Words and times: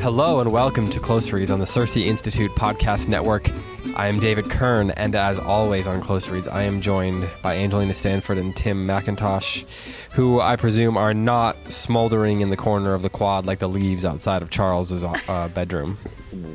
Hello 0.00 0.40
and 0.40 0.52
welcome 0.52 0.88
to 0.90 1.00
Close 1.00 1.32
Reads 1.32 1.50
on 1.50 1.58
the 1.60 1.66
Circe 1.66 1.96
Institute 1.96 2.50
Podcast 2.52 3.08
Network. 3.08 3.50
I 3.96 4.06
am 4.08 4.18
David 4.18 4.50
Kern, 4.50 4.90
and 4.92 5.14
as 5.14 5.38
always 5.38 5.86
on 5.86 6.00
Close 6.00 6.28
Reads, 6.28 6.46
I 6.48 6.62
am 6.62 6.80
joined 6.80 7.28
by 7.42 7.56
Angelina 7.56 7.94
Stanford 7.94 8.38
and 8.38 8.54
Tim 8.56 8.86
McIntosh, 8.86 9.64
who 10.12 10.40
I 10.40 10.56
presume 10.56 10.96
are 10.96 11.14
not 11.14 11.56
smoldering 11.70 12.40
in 12.40 12.50
the 12.50 12.56
corner 12.56 12.94
of 12.94 13.02
the 13.02 13.10
quad 13.10 13.46
like 13.46 13.58
the 13.58 13.68
leaves 13.68 14.04
outside 14.04 14.42
of 14.42 14.50
Charles's 14.50 15.02
uh, 15.04 15.48
bedroom. 15.54 15.96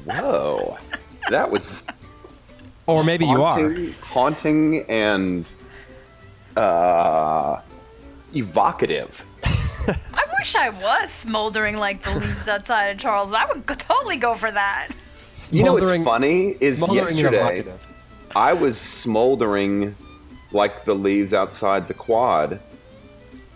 Whoa, 0.05 0.77
that 1.29 1.49
was 1.52 1.86
Or 2.88 3.04
maybe 3.04 3.25
you 3.25 3.43
are. 3.43 3.59
haunting, 3.59 3.93
haunting 4.02 4.86
and 4.89 5.54
uh, 6.55 7.61
evocative. 8.36 9.25
I 9.43 10.23
wish 10.39 10.55
I 10.55 10.69
was 10.69 11.11
smoldering 11.11 11.78
like 11.78 12.04
the 12.04 12.15
leaves 12.15 12.47
outside 12.47 12.86
of 12.87 12.97
Charles. 12.97 13.33
I 13.33 13.46
would 13.46 13.68
totally 13.68 14.18
go 14.18 14.36
for 14.36 14.51
that. 14.51 14.89
You 15.51 15.64
know 15.64 15.77
Smoldering- 15.77 16.04
what's 16.04 16.10
funny 16.14 16.55
is 16.61 16.79
yesterday. 16.79 17.65
I 18.36 18.54
was 18.54 18.77
smoldering 18.79 19.96
like 20.51 20.86
the 20.86 20.96
leaves 20.96 21.33
outside 21.33 21.87
the 21.87 21.93
quad, 21.93 22.60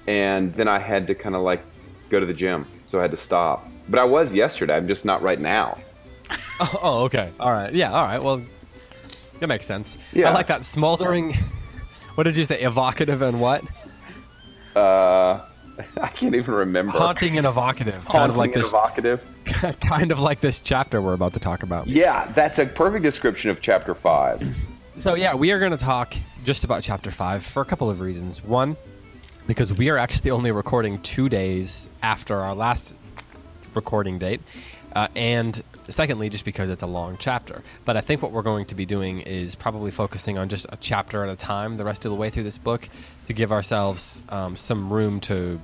and 0.07 0.53
then 0.53 0.67
I 0.67 0.79
had 0.79 1.07
to 1.07 1.15
kind 1.15 1.35
of 1.35 1.41
like 1.41 1.63
go 2.09 2.19
to 2.19 2.25
the 2.25 2.33
gym, 2.33 2.65
so 2.85 2.99
I 2.99 3.01
had 3.03 3.11
to 3.11 3.17
stop. 3.17 3.67
But 3.87 3.99
I 3.99 4.03
was 4.03 4.33
yesterday. 4.33 4.75
I'm 4.75 4.87
just 4.87 5.05
not 5.05 5.21
right 5.21 5.39
now. 5.39 5.77
Oh, 6.61 6.79
oh, 6.81 7.03
okay. 7.05 7.31
All 7.39 7.53
right. 7.53 7.73
Yeah, 7.73 7.93
all 7.93 8.03
right. 8.03 8.21
Well, 8.21 8.41
that 9.39 9.47
makes 9.47 9.65
sense. 9.65 9.97
Yeah. 10.11 10.29
I 10.29 10.33
like 10.33 10.47
that 10.47 10.65
smoldering. 10.65 11.37
What 12.15 12.25
did 12.25 12.35
you 12.35 12.43
say? 12.43 12.59
Evocative 12.59 13.21
and 13.21 13.39
what? 13.39 13.63
Uh, 14.75 15.41
I 16.01 16.07
can't 16.07 16.35
even 16.35 16.53
remember. 16.53 16.97
Haunting 16.97 17.37
and 17.37 17.47
evocative. 17.47 18.03
kind 18.05 18.29
of 18.29 18.37
like 18.37 18.53
and 18.53 18.63
this. 18.63 18.69
evocative. 18.69 19.27
kind 19.81 20.11
of 20.11 20.19
like 20.19 20.41
this 20.41 20.59
chapter 20.59 21.01
we're 21.01 21.13
about 21.13 21.33
to 21.33 21.39
talk 21.39 21.63
about. 21.63 21.87
Yeah, 21.87 22.31
that's 22.33 22.59
a 22.59 22.65
perfect 22.65 23.03
description 23.03 23.49
of 23.49 23.61
chapter 23.61 23.95
five. 23.95 24.43
So 24.97 25.15
yeah, 25.15 25.33
we 25.33 25.51
are 25.51 25.59
going 25.59 25.71
to 25.71 25.77
talk 25.77 26.13
just 26.43 26.63
about 26.63 26.83
chapter 26.83 27.11
five 27.11 27.45
for 27.45 27.61
a 27.61 27.65
couple 27.65 27.89
of 27.89 28.01
reasons. 28.01 28.43
One, 28.43 28.75
because 29.47 29.73
we 29.73 29.89
are 29.89 29.97
actually 29.97 30.31
only 30.31 30.51
recording 30.51 31.01
two 31.01 31.29
days 31.29 31.89
after 32.01 32.37
our 32.37 32.53
last 32.53 32.93
recording 33.73 34.19
date, 34.19 34.41
uh, 34.95 35.07
and 35.15 35.61
secondly, 35.87 36.29
just 36.29 36.45
because 36.45 36.69
it's 36.69 36.83
a 36.83 36.87
long 36.87 37.17
chapter. 37.19 37.63
But 37.85 37.97
I 37.97 38.01
think 38.01 38.21
what 38.21 38.31
we're 38.31 38.41
going 38.41 38.65
to 38.65 38.75
be 38.75 38.85
doing 38.85 39.21
is 39.21 39.55
probably 39.55 39.91
focusing 39.91 40.37
on 40.37 40.49
just 40.49 40.65
a 40.69 40.77
chapter 40.77 41.23
at 41.23 41.29
a 41.29 41.35
time 41.35 41.77
the 41.77 41.85
rest 41.85 42.05
of 42.05 42.11
the 42.11 42.17
way 42.17 42.29
through 42.29 42.43
this 42.43 42.57
book 42.57 42.87
to 43.25 43.33
give 43.33 43.51
ourselves 43.51 44.23
um, 44.29 44.55
some 44.55 44.91
room 44.91 45.19
to 45.21 45.59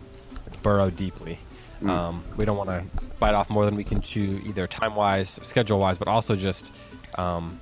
burrow 0.64 0.90
deeply. 0.90 1.40
Um, 1.84 2.24
we 2.38 2.46
don't 2.46 2.58
want 2.58 2.70
to 2.70 2.84
bite 3.20 3.34
off 3.34 3.50
more 3.50 3.66
than 3.66 3.76
we 3.76 3.84
can 3.84 4.02
chew, 4.02 4.42
either 4.46 4.66
time 4.66 4.96
wise, 4.96 5.40
schedule 5.44 5.80
wise, 5.80 5.98
but 5.98 6.08
also 6.08 6.36
just 6.36 6.74
um, 7.18 7.60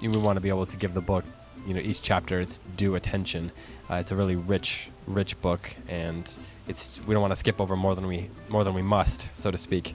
we 0.00 0.08
want 0.08 0.36
to 0.36 0.40
be 0.40 0.48
able 0.48 0.66
to 0.66 0.76
give 0.76 0.94
the 0.94 1.00
book, 1.00 1.24
you 1.66 1.74
know, 1.74 1.80
each 1.80 2.02
chapter 2.02 2.40
its 2.40 2.58
due 2.76 2.96
attention. 2.96 3.52
Uh, 3.90 3.96
it's 3.96 4.10
a 4.10 4.16
really 4.16 4.36
rich, 4.36 4.90
rich 5.06 5.40
book, 5.40 5.74
and 5.88 6.38
it's 6.66 7.00
we 7.06 7.14
don't 7.14 7.20
want 7.20 7.32
to 7.32 7.36
skip 7.36 7.60
over 7.60 7.76
more 7.76 7.94
than 7.94 8.06
we 8.06 8.28
more 8.48 8.64
than 8.64 8.74
we 8.74 8.82
must, 8.82 9.34
so 9.36 9.50
to 9.50 9.58
speak. 9.58 9.94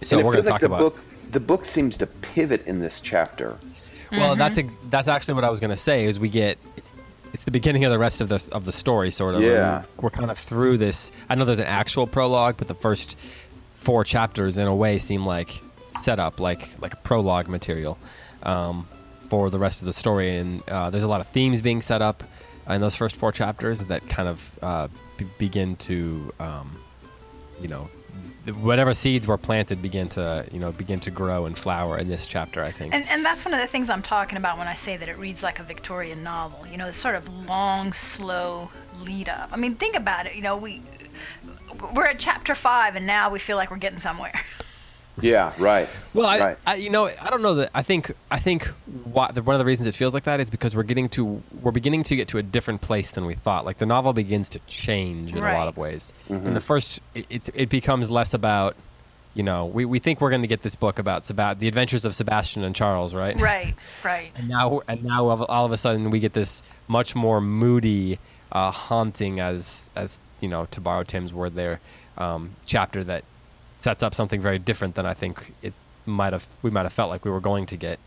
So 0.00 0.16
and 0.16 0.22
it 0.22 0.26
we're 0.26 0.32
going 0.32 0.44
feels 0.44 0.46
to 0.46 0.52
like 0.52 0.60
talk 0.60 0.60
the 0.60 0.66
about. 0.66 0.94
book. 0.94 0.98
The 1.32 1.40
book 1.40 1.64
seems 1.64 1.96
to 1.98 2.06
pivot 2.06 2.66
in 2.66 2.80
this 2.80 3.00
chapter. 3.00 3.58
Well, 4.10 4.36
that's 4.36 4.58
a, 4.58 4.64
that's 4.88 5.08
actually 5.08 5.34
what 5.34 5.44
I 5.44 5.50
was 5.50 5.60
going 5.60 5.70
to 5.70 5.76
say. 5.76 6.04
Is 6.04 6.18
we 6.18 6.28
get 6.30 6.58
it's, 6.76 6.92
it's 7.34 7.44
the 7.44 7.50
beginning 7.50 7.84
of 7.84 7.92
the 7.92 7.98
rest 7.98 8.20
of 8.20 8.28
the 8.28 8.46
of 8.52 8.64
the 8.64 8.72
story, 8.72 9.10
sort 9.10 9.34
of. 9.34 9.42
Yeah. 9.42 9.78
And 9.78 9.88
we're 10.00 10.10
kind 10.10 10.30
of 10.30 10.38
through 10.38 10.78
this. 10.78 11.12
I 11.28 11.34
know 11.34 11.44
there's 11.44 11.58
an 11.58 11.66
actual 11.66 12.06
prologue, 12.06 12.56
but 12.56 12.68
the 12.68 12.74
first 12.74 13.18
four 13.74 14.04
chapters, 14.04 14.56
in 14.58 14.66
a 14.66 14.74
way, 14.74 14.98
seem 14.98 15.24
like 15.24 15.50
setup, 16.00 16.40
like 16.40 16.68
like 16.80 17.02
prologue 17.02 17.48
material 17.48 17.98
um, 18.44 18.88
for 19.28 19.50
the 19.50 19.58
rest 19.58 19.82
of 19.82 19.86
the 19.86 19.92
story. 19.92 20.36
And 20.36 20.66
uh, 20.68 20.88
there's 20.90 21.04
a 21.04 21.08
lot 21.08 21.20
of 21.20 21.28
themes 21.28 21.60
being 21.60 21.82
set 21.82 22.00
up 22.00 22.22
in 22.68 22.80
those 22.80 22.96
first 22.96 23.16
four 23.16 23.32
chapters 23.32 23.84
that 23.84 24.08
kind 24.08 24.28
of 24.28 24.58
uh, 24.62 24.88
be- 25.18 25.26
begin 25.38 25.76
to, 25.76 26.32
um, 26.40 26.78
you 27.60 27.68
know. 27.68 27.88
Whatever 28.56 28.94
seeds 28.94 29.26
were 29.26 29.38
planted 29.38 29.82
begin 29.82 30.08
to, 30.10 30.46
you 30.52 30.58
know, 30.58 30.72
begin 30.72 31.00
to 31.00 31.10
grow 31.10 31.46
and 31.46 31.56
flower 31.56 31.98
in 31.98 32.08
this 32.08 32.26
chapter. 32.26 32.62
I 32.62 32.70
think. 32.70 32.94
And, 32.94 33.04
and 33.08 33.24
that's 33.24 33.44
one 33.44 33.54
of 33.54 33.60
the 33.60 33.66
things 33.66 33.90
I'm 33.90 34.02
talking 34.02 34.38
about 34.38 34.58
when 34.58 34.68
I 34.68 34.74
say 34.74 34.96
that 34.96 35.08
it 35.08 35.18
reads 35.18 35.42
like 35.42 35.58
a 35.58 35.62
Victorian 35.62 36.22
novel. 36.22 36.66
You 36.66 36.76
know, 36.76 36.86
this 36.86 36.96
sort 36.96 37.14
of 37.14 37.28
long, 37.46 37.92
slow 37.92 38.70
lead 39.00 39.28
up. 39.28 39.50
I 39.52 39.56
mean, 39.56 39.74
think 39.74 39.96
about 39.96 40.26
it. 40.26 40.34
You 40.34 40.42
know, 40.42 40.56
we 40.56 40.82
we're 41.94 42.06
at 42.06 42.18
chapter 42.18 42.54
five, 42.54 42.96
and 42.96 43.06
now 43.06 43.30
we 43.30 43.38
feel 43.38 43.56
like 43.56 43.70
we're 43.70 43.76
getting 43.76 44.00
somewhere. 44.00 44.32
Yeah, 45.20 45.52
right. 45.58 45.88
Well, 46.14 46.26
I, 46.26 46.38
Right. 46.40 46.58
I, 46.66 46.74
you 46.76 46.90
know, 46.90 47.06
I 47.06 47.30
don't 47.30 47.42
know 47.42 47.54
that. 47.54 47.70
I 47.74 47.82
think, 47.82 48.12
I 48.30 48.38
think 48.38 48.66
why, 49.04 49.30
the, 49.32 49.42
one 49.42 49.54
of 49.54 49.58
the 49.58 49.64
reasons 49.64 49.86
it 49.86 49.94
feels 49.94 50.14
like 50.14 50.24
that 50.24 50.40
is 50.40 50.50
because 50.50 50.74
we're 50.76 50.82
getting 50.82 51.08
to, 51.10 51.42
we're 51.62 51.72
beginning 51.72 52.02
to 52.04 52.16
get 52.16 52.28
to 52.28 52.38
a 52.38 52.42
different 52.42 52.80
place 52.80 53.10
than 53.12 53.24
we 53.26 53.34
thought. 53.34 53.64
Like 53.64 53.78
the 53.78 53.86
novel 53.86 54.12
begins 54.12 54.48
to 54.50 54.58
change 54.66 55.32
in 55.32 55.38
a 55.38 55.58
lot 55.58 55.68
of 55.68 55.76
ways. 55.76 56.12
In 56.28 56.54
the 56.54 56.60
first, 56.60 57.00
it, 57.14 57.26
it, 57.30 57.48
it 57.54 57.68
becomes 57.68 58.10
less 58.10 58.34
about, 58.34 58.76
you 59.34 59.42
know, 59.42 59.66
we, 59.66 59.84
we 59.84 59.98
think 59.98 60.20
we're 60.20 60.30
going 60.30 60.42
to 60.42 60.48
get 60.48 60.62
this 60.62 60.74
book 60.74 60.98
about 60.98 61.24
Seba- 61.24 61.56
the 61.58 61.68
adventures 61.68 62.04
of 62.04 62.14
Sebastian 62.14 62.64
and 62.64 62.74
Charles, 62.74 63.14
right? 63.14 63.38
right, 63.40 63.74
right. 64.04 64.30
And 64.36 64.48
now, 64.48 64.80
and 64.88 65.04
now 65.04 65.24
all 65.26 65.30
of- 65.30 65.42
all 65.48 65.64
of 65.66 65.72
a 65.72 65.76
sudden 65.78 66.10
we 66.10 66.18
get 66.20 66.32
this 66.32 66.62
much 66.88 67.14
more 67.14 67.40
moody, 67.40 68.18
uh, 68.52 68.70
haunting, 68.70 69.40
as 69.40 69.90
as 69.94 70.18
you 70.40 70.48
know, 70.48 70.66
to 70.70 70.80
borrow 70.80 71.02
Tim's 71.02 71.32
word 71.34 71.54
there, 71.54 71.80
um, 72.16 72.50
chapter 72.66 73.04
that 73.04 73.24
sets 73.78 74.02
up 74.02 74.12
something 74.14 74.40
very 74.40 74.58
different 74.58 74.94
than 74.96 75.06
I 75.06 75.14
think 75.14 75.54
it 75.62 75.72
might 76.04 76.32
have 76.32 76.46
we 76.62 76.70
might 76.70 76.82
have 76.82 76.92
felt 76.92 77.10
like 77.10 77.24
we 77.24 77.30
were 77.30 77.40
going 77.40 77.66
to 77.66 77.76
get. 77.76 77.98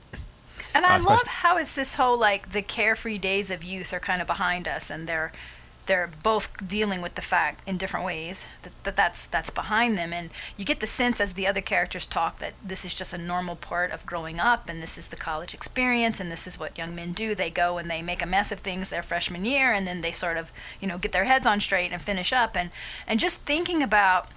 And 0.73 0.85
I 0.85 0.97
Uh, 0.97 1.03
love 1.03 1.23
how 1.23 1.57
it's 1.57 1.73
this 1.73 1.93
whole 1.95 2.17
like 2.17 2.51
the 2.51 2.61
carefree 2.61 3.17
days 3.17 3.49
of 3.49 3.63
youth 3.63 3.93
are 3.93 3.99
kind 3.99 4.21
of 4.21 4.27
behind 4.27 4.67
us, 4.67 4.89
and 4.91 5.07
they're 5.07 5.31
they're 5.87 6.11
both 6.23 6.47
dealing 6.67 7.01
with 7.01 7.15
the 7.15 7.21
fact 7.21 7.67
in 7.67 7.75
different 7.77 8.05
ways 8.05 8.45
that, 8.63 8.73
that 8.83 8.95
that's 8.95 9.25
that's 9.27 9.49
behind 9.49 9.97
them, 9.97 10.11
and 10.13 10.29
you 10.57 10.65
get 10.65 10.79
the 10.81 10.87
sense 10.87 11.19
as 11.21 11.33
the 11.33 11.47
other 11.47 11.61
characters 11.61 12.05
talk 12.05 12.39
that 12.39 12.53
this 12.63 12.85
is 12.85 12.93
just 12.93 13.13
a 13.13 13.17
normal 13.17 13.55
part 13.55 13.91
of 13.91 14.05
growing 14.05 14.39
up, 14.39 14.69
and 14.69 14.81
this 14.83 14.97
is 14.97 15.07
the 15.07 15.15
college 15.17 15.53
experience, 15.53 16.19
and 16.19 16.31
this 16.31 16.47
is 16.47 16.59
what 16.59 16.77
young 16.77 16.93
men 16.95 17.13
do. 17.13 17.33
They 17.33 17.49
go 17.49 17.77
and 17.77 17.89
they 17.89 18.01
make 18.01 18.21
a 18.21 18.27
mess 18.27 18.51
of 18.51 18.59
things 18.59 18.89
their 18.89 19.03
freshman 19.03 19.45
year, 19.45 19.71
and 19.73 19.87
then 19.87 20.01
they 20.01 20.11
sort 20.11 20.37
of 20.37 20.51
you 20.81 20.87
know 20.87 20.97
get 20.97 21.11
their 21.13 21.25
heads 21.25 21.47
on 21.47 21.59
straight 21.61 21.91
and 21.93 22.01
finish 22.01 22.31
up, 22.33 22.55
and 22.57 22.69
and 23.07 23.19
just 23.21 23.37
thinking 23.39 23.81
about 23.81 24.27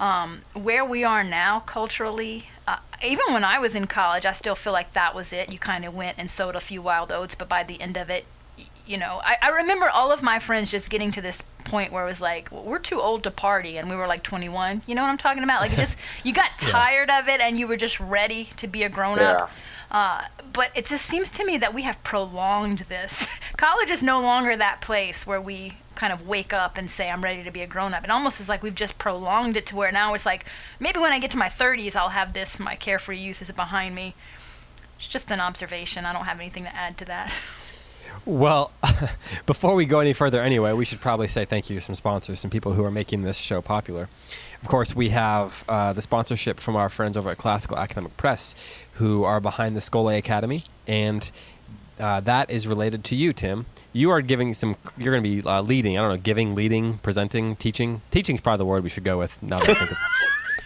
um, 0.00 0.40
where 0.54 0.84
we 0.84 1.04
are 1.04 1.22
now 1.22 1.60
culturally. 1.60 2.46
Uh, 2.66 2.78
even 3.04 3.32
when 3.32 3.44
I 3.44 3.58
was 3.58 3.76
in 3.76 3.86
college, 3.86 4.24
I 4.24 4.32
still 4.32 4.54
feel 4.54 4.72
like 4.72 4.94
that 4.94 5.14
was 5.14 5.32
it. 5.32 5.52
You 5.52 5.58
kind 5.58 5.84
of 5.84 5.94
went 5.94 6.16
and 6.18 6.30
sowed 6.30 6.56
a 6.56 6.60
few 6.60 6.82
wild 6.82 7.12
oats, 7.12 7.34
but 7.34 7.48
by 7.48 7.62
the 7.62 7.80
end 7.80 7.96
of 7.96 8.08
it, 8.10 8.24
you 8.86 8.96
know, 8.96 9.20
I, 9.22 9.36
I 9.42 9.48
remember 9.50 9.88
all 9.88 10.10
of 10.10 10.22
my 10.22 10.38
friends 10.38 10.70
just 10.70 10.90
getting 10.90 11.12
to 11.12 11.20
this 11.20 11.42
point 11.64 11.92
where 11.92 12.04
it 12.04 12.08
was 12.08 12.20
like, 12.20 12.50
well, 12.50 12.64
we're 12.64 12.78
too 12.78 13.00
old 13.00 13.22
to 13.24 13.30
party, 13.30 13.76
and 13.76 13.88
we 13.88 13.94
were 13.94 14.06
like 14.06 14.22
21. 14.22 14.82
You 14.86 14.94
know 14.94 15.02
what 15.02 15.08
I'm 15.08 15.18
talking 15.18 15.44
about? 15.44 15.60
Like, 15.60 15.72
it 15.72 15.76
just 15.78 15.96
you 16.24 16.32
got 16.32 16.50
tired 16.58 17.10
of 17.10 17.28
it, 17.28 17.40
and 17.40 17.58
you 17.58 17.68
were 17.68 17.76
just 17.76 18.00
ready 18.00 18.48
to 18.56 18.66
be 18.66 18.82
a 18.82 18.88
grown 18.88 19.18
up. 19.18 19.50
Uh, 19.90 20.26
but 20.52 20.70
it 20.74 20.86
just 20.86 21.04
seems 21.04 21.30
to 21.32 21.44
me 21.44 21.58
that 21.58 21.74
we 21.74 21.82
have 21.82 22.02
prolonged 22.04 22.80
this. 22.88 23.26
College 23.56 23.90
is 23.90 24.02
no 24.02 24.20
longer 24.20 24.56
that 24.56 24.80
place 24.80 25.26
where 25.26 25.40
we 25.40 25.74
kind 25.96 26.12
of 26.12 26.26
wake 26.26 26.52
up 26.52 26.78
and 26.78 26.90
say, 26.90 27.10
I'm 27.10 27.22
ready 27.22 27.42
to 27.42 27.50
be 27.50 27.62
a 27.62 27.66
grown 27.66 27.92
up. 27.92 28.04
It 28.04 28.10
almost 28.10 28.40
is 28.40 28.48
like 28.48 28.62
we've 28.62 28.74
just 28.74 28.98
prolonged 28.98 29.56
it 29.56 29.66
to 29.66 29.76
where 29.76 29.90
now 29.90 30.14
it's 30.14 30.24
like, 30.24 30.46
maybe 30.78 31.00
when 31.00 31.12
I 31.12 31.18
get 31.18 31.32
to 31.32 31.36
my 31.36 31.48
30s, 31.48 31.96
I'll 31.96 32.10
have 32.10 32.32
this, 32.32 32.58
my 32.58 32.76
carefree 32.76 33.18
youth 33.18 33.42
is 33.42 33.50
behind 33.50 33.94
me. 33.94 34.14
It's 34.98 35.08
just 35.08 35.30
an 35.30 35.40
observation. 35.40 36.06
I 36.06 36.12
don't 36.12 36.24
have 36.24 36.38
anything 36.38 36.64
to 36.64 36.74
add 36.74 36.96
to 36.98 37.04
that. 37.06 37.32
Well, 38.26 38.72
before 39.46 39.74
we 39.74 39.86
go 39.86 40.00
any 40.00 40.12
further, 40.12 40.42
anyway, 40.42 40.72
we 40.72 40.84
should 40.84 41.00
probably 41.00 41.28
say 41.28 41.44
thank 41.44 41.70
you 41.70 41.76
to 41.78 41.84
some 41.84 41.94
sponsors, 41.94 42.40
some 42.40 42.50
people 42.50 42.72
who 42.72 42.84
are 42.84 42.90
making 42.90 43.22
this 43.22 43.36
show 43.36 43.62
popular. 43.62 44.08
Of 44.62 44.68
course, 44.68 44.94
we 44.94 45.08
have 45.10 45.64
uh, 45.68 45.92
the 45.92 46.02
sponsorship 46.02 46.60
from 46.60 46.76
our 46.76 46.88
friends 46.88 47.16
over 47.16 47.30
at 47.30 47.38
Classical 47.38 47.78
Academic 47.78 48.16
Press, 48.16 48.54
who 48.94 49.24
are 49.24 49.40
behind 49.40 49.74
the 49.74 49.80
Scholé 49.80 50.18
Academy, 50.18 50.64
and 50.86 51.30
uh, 51.98 52.20
that 52.20 52.50
is 52.50 52.66
related 52.66 53.04
to 53.04 53.14
you, 53.14 53.32
Tim. 53.32 53.66
You 53.92 54.10
are 54.10 54.20
giving 54.20 54.54
some. 54.54 54.76
You're 54.96 55.12
going 55.12 55.24
to 55.24 55.42
be 55.42 55.48
uh, 55.48 55.62
leading. 55.62 55.98
I 55.98 56.02
don't 56.02 56.10
know, 56.10 56.20
giving, 56.22 56.54
leading, 56.54 56.98
presenting, 56.98 57.56
teaching. 57.56 58.02
Teaching 58.10 58.36
is 58.36 58.40
probably 58.40 58.58
the 58.58 58.66
word 58.66 58.82
we 58.82 58.88
should 58.88 59.04
go 59.04 59.18
with. 59.18 59.42
Now 59.42 59.60
that 59.60 59.70
I 59.70 59.74
think 59.74 59.90
of 59.90 59.98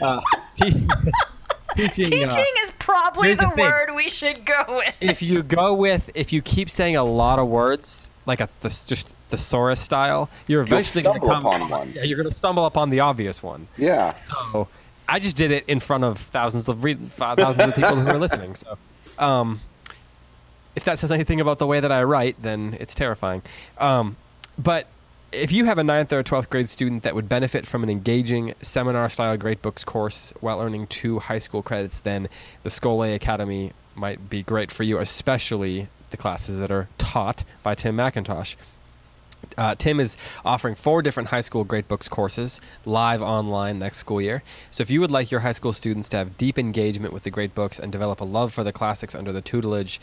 it. 0.00 1.14
Uh, 1.75 1.88
te- 1.88 2.05
teaching. 2.05 2.25
uh, 2.25 2.44
is 2.62 2.71
probably 2.79 3.35
the, 3.35 3.50
the 3.56 3.62
word 3.62 3.91
we 3.94 4.09
should 4.09 4.44
go 4.44 4.65
with. 4.69 4.97
if 5.00 5.23
you 5.23 5.43
go 5.43 5.75
with 5.75 6.11
if 6.15 6.32
you 6.32 6.43
keep 6.43 6.71
saying 6.71 6.97
a 6.97 7.05
lot 7.05 7.38
of 7.38 7.49
words 7.49 8.11
like 8.26 8.41
a 8.41 8.49
th- 8.61 8.87
just 8.87 9.09
thesaurus 9.29 9.81
style, 9.81 10.29
you're 10.47 10.62
eventually 10.62 11.03
going 11.03 11.21
to 11.21 11.26
stumble 11.26 11.50
come 11.50 11.62
upon 11.62 11.71
one. 11.81 11.93
Yeah, 11.94 12.03
you're 12.05 12.17
going 12.17 12.29
to 12.31 12.35
stumble 12.35 12.67
upon 12.67 12.91
the 12.91 13.00
obvious 13.00 13.43
one. 13.43 13.67
Yeah. 13.76 14.19
So 14.19 14.69
I 15.09 15.19
just 15.19 15.37
did 15.37 15.50
it 15.50 15.65
in 15.69 15.81
front 15.81 16.05
of 16.05 16.19
thousands 16.19 16.69
of 16.69 16.85
re- 16.85 16.94
thousands 16.94 17.69
of 17.69 17.75
people 17.75 17.97
who 17.97 18.09
are 18.09 18.19
listening. 18.19 18.55
So, 18.55 18.79
um, 19.19 19.61
if 20.77 20.85
that 20.85 20.99
says 20.99 21.12
anything 21.12 21.41
about 21.41 21.59
the 21.59 21.67
way 21.67 21.81
that 21.81 21.93
I 21.93 22.03
write, 22.03 22.41
then 22.43 22.77
it's 22.81 22.94
terrifying. 22.94 23.43
Um, 23.79 24.17
but 24.59 24.87
if 25.34 25.52
you 25.52 25.64
have 25.64 25.78
a 25.78 25.82
9th 25.82 26.12
or 26.12 26.22
12th 26.22 26.48
grade 26.48 26.69
student 26.69 27.02
that 27.02 27.14
would 27.14 27.28
benefit 27.28 27.66
from 27.66 27.82
an 27.82 27.90
engaging 27.90 28.54
seminar 28.62 29.08
style 29.08 29.36
great 29.36 29.60
books 29.62 29.84
course 29.84 30.32
while 30.40 30.60
earning 30.60 30.86
two 30.86 31.19
high 31.19 31.38
school 31.38 31.62
credits, 31.62 32.00
then 32.00 32.28
the 32.62 32.70
Scholé 32.70 33.14
Academy 33.14 33.72
might 33.94 34.31
be 34.31 34.42
great 34.42 34.70
for 34.70 34.84
you, 34.84 34.98
especially 34.98 35.88
the 36.10 36.16
classes 36.16 36.56
that 36.58 36.70
are 36.70 36.88
taught 36.98 37.44
by 37.62 37.75
Tim 37.75 37.96
McIntosh. 37.96 38.56
Uh, 39.58 39.75
Tim 39.75 40.00
is 40.00 40.16
offering 40.44 40.75
four 40.75 41.02
different 41.02 41.28
high 41.28 41.42
school 41.42 41.64
great 41.64 41.86
books 41.86 42.08
courses 42.08 42.60
live 42.86 43.20
online 43.20 43.78
next 43.78 43.98
school 43.98 44.20
year. 44.20 44.42
So, 44.70 44.81
if 44.81 44.90
you 44.90 45.00
would 45.00 45.10
like 45.10 45.31
your 45.31 45.40
high 45.40 45.52
school 45.52 45.75
students 45.75 46.08
to 46.10 46.16
have 46.16 46.38
deep 46.38 46.58
engagement 46.58 47.12
with 47.12 47.25
the 47.25 47.31
great 47.31 47.54
books 47.54 47.78
and 47.78 47.92
develop 47.92 48.20
a 48.20 48.25
love 48.25 48.54
for 48.54 48.64
the 48.64 48.72
classics 48.72 49.14
under 49.14 49.32
the 49.32 49.42
tutelage 49.42 50.00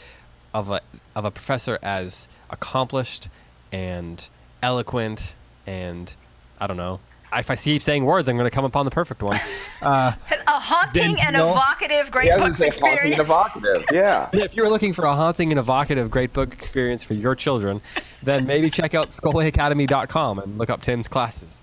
of 0.54 0.70
a 0.70 0.82
of 1.16 1.26
a 1.26 1.32
professor 1.32 1.80
as 1.82 2.28
accomplished 2.52 3.30
and 3.72 4.30
eloquent 4.64 5.36
and 5.68 6.14
I 6.60 6.68
don't 6.68 6.78
know. 6.78 7.00
If 7.34 7.50
I 7.50 7.56
keep 7.56 7.82
saying 7.82 8.04
words, 8.04 8.28
I'm 8.28 8.36
going 8.36 8.50
to 8.50 8.54
come 8.54 8.66
upon 8.66 8.84
the 8.86 8.92
perfect 8.92 9.24
one. 9.24 9.40
Uh, 9.82 10.14
A 10.46 10.60
haunting 10.60 11.20
and 11.20 11.36
Denzel? 11.36 11.50
evocative 11.54 12.12
great 12.12 12.28
Yeah, 12.28 12.36
I 12.36 12.48
was 12.48 12.56
books 12.56 12.60
gonna 12.60 12.72
say 12.72 12.80
haunting 12.82 13.14
and 13.14 13.20
evocative. 13.22 13.84
Yeah. 13.92 14.30
if 14.32 14.54
you're 14.56 14.70
looking 14.70 14.94
for 14.94 15.06
a 15.06 15.16
haunting 15.16 15.52
and 15.52 15.58
evocative 15.58 16.12
great 16.12 16.34
book 16.34 16.54
experience 16.54 17.02
for 17.02 17.16
your 17.16 17.34
children, 17.34 17.82
then 18.22 18.46
maybe 18.46 18.70
check 18.70 18.94
out 18.94 19.08
scholeacademy.com 19.10 20.38
and 20.38 20.60
look 20.60 20.70
up 20.70 20.84
Tim's 20.84 21.08
classes. 21.08 21.60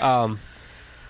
Um, 0.00 0.38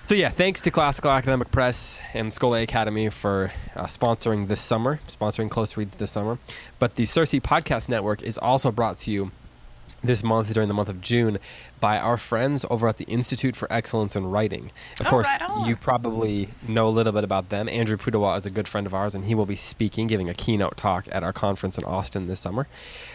so 0.03 0.15
yeah, 0.15 0.31
thanks 0.31 0.63
to 0.63 0.71
Classical 0.71 1.11
Academic 1.11 1.51
Press 1.51 2.01
and 2.15 2.31
Scholé 2.31 2.63
Academy 2.63 3.11
for 3.11 3.51
uh, 3.75 3.85
sponsoring 3.85 4.49
this 4.49 4.61
summer, 4.63 4.99
sponsoring 5.09 5.51
Close 5.51 5.77
Reads 5.77 5.95
this 5.97 6.11
summer. 6.11 6.39
But 6.79 6.95
the 6.95 7.05
Circe 7.05 7.33
Podcast 7.33 7.91
Network 7.91 8.23
is 8.23 8.39
also 8.39 8.71
brought 8.73 8.97
to 8.99 9.11
you 9.11 9.31
this 10.07 10.23
month 10.25 10.53
during 10.53 10.69
the 10.69 10.75
month 10.75 10.89
of 10.89 11.01
June 11.01 11.39
by 11.81 11.99
our 11.99 12.17
friends 12.17 12.65
over 12.71 12.89
at 12.89 12.97
the 12.97 13.05
Institute 13.05 13.55
for 13.57 13.71
Excellence 13.73 14.17
in 14.17 14.27
Writing. 14.27 14.71
Of 15.01 15.07
Oh, 15.07 15.11
course, 15.11 15.27
right 15.41 15.67
you 15.67 15.77
probably 15.77 16.49
know 16.67 16.89
a 16.89 16.91
little 16.91 17.13
bit 17.13 17.25
about 17.25 17.49
them. 17.49 17.69
Andrew 17.69 17.97
Pudewa 17.97 18.37
is 18.37 18.47
a 18.47 18.51
good 18.51 18.67
friend 18.69 18.87
of 18.87 18.95
ours, 18.95 19.15
and 19.15 19.25
he 19.25 19.35
will 19.35 19.47
be 19.47 19.57
speaking, 19.57 20.07
giving 20.07 20.29
a 20.29 20.35
keynote 20.35 20.77
talk 20.77 21.07
at 21.11 21.23
our 21.23 21.33
conference 21.33 21.77
in 21.79 21.85
Austin 21.85 22.27
this 22.27 22.41
summer. 22.41 22.67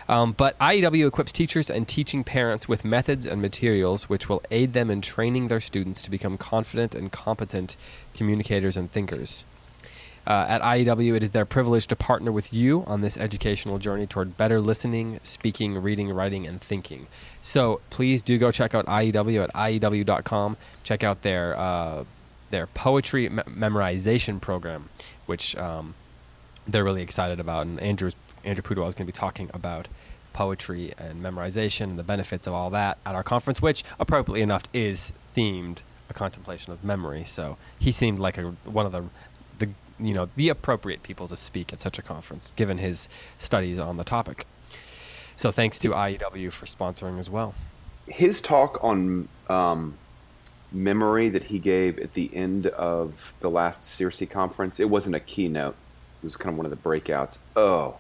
Um, 0.08 0.34
but 0.34 0.58
IEW 0.60 1.08
equips 1.08 1.32
teachers 1.32 1.70
and 1.70 1.88
teaching 1.88 2.24
parents 2.24 2.68
with 2.68 2.84
methods 2.86 3.26
and 3.26 3.42
materials 3.42 4.10
which 4.10 4.30
will 4.30 4.44
aid 4.52 4.74
them 4.74 4.90
in 4.90 5.02
training 5.02 5.48
their 5.48 5.60
students 5.60 6.02
to 6.04 6.12
become 6.12 6.38
confident 6.38 6.94
and 6.96 7.12
competent 7.12 7.78
communicators 8.14 8.78
and 8.78 8.92
thinkers. 8.92 9.46
Uh, 10.28 10.46
at 10.48 10.62
IEW, 10.62 11.16
it 11.16 11.24
is 11.24 11.32
their 11.32 11.46
privilege 11.46 11.88
to 11.88 11.96
partner 11.96 12.32
with 12.32 12.54
you 12.54 12.84
on 12.86 13.02
this 13.02 13.18
educational 13.18 13.80
journey 13.80 14.06
toward 14.06 14.38
better 14.38 14.62
listening, 14.62 15.20
speaking, 15.24 15.76
reading, 15.82 16.10
writing, 16.12 16.46
and 16.46 16.62
thinking. 16.62 17.08
So 17.42 17.82
please 17.90 18.22
do 18.22 18.38
go 18.38 18.52
check 18.52 18.76
out 18.76 18.86
IEW 18.86 19.44
at 19.44 19.54
IEW.com. 19.54 20.58
Check 20.84 21.04
out 21.04 21.24
their 21.24 21.58
uh, 21.58 22.04
their 22.52 22.68
poetry 22.68 23.30
me- 23.30 23.44
memorization 23.44 24.40
program, 24.40 24.90
which 25.26 25.56
um, 25.56 25.96
they're 26.68 26.84
really 26.84 27.02
excited 27.02 27.40
about. 27.40 27.66
And 27.66 27.80
Andrew's, 27.80 28.16
Andrew 28.44 28.62
Pudewa 28.62 28.88
is 28.88 28.94
going 28.94 29.06
to 29.08 29.12
be 29.12 29.12
talking 29.12 29.50
about 29.54 29.88
poetry 30.34 30.94
and 30.98 31.22
memorization 31.22 31.90
and 31.90 32.00
the 32.00 32.04
benefits 32.04 32.48
of 32.48 32.54
all 32.54 32.70
that 32.70 32.98
at 33.06 33.16
our 33.16 33.24
conference, 33.24 33.62
which 33.62 33.84
appropriately 34.00 34.42
enough 34.42 34.64
is 34.74 35.12
themed 35.36 35.82
a 36.10 36.14
contemplation 36.14 36.72
of 36.72 36.84
memory. 36.84 37.24
So 37.26 37.58
he 37.80 37.92
seemed 37.92 38.20
like 38.20 38.38
a, 38.38 38.52
one 38.66 38.86
of 38.86 38.92
the 38.92 39.04
you 40.02 40.14
know 40.14 40.30
the 40.36 40.50
appropriate 40.50 41.04
people 41.04 41.28
to 41.28 41.38
speak 41.38 41.72
at 41.74 41.80
such 41.80 42.00
a 42.00 42.02
conference, 42.02 42.54
given 42.56 42.78
his 42.78 43.08
studies 43.38 43.80
on 43.80 43.98
the 43.98 44.04
topic. 44.04 44.46
So 45.36 45.52
thanks 45.52 45.80
to 45.80 45.90
IEW 45.90 46.52
for 46.52 46.66
sponsoring 46.66 47.18
as 47.18 47.30
well. 47.30 47.54
His 48.08 48.42
talk 48.42 48.80
on 48.84 49.28
um, 49.50 49.98
memory 50.72 51.30
that 51.30 51.44
he 51.44 51.60
gave 51.60 52.00
at 52.00 52.14
the 52.14 52.30
end 52.36 52.68
of 52.68 53.34
the 53.40 53.50
last 53.50 53.84
Circe 53.84 54.24
conference, 54.30 54.80
it 54.80 54.90
wasn't 54.90 55.16
a 55.16 55.20
keynote. 55.20 55.76
It 56.22 56.26
was 56.26 56.36
kind 56.36 56.54
of 56.54 56.58
one 56.58 56.66
of 56.66 56.72
the 56.72 56.78
breakouts. 56.78 57.38
Oh, 57.56 57.98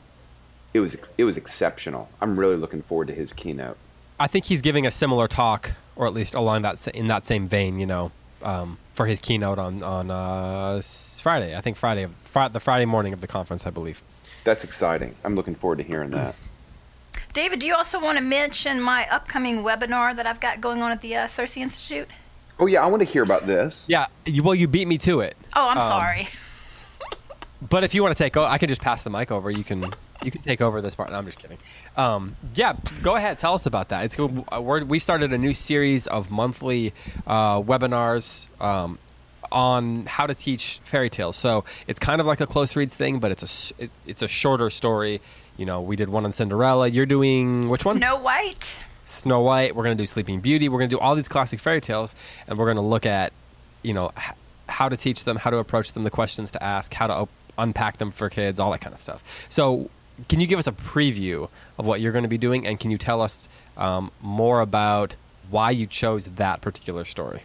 it 0.73 0.79
was 0.79 0.95
it 1.17 1.23
was 1.23 1.37
exceptional. 1.37 2.09
I'm 2.21 2.39
really 2.39 2.55
looking 2.55 2.81
forward 2.81 3.07
to 3.07 3.13
his 3.13 3.33
keynote. 3.33 3.77
I 4.19 4.27
think 4.27 4.45
he's 4.45 4.61
giving 4.61 4.85
a 4.85 4.91
similar 4.91 5.27
talk, 5.27 5.71
or 5.95 6.05
at 6.05 6.13
least 6.13 6.35
along 6.35 6.61
that 6.61 6.87
in 6.89 7.07
that 7.07 7.25
same 7.25 7.47
vein. 7.47 7.79
You 7.79 7.87
know, 7.87 8.11
um, 8.43 8.77
for 9.01 9.07
his 9.07 9.19
keynote 9.19 9.57
on 9.57 9.81
on 9.81 10.11
uh, 10.11 10.79
Friday. 11.21 11.55
I 11.57 11.61
think 11.61 11.75
Friday, 11.75 12.03
of, 12.03 12.11
fri- 12.23 12.49
the 12.49 12.59
Friday 12.59 12.85
morning 12.85 13.13
of 13.13 13.21
the 13.21 13.27
conference, 13.27 13.65
I 13.65 13.71
believe. 13.71 14.01
That's 14.43 14.63
exciting. 14.63 15.15
I'm 15.23 15.35
looking 15.35 15.55
forward 15.55 15.77
to 15.79 15.83
hearing 15.83 16.11
that. 16.11 16.35
David, 17.33 17.59
do 17.59 17.65
you 17.65 17.73
also 17.73 17.99
want 17.99 18.17
to 18.19 18.23
mention 18.23 18.79
my 18.79 19.09
upcoming 19.09 19.63
webinar 19.63 20.15
that 20.15 20.27
I've 20.27 20.39
got 20.39 20.61
going 20.61 20.83
on 20.83 20.91
at 20.91 21.01
the 21.01 21.15
uh, 21.15 21.27
Circe 21.27 21.57
Institute? 21.57 22.07
Oh 22.59 22.67
yeah, 22.67 22.83
I 22.83 22.87
want 22.87 23.01
to 23.01 23.07
hear 23.07 23.23
about 23.23 23.47
this. 23.47 23.85
Yeah. 23.87 24.05
You, 24.27 24.43
well, 24.43 24.53
you 24.53 24.67
beat 24.67 24.87
me 24.87 24.99
to 24.99 25.21
it. 25.21 25.35
Oh, 25.55 25.67
I'm 25.67 25.77
Um, 25.79 25.87
sorry. 25.87 26.29
But 27.69 27.83
if 27.83 27.93
you 27.93 28.01
want 28.03 28.15
to 28.17 28.23
take, 28.23 28.35
o- 28.37 28.43
I 28.45 28.57
can 28.57 28.69
just 28.69 28.81
pass 28.81 29.03
the 29.03 29.11
mic 29.11 29.31
over. 29.31 29.49
You 29.51 29.63
can 29.63 29.91
you 30.23 30.31
can 30.31 30.41
take 30.41 30.61
over 30.61 30.81
this 30.81 30.95
part. 30.95 31.09
No, 31.09 31.17
I'm 31.17 31.25
just 31.25 31.39
kidding. 31.39 31.57
Um, 31.97 32.35
yeah, 32.55 32.75
go 33.01 33.15
ahead. 33.15 33.37
Tell 33.37 33.53
us 33.53 33.65
about 33.65 33.89
that. 33.89 34.05
It's 34.05 34.19
uh, 34.19 34.61
we're, 34.61 34.83
we 34.83 34.99
started 34.99 35.33
a 35.33 35.37
new 35.37 35.53
series 35.53 36.07
of 36.07 36.31
monthly 36.31 36.93
uh, 37.27 37.61
webinars 37.61 38.47
um, 38.61 38.97
on 39.51 40.05
how 40.05 40.27
to 40.27 40.33
teach 40.33 40.79
fairy 40.83 41.09
tales. 41.09 41.37
So 41.37 41.65
it's 41.87 41.99
kind 41.99 42.21
of 42.21 42.27
like 42.27 42.41
a 42.41 42.47
close 42.47 42.75
reads 42.75 42.95
thing, 42.95 43.19
but 43.19 43.31
it's 43.31 43.73
a 43.79 43.87
it's 44.05 44.21
a 44.21 44.27
shorter 44.27 44.69
story. 44.69 45.21
You 45.57 45.65
know, 45.65 45.81
we 45.81 45.95
did 45.95 46.09
one 46.09 46.25
on 46.25 46.31
Cinderella. 46.31 46.87
You're 46.87 47.05
doing 47.05 47.69
which 47.69 47.85
one? 47.85 47.97
Snow 47.97 48.17
White. 48.17 48.75
Snow 49.05 49.41
White. 49.41 49.75
We're 49.75 49.83
going 49.83 49.97
to 49.97 50.01
do 50.01 50.07
Sleeping 50.07 50.39
Beauty. 50.39 50.69
We're 50.69 50.79
going 50.79 50.89
to 50.89 50.95
do 50.95 50.99
all 50.99 51.15
these 51.15 51.27
classic 51.27 51.59
fairy 51.59 51.81
tales, 51.81 52.15
and 52.47 52.57
we're 52.57 52.65
going 52.65 52.77
to 52.77 52.81
look 52.81 53.05
at, 53.05 53.33
you 53.83 53.93
know, 53.93 54.11
how 54.67 54.87
to 54.87 54.95
teach 54.95 55.25
them, 55.25 55.35
how 55.35 55.49
to 55.49 55.57
approach 55.57 55.91
them, 55.91 56.03
the 56.03 56.09
questions 56.09 56.51
to 56.51 56.63
ask, 56.63 56.93
how 56.93 57.07
to 57.07 57.13
op- 57.13 57.29
unpack 57.57 57.97
them 57.97 58.11
for 58.11 58.29
kids, 58.29 58.59
all 58.59 58.71
that 58.71 58.79
kind 58.79 58.93
of 58.93 59.01
stuff. 59.01 59.23
So, 59.49 59.89
can 60.27 60.39
you 60.39 60.47
give 60.47 60.59
us 60.59 60.67
a 60.67 60.71
preview 60.71 61.49
of 61.77 61.85
what 61.85 62.01
you're 62.01 62.11
going 62.11 62.23
to 62.23 62.29
be 62.29 62.37
doing, 62.37 62.67
and 62.67 62.79
can 62.79 62.91
you 62.91 62.97
tell 62.97 63.21
us 63.21 63.49
um, 63.77 64.11
more 64.21 64.61
about 64.61 65.15
why 65.49 65.71
you 65.71 65.85
chose 65.87 66.25
that 66.25 66.61
particular 66.61 67.05
story, 67.05 67.43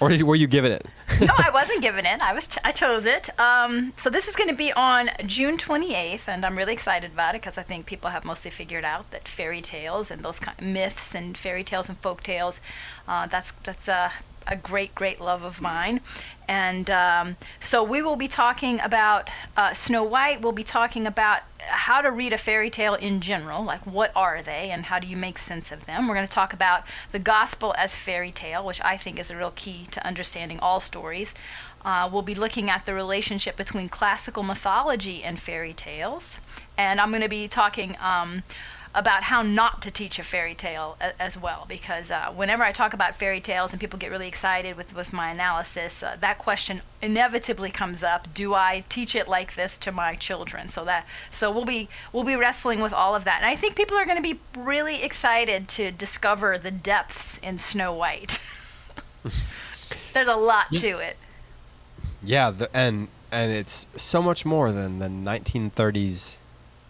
or 0.00 0.08
did 0.08 0.22
were 0.22 0.34
you 0.34 0.46
given 0.46 0.72
it? 0.72 0.86
no, 1.20 1.32
I 1.38 1.50
wasn't 1.54 1.80
given 1.80 2.04
it. 2.04 2.20
I 2.20 2.32
was 2.32 2.48
I 2.64 2.72
chose 2.72 3.06
it. 3.06 3.30
Um, 3.38 3.92
so 3.96 4.10
this 4.10 4.28
is 4.28 4.36
going 4.36 4.50
to 4.50 4.56
be 4.56 4.72
on 4.72 5.10
June 5.26 5.56
28th, 5.56 6.28
and 6.28 6.44
I'm 6.44 6.56
really 6.56 6.72
excited 6.72 7.12
about 7.12 7.34
it 7.34 7.40
because 7.40 7.58
I 7.58 7.62
think 7.62 7.86
people 7.86 8.10
have 8.10 8.24
mostly 8.24 8.50
figured 8.50 8.84
out 8.84 9.10
that 9.12 9.28
fairy 9.28 9.62
tales 9.62 10.10
and 10.10 10.22
those 10.22 10.38
kind 10.38 10.60
myths 10.60 11.14
and 11.14 11.36
fairy 11.36 11.64
tales 11.64 11.88
and 11.88 11.96
folk 11.98 12.22
tales, 12.22 12.60
uh, 13.08 13.26
that's 13.26 13.52
that's 13.62 13.88
a, 13.88 14.12
a 14.46 14.56
great 14.56 14.94
great 14.94 15.20
love 15.20 15.42
of 15.42 15.60
mine. 15.60 16.00
And 16.46 16.90
um, 16.90 17.36
so 17.60 17.82
we 17.82 18.02
will 18.02 18.16
be 18.16 18.28
talking 18.28 18.78
about 18.80 19.30
uh, 19.56 19.72
Snow 19.72 20.04
White. 20.04 20.42
We'll 20.42 20.52
be 20.52 20.62
talking 20.64 21.06
about 21.06 21.42
how 21.58 22.02
to 22.02 22.10
read 22.10 22.32
a 22.32 22.38
fairy 22.38 22.68
tale 22.68 22.94
in 22.94 23.20
general, 23.20 23.64
like 23.64 23.80
what 23.86 24.12
are 24.14 24.42
they 24.42 24.70
and 24.70 24.84
how 24.84 24.98
do 24.98 25.06
you 25.06 25.16
make 25.16 25.38
sense 25.38 25.72
of 25.72 25.86
them. 25.86 26.06
We're 26.06 26.14
going 26.14 26.26
to 26.26 26.32
talk 26.32 26.52
about 26.52 26.84
the 27.12 27.18
gospel 27.18 27.74
as 27.78 27.96
fairy 27.96 28.30
tale, 28.30 28.64
which 28.64 28.80
I 28.82 28.96
think 28.98 29.18
is 29.18 29.30
a 29.30 29.36
real 29.36 29.52
key 29.52 29.86
to 29.92 30.06
understanding 30.06 30.58
all 30.60 30.80
stories. 30.80 31.34
Uh, 31.84 32.08
we'll 32.10 32.22
be 32.22 32.34
looking 32.34 32.70
at 32.70 32.86
the 32.86 32.94
relationship 32.94 33.56
between 33.56 33.88
classical 33.88 34.42
mythology 34.42 35.22
and 35.22 35.38
fairy 35.38 35.74
tales. 35.74 36.38
And 36.78 37.00
I'm 37.00 37.10
going 37.10 37.22
to 37.22 37.28
be 37.28 37.46
talking 37.46 37.96
um, 38.00 38.42
about 38.94 39.24
how 39.24 39.42
not 39.42 39.82
to 39.82 39.90
teach 39.90 40.18
a 40.18 40.22
fairy 40.22 40.54
tale 40.54 40.96
a- 41.00 41.20
as 41.20 41.36
well, 41.36 41.64
because 41.68 42.10
uh, 42.10 42.32
whenever 42.34 42.62
I 42.62 42.70
talk 42.72 42.94
about 42.94 43.16
fairy 43.16 43.40
tales 43.40 43.72
and 43.72 43.80
people 43.80 43.98
get 43.98 44.10
really 44.10 44.28
excited 44.28 44.76
with, 44.76 44.94
with 44.94 45.12
my 45.12 45.30
analysis, 45.32 46.02
uh, 46.02 46.16
that 46.20 46.38
question 46.38 46.80
inevitably 47.02 47.70
comes 47.70 48.04
up: 48.04 48.32
Do 48.32 48.54
I 48.54 48.84
teach 48.88 49.14
it 49.16 49.26
like 49.28 49.56
this 49.56 49.76
to 49.78 49.90
my 49.92 50.14
children? 50.14 50.68
So 50.68 50.84
that 50.84 51.06
so 51.30 51.50
we'll 51.50 51.64
be 51.64 51.88
we'll 52.12 52.24
be 52.24 52.36
wrestling 52.36 52.80
with 52.80 52.92
all 52.92 53.14
of 53.16 53.24
that, 53.24 53.38
and 53.42 53.46
I 53.50 53.56
think 53.56 53.74
people 53.76 53.96
are 53.96 54.04
going 54.04 54.16
to 54.16 54.22
be 54.22 54.38
really 54.56 55.02
excited 55.02 55.68
to 55.70 55.90
discover 55.90 56.56
the 56.56 56.70
depths 56.70 57.38
in 57.38 57.58
Snow 57.58 57.92
White. 57.92 58.38
There's 60.12 60.28
a 60.28 60.36
lot 60.36 60.66
Yeah. 60.70 60.80
to 60.80 60.98
it. 60.98 61.16
Yeah, 62.22 62.50
the, 62.50 62.74
and 62.76 63.08
and 63.32 63.50
it's 63.50 63.86
so 63.96 64.22
much 64.22 64.44
more 64.46 64.70
than 64.70 65.00
the 65.00 65.08
1930s 65.08 66.36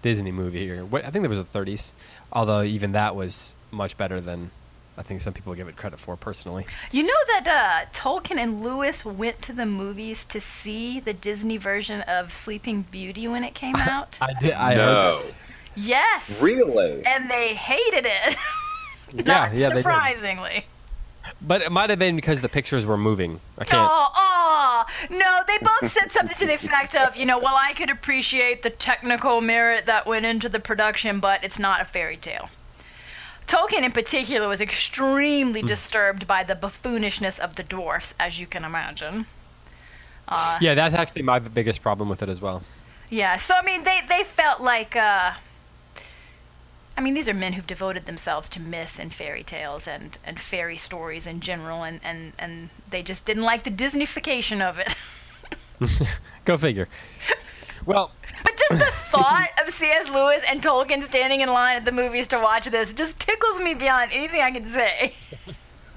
Disney 0.05 0.33
movie. 0.33 0.71
Or 0.71 0.85
what, 0.85 1.03
I 1.03 1.11
think 1.11 1.23
there 1.23 1.31
was 1.31 1.39
a 1.39 1.45
30s, 1.45 1.95
although 2.31 2.63
even 2.63 2.93
that 2.93 3.17
was 3.17 3.57
much 3.71 3.97
better 3.97 4.21
than 4.21 4.51
I 4.99 5.03
think 5.03 5.23
some 5.23 5.33
people 5.33 5.55
give 5.55 5.67
it 5.67 5.77
credit 5.77 5.99
for 5.99 6.15
personally. 6.15 6.67
You 6.93 7.05
know 7.05 7.15
that 7.29 7.49
uh, 7.49 7.91
Tolkien 7.93 8.37
and 8.37 8.63
Lewis 8.63 9.03
went 9.03 9.41
to 9.43 9.55
the 9.55 9.65
movies 9.65 10.27
to 10.27 10.43
see 10.43 11.01
the 11.01 11.15
Disney 11.15 11.57
version 11.57 12.03
of 12.03 12.35
Sleeping 12.35 12.83
Beauty 12.91 13.27
when 13.27 13.43
it 13.45 13.55
came 13.55 13.75
out? 13.77 14.19
I 14.21 14.35
did. 14.35 14.53
I 14.53 14.75
heard 14.75 14.77
no, 14.77 15.23
yes. 15.75 16.41
really. 16.43 17.05
And 17.07 17.31
they 17.31 17.55
hated 17.55 18.05
it. 18.07 18.37
Not 19.27 19.27
yeah, 19.27 19.51
yeah, 19.55 19.69
they 19.71 19.75
did. 19.77 19.83
surprisingly. 19.83 20.67
But 21.41 21.63
it 21.63 21.73
might 21.73 21.91
have 21.91 21.99
been 21.99 22.17
because 22.17 22.41
the 22.41 22.49
pictures 22.49 22.87
were 22.87 22.99
moving. 22.99 23.41
I 23.59 23.65
can't. 23.65 23.89
Oh, 23.91 24.09
oh, 24.15 24.85
no, 25.11 25.43
they 25.47 25.59
both 25.59 25.91
said 25.91 26.11
something 26.13 26.37
to 26.37 26.47
the 26.47 26.55
effect 26.55 26.95
of, 26.97 27.17
you 27.17 27.25
know, 27.27 27.39
well, 27.39 27.57
I 27.57 27.73
could 27.73 27.91
appreciate 27.91 28.63
the 28.63 28.71
technical 28.71 29.41
merit 29.41 29.87
that 29.87 30.07
went 30.07 30.27
into 30.27 30.49
the 30.49 30.61
production, 30.61 31.21
but 31.21 31.43
it's 31.43 31.59
not 31.59 31.81
a 31.81 31.85
fairy 31.85 32.17
tale. 32.17 32.49
Tolkien 33.47 33.83
in 33.83 33.93
particular 33.93 34.49
was 34.49 34.61
extremely 34.61 35.63
disturbed 35.63 36.27
by 36.27 36.43
the 36.45 36.55
buffoonishness 36.55 37.39
of 37.39 37.57
the 37.57 37.63
dwarfs, 37.63 38.15
as 38.19 38.41
you 38.41 38.47
can 38.47 38.65
imagine. 38.65 39.27
Uh, 40.29 40.59
Yeah, 40.61 40.75
that's 40.75 40.95
actually 40.95 41.23
my 41.23 41.39
biggest 41.39 41.83
problem 41.83 42.09
with 42.09 42.23
it 42.23 42.29
as 42.29 42.41
well. 42.41 42.63
Yeah, 43.11 43.37
so 43.37 43.55
I 43.55 43.63
mean, 43.63 43.85
they 43.85 44.01
they 44.09 44.25
felt 44.25 44.61
like, 44.63 44.97
uh, 44.97 45.33
I 46.97 47.01
mean, 47.01 47.15
these 47.15 47.29
are 47.29 47.35
men 47.35 47.53
who've 47.53 47.67
devoted 47.67 48.07
themselves 48.07 48.49
to 48.51 48.61
myth 48.61 48.99
and 49.01 49.13
fairy 49.13 49.43
tales 49.43 49.89
and 49.89 50.17
and 50.25 50.39
fairy 50.39 50.77
stories 50.77 51.27
in 51.27 51.41
general, 51.41 51.83
and 51.83 52.01
and 52.05 52.33
and 52.39 52.71
they 52.91 53.03
just 53.03 53.25
didn't 53.25 53.43
like 53.43 53.65
the 53.65 53.71
Disneyfication 53.71 54.63
of 54.63 54.79
it. 54.79 54.95
Go 56.45 56.57
figure. 56.57 56.89
Well, 57.85 58.13
but 58.43 58.57
just 58.57 58.79
the 58.79 58.93
thought 59.11 59.49
of 59.63 59.73
C.S. 59.73 60.09
Lewis 60.09 60.43
and 60.49 60.63
Tolkien 60.63 61.03
standing 61.03 61.41
in 61.41 61.49
line 61.49 61.77
at 61.77 61.85
the 61.85 61.93
movies 61.93 62.27
to 62.29 62.39
watch 62.39 62.67
this 62.67 62.93
just 62.93 63.19
tickles 63.21 63.59
me 63.59 63.75
beyond 63.75 64.13
anything 64.13 64.41
I 64.41 64.51
can 64.53 64.69
say. 64.69 65.15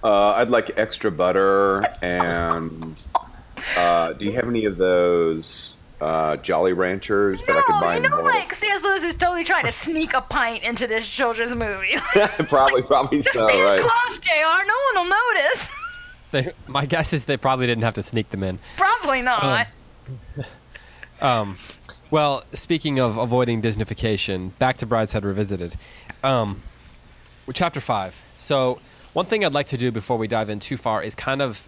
Uh, 0.04 0.32
I'd 0.32 0.50
like 0.50 0.78
extra 0.78 1.12
butter 1.12 1.84
and. 2.02 3.02
Uh, 3.76 4.14
do 4.14 4.26
you 4.26 4.32
have 4.34 4.48
any 4.48 4.66
of 4.66 4.78
those 4.78 5.77
uh, 6.02 6.38
Jolly 6.38 6.74
Ranchers 6.74 7.44
that 7.46 7.58
I 7.58 7.62
could 7.64 7.74
No, 7.74 7.82
buy 7.82 7.98
you 7.98 8.04
in 8.04 8.10
know, 8.10 8.18
bulk? 8.22 8.26
like 8.34 8.54
C.S. 8.54 8.84
Lewis 8.84 9.04
is 9.04 9.16
totally 9.16 9.44
trying 9.44 9.66
to 9.66 9.72
sneak 9.72 10.14
a 10.14 10.22
pint 10.22 10.64
into 10.64 10.86
this 10.88 11.08
children's 11.10 11.56
movie. 11.56 11.96
probably, 12.48 12.84
probably 12.84 13.22
so, 13.22 13.48
Stay 13.48 13.62
right? 13.64 13.80
close, 13.80 14.18
Jr. 14.20 14.30
No 14.66 14.76
one 14.94 15.08
will 15.10 15.16
notice. 15.36 15.72
they, 16.32 16.52
my 16.68 16.86
guess 16.86 17.14
is 17.14 17.26
they 17.26 17.38
probably 17.38 17.66
didn't 17.68 17.84
have 17.84 17.96
to 17.96 18.04
sneak 18.04 18.30
them 18.30 18.44
in. 18.44 18.60
Probably 18.78 19.22
not. 19.22 19.68
Um, 21.22 21.58
well, 22.12 22.44
speaking 22.54 23.00
of 23.00 23.18
avoiding 23.18 23.62
Disneyfication, 23.62 24.52
back 24.60 24.78
to 24.78 24.86
Brideshead 24.86 25.24
Revisited. 25.24 25.76
Um, 26.24 26.62
chapter 27.54 27.80
5. 27.80 28.22
So, 28.38 28.80
one 29.14 29.26
thing 29.26 29.44
I'd 29.44 29.54
like 29.54 29.68
to 29.68 29.78
do 29.78 29.92
before 29.92 30.18
we 30.18 30.28
dive 30.28 30.50
in 30.50 30.60
too 30.60 30.78
far 30.78 31.02
is 31.02 31.16
kind 31.16 31.42
of 31.42 31.68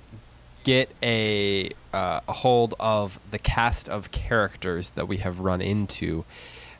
get 0.63 0.89
a, 1.01 1.69
uh, 1.93 2.21
a 2.27 2.33
hold 2.33 2.75
of 2.79 3.19
the 3.31 3.39
cast 3.39 3.89
of 3.89 4.11
characters 4.11 4.91
that 4.91 5.07
we 5.07 5.17
have 5.17 5.39
run 5.39 5.61
into 5.61 6.25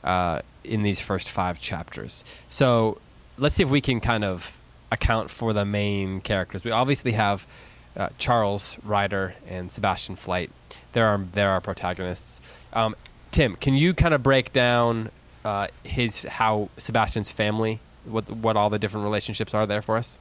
uh, 0.03 0.41
in 0.63 0.83
these 0.83 0.99
first 0.99 1.29
five 1.29 1.59
chapters. 1.59 2.23
So, 2.49 2.99
let's 3.37 3.55
see 3.55 3.63
if 3.63 3.69
we 3.69 3.81
can 3.81 3.99
kind 3.99 4.23
of 4.23 4.57
account 4.91 5.29
for 5.29 5.53
the 5.53 5.65
main 5.65 6.21
characters. 6.21 6.63
We 6.63 6.71
obviously 6.71 7.13
have 7.13 7.47
uh, 7.95 8.09
Charles 8.17 8.77
Ryder 8.83 9.35
and 9.47 9.71
Sebastian 9.71 10.15
Flyte. 10.15 10.49
There 10.93 11.07
are 11.07 11.19
there 11.33 11.49
are 11.49 11.61
protagonists. 11.61 12.41
Um, 12.73 12.95
Tim, 13.31 13.55
can 13.55 13.75
you 13.75 13.93
kind 13.93 14.13
of 14.13 14.23
break 14.23 14.51
down 14.51 15.09
uh, 15.45 15.67
his 15.83 16.23
how 16.23 16.69
Sebastian's 16.77 17.31
family, 17.31 17.79
what 18.05 18.29
what 18.29 18.57
all 18.57 18.69
the 18.69 18.79
different 18.79 19.05
relationships 19.05 19.53
are 19.53 19.65
there 19.65 19.81
for 19.81 19.97
us? 19.97 20.19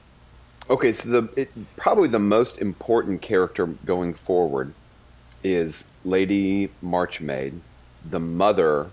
Okay, 0.69 0.93
so 0.93 1.09
the 1.09 1.29
it, 1.35 1.49
probably 1.77 2.07
the 2.07 2.19
most 2.19 2.59
important 2.59 3.21
character 3.21 3.65
going 3.65 4.13
forward 4.13 4.73
is 5.43 5.85
Lady 6.05 6.69
Marchmain, 6.81 7.61
the 8.07 8.19
mother 8.19 8.91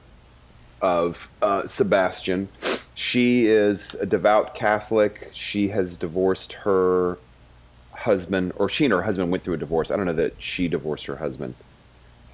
of 0.81 1.29
uh, 1.43 1.67
Sebastian. 1.67 2.49
She 2.95 3.47
is 3.47 3.95
a 3.95 4.07
devout 4.07 4.55
Catholic. 4.55 5.31
She 5.35 5.69
has 5.69 5.99
divorced 5.99 6.55
her 6.55 7.19
husband, 7.93 8.53
or 8.57 8.71
she 8.71 8.85
and 8.87 8.93
her 8.93 9.03
husband 9.03 9.31
went 9.31 9.45
through 9.45 9.55
a 9.55 9.59
divorce. 9.59 9.91
I 9.91 9.97
don't 9.97 10.07
know 10.07 10.13
that 10.15 10.35
she 10.39 10.69
divorced 10.69 11.05
her 11.07 11.17
husband. 11.17 11.55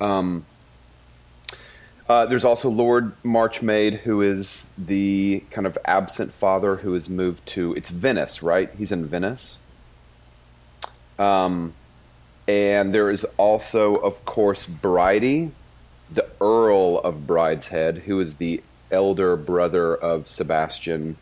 Um, 0.01 0.47
uh, 2.13 2.27
there's 2.27 2.45
also 2.45 2.69
Lord 2.69 3.13
Marchmain, 3.23 3.95
who 3.95 4.21
is 4.21 4.69
the 4.77 5.43
kind 5.51 5.67
of 5.67 5.79
absent 5.87 6.35
father 6.35 6.77
who 6.77 6.93
has 6.93 7.09
moved 7.09 7.47
to 7.47 7.73
it's 7.73 7.89
Venice, 7.89 8.43
right? 8.43 8.71
He's 8.77 8.93
in 8.93 9.07
Venice. 9.07 9.61
Um, 11.19 11.73
and 12.47 12.93
there 12.93 13.11
is 13.11 13.25
also, 13.39 13.95
of 13.95 14.23
course, 14.27 14.67
Bridie, 14.67 15.53
the 16.11 16.29
Earl 16.39 16.99
of 16.99 17.27
Brideshead, 17.27 18.03
who 18.03 18.21
is 18.21 18.37
the 18.37 18.63
elder 18.91 19.35
brother 19.35 19.95
of 19.95 20.29
Sebastian. 20.29 21.17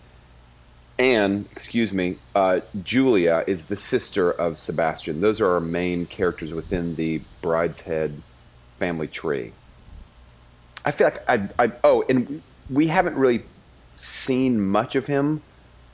And, 0.99 1.47
excuse 1.53 1.93
me, 1.93 2.17
uh, 2.35 2.63
Julia 2.83 3.45
is 3.47 3.67
the 3.67 3.77
sister 3.77 4.33
of 4.33 4.59
Sebastian. 4.59 5.21
Those 5.21 5.41
are 5.41 5.53
our 5.53 5.61
main 5.61 6.07
characters 6.07 6.53
within 6.53 6.97
the 6.97 7.23
Brideshead 7.45 8.23
family 8.81 9.07
tree. 9.07 9.53
I 10.85 10.91
feel 10.91 11.07
like 11.09 11.23
I, 11.29 11.49
I 11.59 11.73
oh, 11.85 12.05
and 12.09 12.43
we 12.71 12.87
haven't 12.87 13.17
really 13.17 13.43
seen 13.97 14.61
much 14.61 14.97
of 14.97 15.07
him, 15.07 15.43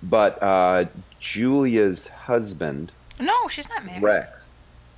but 0.02 0.40
uh, 0.43 0.85
Julia's 1.21 2.09
husband, 2.09 2.93
No, 3.19 3.49
she's 3.49 3.69
not 3.69 3.85
married. 3.85 4.02
Rex. 4.02 4.50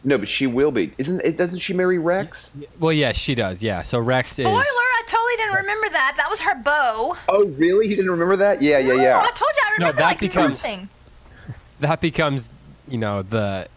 No, 0.04 0.16
but 0.16 0.28
she 0.28 0.46
will 0.46 0.70
be. 0.70 0.92
Isn't 0.98 1.20
it? 1.22 1.36
Doesn't 1.36 1.58
she 1.58 1.72
marry 1.72 1.98
Rex? 1.98 2.52
Well, 2.78 2.92
yeah, 2.92 3.12
she 3.12 3.34
does. 3.34 3.62
Yeah, 3.62 3.82
so 3.82 3.98
Rex 3.98 4.38
is. 4.38 4.44
Spoiler! 4.46 4.60
I 4.60 5.02
totally 5.06 5.36
didn't 5.36 5.54
remember 5.56 5.88
that. 5.90 6.14
That 6.16 6.30
was 6.30 6.38
her 6.40 6.54
beau. 6.54 7.16
Oh, 7.28 7.46
really? 7.58 7.88
You 7.88 7.96
didn't 7.96 8.10
remember 8.12 8.36
that? 8.36 8.62
Yeah, 8.62 8.78
yeah, 8.78 8.94
No, 8.94 9.02
yeah. 9.02 9.18
I 9.20 9.30
told 9.32 9.50
you 9.56 9.62
I 9.64 9.74
No, 9.80 9.92
that 9.92 10.00
like 10.02 10.20
becomes- 10.20 10.62
nothing. 10.62 10.88
that 11.80 12.00
becomes 12.00 12.48
you 12.86 12.98
know 12.98 13.22
the 13.22 13.68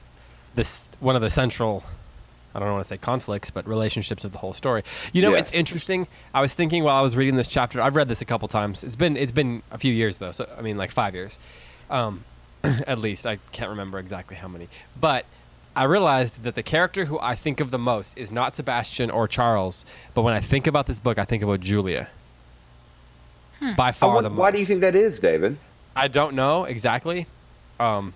this 0.56 0.84
one 1.00 1.16
of 1.16 1.22
the 1.22 1.30
central 1.30 1.84
I 2.54 2.60
don't 2.60 2.72
want 2.72 2.84
to 2.84 2.88
say 2.88 2.98
conflicts, 2.98 3.50
but 3.52 3.68
relationships 3.68 4.24
of 4.26 4.32
the 4.32 4.38
whole 4.38 4.54
story. 4.54 4.84
You 5.14 5.22
know, 5.22 5.34
it's 5.34 5.54
interesting. 5.54 6.08
I 6.34 6.42
was 6.42 6.54
thinking 6.54 6.84
while 6.84 6.96
I 6.96 7.02
was 7.02 7.16
reading 7.16 7.36
this 7.36 7.48
chapter. 7.48 7.82
I've 7.82 7.96
read 7.96 8.08
this 8.08 8.22
a 8.22 8.26
couple 8.26 8.48
times. 8.48 8.84
It's 8.84 8.96
been 8.96 9.16
it's 9.18 9.32
been 9.32 9.64
a 9.72 9.78
few 9.78 9.94
years 9.94 10.18
though. 10.18 10.32
So 10.32 10.50
I 10.58 10.62
mean, 10.62 10.78
like 10.78 10.92
five 10.92 11.16
years, 11.16 11.40
um, 11.90 12.24
at 12.64 13.00
least. 13.00 13.26
I 13.26 13.38
can't 13.52 13.70
remember 13.70 14.00
exactly 14.00 14.36
how 14.36 14.48
many. 14.48 14.68
But 15.00 15.26
I 15.76 15.86
realized 15.86 16.44
that 16.44 16.56
the 16.56 16.64
character 16.64 17.06
who 17.06 17.20
I 17.20 17.36
think 17.36 17.60
of 17.62 17.72
the 17.72 17.80
most 17.80 18.18
is 18.18 18.32
not 18.32 18.54
Sebastian 18.54 19.10
or 19.10 19.28
Charles. 19.28 19.86
But 20.14 20.24
when 20.24 20.34
I 20.34 20.42
think 20.42 20.68
about 20.68 20.86
this 20.88 21.00
book, 21.00 21.18
I 21.18 21.26
think 21.26 21.44
about 21.44 21.62
Julia. 21.62 22.10
By 23.78 23.92
far 23.92 24.16
won- 24.16 24.24
the 24.24 24.30
most. 24.30 24.40
why 24.40 24.52
do 24.52 24.60
you 24.60 24.66
think 24.66 24.82
that 24.82 24.96
is, 24.96 25.20
David? 25.20 25.58
I 25.96 26.08
don't 26.08 26.36
know 26.36 26.64
exactly. 26.66 27.28
Um, 27.80 28.14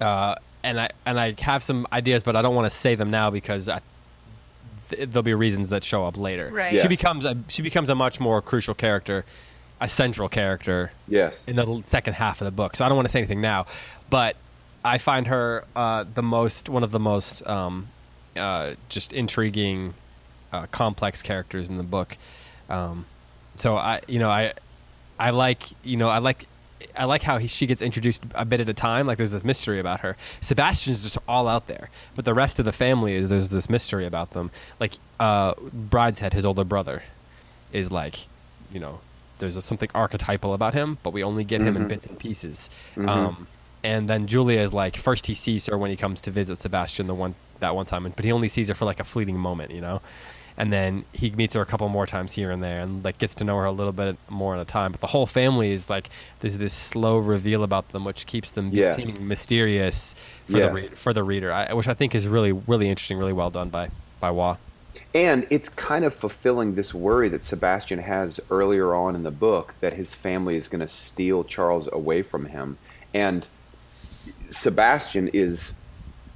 uh, 0.00 0.34
and 0.62 0.80
I 0.80 0.88
and 1.06 1.18
I 1.18 1.34
have 1.40 1.62
some 1.62 1.86
ideas, 1.92 2.22
but 2.22 2.36
I 2.36 2.42
don't 2.42 2.54
want 2.54 2.66
to 2.70 2.76
say 2.76 2.94
them 2.94 3.10
now 3.10 3.30
because 3.30 3.68
I, 3.68 3.80
th- 4.90 5.08
there'll 5.10 5.22
be 5.22 5.34
reasons 5.34 5.68
that 5.70 5.84
show 5.84 6.04
up 6.04 6.16
later. 6.16 6.50
Right. 6.52 6.80
She 6.80 6.88
becomes 6.88 7.24
a 7.24 7.36
she 7.48 7.62
becomes 7.62 7.90
a 7.90 7.94
much 7.94 8.20
more 8.20 8.40
crucial 8.42 8.74
character, 8.74 9.24
a 9.80 9.88
central 9.88 10.28
character 10.28 10.92
Yes. 11.08 11.44
in 11.46 11.56
the 11.56 11.82
second 11.86 12.14
half 12.14 12.40
of 12.40 12.44
the 12.44 12.50
book. 12.50 12.76
So 12.76 12.84
I 12.84 12.88
don't 12.88 12.96
want 12.96 13.06
to 13.08 13.12
say 13.12 13.18
anything 13.20 13.40
now, 13.40 13.66
but 14.10 14.36
I 14.84 14.98
find 14.98 15.26
her 15.26 15.64
uh, 15.76 16.04
the 16.14 16.22
most 16.22 16.68
one 16.68 16.82
of 16.84 16.90
the 16.90 17.00
most 17.00 17.46
um, 17.46 17.88
uh, 18.36 18.74
just 18.88 19.12
intriguing, 19.12 19.94
uh, 20.52 20.66
complex 20.70 21.22
characters 21.22 21.68
in 21.68 21.76
the 21.76 21.82
book. 21.82 22.16
Um, 22.68 23.04
so 23.56 23.76
I, 23.76 24.00
you 24.06 24.18
know, 24.18 24.30
I, 24.30 24.54
I 25.18 25.30
like, 25.30 25.64
you 25.84 25.96
know, 25.98 26.08
I 26.08 26.18
like, 26.18 26.46
I 26.96 27.04
like 27.04 27.22
how 27.22 27.38
he, 27.38 27.46
she 27.46 27.66
gets 27.66 27.82
introduced 27.82 28.22
a 28.34 28.44
bit 28.44 28.60
at 28.60 28.68
a 28.68 28.74
time. 28.74 29.06
Like 29.06 29.18
there's 29.18 29.30
this 29.32 29.44
mystery 29.44 29.80
about 29.80 30.00
her. 30.00 30.16
Sebastian's 30.40 31.02
just 31.02 31.18
all 31.28 31.48
out 31.48 31.66
there, 31.66 31.90
but 32.14 32.24
the 32.24 32.34
rest 32.34 32.58
of 32.58 32.64
the 32.64 32.72
family 32.72 33.14
is 33.14 33.28
there's 33.28 33.48
this 33.48 33.68
mystery 33.70 34.06
about 34.06 34.30
them. 34.30 34.50
Like 34.78 34.94
uh, 35.18 35.54
Brideshead, 35.54 36.32
his 36.32 36.44
older 36.44 36.64
brother, 36.64 37.02
is 37.72 37.90
like, 37.90 38.26
you 38.72 38.80
know, 38.80 39.00
there's 39.38 39.56
a, 39.56 39.62
something 39.62 39.88
archetypal 39.94 40.54
about 40.54 40.74
him, 40.74 40.98
but 41.02 41.12
we 41.12 41.22
only 41.22 41.44
get 41.44 41.60
him 41.60 41.76
in 41.76 41.88
bits 41.88 42.06
and 42.06 42.18
pieces. 42.18 42.70
Um, 43.08 43.46
and 43.82 44.08
then 44.08 44.26
Julia 44.26 44.60
is 44.60 44.74
like, 44.74 44.96
first 44.96 45.26
he 45.26 45.34
sees 45.34 45.66
her 45.66 45.78
when 45.78 45.90
he 45.90 45.96
comes 45.96 46.20
to 46.22 46.30
visit 46.30 46.56
Sebastian 46.56 47.06
the 47.06 47.14
one 47.14 47.34
that 47.60 47.74
one 47.74 47.86
time, 47.86 48.10
but 48.14 48.24
he 48.24 48.32
only 48.32 48.48
sees 48.48 48.68
her 48.68 48.74
for 48.74 48.84
like 48.84 49.00
a 49.00 49.04
fleeting 49.04 49.38
moment, 49.38 49.70
you 49.70 49.80
know. 49.80 50.00
And 50.60 50.70
then 50.70 51.04
he 51.14 51.30
meets 51.30 51.54
her 51.54 51.62
a 51.62 51.66
couple 51.66 51.88
more 51.88 52.06
times 52.06 52.34
here 52.34 52.50
and 52.50 52.62
there, 52.62 52.80
and 52.80 53.02
like 53.02 53.16
gets 53.16 53.34
to 53.36 53.44
know 53.44 53.56
her 53.56 53.64
a 53.64 53.72
little 53.72 53.94
bit 53.94 54.16
more 54.28 54.54
at 54.54 54.60
a 54.60 54.64
time. 54.66 54.92
But 54.92 55.00
the 55.00 55.06
whole 55.06 55.26
family 55.26 55.72
is 55.72 55.88
like, 55.88 56.10
there's 56.40 56.58
this 56.58 56.74
slow 56.74 57.16
reveal 57.18 57.64
about 57.64 57.88
them, 57.88 58.04
which 58.04 58.26
keeps 58.26 58.50
them 58.50 58.68
Yes. 58.70 58.96
seeming 58.96 59.26
mysterious 59.26 60.14
for 60.46 60.60
the 60.60 60.70
re- 60.70 60.82
for 60.82 61.12
the 61.14 61.24
reader, 61.24 61.50
I, 61.50 61.72
which 61.72 61.88
I 61.88 61.94
think 61.94 62.14
is 62.14 62.28
really 62.28 62.52
really 62.52 62.88
interesting, 62.90 63.16
really 63.16 63.32
well 63.32 63.50
done 63.50 63.70
by 63.70 63.88
by 64.20 64.30
Waugh. 64.30 64.58
And 65.14 65.46
it's 65.50 65.68
kind 65.68 66.04
of 66.04 66.14
fulfilling 66.14 66.74
this 66.74 66.92
worry 66.92 67.28
that 67.30 67.42
Sebastian 67.42 67.98
has 67.98 68.38
earlier 68.50 68.94
on 68.94 69.14
in 69.14 69.22
the 69.22 69.30
book 69.30 69.74
that 69.80 69.94
his 69.94 70.12
family 70.14 70.56
is 70.56 70.68
going 70.68 70.80
to 70.80 70.88
steal 70.88 71.42
Charles 71.42 71.88
away 71.90 72.22
from 72.22 72.46
him. 72.46 72.76
And 73.14 73.48
Sebastian 74.48 75.28
is 75.28 75.74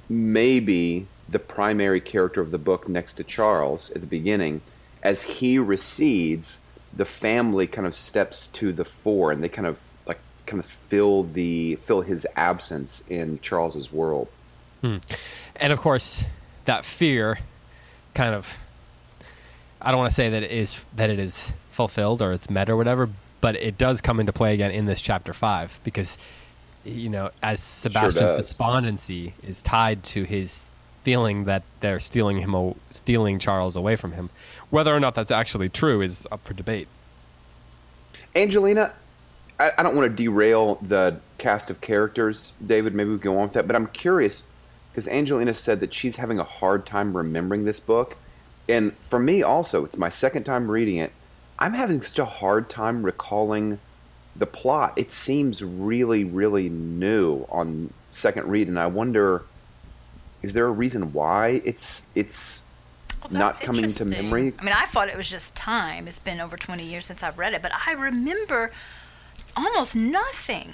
maybe 0.09 1.07
the 1.27 1.39
primary 1.39 2.01
character 2.01 2.41
of 2.41 2.51
the 2.51 2.57
book 2.57 2.87
next 2.87 3.15
to 3.15 3.23
Charles 3.23 3.91
at 3.91 4.01
the 4.01 4.07
beginning. 4.07 4.61
As 5.01 5.21
he 5.21 5.57
recedes, 5.59 6.61
the 6.95 7.05
family 7.05 7.67
kind 7.67 7.87
of 7.87 7.95
steps 7.95 8.47
to 8.47 8.71
the 8.71 8.85
fore 8.85 9.31
and 9.31 9.43
they 9.43 9.49
kind 9.49 9.67
of 9.67 9.77
like 10.07 10.19
kind 10.45 10.63
of 10.63 10.69
fill 10.89 11.23
the 11.23 11.75
fill 11.77 12.01
his 12.01 12.25
absence 12.35 13.03
in 13.09 13.39
Charles's 13.41 13.91
world. 13.91 14.27
Hmm. 14.81 14.97
and 15.55 15.73
of 15.73 15.81
course 15.81 16.25
that 16.65 16.85
fear 16.85 17.39
kind 18.13 18.35
of 18.35 18.55
i 19.81 19.89
don't 19.89 19.97
want 19.97 20.11
to 20.11 20.15
say 20.15 20.29
that 20.29 20.43
it 20.43 20.51
is 20.51 20.85
that 20.95 21.09
it 21.09 21.17
is 21.17 21.53
fulfilled 21.71 22.21
or 22.21 22.33
it's 22.33 22.51
met 22.51 22.69
or 22.69 22.77
whatever 22.77 23.09
but 23.41 23.55
it 23.55 23.79
does 23.79 23.99
come 23.99 24.19
into 24.19 24.31
play 24.31 24.53
again 24.53 24.69
in 24.69 24.85
this 24.85 25.01
chapter 25.01 25.33
five 25.33 25.79
because 25.83 26.19
you 26.83 27.09
know 27.09 27.31
as 27.41 27.61
Sebastian's 27.61 28.35
does. 28.35 28.39
despondency 28.39 29.33
is 29.41 29.63
tied 29.63 30.03
to 30.03 30.23
his 30.23 30.74
feeling 31.05 31.45
that 31.45 31.63
they're 31.79 32.01
stealing 32.01 32.39
him, 32.39 32.75
stealing 32.91 33.39
Charles 33.39 33.77
away 33.77 33.95
from 33.95 34.11
him. 34.11 34.29
Whether 34.71 34.93
or 34.93 34.99
not 34.99 35.15
that's 35.15 35.31
actually 35.31 35.69
true 35.69 36.01
is 36.01 36.27
up 36.31 36.43
for 36.43 36.53
debate. 36.53 36.89
Angelina, 38.35 38.91
I, 39.59 39.71
I 39.77 39.83
don't 39.83 39.95
want 39.95 40.09
to 40.09 40.23
derail 40.23 40.75
the 40.81 41.17
cast 41.37 41.69
of 41.69 41.79
characters, 41.79 42.51
David. 42.65 42.93
Maybe 42.93 43.11
we 43.11 43.19
can 43.19 43.31
go 43.31 43.37
on 43.37 43.43
with 43.43 43.53
that, 43.53 43.67
but 43.67 43.75
I'm 43.75 43.87
curious 43.87 44.43
because 44.91 45.07
Angelina 45.07 45.53
said 45.53 45.79
that 45.81 45.93
she's 45.93 46.15
having 46.15 46.39
a 46.39 46.43
hard 46.43 46.85
time 46.85 47.15
remembering 47.15 47.65
this 47.65 47.79
book, 47.79 48.17
and 48.67 48.97
for 48.97 49.19
me 49.19 49.43
also, 49.43 49.85
it's 49.85 49.97
my 49.97 50.09
second 50.09 50.43
time 50.43 50.69
reading 50.69 50.97
it. 50.97 51.11
I'm 51.59 51.73
having 51.73 52.01
such 52.01 52.19
a 52.19 52.25
hard 52.25 52.69
time 52.69 53.03
recalling 53.03 53.79
the 54.35 54.45
plot. 54.45 54.93
It 54.97 55.11
seems 55.11 55.63
really, 55.63 56.23
really 56.23 56.67
new 56.67 57.45
on 57.49 57.93
second 58.09 58.47
read, 58.49 58.67
and 58.67 58.79
I 58.79 58.87
wonder, 58.87 59.43
is 60.45 60.53
there 60.53 60.67
a 60.67 60.71
reason 60.71 61.11
why 61.11 61.61
it's 61.65 62.03
it's 62.13 62.61
Well, 63.23 63.31
not 63.33 63.59
coming 63.59 63.91
to 63.91 64.05
memory? 64.05 64.53
I 64.59 64.63
mean, 64.63 64.75
I 64.77 64.85
thought 64.85 65.09
it 65.09 65.17
was 65.17 65.27
just 65.27 65.55
time. 65.55 66.07
It's 66.07 66.19
been 66.19 66.39
over 66.39 66.55
20 66.55 66.83
years 66.85 67.05
since 67.05 67.23
I've 67.23 67.37
read 67.39 67.53
it, 67.55 67.61
but 67.63 67.71
I 67.87 67.93
remember 67.93 68.71
almost 69.57 69.95
nothing. 69.95 70.73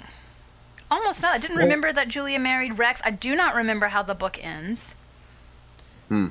Almost 0.90 1.22
nothing. 1.22 1.36
I 1.36 1.38
didn't 1.38 1.56
Well- 1.56 1.64
remember 1.64 1.90
that 1.94 2.08
Julia 2.08 2.38
married 2.38 2.78
Rex. 2.78 3.00
I 3.04 3.12
do 3.12 3.34
not 3.34 3.54
remember 3.54 3.86
how 3.86 4.02
the 4.02 4.14
book 4.14 4.42
ends. 4.44 4.94
Hmm. 6.08 6.26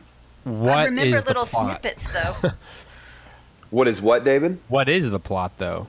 I 0.45 0.49
What 0.49 0.77
I 0.77 0.85
remember 0.85 1.15
is 1.17 1.25
little 1.25 1.45
the 1.45 1.49
plot? 1.51 1.81
snippets, 1.81 2.05
though. 2.13 2.51
what 3.71 3.87
is 3.87 4.01
what, 4.01 4.23
David? 4.23 4.59
What 4.67 4.87
is 4.87 5.09
the 5.09 5.19
plot 5.19 5.53
though? 5.57 5.87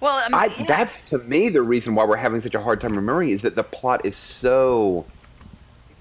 well, 0.00 0.16
I 0.16 0.24
mean, 0.28 0.34
I, 0.34 0.46
yeah. 0.60 0.66
That's 0.66 1.00
to 1.02 1.18
me 1.18 1.48
the 1.48 1.62
reason 1.62 1.94
why 1.94 2.04
we're 2.04 2.16
having 2.16 2.40
such 2.40 2.54
a 2.56 2.60
hard 2.62 2.80
time 2.80 2.96
remembering 2.96 3.30
is 3.30 3.42
that 3.42 3.54
the 3.54 3.62
plot 3.64 4.04
is 4.04 4.16
so. 4.16 5.04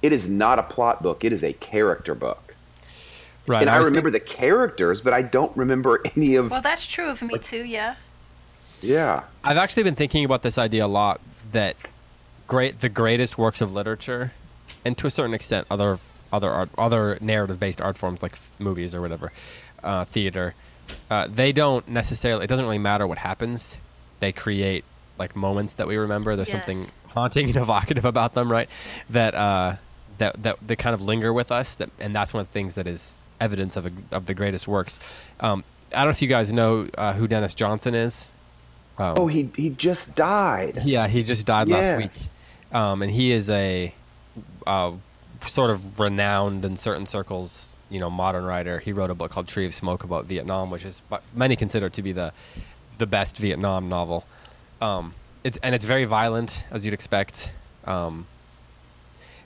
It 0.02 0.12
is 0.14 0.28
not 0.28 0.60
a 0.60 0.64
plot 0.64 1.04
book. 1.04 1.24
It 1.24 1.32
is 1.34 1.44
a 1.44 1.54
character 1.54 2.16
book, 2.16 2.56
Right. 3.48 3.62
and 3.62 3.70
I, 3.70 3.78
was 3.78 3.88
remember 3.88 4.12
think- 4.12 4.26
the 4.28 4.34
characters, 4.34 5.02
but 5.02 5.14
I 5.14 5.22
don't 5.22 5.56
remember 5.56 6.02
any 6.16 6.36
of. 6.36 6.50
Well, 6.52 6.62
that's 6.62 6.86
true 6.86 7.10
of 7.10 7.22
me 7.22 7.38
too. 7.38 7.64
Yeah. 7.64 7.96
yeah, 8.82 9.24
I've 9.44 9.58
actually 9.58 9.84
been 9.84 9.96
thinking 9.96 10.26
about 10.26 10.42
this 10.42 10.58
idea 10.58 10.86
a 10.86 10.88
lot 10.88 11.22
that 11.52 11.76
great 12.48 12.80
the 12.80 12.90
greatest 12.90 13.38
works 13.38 13.62
of 13.62 13.72
literature 13.74 14.32
and 14.84 14.98
to 14.98 15.08
a 15.08 15.10
certain 15.12 15.34
extent 15.34 15.68
other 15.70 16.00
other 16.34 16.50
art, 16.50 16.70
other 16.78 17.18
narrative 17.22 17.60
based 17.60 17.82
art 17.82 17.98
forms 17.98 18.22
like 18.22 18.34
f- 18.34 18.50
movies 18.60 18.96
or 18.96 19.02
whatever 19.02 19.32
uh, 19.84 20.04
theater 20.06 20.54
uh, 21.10 21.28
they 21.34 21.52
don't 21.52 21.88
necessarily 21.88 22.44
it 22.44 22.48
doesn't 22.48 22.66
really 22.66 22.78
matter 22.80 23.06
what 23.08 23.18
happens 23.18 23.78
they 24.20 24.32
create 24.32 24.84
like 25.18 25.36
moments 25.36 25.74
that 25.74 25.88
we 25.88 25.96
remember 25.98 26.36
there's 26.36 26.50
something 26.52 26.86
haunting 27.10 27.48
and 27.48 27.56
evocative 27.58 28.06
about 28.06 28.34
them 28.34 28.52
right 28.52 28.70
that 29.10 29.34
uh 29.36 29.76
that 30.22 30.42
that 30.44 30.56
that 30.68 30.78
kind 30.78 30.94
of 30.94 31.02
linger 31.02 31.32
with 31.34 31.52
us 31.52 31.76
that 31.76 31.90
and 32.00 32.16
that's 32.16 32.34
one 32.34 32.42
of 32.42 32.48
the 32.48 32.54
things 32.54 32.76
that 32.76 32.88
is 32.88 33.20
evidence 33.40 33.76
of 33.76 33.86
a, 33.88 33.92
of 34.12 34.26
the 34.26 34.34
greatest 34.34 34.68
works 34.68 35.00
um, 35.40 35.64
I 35.92 35.98
don't 35.98 36.06
know 36.06 36.10
if 36.12 36.22
you 36.22 36.28
guys 36.28 36.54
know 36.54 36.88
uh, 36.98 37.14
who 37.14 37.28
Denis 37.28 37.54
Johnson 37.56 37.94
is 37.96 38.32
um, 38.98 39.16
Oh, 39.18 39.28
he 39.28 39.50
he 39.56 39.70
just 39.72 40.16
died. 40.16 40.82
yeah, 40.86 41.08
he 41.08 41.24
just 41.24 41.46
died 41.48 41.68
last 41.70 41.98
week, 41.98 42.12
um, 42.72 43.02
and 43.02 43.12
he 43.12 43.32
is 43.32 43.50
a 43.50 43.94
uh, 44.68 44.92
sort 45.48 45.72
of 45.72 46.00
renowned 46.00 46.66
in 46.66 46.78
certain 46.78 47.06
circles, 47.06 47.74
you 47.90 48.00
know, 48.00 48.10
modern 48.10 48.44
writer. 48.44 48.80
He 48.80 48.92
wrote 48.94 49.10
a 49.10 49.16
book 49.16 49.32
called 49.32 49.48
Tree 49.48 49.66
of 49.66 49.74
Smoke 49.74 50.04
about 50.04 50.26
Vietnam, 50.26 50.70
which 50.70 50.86
is 50.86 51.02
many 51.34 51.56
consider 51.56 51.90
to 51.90 52.02
be 52.02 52.12
the 52.12 52.32
the 52.98 53.08
best 53.08 53.38
Vietnam 53.38 53.90
novel. 53.90 54.24
Um, 54.82 55.14
it's 55.44 55.58
and 55.64 55.74
it's 55.74 55.86
very 55.86 56.06
violent, 56.06 56.68
as 56.70 56.86
you'd 56.86 56.94
expect. 56.94 57.54
Um, 57.86 58.28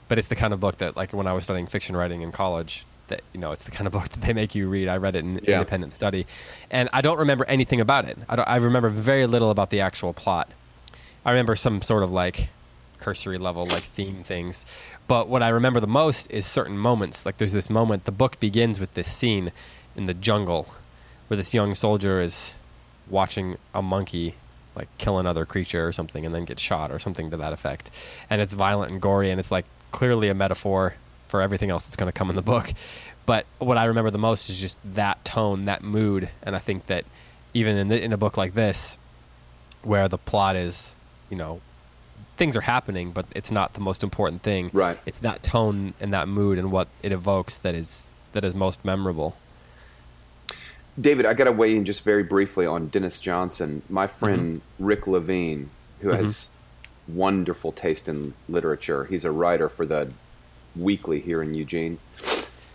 but 0.08 0.18
it's 0.18 0.28
the 0.28 0.36
kind 0.36 0.52
of 0.52 0.60
book 0.60 0.78
that, 0.78 0.96
like, 0.96 1.12
when 1.12 1.26
I 1.26 1.32
was 1.32 1.44
studying 1.44 1.66
fiction 1.66 1.96
writing 1.96 2.22
in 2.22 2.32
college, 2.32 2.84
that 3.08 3.22
you 3.32 3.40
know, 3.40 3.52
it's 3.52 3.64
the 3.64 3.70
kind 3.70 3.86
of 3.86 3.92
book 3.92 4.08
that 4.10 4.20
they 4.20 4.32
make 4.32 4.54
you 4.54 4.68
read. 4.68 4.88
I 4.88 4.96
read 4.96 5.16
it 5.16 5.20
in 5.20 5.40
Yeah. 5.42 5.54
independent 5.58 5.92
study, 5.94 6.26
and 6.70 6.88
I 6.92 7.00
don't 7.00 7.18
remember 7.18 7.44
anything 7.46 7.80
about 7.80 8.04
it. 8.06 8.18
I, 8.28 8.36
don't, 8.36 8.48
I 8.48 8.56
remember 8.56 8.88
very 8.88 9.26
little 9.26 9.50
about 9.50 9.70
the 9.70 9.80
actual 9.80 10.12
plot. 10.12 10.48
I 11.24 11.30
remember 11.30 11.56
some 11.56 11.82
sort 11.82 12.02
of 12.02 12.12
like 12.12 12.48
cursory 13.00 13.38
level, 13.38 13.66
like 13.66 13.82
theme 13.82 14.22
things. 14.24 14.64
But 15.06 15.28
what 15.28 15.42
I 15.42 15.50
remember 15.50 15.80
the 15.80 15.86
most 15.86 16.30
is 16.30 16.46
certain 16.46 16.78
moments. 16.78 17.26
Like 17.26 17.36
there's 17.36 17.52
this 17.52 17.68
moment. 17.70 18.04
The 18.04 18.12
book 18.12 18.40
begins 18.40 18.80
with 18.80 18.94
this 18.94 19.10
scene 19.10 19.52
in 19.96 20.06
the 20.06 20.14
jungle, 20.14 20.66
where 21.28 21.36
this 21.36 21.52
young 21.54 21.74
soldier 21.74 22.20
is 22.20 22.54
watching 23.08 23.56
a 23.74 23.82
monkey 23.82 24.34
like 24.74 24.88
kill 24.98 25.18
another 25.18 25.46
creature 25.46 25.86
or 25.86 25.92
something 25.92 26.26
and 26.26 26.34
then 26.34 26.44
get 26.44 26.58
shot 26.60 26.90
or 26.90 26.98
something 26.98 27.30
to 27.30 27.36
that 27.38 27.52
effect. 27.52 27.90
And 28.28 28.40
it's 28.42 28.52
violent 28.52 28.92
and 28.92 29.00
gory 29.00 29.30
and 29.30 29.38
it's 29.40 29.50
like 29.50 29.64
clearly 29.96 30.28
a 30.28 30.34
metaphor 30.34 30.94
for 31.26 31.40
everything 31.40 31.70
else 31.70 31.86
that's 31.86 31.96
going 31.96 32.12
to 32.12 32.16
come 32.16 32.28
in 32.28 32.36
the 32.36 32.42
book. 32.42 32.70
But 33.24 33.46
what 33.58 33.78
I 33.78 33.86
remember 33.86 34.10
the 34.10 34.18
most 34.18 34.50
is 34.50 34.60
just 34.60 34.76
that 34.92 35.24
tone, 35.24 35.64
that 35.64 35.82
mood, 35.82 36.28
and 36.42 36.54
I 36.54 36.58
think 36.58 36.86
that 36.86 37.06
even 37.54 37.78
in 37.78 37.88
the, 37.88 38.04
in 38.04 38.12
a 38.12 38.18
book 38.18 38.36
like 38.36 38.52
this 38.52 38.98
where 39.82 40.06
the 40.06 40.18
plot 40.18 40.54
is, 40.54 40.96
you 41.30 41.36
know, 41.38 41.62
things 42.36 42.58
are 42.58 42.60
happening, 42.60 43.10
but 43.10 43.24
it's 43.34 43.50
not 43.50 43.72
the 43.72 43.80
most 43.80 44.02
important 44.02 44.42
thing. 44.42 44.68
Right. 44.74 44.98
It's 45.06 45.18
that 45.20 45.42
tone 45.42 45.94
and 45.98 46.12
that 46.12 46.28
mood 46.28 46.58
and 46.58 46.70
what 46.70 46.88
it 47.02 47.10
evokes 47.10 47.56
that 47.58 47.74
is 47.74 48.10
that 48.32 48.44
is 48.44 48.54
most 48.54 48.84
memorable. 48.84 49.34
David, 51.00 51.24
I 51.24 51.32
got 51.32 51.44
to 51.44 51.52
weigh 51.52 51.74
in 51.74 51.86
just 51.86 52.02
very 52.02 52.22
briefly 52.22 52.66
on 52.66 52.88
Denis 52.88 53.18
Johnson. 53.18 53.80
My 53.88 54.06
friend 54.06 54.58
mm-hmm. 54.58 54.84
Rick 54.84 55.06
Levine, 55.06 55.70
who 56.00 56.10
mm-hmm. 56.10 56.18
has 56.22 56.50
wonderful 57.08 57.72
taste 57.72 58.08
in 58.08 58.34
literature, 58.48 59.04
he's 59.04 59.24
a 59.24 59.30
writer 59.30 59.68
for 59.68 59.86
the 59.86 60.10
Weekly 60.74 61.20
here 61.20 61.42
in 61.42 61.54
Eugene. 61.54 61.98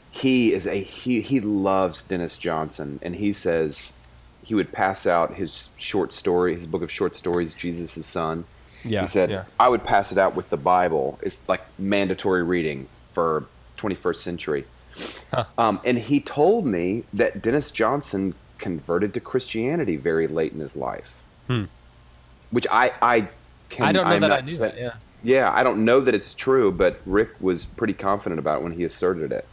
He 0.10 0.54
is 0.54 0.66
a 0.66 0.82
he, 0.82 1.22
he 1.22 1.40
loves 1.40 2.02
Denis 2.02 2.36
Johnson, 2.36 3.00
and 3.02 3.16
he 3.16 3.32
says 3.32 3.94
he 4.44 4.56
would 4.56 4.72
pass 4.72 5.06
out 5.06 5.36
his 5.36 5.70
short 5.78 6.12
story, 6.12 6.56
his 6.56 6.66
book 6.66 6.82
of 6.82 6.92
short 6.92 7.16
stories, 7.16 7.54
Jesus' 7.54 8.06
Son. 8.06 8.44
Yeah, 8.84 9.02
he 9.02 9.08
said 9.08 9.30
yeah. 9.30 9.44
I 9.60 9.70
would 9.70 9.84
pass 9.84 10.12
it 10.12 10.18
out 10.18 10.36
with 10.36 10.50
the 10.50 10.58
Bible. 10.58 11.20
It's 11.22 11.48
like 11.48 11.62
mandatory 11.78 12.44
reading 12.44 12.88
for 13.08 13.46
21st 13.78 14.16
century. 14.16 14.66
Um, 15.58 15.80
and 15.86 15.98
he 15.98 16.20
told 16.20 16.66
me 16.66 17.06
that 17.14 17.42
Denis 17.42 17.72
Johnson 17.72 18.34
converted 18.58 19.14
to 19.14 19.20
Christianity 19.20 19.96
very 19.96 20.28
late 20.28 20.52
in 20.52 20.60
his 20.60 20.76
life. 20.76 21.14
Which 22.52 22.68
I 22.70 22.92
I 23.02 23.30
can 23.72 23.84
Hmm. 23.84 23.90
I 23.90 23.92
don't 23.92 24.06
know 24.08 24.16
I'm 24.16 24.22
that 24.22 24.32
I 24.32 24.42
knew 24.42 24.54
sa- 24.56 24.64
that. 24.66 24.78
Yeah. 24.78 24.94
Yeah, 25.24 25.52
I 25.54 25.64
don't 25.64 25.86
know 25.86 26.02
that 26.02 26.16
it's 26.16 26.34
true, 26.34 26.72
but 26.72 27.00
Rick 27.06 27.30
was 27.40 27.66
pretty 27.66 27.94
confident 27.94 28.40
about 28.40 28.60
it 28.60 28.64
when 28.64 28.72
he 28.74 28.84
asserted 28.84 29.32
it. 29.32 29.46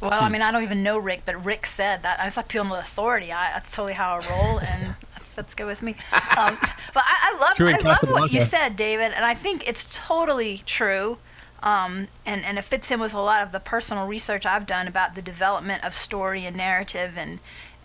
Well, 0.00 0.12
I 0.12 0.30
mean, 0.30 0.40
I 0.40 0.50
don't 0.50 0.62
even 0.62 0.82
know 0.82 0.96
Rick, 0.96 1.24
but 1.26 1.44
Rick 1.44 1.66
said 1.66 2.02
that. 2.02 2.18
I 2.20 2.24
just 2.24 2.38
like 2.38 2.50
feeling 2.50 2.70
with 2.70 2.80
authority. 2.80 3.30
I, 3.34 3.52
that's 3.52 3.70
totally 3.70 3.92
how 3.92 4.14
I 4.18 4.26
roll, 4.30 4.58
and 4.60 4.94
that's, 5.14 5.34
that's 5.34 5.54
good 5.54 5.66
with 5.66 5.82
me. 5.82 5.94
Um, 6.38 6.56
but 6.94 7.04
I, 7.06 7.34
I 7.34 7.38
love, 7.38 7.54
True 7.54 7.68
I 7.68 7.72
love 7.72 7.82
what 7.84 8.00
Casablanca. 8.00 8.34
you 8.34 8.40
said, 8.40 8.76
David, 8.76 9.12
and 9.12 9.26
I 9.26 9.34
think 9.34 9.68
it's 9.68 9.86
totally 9.92 10.62
true. 10.64 11.18
Um, 11.62 12.08
and, 12.24 12.46
and 12.46 12.56
it 12.56 12.62
fits 12.62 12.90
in 12.90 12.98
with 12.98 13.12
a 13.12 13.20
lot 13.20 13.42
of 13.42 13.52
the 13.52 13.60
personal 13.60 14.06
research 14.06 14.46
I've 14.46 14.64
done 14.64 14.88
about 14.88 15.14
the 15.14 15.20
development 15.20 15.84
of 15.84 15.92
story 15.92 16.46
and 16.46 16.56
narrative, 16.56 17.12
and 17.18 17.38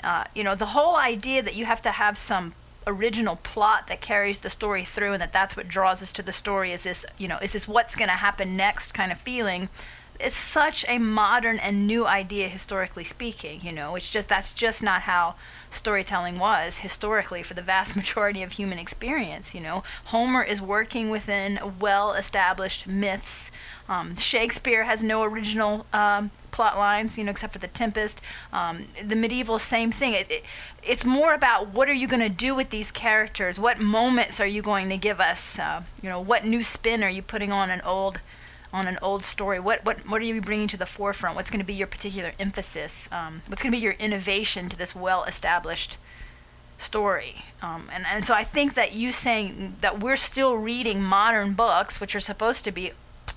uh, 0.05 0.23
you 0.33 0.45
know, 0.45 0.55
the 0.55 0.67
whole 0.67 0.95
idea 0.95 1.41
that 1.41 1.55
you 1.55 1.65
have 1.65 1.81
to 1.81 1.91
have 1.91 2.17
some 2.17 2.53
original 2.87 3.37
plot 3.37 3.87
that 3.87 4.01
carries 4.01 4.39
the 4.39 4.49
story 4.49 4.85
through, 4.85 5.13
and 5.13 5.21
that 5.21 5.33
that's 5.33 5.55
what 5.55 5.67
draws 5.67 6.01
us 6.01 6.11
to 6.13 6.23
the 6.23 6.33
story. 6.33 6.71
Is 6.71 6.83
this, 6.83 7.05
you 7.17 7.27
know, 7.27 7.37
is 7.41 7.53
this 7.53 7.67
what's 7.67 7.95
going 7.95 8.09
to 8.09 8.15
happen 8.15 8.57
next 8.57 8.93
kind 8.93 9.11
of 9.11 9.19
feeling? 9.19 9.69
It's 10.23 10.37
such 10.37 10.85
a 10.87 10.97
modern 10.97 11.59
and 11.59 11.85
new 11.85 12.05
idea 12.05 12.47
historically 12.47 13.03
speaking 13.03 13.59
you 13.61 13.71
know? 13.71 13.95
It's 13.95 14.09
just 14.09 14.29
that's 14.29 14.53
just 14.53 14.81
not 14.81 15.01
how 15.01 15.35
storytelling 15.69 16.39
was 16.39 16.77
historically 16.77 17.43
for 17.43 17.53
the 17.53 17.61
vast 17.61 17.95
majority 18.01 18.41
of 18.41 18.53
human 18.53 18.79
experience 18.79 19.53
you 19.53 19.59
know? 19.59 19.83
Homer 20.05 20.41
is 20.41 20.61
working 20.61 21.09
within 21.09 21.59
well 21.79 22.13
established 22.13 22.87
myths. 22.87 23.51
Um, 23.89 24.15
shakespeare 24.15 24.85
has 24.85 25.03
no 25.03 25.23
original 25.23 25.85
um, 25.91 26.31
plot 26.51 26.77
lines 26.77 27.17
you 27.17 27.25
know 27.25 27.31
except 27.31 27.51
for 27.51 27.59
the 27.59 27.67
tempest. 27.67 28.21
Um, 28.53 28.87
the 29.05 29.15
medieval 29.17 29.59
same 29.59 29.91
thing. 29.91 30.13
It, 30.13 30.31
it, 30.31 30.45
it's 30.81 31.03
more 31.03 31.33
about 31.33 31.69
what 31.73 31.89
are 31.89 31.93
you 31.93 32.07
going 32.07 32.21
to 32.21 32.29
do 32.29 32.55
with 32.55 32.69
these 32.69 32.91
characters? 32.91 33.59
What 33.59 33.79
moments 33.79 34.39
are 34.39 34.47
you 34.47 34.61
going 34.61 34.87
to 34.89 34.97
give 34.97 35.19
us? 35.19 35.59
Uh, 35.59 35.83
you 36.01 36.07
know 36.07 36.21
what 36.21 36.45
new 36.45 36.63
spin 36.63 37.03
are 37.03 37.09
you 37.09 37.21
putting 37.21 37.51
on 37.51 37.69
an 37.69 37.81
old 37.81 38.21
on 38.73 38.87
an 38.87 38.97
old 39.01 39.23
story? 39.23 39.59
What 39.59 39.85
what 39.85 39.99
what 40.09 40.19
are 40.19 40.25
you 40.25 40.41
bringing 40.41 40.67
to 40.69 40.77
the 40.77 40.87
forefront? 40.87 41.35
What's 41.35 41.51
going 41.51 41.59
to 41.59 41.65
be 41.65 41.75
your 41.75 41.87
particular 41.87 42.33
emphasis? 42.39 43.07
Um, 43.11 43.43
what's 43.47 43.61
going 43.61 43.71
to 43.71 43.77
be 43.77 43.83
your 43.83 43.93
innovation 43.93 44.67
to 44.69 44.75
this 44.75 44.95
well-established 44.95 45.97
story? 46.79 47.43
Um, 47.61 47.89
and 47.93 48.05
and 48.05 48.25
so 48.25 48.33
I 48.33 48.43
think 48.43 48.73
that 48.73 48.93
you 48.93 49.11
saying 49.11 49.77
that 49.81 49.99
we're 49.99 50.15
still 50.15 50.57
reading 50.57 51.03
modern 51.03 51.53
books, 51.53 52.01
which 52.01 52.15
are 52.15 52.19
supposed 52.19 52.63
to 52.63 52.71
be 52.71 52.91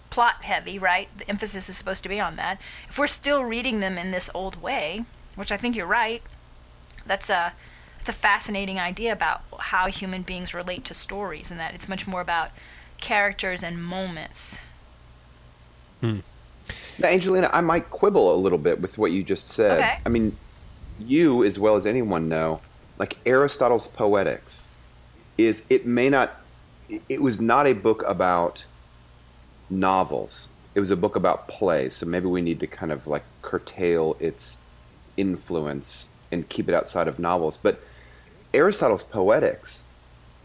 plot 0.08 0.44
heavy, 0.44 0.78
right? 0.78 1.08
The 1.18 1.28
emphasis 1.28 1.68
is 1.68 1.76
supposed 1.76 2.02
to 2.04 2.08
be 2.08 2.18
on 2.18 2.36
that. 2.36 2.58
If 2.88 2.98
we're 2.98 3.06
still 3.06 3.44
reading 3.44 3.80
them 3.80 3.98
in 3.98 4.12
this 4.12 4.30
old 4.32 4.62
way, 4.62 5.04
which 5.34 5.52
I 5.52 5.58
think 5.58 5.76
you're 5.76 5.86
right, 5.86 6.22
that's 7.04 7.28
a 7.28 7.52
it's 8.00 8.08
a 8.08 8.12
fascinating 8.12 8.78
idea 8.78 9.12
about 9.12 9.42
how 9.58 9.88
human 9.88 10.22
beings 10.22 10.54
relate 10.54 10.84
to 10.86 10.94
stories, 10.94 11.50
and 11.50 11.60
that 11.60 11.74
it's 11.74 11.88
much 11.88 12.06
more 12.06 12.22
about 12.22 12.50
characters 12.98 13.62
and 13.62 13.84
moments. 13.84 14.58
Hmm. 16.00 16.18
Now, 16.98 17.08
Angelina, 17.08 17.50
I 17.52 17.60
might 17.60 17.90
quibble 17.90 18.34
a 18.34 18.38
little 18.38 18.58
bit 18.58 18.80
with 18.80 18.98
what 18.98 19.12
you 19.12 19.22
just 19.22 19.48
said. 19.48 19.78
Okay. 19.78 19.98
I 20.04 20.08
mean, 20.08 20.36
you, 20.98 21.44
as 21.44 21.58
well 21.58 21.76
as 21.76 21.86
anyone, 21.86 22.28
know, 22.28 22.60
like 22.98 23.18
Aristotle's 23.26 23.88
Poetics, 23.88 24.66
is 25.36 25.62
it 25.68 25.86
may 25.86 26.08
not, 26.08 26.40
it 27.08 27.20
was 27.20 27.40
not 27.40 27.66
a 27.66 27.72
book 27.74 28.02
about 28.06 28.64
novels. 29.68 30.48
It 30.74 30.80
was 30.80 30.90
a 30.90 30.96
book 30.96 31.16
about 31.16 31.48
plays. 31.48 31.96
So 31.96 32.06
maybe 32.06 32.26
we 32.26 32.40
need 32.40 32.60
to 32.60 32.66
kind 32.66 32.92
of 32.92 33.06
like 33.06 33.24
curtail 33.42 34.16
its 34.20 34.58
influence 35.16 36.08
and 36.32 36.48
keep 36.48 36.68
it 36.68 36.74
outside 36.74 37.08
of 37.08 37.18
novels. 37.18 37.56
But 37.56 37.80
Aristotle's 38.54 39.02
Poetics, 39.02 39.82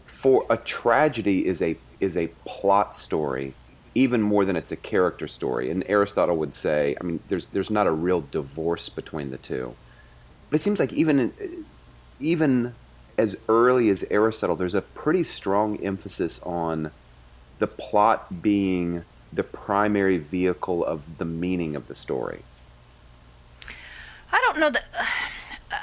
for 0.04 0.46
a 0.48 0.56
tragedy 0.56 1.46
is 1.46 1.60
a 1.60 1.76
is 2.00 2.16
a 2.16 2.28
plot 2.44 2.96
story 2.96 3.54
even 3.94 4.22
more 4.22 4.44
than 4.44 4.56
it's 4.56 4.72
a 4.72 4.76
character 4.76 5.28
story. 5.28 5.70
And 5.70 5.84
Aristotle 5.86 6.36
would 6.36 6.54
say, 6.54 6.96
I 7.00 7.04
mean, 7.04 7.20
there's 7.28 7.46
there's 7.46 7.70
not 7.70 7.86
a 7.86 7.92
real 7.92 8.20
divorce 8.20 8.88
between 8.88 9.30
the 9.30 9.38
two. 9.38 9.74
But 10.50 10.60
it 10.60 10.62
seems 10.62 10.78
like 10.78 10.92
even 10.92 11.32
even 12.20 12.74
as 13.18 13.36
early 13.48 13.90
as 13.90 14.04
Aristotle, 14.10 14.56
there's 14.56 14.74
a 14.74 14.82
pretty 14.82 15.22
strong 15.22 15.82
emphasis 15.84 16.40
on 16.42 16.90
the 17.58 17.66
plot 17.66 18.42
being 18.42 19.04
the 19.32 19.42
primary 19.42 20.18
vehicle 20.18 20.84
of 20.84 21.02
the 21.18 21.24
meaning 21.24 21.76
of 21.76 21.88
the 21.88 21.94
story. 21.94 22.42
I 24.32 24.40
don't 24.40 24.58
know 24.58 24.70
that. 24.70 24.84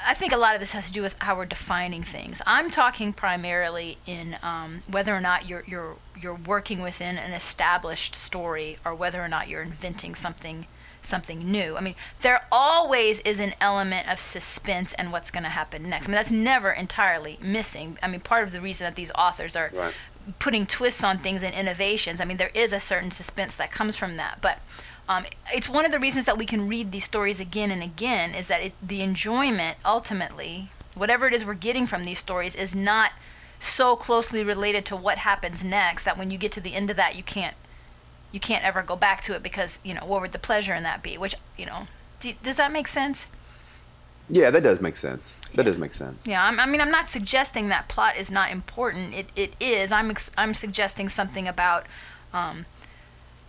I 0.06 0.14
think 0.14 0.32
a 0.32 0.36
lot 0.36 0.54
of 0.54 0.60
this 0.60 0.72
has 0.72 0.86
to 0.86 0.92
do 0.92 1.02
with 1.02 1.16
how 1.20 1.36
we're 1.36 1.46
defining 1.46 2.02
things. 2.02 2.40
I'm 2.46 2.70
talking 2.70 3.12
primarily 3.12 3.98
in 4.06 4.36
um, 4.42 4.80
whether 4.88 5.14
or 5.14 5.20
not 5.20 5.48
you're 5.48 5.64
you're 5.66 5.96
you're 6.20 6.34
working 6.46 6.80
within 6.82 7.18
an 7.18 7.32
established 7.32 8.14
story, 8.14 8.78
or 8.84 8.94
whether 8.94 9.20
or 9.22 9.28
not 9.28 9.48
you're 9.48 9.62
inventing 9.62 10.14
something 10.14 10.66
something 11.02 11.50
new. 11.50 11.76
I 11.76 11.80
mean, 11.80 11.94
there 12.20 12.42
always 12.52 13.20
is 13.20 13.40
an 13.40 13.54
element 13.60 14.06
of 14.08 14.20
suspense 14.20 14.92
and 14.94 15.10
what's 15.12 15.30
going 15.30 15.44
to 15.44 15.48
happen 15.48 15.88
next. 15.88 16.06
I 16.06 16.08
mean, 16.10 16.16
that's 16.16 16.30
never 16.30 16.70
entirely 16.72 17.38
missing. 17.40 17.98
I 18.02 18.06
mean, 18.08 18.20
part 18.20 18.44
of 18.46 18.52
the 18.52 18.60
reason 18.60 18.84
that 18.84 18.96
these 18.96 19.10
authors 19.12 19.56
are 19.56 19.70
Right. 19.72 19.94
putting 20.38 20.66
twists 20.66 21.02
on 21.02 21.16
things 21.16 21.42
and 21.42 21.54
innovations. 21.54 22.20
I 22.20 22.26
mean, 22.26 22.36
there 22.36 22.50
is 22.52 22.74
a 22.74 22.80
certain 22.80 23.10
suspense 23.10 23.54
that 23.54 23.72
comes 23.72 23.96
from 23.96 24.18
that, 24.18 24.42
but 24.42 24.58
um, 25.10 25.24
it's 25.52 25.68
one 25.68 25.84
of 25.84 25.90
the 25.90 25.98
reasons 25.98 26.24
that 26.26 26.38
we 26.38 26.46
can 26.46 26.68
read 26.68 26.92
these 26.92 27.02
stories 27.04 27.40
again 27.40 27.72
and 27.72 27.82
again 27.82 28.32
is 28.32 28.46
that 28.46 28.62
it, 28.62 28.72
the 28.80 29.00
enjoyment 29.00 29.76
ultimately, 29.84 30.70
whatever 30.94 31.26
it 31.26 31.34
is 31.34 31.44
we're 31.44 31.54
getting 31.54 31.84
from 31.84 32.04
these 32.04 32.20
stories, 32.20 32.54
is 32.54 32.76
not 32.76 33.10
so 33.58 33.96
closely 33.96 34.44
related 34.44 34.84
to 34.86 34.94
what 34.94 35.18
happens 35.18 35.64
next 35.64 36.04
that 36.04 36.16
when 36.16 36.30
you 36.30 36.38
get 36.38 36.52
to 36.52 36.60
the 36.60 36.74
end 36.74 36.90
of 36.90 36.96
that, 36.96 37.16
you 37.16 37.24
can't 37.24 37.56
you 38.30 38.38
can't 38.38 38.64
ever 38.64 38.82
go 38.82 38.94
back 38.94 39.20
to 39.24 39.34
it 39.34 39.42
because 39.42 39.80
you 39.82 39.92
know 39.94 40.06
what 40.06 40.20
would 40.20 40.30
the 40.30 40.38
pleasure 40.38 40.74
in 40.74 40.84
that 40.84 41.02
be? 41.02 41.18
Which 41.18 41.34
you 41.58 41.66
know, 41.66 41.88
do, 42.20 42.32
does 42.44 42.56
that 42.58 42.70
make 42.70 42.86
sense? 42.86 43.26
Yeah, 44.28 44.50
that 44.50 44.62
does 44.62 44.80
make 44.80 44.94
sense. 44.94 45.34
That 45.56 45.64
does 45.64 45.76
make 45.76 45.92
sense. 45.92 46.24
Yeah, 46.24 46.44
I'm, 46.44 46.60
I 46.60 46.66
mean, 46.66 46.80
I'm 46.80 46.92
not 46.92 47.10
suggesting 47.10 47.68
that 47.70 47.88
plot 47.88 48.16
is 48.16 48.30
not 48.30 48.52
important. 48.52 49.12
It 49.12 49.26
it 49.34 49.54
is. 49.58 49.90
I'm 49.90 50.12
ex- 50.12 50.30
I'm 50.38 50.54
suggesting 50.54 51.08
something 51.08 51.48
about, 51.48 51.86
um, 52.32 52.66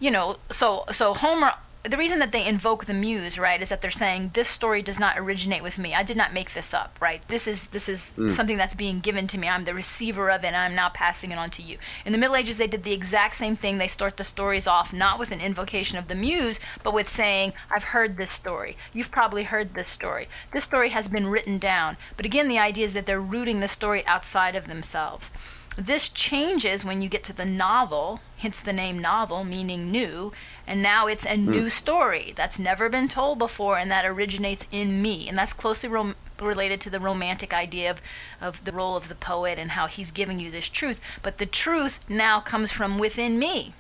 you 0.02 0.12
know, 0.12 0.38
so 0.50 0.84
so 0.92 1.14
Homer. 1.14 1.54
The 1.84 1.98
reason 1.98 2.20
that 2.20 2.32
they 2.32 2.46
invoke 2.46 2.86
the 2.86 2.94
muse, 2.94 3.40
right, 3.40 3.60
is 3.60 3.70
that 3.70 3.82
they're 3.82 3.90
saying 3.90 4.32
this 4.36 4.48
story 4.48 4.84
does 4.84 5.00
not 5.00 5.18
originate 5.18 5.64
with 5.64 5.80
me. 5.80 5.96
I 5.96 6.04
did 6.04 6.16
not 6.16 6.32
make 6.32 6.54
this 6.54 6.76
up, 6.76 6.96
right? 7.02 7.28
This 7.28 7.48
is 7.48 7.68
this 7.68 7.90
is 7.90 8.14
mm. 8.16 8.32
something 8.32 8.56
that's 8.56 8.76
being 8.76 9.00
given 9.00 9.26
to 9.28 9.38
me. 9.40 9.48
I'm 9.48 9.66
the 9.66 9.74
receiver 9.74 10.30
of 10.30 10.44
it, 10.44 10.48
and 10.48 10.56
I'm 10.56 10.76
now 10.76 10.90
passing 10.90 11.32
it 11.32 11.40
on 11.40 11.50
to 11.52 11.64
you. 11.64 11.80
In 12.06 12.12
the 12.12 12.20
Middle 12.20 12.36
Ages, 12.36 12.58
they 12.58 12.68
did 12.68 12.84
the 12.84 12.94
exact 12.94 13.36
same 13.36 13.56
thing. 13.56 13.78
They 13.78 13.88
start 13.88 14.18
the 14.18 14.24
stories 14.24 14.68
off 14.68 14.94
not 14.94 15.18
with 15.18 15.32
an 15.32 15.42
invocation 15.42 15.98
of 15.98 16.08
the 16.08 16.14
muse, 16.16 16.60
but 16.84 16.94
with 16.94 17.10
saying, 17.10 17.54
"I've 17.72 17.86
heard 17.96 18.18
this 18.18 18.32
story. 18.32 18.78
You've 18.94 19.12
probably 19.12 19.46
heard 19.46 19.74
this 19.74 19.88
story. 19.88 20.30
This 20.52 20.64
story 20.64 20.90
has 20.90 21.08
been 21.08 21.28
written 21.28 21.58
down." 21.58 21.98
But 22.16 22.28
again, 22.28 22.48
the 22.48 22.60
idea 22.60 22.86
is 22.86 22.94
that 22.94 23.08
they're 23.08 23.20
rooting 23.20 23.60
the 23.60 23.68
story 23.68 24.06
outside 24.06 24.56
of 24.56 24.68
themselves. 24.68 25.32
This 25.78 26.10
changes 26.10 26.84
when 26.84 27.02
you 27.02 27.08
get 27.08 27.24
to 27.26 27.34
the 27.34 27.46
novel, 27.46 28.20
hence 28.38 28.60
the 28.60 28.74
name 28.74 29.00
novel, 29.00 29.46
meaning 29.46 29.90
new, 29.90 30.34
and 30.68 30.84
now 30.84 31.08
it's 31.08 31.26
a 31.26 31.38
new 31.38 31.64
hmm. 31.64 31.70
story 31.70 32.34
that's 32.36 32.60
never 32.60 32.90
been 32.90 33.08
told 33.08 33.40
before 33.40 33.78
and 33.78 33.90
that 33.90 34.06
originates 34.06 34.68
in 34.72 35.02
me. 35.02 35.30
And 35.30 35.38
that's 35.38 35.54
closely 35.54 35.88
rom- 35.88 36.16
related 36.42 36.82
to 36.82 36.90
the 36.90 37.00
romantic 37.00 37.54
idea 37.54 37.90
of, 37.90 38.02
of 38.42 38.66
the 38.66 38.74
role 38.74 38.98
of 38.98 39.08
the 39.08 39.16
poet 39.16 39.58
and 39.58 39.72
how 39.72 39.88
he's 39.88 40.12
giving 40.12 40.42
you 40.42 40.52
this 40.52 40.68
truth. 40.68 41.00
But 41.22 41.38
the 41.38 41.46
truth 41.46 42.00
now 42.10 42.42
comes 42.42 42.74
from 42.74 43.00
within 43.00 43.40
me, 43.40 43.74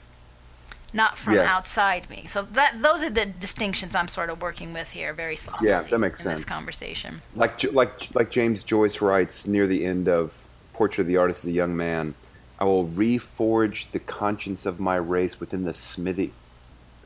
not 0.93 1.17
from 1.17 1.33
Yes. 1.33 1.53
outside 1.53 2.09
me. 2.09 2.25
So 2.25 2.43
that 2.53 2.81
those 2.81 3.03
are 3.03 3.09
the 3.09 3.25
distinctions 3.25 3.95
I'm 3.95 4.07
sort 4.07 4.29
of 4.29 4.41
working 4.41 4.71
with 4.71 4.91
here, 4.91 5.13
very 5.13 5.35
slowly. 5.35 5.67
Yeah, 5.67 5.81
that 5.81 5.99
makes 5.99 6.25
in 6.25 6.31
this 6.31 6.41
sense. 6.41 6.45
conversation. 6.45 7.21
Like 7.35 7.63
like 7.73 8.07
like 8.13 8.31
James 8.31 8.63
Joyce 8.63 9.01
writes 9.01 9.45
near 9.45 9.67
the 9.67 9.83
end 9.83 10.07
of 10.07 10.33
Portrait 10.81 11.03
of 11.03 11.07
the 11.09 11.17
Artist 11.17 11.43
as 11.43 11.49
a 11.49 11.51
Young 11.51 11.75
Man, 11.77 12.15
I 12.57 12.63
will 12.63 12.87
reforge 12.87 13.91
the 13.91 13.99
conscience 13.99 14.65
of 14.65 14.79
my 14.79 14.95
race 14.95 15.39
within 15.39 15.63
the 15.63 15.75
smithy 15.75 16.33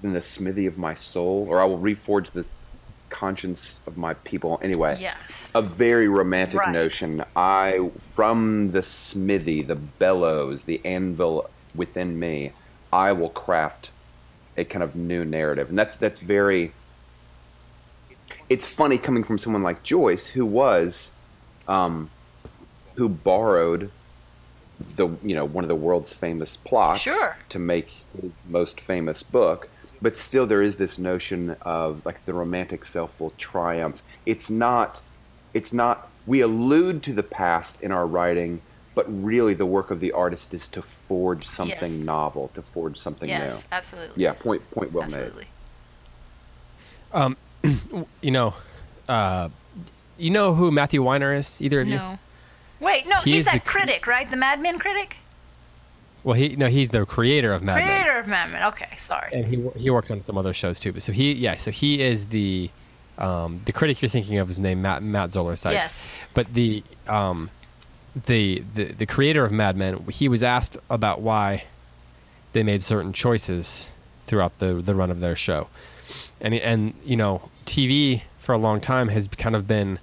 in 0.01 0.13
the 0.13 0.21
smithy 0.21 0.65
of 0.65 0.77
my 0.77 0.93
soul, 0.93 1.45
or 1.49 1.59
I 1.59 1.65
will 1.65 1.77
reforge 1.77 2.31
the 2.31 2.45
conscience 3.09 3.81
of 3.85 3.97
my 3.97 4.13
people. 4.13 4.61
Anyway, 4.61 4.95
Yes. 5.01 5.17
a 5.53 5.61
very 5.61 6.07
romantic 6.07 6.61
Right. 6.61 6.71
notion. 6.71 7.25
I 7.35 7.91
from 8.13 8.69
the 8.71 8.81
smithy, 8.81 9.61
the 9.61 9.75
bellows, 9.75 10.63
the 10.63 10.79
anvil 10.85 11.49
within 11.75 12.17
me, 12.17 12.53
I 12.93 13.11
will 13.11 13.27
craft 13.27 13.89
a 14.55 14.63
kind 14.63 14.83
of 14.83 14.95
new 14.95 15.25
narrative, 15.25 15.67
and 15.67 15.77
that's 15.77 15.97
that's 15.97 16.19
very. 16.19 16.71
It's 18.47 18.65
funny 18.65 18.97
coming 18.97 19.25
from 19.25 19.37
someone 19.37 19.63
like 19.63 19.83
Joyce, 19.83 20.27
who 20.27 20.45
was, 20.45 21.11
um, 21.67 22.09
who 22.97 23.09
borrowed 23.09 23.91
the 24.95 25.07
you 25.23 25.33
know 25.35 25.45
one 25.45 25.63
of 25.63 25.67
the 25.69 25.75
world's 25.75 26.13
famous 26.13 26.57
plots 26.57 27.01
Sure. 27.01 27.37
to 27.49 27.59
make 27.59 27.89
his 28.21 28.31
most 28.47 28.81
famous 28.81 29.23
book 29.23 29.69
but 30.01 30.15
still 30.15 30.45
there 30.45 30.61
is 30.61 30.75
this 30.75 30.99
notion 30.99 31.55
of 31.61 32.01
like 32.05 32.25
the 32.25 32.33
romantic 32.33 32.83
self 32.83 33.19
will 33.21 33.31
triumph 33.31 34.01
it's 34.25 34.49
not 34.49 35.01
it's 35.53 35.71
not 35.71 36.11
we 36.25 36.41
allude 36.41 37.01
to 37.03 37.13
the 37.13 37.23
past 37.23 37.79
in 37.81 37.91
our 37.91 38.05
writing 38.05 38.61
but 38.95 39.05
really 39.23 39.53
the 39.53 39.65
work 39.65 39.91
of 39.91 39.99
the 40.01 40.11
artist 40.11 40.53
is 40.53 40.67
to 40.67 40.81
forge 40.81 41.45
something 41.45 41.93
Yes. 41.99 42.05
novel 42.05 42.49
to 42.53 42.61
forge 42.61 42.97
something 42.97 43.29
Yes, 43.29 43.61
new 43.63 43.63
absolutely. 43.71 44.23
yeah 44.23 44.33
point 44.33 44.69
point 44.71 44.91
well 44.91 45.05
made. 45.07 45.15
absolutely. 45.15 45.47
You 48.21 48.31
know, 48.31 48.53
uh, 49.07 49.49
you 50.17 50.29
know 50.29 50.53
who 50.53 50.71
Matthew 50.71 51.01
Weiner 51.01 51.33
is? 51.33 51.61
Either 51.61 51.81
of 51.81 51.87
you? 51.87 51.99
Wait, 52.79 53.07
no, 53.07 53.17
He 53.21 53.33
he's 53.33 53.45
the 53.45 53.51
that 53.51 53.65
cr- 53.65 53.79
critic, 53.79 54.07
right? 54.07 54.29
The 54.29 54.35
Mad 54.35 54.59
Men 54.59 54.79
critic? 54.79 55.17
Well, 56.23 56.33
he 56.33 56.55
no, 56.55 56.67
he's 56.67 56.89
the 56.89 57.05
creator 57.05 57.53
of 57.53 57.61
Mad 57.63 57.75
Men. 57.75 57.87
Creator 57.87 58.19
of 58.19 58.27
Mad 58.27 58.51
Men. 58.51 58.63
Okay, 58.63 58.89
sorry. 58.97 59.29
and 59.31 59.45
he 59.45 59.69
he 59.79 59.89
works 59.89 60.09
on 60.11 60.21
some 60.21 60.37
other 60.37 60.53
shows 60.53 60.79
too. 60.79 60.91
But 60.91 61.03
so 61.03 61.11
he 61.11 61.33
yeah, 61.33 61.55
so 61.55 61.69
he 61.71 62.01
is 62.01 62.25
the 62.27 62.69
um, 63.17 63.59
the 63.65 63.71
critic 63.71 64.01
you're 64.01 64.09
thinking 64.09 64.39
of 64.39 64.49
is 64.49 64.59
named 64.59 64.81
Matt 64.81 65.03
Matt 65.03 65.31
Zoller 65.31 65.55
Seitz. 65.55 65.73
Yes. 65.75 66.07
But 66.33 66.53
the 66.53 66.83
um, 67.07 67.49
the 68.25 68.63
the 68.73 68.85
the 68.85 69.05
creator 69.05 69.45
of 69.45 69.51
Mad 69.51 69.77
Men, 69.77 70.03
he 70.09 70.27
was 70.27 70.41
asked 70.43 70.77
about 70.89 71.21
why 71.21 71.63
they 72.53 72.63
made 72.63 72.81
certain 72.81 73.13
choices 73.13 73.89
throughout 74.27 74.57
the 74.59 74.73
the 74.81 74.95
run 74.95 75.11
of 75.11 75.19
their 75.19 75.35
show, 75.35 75.67
and 76.41 76.53
and 76.55 76.93
you 77.05 77.15
know 77.15 77.49
TV 77.65 78.23
for 78.39 78.53
a 78.53 78.57
long 78.57 78.81
time 78.81 79.09
has 79.09 79.27
kind 79.27 79.55
of 79.55 79.67
been. 79.67 79.99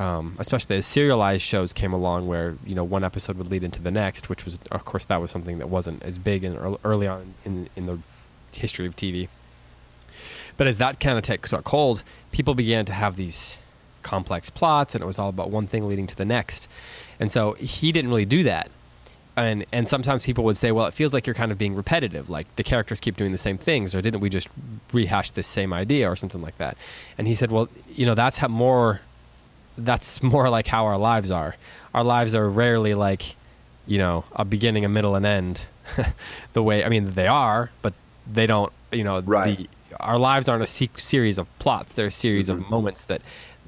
Um, 0.00 0.34
especially 0.38 0.76
as 0.76 0.86
serialized 0.86 1.42
shows 1.42 1.74
came 1.74 1.92
along, 1.92 2.26
where 2.26 2.56
you 2.64 2.74
know 2.74 2.84
one 2.84 3.04
episode 3.04 3.36
would 3.36 3.50
lead 3.50 3.62
into 3.62 3.82
the 3.82 3.90
next, 3.90 4.30
which 4.30 4.46
was, 4.46 4.58
of 4.70 4.86
course, 4.86 5.04
that 5.04 5.20
was 5.20 5.30
something 5.30 5.58
that 5.58 5.68
wasn't 5.68 6.02
as 6.02 6.16
big 6.16 6.42
in 6.42 6.56
early, 6.56 6.78
early 6.84 7.06
on 7.06 7.34
in 7.44 7.68
in 7.76 7.84
the 7.84 7.98
history 8.50 8.86
of 8.86 8.96
TV. 8.96 9.28
But 10.56 10.66
as 10.68 10.78
that 10.78 11.00
kind 11.00 11.18
of 11.18 11.24
took 11.24 11.46
got 11.48 11.64
cold, 11.64 12.02
people 12.32 12.54
began 12.54 12.86
to 12.86 12.94
have 12.94 13.16
these 13.16 13.58
complex 14.02 14.48
plots, 14.48 14.94
and 14.94 15.02
it 15.02 15.06
was 15.06 15.18
all 15.18 15.28
about 15.28 15.50
one 15.50 15.66
thing 15.66 15.86
leading 15.86 16.06
to 16.06 16.16
the 16.16 16.24
next. 16.24 16.68
And 17.18 17.30
so 17.30 17.52
he 17.54 17.92
didn't 17.92 18.08
really 18.08 18.24
do 18.24 18.42
that. 18.44 18.70
And 19.36 19.66
and 19.70 19.86
sometimes 19.86 20.24
people 20.24 20.44
would 20.44 20.56
say, 20.56 20.72
well, 20.72 20.86
it 20.86 20.94
feels 20.94 21.12
like 21.12 21.26
you're 21.26 21.34
kind 21.34 21.52
of 21.52 21.58
being 21.58 21.74
repetitive, 21.74 22.30
like 22.30 22.56
the 22.56 22.62
characters 22.62 23.00
keep 23.00 23.16
doing 23.16 23.32
the 23.32 23.38
same 23.38 23.58
things, 23.58 23.94
or 23.94 24.00
didn't 24.02 24.20
we 24.20 24.30
just 24.30 24.48
rehash 24.92 25.30
this 25.32 25.46
same 25.46 25.74
idea, 25.74 26.10
or 26.10 26.16
something 26.16 26.40
like 26.40 26.56
that? 26.58 26.76
And 27.18 27.26
he 27.26 27.34
said, 27.34 27.52
well, 27.52 27.68
you 27.94 28.06
know, 28.06 28.14
that's 28.14 28.38
how 28.38 28.48
more. 28.48 29.00
That's 29.78 30.22
more 30.22 30.50
like 30.50 30.66
how 30.66 30.84
our 30.86 30.98
lives 30.98 31.30
are. 31.30 31.56
Our 31.94 32.04
lives 32.04 32.34
are 32.34 32.48
rarely 32.48 32.94
like, 32.94 33.34
you 33.86 33.98
know, 33.98 34.24
a 34.32 34.44
beginning, 34.44 34.84
a 34.84 34.88
middle, 34.88 35.14
and 35.16 35.24
end. 35.26 35.66
the 36.52 36.62
way 36.62 36.84
I 36.84 36.88
mean, 36.88 37.12
they 37.12 37.26
are, 37.26 37.70
but 37.82 37.94
they 38.30 38.46
don't. 38.46 38.72
You 38.92 39.04
know, 39.04 39.20
Right. 39.20 39.58
the 39.58 39.68
our 39.98 40.18
lives 40.18 40.48
aren't 40.48 40.62
a 40.62 40.66
se- 40.66 40.90
series 40.98 41.36
of 41.38 41.46
plots. 41.58 41.92
They're 41.94 42.06
a 42.06 42.10
series 42.10 42.48
of 42.48 42.68
moments 42.70 43.04
that 43.06 43.20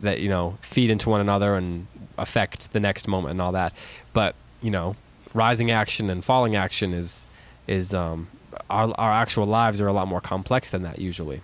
that 0.03 0.21
you 0.21 0.29
know 0.29 0.57
feed 0.63 0.91
into 0.91 1.09
one 1.11 1.21
another 1.21 1.57
and 1.57 1.87
affect 2.19 2.73
the 2.73 2.81
next 2.81 3.09
moment 3.09 3.33
and 3.33 3.41
all 3.43 3.53
that. 3.53 3.73
But 4.13 4.35
you 4.63 4.71
know, 4.71 4.95
rising 5.35 5.71
action 5.71 6.11
and 6.11 6.25
falling 6.25 6.55
action 6.57 6.93
is 6.95 7.27
is 7.67 7.93
um, 7.95 8.29
our 8.71 8.93
our 8.99 9.11
actual 9.13 9.45
lives 9.47 9.81
are 9.81 9.89
a 9.89 9.93
lot 9.93 10.07
more 10.09 10.21
complex 10.21 10.71
than 10.71 10.83
that 10.83 10.99
usually. 10.99 11.41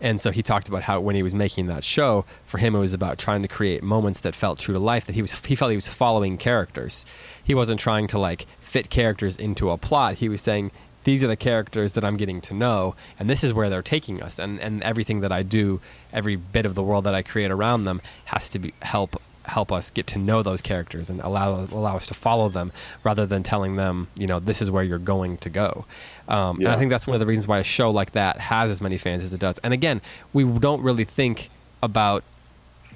And 0.00 0.20
so 0.20 0.30
he 0.30 0.42
talked 0.42 0.68
about 0.68 0.82
how 0.82 1.00
when 1.00 1.16
he 1.16 1.22
was 1.22 1.34
making 1.34 1.66
that 1.66 1.82
show, 1.82 2.24
for 2.44 2.58
him 2.58 2.74
it 2.74 2.78
was 2.78 2.92
about 2.92 3.18
trying 3.18 3.42
to 3.42 3.48
create 3.48 3.82
moments 3.82 4.20
that 4.20 4.34
felt 4.34 4.58
true 4.58 4.74
to 4.74 4.78
life. 4.78 5.06
That 5.06 5.14
he 5.14 5.22
was 5.22 5.44
he 5.44 5.54
felt 5.54 5.70
he 5.70 5.76
was 5.76 5.88
following 5.88 6.36
characters. 6.36 7.06
He 7.42 7.54
wasn't 7.54 7.80
trying 7.80 8.06
to 8.08 8.18
like 8.18 8.46
fit 8.60 8.90
characters 8.90 9.36
into 9.36 9.70
a 9.70 9.78
plot. 9.78 10.16
He 10.16 10.28
was 10.28 10.40
saying 10.40 10.70
these 11.04 11.22
are 11.22 11.28
the 11.28 11.36
characters 11.36 11.92
that 11.92 12.04
I'm 12.04 12.16
getting 12.16 12.40
to 12.42 12.54
know, 12.54 12.96
and 13.18 13.30
this 13.30 13.44
is 13.44 13.54
where 13.54 13.70
they're 13.70 13.82
taking 13.82 14.22
us. 14.22 14.38
And 14.38 14.60
and 14.60 14.82
everything 14.82 15.20
that 15.20 15.32
I 15.32 15.42
do, 15.42 15.80
every 16.12 16.36
bit 16.36 16.66
of 16.66 16.74
the 16.74 16.82
world 16.82 17.04
that 17.04 17.14
I 17.14 17.22
create 17.22 17.50
around 17.50 17.84
them, 17.84 18.02
has 18.26 18.48
to 18.50 18.58
be 18.58 18.74
help 18.82 19.20
help 19.46 19.70
us 19.70 19.90
get 19.90 20.06
to 20.08 20.18
know 20.18 20.42
those 20.42 20.60
characters 20.60 21.08
and 21.08 21.20
allow 21.20 21.64
allow 21.70 21.96
us 21.96 22.06
to 22.08 22.14
follow 22.14 22.48
them 22.48 22.72
rather 23.04 23.24
than 23.26 23.42
telling 23.42 23.76
them, 23.76 24.08
you 24.16 24.26
know, 24.26 24.40
this 24.40 24.60
is 24.60 24.70
where 24.70 24.82
you're 24.82 24.98
going 24.98 25.36
to 25.38 25.48
go. 25.48 25.84
Um, 26.28 26.58
And 26.58 26.68
I 26.68 26.76
think 26.76 26.90
that's 26.90 27.06
one 27.06 27.14
of 27.14 27.20
the 27.20 27.26
reasons 27.26 27.46
why 27.46 27.58
a 27.58 27.64
show 27.64 27.90
like 27.90 28.12
that 28.12 28.38
has 28.38 28.70
as 28.70 28.80
many 28.80 28.98
fans 28.98 29.22
as 29.22 29.32
it 29.32 29.40
does. 29.40 29.58
And 29.62 29.72
again, 29.72 30.00
we 30.32 30.44
don't 30.44 30.82
really 30.82 31.04
think 31.04 31.50
about 31.82 32.24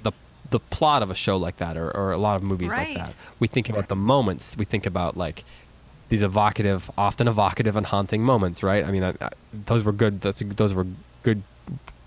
the 0.03 0.11
the 0.49 0.59
plot 0.59 1.01
of 1.01 1.09
a 1.11 1.15
show 1.15 1.37
like 1.37 1.57
that 1.57 1.77
or, 1.77 1.89
or 1.95 2.11
a 2.11 2.17
lot 2.17 2.35
of 2.35 2.43
movies 2.43 2.71
Right. 2.71 2.89
like 2.89 2.97
that. 2.97 3.13
We 3.39 3.47
think 3.47 3.69
about 3.69 3.87
the 3.87 3.95
moments. 3.95 4.55
We 4.57 4.65
think 4.65 4.85
about 4.85 5.15
like 5.15 5.43
these 6.09 6.21
evocative, 6.23 6.91
often 6.97 7.27
evocative 7.29 7.77
and 7.77 7.85
haunting 7.85 8.21
moments, 8.21 8.61
right? 8.63 8.83
I 8.85 8.91
mean, 8.91 9.03
I, 9.03 9.13
I, 9.21 9.29
those 9.65 9.83
were 9.85 9.93
good. 9.93 10.19
That's 10.19 10.41
those 10.41 10.73
were 10.73 10.85
good 11.23 11.41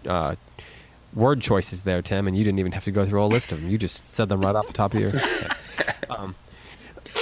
uh, 0.07 0.35
word 1.15 1.41
choices 1.41 1.83
there, 1.83 2.03
Tim, 2.03 2.27
and 2.29 2.37
you 2.37 2.45
didn't 2.45 2.59
even 2.59 2.73
have 2.73 2.85
to 2.85 2.91
go 2.93 3.07
through 3.07 3.23
a 3.23 3.27
list 3.27 3.51
of 3.53 3.63
them. 3.63 3.71
You 3.71 3.79
just 3.79 4.07
said 4.07 4.29
them 4.29 4.43
right 4.43 4.55
off 4.55 4.67
the 4.67 4.75
top 4.75 4.93
of 4.93 5.01
your. 5.01 5.11
head. 5.11 5.57
Um, 6.11 6.35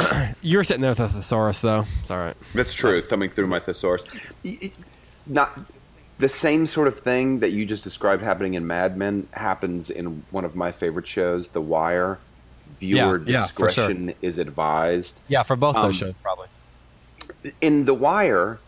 you're 0.42 0.64
sitting 0.64 0.80
there 0.82 0.90
with 0.90 1.00
a 1.00 1.08
thesaurus, 1.08 1.60
though. 1.60 1.84
It's 2.00 2.10
all 2.10 2.18
right. 2.18 2.36
That's 2.54 2.74
true. 2.74 3.00
Thumbing 3.00 3.30
through 3.30 3.46
my 3.48 3.58
thesaurus. 3.60 4.04
Y- 4.44 4.58
y- 4.62 4.72
Not 5.26 5.58
the 6.18 6.28
same 6.28 6.66
sort 6.66 6.88
of 6.88 7.00
thing 7.00 7.40
that 7.40 7.50
you 7.52 7.66
just 7.66 7.82
described 7.84 8.22
happening 8.22 8.54
in 8.54 8.66
Mad 8.66 8.96
Men 8.96 9.26
happens 9.32 9.90
in 9.90 10.24
one 10.30 10.44
of 10.44 10.54
my 10.56 10.72
favorite 10.72 11.06
shows, 11.06 11.48
The 11.48 11.60
Wire. 11.60 12.18
Viewer 12.78 13.18
Yeah, 13.26 13.32
yeah, 13.32 13.46
sure. 13.46 13.66
discretion 13.68 14.14
is 14.22 14.38
advised. 14.38 15.18
Yeah, 15.28 15.42
for 15.42 15.56
both 15.56 15.76
Um, 15.76 15.82
those 15.82 15.96
shows, 15.96 16.14
probably. 16.22 16.48
In 17.60 17.84
The 17.84 17.94
Wire, 17.94 18.58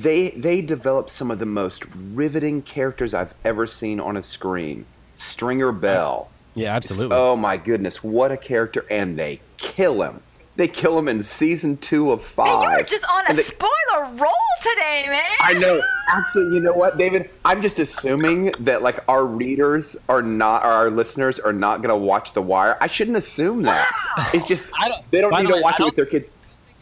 they 0.00 0.30
they 0.30 0.62
develop 0.62 1.10
some 1.10 1.30
of 1.30 1.38
the 1.38 1.46
most 1.46 1.84
riveting 2.12 2.62
characters 2.62 3.12
I've 3.12 3.34
ever 3.44 3.66
seen 3.66 3.98
on 4.00 4.16
a 4.16 4.22
screen. 4.22 4.86
Stringer 5.16 5.72
Bell. 5.72 6.28
Yeah, 6.54 6.74
absolutely. 6.74 7.16
Oh 7.16 7.36
my 7.36 7.56
goodness, 7.56 8.02
what 8.04 8.30
a 8.32 8.36
character! 8.36 8.84
And 8.90 9.18
they 9.18 9.40
kill 9.56 10.02
him. 10.02 10.20
They 10.56 10.68
kill 10.68 10.96
him 10.96 11.08
in 11.08 11.20
season 11.22 11.76
two 11.78 12.12
of 12.12 12.22
five. 12.22 12.46
Man, 12.60 12.70
you 12.70 12.76
were 12.78 12.82
just 12.84 13.04
on 13.12 13.24
a 13.28 13.34
they- 13.34 13.42
spoiler 13.42 14.04
roll 14.12 14.32
today, 14.62 15.06
man. 15.08 15.22
I 15.40 15.54
know. 15.54 15.82
Actually, 16.08 16.54
you 16.54 16.60
know 16.60 16.72
what, 16.74 16.96
David? 16.96 17.28
I'm 17.44 17.60
just 17.60 17.80
assuming 17.80 18.52
that 18.60 18.80
like 18.82 19.00
our 19.08 19.24
readers 19.26 19.96
are 20.08 20.22
not, 20.22 20.62
or 20.64 20.68
our 20.68 20.90
listeners 20.90 21.40
are 21.40 21.52
not 21.52 21.78
going 21.78 21.88
to 21.88 21.96
watch 21.96 22.32
The 22.34 22.42
Wire. 22.42 22.76
I 22.80 22.86
shouldn't 22.86 23.16
assume 23.16 23.62
that. 23.62 23.90
It's 24.32 24.46
just 24.46 24.68
I 24.80 24.88
don't- 24.88 25.10
they 25.10 25.20
don't 25.20 25.32
need 25.32 25.48
the 25.50 25.56
to 25.56 25.60
watch 25.62 25.80
it 25.80 25.84
with 25.86 25.96
their 25.96 26.06
kids. 26.06 26.28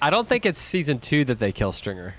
I 0.03 0.11
don't 0.11 0.29
think 0.29 0.45
it's 0.45 0.61
season 0.61 0.99
two 0.99 1.25
that 1.25 1.39
they 1.39 1.51
kill 1.53 1.73
Stringer. 1.73 2.15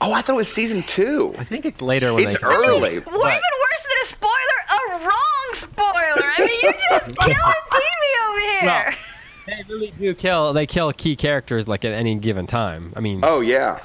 Oh, 0.00 0.12
I 0.12 0.20
thought 0.22 0.34
it 0.34 0.36
was 0.36 0.52
season 0.52 0.82
two. 0.84 1.34
I 1.38 1.44
think 1.44 1.64
it's 1.64 1.80
later 1.82 2.12
when 2.14 2.24
It's 2.24 2.34
they 2.34 2.38
kill 2.38 2.50
early. 2.50 2.98
What 3.00 3.06
Well, 3.12 3.26
even 3.26 3.40
worse 3.40 3.82
than 3.82 4.02
a 4.02 4.04
spoiler, 4.04 4.58
a 4.70 5.06
wrong 5.06 5.54
spoiler. 5.54 6.32
I 6.36 6.38
mean, 6.40 6.60
you 6.62 6.72
just 6.90 7.16
killing 7.18 7.62
TV 7.70 8.28
over 8.28 8.40
here. 8.60 8.94
They 9.46 9.62
really 9.68 9.92
do 9.98 10.14
kill. 10.14 10.52
They 10.52 10.66
kill 10.66 10.92
key 10.92 11.16
characters 11.16 11.66
like 11.68 11.84
at 11.84 11.92
any 11.92 12.14
given 12.14 12.46
time. 12.46 12.92
I 12.96 13.00
mean, 13.00 13.20
Oh 13.22 13.40
yeah, 13.40 13.80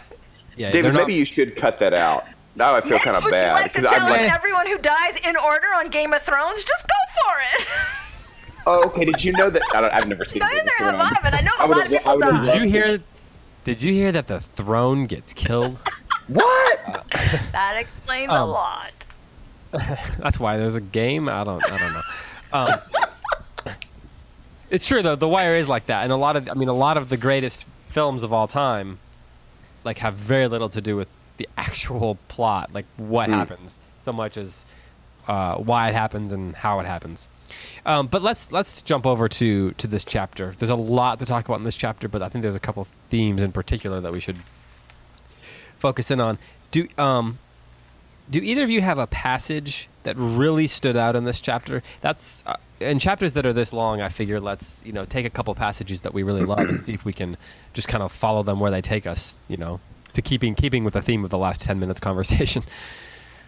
yeah, 0.56 0.72
David. 0.72 0.94
not- 0.94 1.02
Maybe 1.02 1.14
you 1.16 1.26
should 1.26 1.56
cut 1.56 1.78
that 1.80 1.94
out. 1.94 2.26
Now 2.56 2.74
I 2.76 2.82
feel 2.82 2.92
Next, 2.92 3.04
kind 3.06 3.18
of 3.18 3.24
bad 3.30 3.48
you 3.58 3.62
like 3.64 3.74
because 3.74 3.90
tell 3.92 4.02
I'm 4.04 4.10
like, 4.12 4.34
everyone 4.34 4.66
who 4.68 4.78
dies 4.80 5.16
in 5.28 5.36
order 5.38 5.68
on 5.76 5.90
Game 5.90 6.14
of 6.14 6.22
Thrones? 6.24 6.64
Just 6.64 6.88
go 6.88 7.22
for 7.22 7.36
it. 7.62 7.68
oh, 8.66 8.84
okay. 8.88 9.06
Did 9.06 9.24
you 9.24 9.32
know 9.34 9.50
that? 9.52 9.62
I 9.76 9.82
don't, 9.82 9.94
I've 9.94 10.08
never 10.08 10.26
seen. 10.26 10.40
Game 10.40 10.50
Neither 10.50 10.72
of 10.90 10.96
have 10.96 10.96
I, 10.96 11.20
but 11.22 11.34
I 11.36 11.42
know 11.42 11.52
I 11.60 11.66
a 11.66 11.68
lot 11.68 11.86
of 11.86 11.92
people 11.92 12.18
die. 12.20 12.46
Did 12.46 12.62
you 12.64 12.70
hear? 12.70 13.00
Did 13.64 13.84
you 13.84 13.94
hear 13.94 14.12
that 14.12 14.26
the 14.28 14.40
throne 14.40 15.06
gets 15.06 15.34
killed? 15.34 15.78
What? 16.28 16.80
That 17.54 17.76
explains 17.78 18.30
a 18.30 18.36
Um, 18.42 18.50
lot. 18.50 18.92
That's 20.20 20.40
why 20.42 20.58
there's 20.58 20.76
a 20.76 20.82
game. 20.82 21.30
I 21.30 21.44
don't. 21.46 21.64
I 21.72 21.78
don't 21.78 21.94
know. 21.94 22.02
Um, 22.52 22.80
it's 24.70 24.86
true 24.86 25.02
though. 25.02 25.16
The 25.16 25.28
Wire 25.28 25.56
is 25.56 25.68
like 25.70 25.86
that, 25.88 26.04
and 26.04 26.12
a 26.12 26.16
lot 26.18 26.36
of. 26.36 26.50
I 26.50 26.54
mean, 26.54 26.68
a 26.70 26.74
lot 26.74 26.98
of 26.98 27.10
the 27.10 27.18
greatest 27.18 27.66
films 27.88 28.24
of 28.24 28.32
all 28.34 28.48
time, 28.48 29.00
like, 29.84 29.98
have 30.00 30.14
very 30.16 30.48
little 30.48 30.70
to 30.70 30.82
do 30.82 30.96
with 30.96 31.14
the 31.38 31.48
actual 31.58 32.18
plot, 32.28 32.72
like 32.74 32.86
what 32.98 33.30
Mm. 33.30 33.34
happens, 33.34 33.80
so 34.04 34.12
much 34.12 34.38
as 34.38 34.66
uh, 35.28 35.56
why 35.56 35.90
it 35.90 35.94
happens 35.96 36.32
and 36.32 36.56
how 36.56 36.80
it 36.80 36.86
happens. 36.86 37.30
Um, 37.86 38.08
but 38.08 38.22
let's 38.22 38.52
let's 38.52 38.82
jump 38.82 39.06
over 39.06 39.30
to 39.30 39.72
to 39.72 39.88
this 39.88 40.04
chapter. 40.04 40.54
There's 40.58 40.70
a 40.70 40.76
lot 40.76 41.20
to 41.20 41.26
talk 41.26 41.46
about 41.46 41.60
in 41.60 41.64
this 41.64 41.76
chapter, 41.78 42.08
but 42.08 42.22
I 42.22 42.30
think 42.30 42.42
there's 42.44 42.56
a 42.56 42.60
couple 42.60 42.86
themes 43.10 43.42
in 43.42 43.52
particular 43.52 44.00
that 44.02 44.12
we 44.12 44.20
should 44.20 44.38
focus 45.80 46.12
in 46.12 46.20
on. 46.20 46.38
Do 46.72 46.88
um 46.98 47.40
do 48.30 48.40
either 48.40 48.64
of 48.64 48.70
you 48.70 48.82
have 48.82 48.98
a 48.98 49.08
passage 49.08 49.90
that 50.04 50.16
really 50.18 50.68
stood 50.68 50.98
out 50.98 51.16
in 51.16 51.24
this 51.24 51.40
chapter? 51.40 51.82
That's 52.02 52.44
uh, 52.46 52.58
in 52.80 53.00
chapters 53.00 53.34
that 53.34 53.46
are 53.46 53.54
this 53.54 53.74
long. 53.74 54.02
I 54.02 54.10
figure 54.10 54.40
let's 54.40 54.82
you 54.86 54.92
know 54.92 55.06
take 55.06 55.26
a 55.26 55.30
couple 55.30 55.54
passages 55.56 56.02
that 56.02 56.14
we 56.14 56.24
really 56.24 56.42
love 56.42 56.60
and 56.60 56.82
see 56.82 56.94
if 56.94 57.06
we 57.06 57.14
can 57.14 57.38
just 57.74 57.88
kind 57.88 58.04
of 58.04 58.12
follow 58.12 58.44
them 58.44 58.60
where 58.60 58.72
they 58.72 58.82
take 58.82 59.08
us. 59.08 59.40
You 59.48 59.58
know, 59.58 59.80
to 60.14 60.22
keeping 60.22 60.56
keeping 60.56 60.84
with 60.84 60.94
the 60.94 61.02
theme 61.02 61.24
of 61.24 61.30
the 61.30 61.38
last 61.38 61.62
ten 61.62 61.80
minutes 61.80 62.00
conversation. 62.00 62.64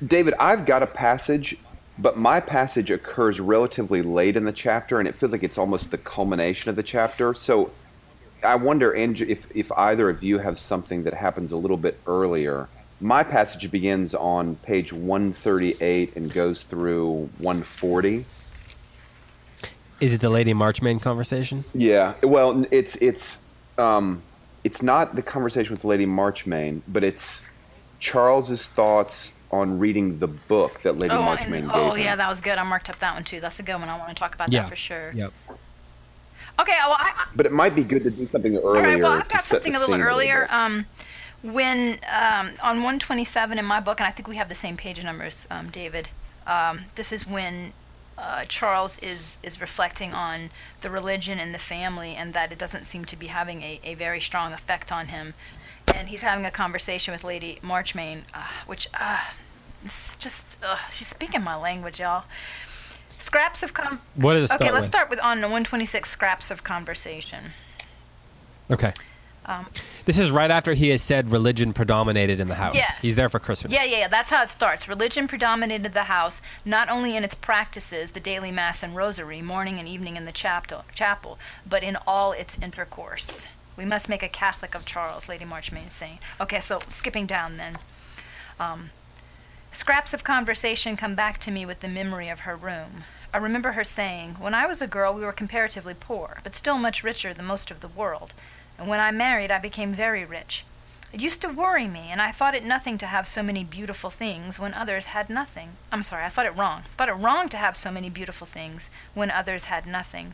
David, 0.08 0.34
I've 0.40 0.66
got 0.66 0.82
a 0.82 0.88
passage, 0.88 1.58
but 1.98 2.18
my 2.18 2.40
passage 2.40 2.90
occurs 2.90 3.42
relatively 3.42 4.02
late 4.02 4.38
in 4.38 4.46
the 4.46 4.54
chapter, 4.54 5.00
and 5.00 5.08
it 5.08 5.16
feels 5.16 5.34
like 5.34 5.44
it's 5.44 5.58
almost 5.58 5.92
the 5.92 5.98
culmination 5.98 6.70
of 6.70 6.78
the 6.78 6.84
chapter. 6.84 7.34
So 7.34 7.72
I 8.44 8.56
wonder, 8.56 8.96
Andrew, 8.96 9.28
if, 9.28 9.46
if 9.54 9.72
either 9.74 10.10
of 10.10 10.24
you 10.24 10.38
have 10.40 10.58
something 10.58 11.04
that 11.04 11.14
happens 11.14 11.52
a 11.52 11.58
little 11.58 11.78
bit 11.78 12.00
earlier. 12.08 12.70
My 13.02 13.24
passage 13.24 13.70
begins 13.72 14.14
on 14.14 14.56
page 14.58 14.92
138 14.92 16.16
and 16.18 16.32
goes 16.34 16.64
through 16.64 17.30
140. 17.38 18.26
Is 20.02 20.14
it 20.14 20.22
the 20.22 20.30
Lady 20.30 20.54
Marchmain 20.54 21.00
conversation? 21.00 21.64
Yeah, 21.74 22.16
well, 22.24 22.66
it's 22.72 22.96
it's 22.98 23.42
um, 23.78 24.22
it's 24.64 24.82
not 24.82 25.16
the 25.16 25.22
conversation 25.22 25.74
with 25.74 25.84
Lady 25.84 26.06
Marchmain, 26.06 26.82
but 26.88 27.04
it's 27.04 27.42
Charles's 28.00 28.68
thoughts 28.68 29.32
on 29.52 29.80
reading 29.80 30.20
the 30.20 30.28
book 30.28 30.82
that 30.84 30.98
Lady 30.98 31.14
Oh, 31.14 31.22
Marchmain 31.22 31.64
and, 31.64 31.72
gave 31.72 31.76
oh 31.82 31.92
him. 31.94 32.04
yeah, 32.04 32.16
that 32.16 32.30
was 32.30 32.40
good. 32.40 32.58
I 32.58 32.64
marked 32.64 32.90
up 32.90 33.00
that 33.00 33.14
one 33.14 33.24
too. 33.24 33.40
That's 33.42 33.60
a 33.60 33.64
good 33.64 33.76
one. 33.76 33.90
I 33.90 33.98
want 33.98 34.10
to 34.10 34.16
talk 34.16 34.36
about 34.36 34.52
that 34.52 34.70
for 34.70 34.76
sure. 34.76 35.12
Yep. 35.14 35.34
Okay, 36.60 36.74
well, 36.86 36.98
I, 37.00 37.12
I, 37.16 37.26
But 37.36 37.46
it 37.46 37.52
might 37.54 37.74
be 37.74 37.84
good 37.84 38.04
to 38.04 38.10
do 38.12 38.28
something 38.28 38.58
earlier. 38.58 38.68
All 38.68 38.82
right, 38.84 39.02
well, 39.02 39.14
I've 39.14 39.24
to 39.28 39.30
got 39.34 39.44
set 39.44 39.56
something 39.64 39.72
the 39.74 39.80
a 39.80 39.80
little 39.80 39.96
scene 39.96 40.04
earlier. 40.04 40.42
bit. 40.42 40.54
Um, 40.54 40.86
when 41.42 42.00
um, 42.12 42.52
on 42.62 42.78
127 42.78 43.58
in 43.58 43.66
my 43.66 43.80
book, 43.80 44.00
and 44.00 44.08
I 44.08 44.12
think 44.12 44.28
we 44.28 44.36
have 44.36 44.50
the 44.50 44.56
same 44.56 44.78
page 44.78 45.04
numbers, 45.04 45.48
um, 45.50 45.70
David. 45.70 46.10
Um, 46.46 46.82
this 46.96 47.12
is 47.12 47.28
when 47.28 47.74
uh, 48.18 48.44
Charles 48.46 49.00
is 49.00 49.38
is 49.44 49.62
reflecting 49.62 50.14
on 50.14 50.50
the 50.82 50.90
religion 50.90 51.40
and 51.40 51.54
the 51.54 51.60
family, 51.60 52.16
and 52.16 52.34
that 52.34 52.52
it 52.52 52.58
doesn't 52.58 52.86
seem 52.86 53.06
to 53.06 53.16
be 53.16 53.28
having 53.28 53.62
a, 53.64 53.80
a 53.84 53.94
very 53.96 54.20
strong 54.20 54.52
effect 54.54 54.92
on 54.92 55.08
him. 55.08 55.34
And 55.96 56.10
he's 56.10 56.22
having 56.22 56.46
a 56.46 56.52
conversation 56.52 57.14
with 57.14 57.24
Lady 57.24 57.60
Marchmain, 57.62 58.26
uh, 58.34 58.46
which 58.68 58.88
uh, 58.94 59.22
it's 59.86 60.16
just 60.18 60.58
uh, 60.62 60.78
she's 60.92 61.08
speaking 61.08 61.42
my 61.42 61.56
language, 61.56 62.00
y'all. 62.00 62.26
Scraps 63.18 63.64
of 63.64 63.74
com. 63.74 64.00
What 64.16 64.46
start 64.46 64.62
Okay, 64.62 64.72
let's 64.72 64.84
with? 64.84 64.92
start 64.92 65.10
with 65.10 65.20
on 65.20 65.42
126 65.42 66.10
scraps 66.10 66.52
of 66.52 66.64
conversation. 66.64 67.52
Okay. 68.72 68.94
Um, 69.50 69.66
This 70.06 70.20
is 70.20 70.30
right 70.30 70.52
after 70.52 70.76
he 70.76 70.90
has 70.90 71.02
said 71.02 71.32
religion 71.32 71.74
predominated 71.74 72.40
in 72.40 72.50
the 72.50 72.56
house. 72.56 72.76
Yes. 72.76 73.00
He's 73.02 73.16
there 73.16 73.30
for 73.30 73.40
Christmas. 73.40 73.74
Yeah, 73.74 73.84
yeah, 73.84 73.98
yeah. 73.98 74.08
That's 74.08 74.30
how 74.30 74.44
it 74.44 74.50
starts. 74.52 74.88
Religion 74.88 75.28
predominated 75.28 75.94
the 75.94 76.04
house, 76.04 76.40
not 76.66 76.88
only 76.88 77.16
in 77.16 77.24
its 77.24 77.34
practices, 77.34 78.12
the 78.12 78.20
daily 78.20 78.52
mass 78.52 78.84
and 78.84 78.96
rosary, 78.96 79.42
morning 79.42 79.80
and 79.80 79.88
evening 79.88 80.18
in 80.18 80.26
the 80.26 80.32
chapel, 80.32 80.86
chapel, 80.94 81.40
but 81.68 81.84
in 81.84 81.98
all 82.06 82.32
its 82.32 82.60
intercourse. 82.60 83.48
We 83.76 83.86
must 83.86 84.08
make 84.08 84.22
a 84.22 84.30
Catholic 84.30 84.76
of 84.76 84.86
Charles, 84.86 85.28
Lady 85.28 85.46
Marchmain 85.46 85.88
is 85.88 85.94
saying. 85.94 86.20
Okay, 86.40 86.60
so 86.60 86.82
skipping 86.88 87.26
down 87.26 87.58
then. 87.58 87.80
Um, 88.60 88.92
scraps 89.72 90.14
of 90.14 90.24
conversation 90.24 90.96
come 90.96 91.16
back 91.16 91.40
to 91.40 91.50
me 91.52 91.66
with 91.66 91.80
the 91.80 91.88
memory 91.88 92.30
of 92.30 92.42
her 92.42 92.56
room. 92.56 93.04
I 93.34 93.38
remember 93.38 93.72
her 93.72 93.84
saying, 93.84 94.36
When 94.36 94.54
I 94.54 94.68
was 94.68 94.82
a 94.82 94.88
girl, 94.88 95.14
we 95.14 95.22
were 95.22 95.32
comparatively 95.32 95.96
poor, 96.00 96.40
but 96.44 96.54
still 96.54 96.78
much 96.78 97.04
richer 97.04 97.34
than 97.34 97.46
most 97.46 97.72
of 97.72 97.80
the 97.80 97.88
world. 97.88 98.34
And 98.80 98.88
when 98.88 99.02
I 99.02 99.12
married, 99.12 99.52
I 99.52 99.58
became 99.58 99.94
very 99.94 100.24
rich. 100.24 100.64
It 101.12 101.20
used 101.22 101.42
to 101.42 101.50
worry 101.50 101.86
me, 101.86 102.12
and 102.12 102.22
I 102.22 102.32
thought 102.32 102.56
it 102.56 102.64
nothing 102.64 102.98
to 103.00 103.08
have 103.08 103.28
so 103.28 103.44
many 103.44 103.66
beautiful 103.66 104.10
things 104.10 104.58
when 104.58 104.74
others 104.74 105.08
had 105.08 105.30
nothing. 105.30 105.76
I'm 105.92 106.02
sorry, 106.02 106.24
I 106.24 106.30
thought 106.30 106.46
it 106.46 106.56
wrong. 106.56 106.84
Thought 106.96 107.10
it 107.10 107.14
wrong 107.14 107.50
to 107.50 107.58
have 107.58 107.76
so 107.76 107.92
many 107.92 108.10
beautiful 108.10 108.48
things 108.48 108.90
when 109.14 109.32
others 109.32 109.66
had 109.66 109.86
nothing. 109.86 110.34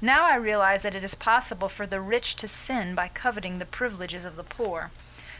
Now 0.00 0.24
I 0.24 0.36
realize 0.36 0.80
that 0.80 0.94
it 0.94 1.04
is 1.04 1.14
possible 1.14 1.68
for 1.68 1.86
the 1.86 2.00
rich 2.00 2.36
to 2.36 2.48
sin 2.48 2.94
by 2.94 3.08
coveting 3.08 3.58
the 3.58 3.66
privileges 3.66 4.24
of 4.24 4.36
the 4.36 4.44
poor. 4.44 4.90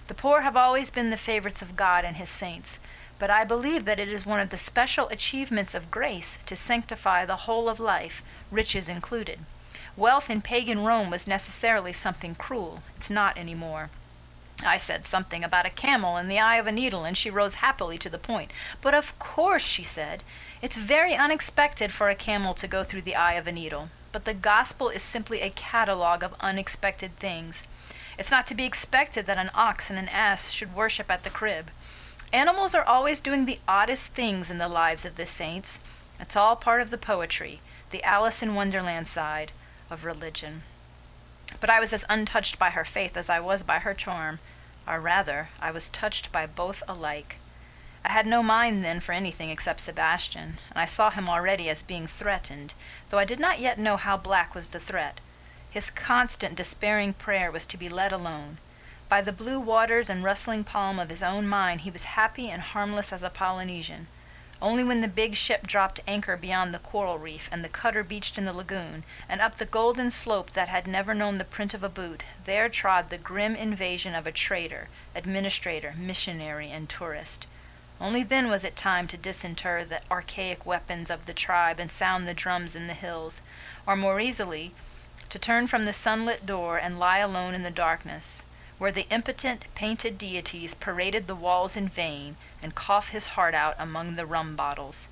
The 0.09 0.15
poor 0.15 0.43
have 0.43 0.55
always 0.55 0.91
been 0.91 1.09
the 1.09 1.17
favorites 1.17 1.63
of 1.63 1.77
God 1.77 2.05
and 2.05 2.19
his 2.19 2.29
saints, 2.29 2.79
but 3.19 3.31
I 3.31 3.45
believe 3.45 3.87
that 3.87 3.99
it 3.99 4.09
is 4.09 4.27
one 4.27 4.41
of 4.41 4.51
the 4.51 4.59
special 4.59 5.09
achievements 5.09 5.75
of 5.75 5.91
grace 5.91 6.39
to 6.45 6.57
sanctify 6.57 7.25
the 7.25 7.49
whole 7.49 7.71
of 7.71 7.81
life, 7.81 8.23
riches 8.51 8.91
included. 8.91 9.47
Wealth 9.97 10.29
in 10.29 10.43
pagan 10.43 10.83
Rome 10.83 11.09
was 11.09 11.29
necessarily 11.29 11.93
something 11.93 12.35
cruel. 12.35 12.83
It's 12.97 13.11
not 13.11 13.39
any 13.39 13.55
more. 13.55 13.91
I 14.61 14.77
said 14.77 15.07
something 15.07 15.45
about 15.45 15.67
a 15.67 15.71
camel 15.71 16.17
in 16.17 16.27
the 16.27 16.41
eye 16.41 16.57
of 16.57 16.67
a 16.67 16.73
needle, 16.73 17.05
and 17.05 17.17
she 17.17 17.31
rose 17.31 17.55
happily 17.55 17.97
to 17.99 18.09
the 18.09 18.19
point. 18.19 18.51
But 18.81 18.93
of 18.93 19.17
course, 19.21 19.63
she 19.63 19.85
said, 19.85 20.25
it's 20.61 20.77
very 20.77 21.15
unexpected 21.15 21.93
for 21.93 22.09
a 22.09 22.17
camel 22.17 22.55
to 22.55 22.67
go 22.67 22.83
through 22.83 23.03
the 23.03 23.15
eye 23.15 23.35
of 23.35 23.47
a 23.47 23.53
needle. 23.53 23.89
But 24.11 24.25
the 24.25 24.35
gospel 24.35 24.89
is 24.89 25.05
simply 25.05 25.41
a 25.41 25.51
catalogue 25.51 26.25
of 26.25 26.35
unexpected 26.41 27.17
things. 27.21 27.63
It's 28.19 28.33
not 28.33 28.49
to 28.49 28.55
be 28.57 28.65
expected 28.65 29.27
that 29.27 29.39
an 29.39 29.53
ox 29.55 29.91
and 29.91 29.99
an 29.99 30.09
ass 30.09 30.51
should 30.51 30.75
worship 30.75 31.09
at 31.09 31.23
the 31.23 31.31
crib. 31.31 31.71
Animals 32.33 32.75
are 32.75 32.83
always 32.83 33.21
doing 33.21 33.45
the 33.45 33.61
oddest 33.69 34.09
things 34.09 34.51
in 34.51 34.59
the 34.59 34.67
lives 34.67 35.05
of 35.05 35.15
the 35.15 35.25
saints. 35.25 35.79
It's 36.19 36.35
all 36.35 36.57
part 36.57 36.81
of 36.81 36.91
the 36.91 36.99
poetry, 36.99 37.61
the 37.91 38.03
Alice 38.03 38.43
in 38.43 38.57
Wonderland 38.57 39.07
side 39.07 39.53
of 39.95 40.05
religion. 40.05 40.65
But 41.61 41.71
I 41.71 41.79
was 41.79 41.93
as 41.93 42.05
untouched 42.09 42.59
by 42.59 42.71
her 42.71 42.85
faith 42.85 43.17
as 43.17 43.31
I 43.31 43.39
was 43.39 43.63
by 43.63 43.79
her 43.79 43.95
charm, 43.95 44.41
or 44.89 44.99
rather, 44.99 45.51
I 45.61 45.71
was 45.71 45.89
touched 45.89 46.33
by 46.33 46.47
both 46.47 46.83
alike. 46.89 47.37
I 48.05 48.11
had 48.11 48.27
no 48.27 48.43
mind 48.43 48.85
then 48.85 48.99
for 48.99 49.13
anything 49.13 49.51
except 49.51 49.79
Sebastian, 49.79 50.59
and 50.69 50.81
I 50.81 50.85
saw 50.85 51.11
him 51.11 51.29
already 51.29 51.71
as 51.71 51.85
being 51.85 52.09
threatened, 52.09 52.75
though 53.09 53.21
I 53.21 53.25
did 53.25 53.39
not 53.39 53.61
yet 53.61 53.79
know 53.79 53.97
how 53.97 54.17
black 54.17 54.53
was 54.53 54.71
the 54.71 54.81
threat. 54.81 55.21
His 55.71 55.91
constant 55.91 56.57
despairing 56.57 57.13
prayer 57.15 57.53
was 57.53 57.65
to 57.69 57.77
be 57.77 57.89
let 57.89 58.11
alone. 58.11 58.59
By 59.09 59.21
the 59.21 59.31
blue 59.33 59.61
waters 59.61 60.11
and 60.11 60.25
rustling 60.25 60.65
palm 60.65 60.99
of 60.99 61.09
his 61.09 61.23
own 61.23 61.47
mind 61.47 61.83
he 61.83 61.91
was 61.93 62.19
happy 62.19 62.51
and 62.51 62.63
harmless 62.63 63.13
as 63.13 63.23
a 63.23 63.31
Polynesian. 63.31 64.09
Only 64.67 64.83
when 64.83 65.03
the 65.03 65.09
big 65.09 65.37
ship 65.37 65.67
dropped 65.67 66.01
anchor 66.07 66.39
beyond 66.39 66.73
the 66.73 66.79
coral 66.79 67.19
reef, 67.19 67.51
and 67.53 67.63
the 67.63 67.69
cutter 67.69 68.03
beached 68.03 68.39
in 68.39 68.47
the 68.47 68.53
lagoon, 68.55 69.05
and 69.29 69.43
up 69.43 69.59
the 69.59 69.67
golden 69.67 70.11
slope 70.11 70.53
that 70.55 70.71
had 70.71 70.87
never 70.87 71.13
known 71.13 71.35
the 71.35 71.45
print 71.45 71.75
of 71.75 71.85
a 71.85 71.91
boot, 71.91 72.23
there 72.47 72.71
trod 72.71 73.11
the 73.11 73.19
grim 73.19 73.55
invasion 73.57 74.15
of 74.15 74.27
a 74.27 74.33
trader, 74.33 74.89
administrator, 75.15 75.93
missionary, 75.99 76.71
and 76.71 76.89
tourist. 76.89 77.47
Only 78.01 78.23
then 78.23 78.49
was 78.49 78.65
it 78.65 78.75
time 78.75 79.07
to 79.09 79.19
disinter 79.19 79.85
the 79.85 80.01
archaic 80.11 80.65
weapons 80.65 81.11
of 81.11 81.27
the 81.27 81.35
tribe 81.35 81.79
and 81.79 81.93
sound 81.93 82.27
the 82.27 82.33
drums 82.33 82.75
in 82.75 82.87
the 82.87 82.95
hills, 82.95 83.43
or 83.87 83.97
more 83.97 84.19
easily, 84.19 84.73
to 85.29 85.39
turn 85.39 85.67
from 85.67 85.83
the 85.83 85.93
sunlit 85.93 86.47
door 86.47 86.79
and 86.79 86.99
lie 86.99 87.19
alone 87.19 87.53
in 87.55 87.65
the 87.65 87.71
darkness 87.71 88.47
where 88.85 88.93
the 88.93 89.09
impotent 89.09 89.65
painted 89.75 90.19
deities 90.19 90.75
paraded 90.75 91.27
the 91.27 91.35
walls 91.35 91.75
in 91.75 91.89
vain, 91.89 92.37
and 92.63 92.75
cough 92.75 93.09
his 93.09 93.29
heart 93.29 93.55
out 93.55 93.75
among 93.79 94.15
the 94.15 94.27
rum 94.27 94.55
bottles. 94.55 95.09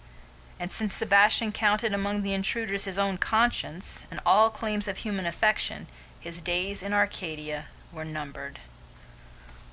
And 0.61 0.71
since 0.71 0.93
Sebastian 0.93 1.53
counted 1.53 1.95
among 1.95 2.21
the 2.21 2.35
intruders 2.35 2.85
his 2.85 2.99
own 2.99 3.17
conscience, 3.17 4.03
and 4.11 4.21
all 4.27 4.51
claims 4.51 4.89
of 4.89 4.99
human 4.99 5.25
affection, 5.25 5.87
his 6.21 6.43
days 6.43 6.83
in 6.83 6.93
Arcadia 6.93 7.65
were 7.95 8.05
numbered. 8.05 8.59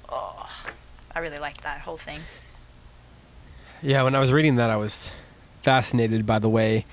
Oh, 0.08 0.50
I 1.14 1.20
really 1.20 1.38
liked 1.38 1.64
that 1.64 1.82
whole 1.82 1.98
thing. 1.98 2.22
Yeah, 3.82 4.04
when 4.04 4.16
I 4.16 4.22
was 4.22 4.32
reading 4.32 4.56
that, 4.56 4.70
I 4.70 4.78
was 4.78 5.12
fascinated 5.62 6.26
by 6.26 6.40
the 6.40 6.48
way 6.48 6.86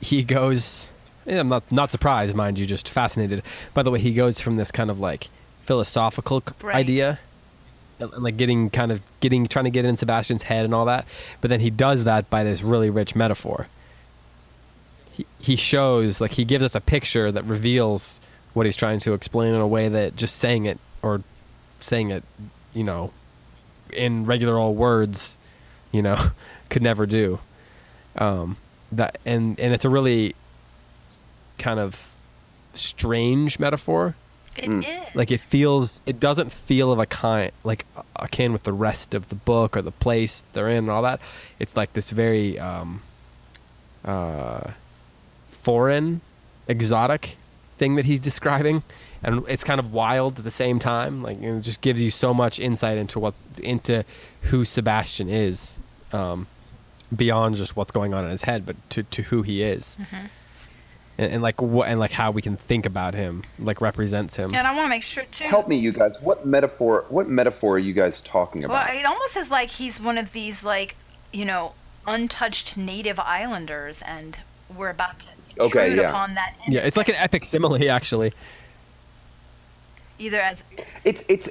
he 0.00 0.22
goes. 0.22 0.90
I'm 1.26 1.48
not 1.48 1.70
not 1.70 1.90
surprised, 1.90 2.34
mind 2.34 2.58
you, 2.58 2.64
just 2.64 2.88
fascinated 2.88 3.42
by 3.74 3.82
the 3.82 3.90
way 3.90 3.98
he 3.98 4.14
goes 4.14 4.40
from 4.40 4.54
this 4.54 4.72
kind 4.72 4.90
of 4.90 4.98
like 4.98 5.28
philosophical 5.66 6.42
right. 6.62 6.76
idea 6.76 7.18
and, 7.98 8.12
and, 8.12 8.22
like 8.22 8.36
getting 8.36 8.70
kind 8.70 8.92
of 8.92 9.02
getting 9.20 9.46
trying 9.46 9.64
to 9.64 9.70
get 9.70 9.84
in 9.84 9.96
Sebastian's 9.96 10.44
head 10.44 10.64
and 10.64 10.74
all 10.74 10.86
that. 10.86 11.06
But 11.40 11.50
then 11.50 11.60
he 11.60 11.70
does 11.70 12.04
that 12.04 12.30
by 12.30 12.44
this 12.44 12.62
really 12.62 12.90
rich 12.90 13.14
metaphor. 13.14 13.66
He 15.12 15.26
he 15.38 15.56
shows 15.56 16.20
like 16.20 16.32
he 16.32 16.44
gives 16.44 16.64
us 16.64 16.74
a 16.74 16.80
picture 16.80 17.30
that 17.32 17.44
reveals 17.44 18.20
what 18.54 18.66
he's 18.66 18.76
trying 18.76 19.00
to 19.00 19.12
explain 19.12 19.54
in 19.54 19.60
a 19.60 19.66
way 19.66 19.88
that 19.88 20.16
just 20.16 20.36
saying 20.36 20.64
it 20.64 20.78
or 21.02 21.22
saying 21.80 22.10
it, 22.10 22.24
you 22.72 22.84
know, 22.84 23.12
in 23.92 24.24
regular 24.24 24.56
old 24.56 24.76
words, 24.76 25.36
you 25.92 26.02
know, 26.02 26.30
could 26.70 26.82
never 26.82 27.06
do. 27.06 27.38
Um, 28.16 28.56
that 28.92 29.18
and 29.26 29.58
and 29.58 29.74
it's 29.74 29.84
a 29.84 29.90
really 29.90 30.34
kind 31.58 31.80
of 31.80 32.10
strange 32.72 33.58
metaphor 33.58 34.14
it 34.58 34.68
mm. 34.68 34.82
is. 34.82 35.14
Like 35.14 35.30
it 35.30 35.40
feels, 35.40 36.00
it 36.06 36.20
doesn't 36.20 36.52
feel 36.52 36.92
of 36.92 36.98
a 36.98 37.06
kind, 37.06 37.52
like 37.64 37.86
akin 38.16 38.52
with 38.52 38.64
the 38.64 38.72
rest 38.72 39.14
of 39.14 39.28
the 39.28 39.34
book 39.34 39.76
or 39.76 39.82
the 39.82 39.92
place 39.92 40.42
they're 40.52 40.68
in 40.68 40.78
and 40.78 40.90
all 40.90 41.02
that. 41.02 41.20
It's 41.58 41.76
like 41.76 41.92
this 41.92 42.10
very 42.10 42.58
um, 42.58 43.02
uh, 44.04 44.70
foreign, 45.50 46.20
exotic 46.68 47.36
thing 47.78 47.96
that 47.96 48.04
he's 48.04 48.20
describing, 48.30 48.82
and 49.22 49.44
it's 49.48 49.64
kind 49.64 49.80
of 49.80 49.92
wild 49.92 50.38
at 50.38 50.44
the 50.44 50.50
same 50.50 50.78
time. 50.78 51.22
Like 51.22 51.40
it 51.40 51.60
just 51.60 51.80
gives 51.80 52.02
you 52.02 52.10
so 52.10 52.32
much 52.32 52.60
insight 52.60 52.98
into 52.98 53.18
what's 53.18 53.42
into 53.60 54.04
who 54.42 54.64
Sebastian 54.64 55.28
is, 55.28 55.78
um, 56.12 56.46
beyond 57.14 57.56
just 57.56 57.76
what's 57.76 57.92
going 57.92 58.14
on 58.14 58.24
in 58.24 58.30
his 58.30 58.42
head, 58.42 58.64
but 58.66 58.76
to 58.90 59.02
to 59.04 59.22
who 59.22 59.42
he 59.42 59.62
is. 59.62 59.98
Mm-hmm 60.00 60.26
and, 61.18 61.32
and, 61.32 61.42
like 61.42 61.60
what 61.60 61.88
and 61.88 61.98
like 61.98 62.12
how 62.12 62.30
we 62.30 62.42
can 62.42 62.56
think 62.56 62.86
about 62.86 63.14
him 63.14 63.42
like 63.58 63.80
represents 63.80 64.36
him. 64.36 64.54
And 64.54 64.66
i 64.66 64.74
want 64.74 64.86
to 64.86 64.90
make 64.90 65.02
sure 65.02 65.24
too. 65.30 65.44
Help 65.44 65.68
me 65.68 65.76
you 65.76 65.92
guys. 65.92 66.20
What 66.20 66.46
metaphor 66.46 67.04
what 67.08 67.28
metaphor 67.28 67.76
are 67.76 67.78
you 67.78 67.92
guys 67.92 68.20
talking 68.20 68.64
about? 68.64 68.88
Well 68.88 68.98
it 68.98 69.06
almost 69.06 69.36
is 69.36 69.50
like 69.50 69.68
he's 69.68 70.00
one 70.00 70.18
of 70.18 70.32
these 70.32 70.62
like 70.62 70.96
you 71.32 71.44
know 71.44 71.72
untouched 72.06 72.76
native 72.76 73.18
islanders 73.18 74.02
and 74.02 74.36
we're 74.76 74.90
about 74.90 75.18
to 75.20 75.28
okay 75.58 75.96
yeah. 75.96 76.02
upon 76.02 76.34
that 76.34 76.54
yeah 76.68 76.80
it's 76.80 76.96
like 76.96 77.08
an 77.08 77.14
epic 77.16 77.46
simile 77.46 77.90
actually. 77.90 78.32
Either 80.18 80.40
as 80.40 80.62
it's 81.04 81.24
it's 81.28 81.50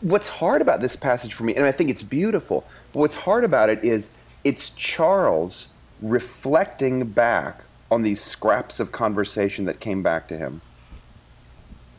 what's 0.00 0.28
hard 0.28 0.62
about 0.62 0.80
this 0.80 0.96
passage 0.96 1.34
for 1.34 1.44
me 1.44 1.54
and 1.54 1.66
i 1.66 1.72
think 1.72 1.90
it's 1.90 2.02
beautiful 2.02 2.66
but 2.92 3.00
what's 3.00 3.14
hard 3.14 3.44
about 3.44 3.68
it 3.68 3.82
is 3.84 4.10
it's 4.42 4.70
charles 4.70 5.68
reflecting 6.00 7.04
back 7.04 7.62
on 7.90 8.02
these 8.02 8.20
scraps 8.20 8.80
of 8.80 8.92
conversation 8.92 9.64
that 9.66 9.80
came 9.80 10.02
back 10.02 10.28
to 10.28 10.36
him, 10.36 10.60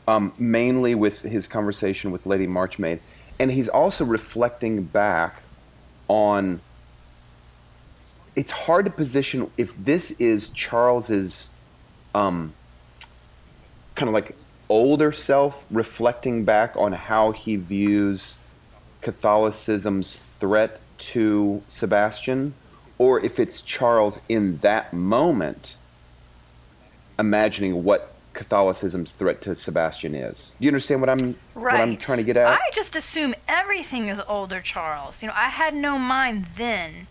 um, 0.08 0.34
mainly 0.38 0.96
with 0.96 1.22
his 1.22 1.48
conversation 1.48 2.12
with 2.12 2.26
Lady 2.26 2.48
Marchmain. 2.48 3.00
And 3.40 3.52
he's 3.52 3.70
also 3.70 4.06
reflecting 4.06 4.84
back 4.84 5.42
on. 6.08 6.62
It's 8.36 8.52
hard 8.52 8.86
to 8.86 8.92
position 8.92 9.50
if 9.58 9.74
this 9.84 10.12
is 10.12 10.50
Charles's 10.50 11.50
um, 12.14 12.54
kind 13.96 14.08
of 14.10 14.14
like 14.14 14.36
older 14.70 15.12
self 15.12 15.66
reflecting 15.72 16.44
back 16.46 16.76
on 16.76 16.92
how 16.92 17.32
he 17.32 17.56
views 17.56 18.38
Catholicism's 19.02 20.18
threat 20.18 20.80
to 20.98 21.62
Sebastian 21.68 22.54
or 22.98 23.24
if 23.24 23.40
it's 23.40 23.62
Charles 23.62 24.20
in 24.28 24.58
that 24.58 24.94
moment 24.94 25.77
imagining 27.20 27.84
what 27.84 28.14
Catholicism's 28.34 29.12
threat 29.12 29.42
to 29.42 29.56
Sebastian 29.56 30.14
is. 30.14 30.56
Do 30.60 30.66
you 30.66 30.70
understand 30.70 31.02
what 31.02 31.10
I'm 31.10 31.36
right. 31.56 31.74
what 31.74 31.82
I'm 31.82 31.98
trying 31.98 32.20
to 32.20 32.24
get 32.24 32.38
at? 32.38 32.48
I 32.48 32.60
just 32.72 32.96
assume 32.96 33.34
everything 33.48 34.10
is 34.10 34.22
older 34.28 34.62
Charles. 34.62 35.22
You 35.22 35.30
know, 35.30 35.34
I 35.36 35.50
had 35.50 35.74
no 35.74 35.98
mind 35.98 36.46
then. 36.56 37.08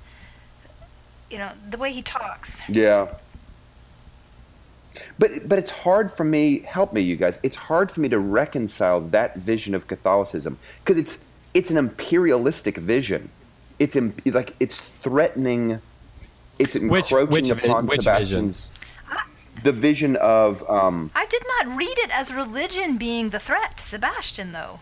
You 1.30 1.38
know, 1.38 1.50
the 1.70 1.78
way 1.78 1.92
he 1.92 2.02
talks. 2.02 2.60
Yeah. 2.68 3.08
But 5.18 5.48
but 5.48 5.58
it's 5.58 5.70
hard 5.70 6.12
for 6.12 6.24
me, 6.24 6.60
help 6.60 6.92
me 6.92 7.00
you 7.00 7.16
guys. 7.16 7.38
It's 7.42 7.56
hard 7.56 7.90
for 7.90 8.00
me 8.00 8.08
to 8.10 8.18
reconcile 8.18 9.00
that 9.08 9.36
vision 9.36 9.74
of 9.74 9.86
Catholicism 9.88 10.58
because 10.84 10.96
it's 10.96 11.18
it's 11.52 11.70
an 11.70 11.76
imperialistic 11.76 12.76
vision 12.78 13.28
it's 13.78 13.96
imp- 13.96 14.22
like 14.26 14.54
it's 14.60 14.80
threatening. 14.80 15.80
It's 16.58 16.74
encroaching 16.74 17.18
which, 17.28 17.48
which, 17.48 17.50
upon 17.50 17.86
which 17.86 18.00
Sebastian's. 18.00 18.66
Vision? 18.66 18.75
The 19.66 19.72
vision 19.72 20.14
of. 20.18 20.62
Um, 20.70 21.10
I 21.16 21.26
did 21.26 21.42
not 21.44 21.76
read 21.76 21.98
it 21.98 22.16
as 22.16 22.32
religion 22.32 22.98
being 22.98 23.30
the 23.30 23.40
threat 23.40 23.78
to 23.78 23.82
Sebastian, 23.82 24.52
though. 24.52 24.78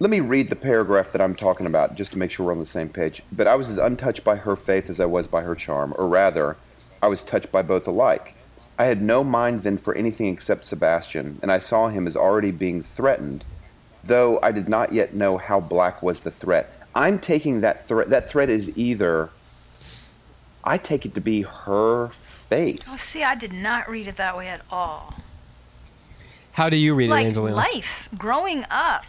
Let 0.00 0.10
me 0.10 0.18
read 0.18 0.50
the 0.50 0.56
paragraph 0.56 1.12
that 1.12 1.20
I'm 1.20 1.36
talking 1.36 1.66
about 1.66 1.94
just 1.94 2.10
to 2.10 2.18
make 2.18 2.32
sure 2.32 2.46
we're 2.46 2.50
on 2.50 2.58
the 2.58 2.66
same 2.66 2.88
page. 2.88 3.22
But 3.30 3.46
I 3.46 3.54
was 3.54 3.70
as 3.70 3.78
untouched 3.78 4.24
by 4.24 4.34
her 4.34 4.56
faith 4.56 4.90
as 4.90 4.98
I 4.98 5.04
was 5.04 5.28
by 5.28 5.42
her 5.42 5.54
charm, 5.54 5.94
or 5.96 6.08
rather, 6.08 6.56
I 7.00 7.06
was 7.06 7.22
touched 7.22 7.52
by 7.52 7.62
both 7.62 7.86
alike. 7.86 8.34
I 8.76 8.86
had 8.86 9.00
no 9.00 9.22
mind 9.22 9.62
then 9.62 9.78
for 9.78 9.94
anything 9.94 10.26
except 10.26 10.64
Sebastian, 10.64 11.38
and 11.42 11.52
I 11.52 11.58
saw 11.58 11.86
him 11.86 12.04
as 12.04 12.16
already 12.16 12.50
being 12.50 12.82
threatened, 12.82 13.44
though 14.02 14.40
I 14.42 14.50
did 14.50 14.68
not 14.68 14.92
yet 14.92 15.14
know 15.14 15.36
how 15.36 15.60
black 15.60 16.02
was 16.02 16.18
the 16.18 16.32
threat. 16.32 16.72
I'm 16.96 17.20
taking 17.20 17.60
that 17.60 17.86
threat. 17.86 18.10
That 18.10 18.28
threat 18.28 18.50
is 18.50 18.76
either. 18.76 19.30
I 20.64 20.78
take 20.78 21.06
it 21.06 21.14
to 21.14 21.20
be 21.20 21.42
her 21.42 22.10
faith. 22.48 22.82
Oh, 22.88 22.96
see, 22.96 23.22
I 23.22 23.34
did 23.34 23.52
not 23.52 23.88
read 23.88 24.08
it 24.08 24.16
that 24.16 24.36
way 24.36 24.48
at 24.48 24.62
all. 24.70 25.14
How 26.52 26.70
do 26.70 26.76
you 26.76 26.94
read 26.94 27.10
like 27.10 27.24
it, 27.24 27.28
Angelina? 27.28 27.56
life, 27.56 28.08
growing 28.16 28.64
up, 28.70 29.04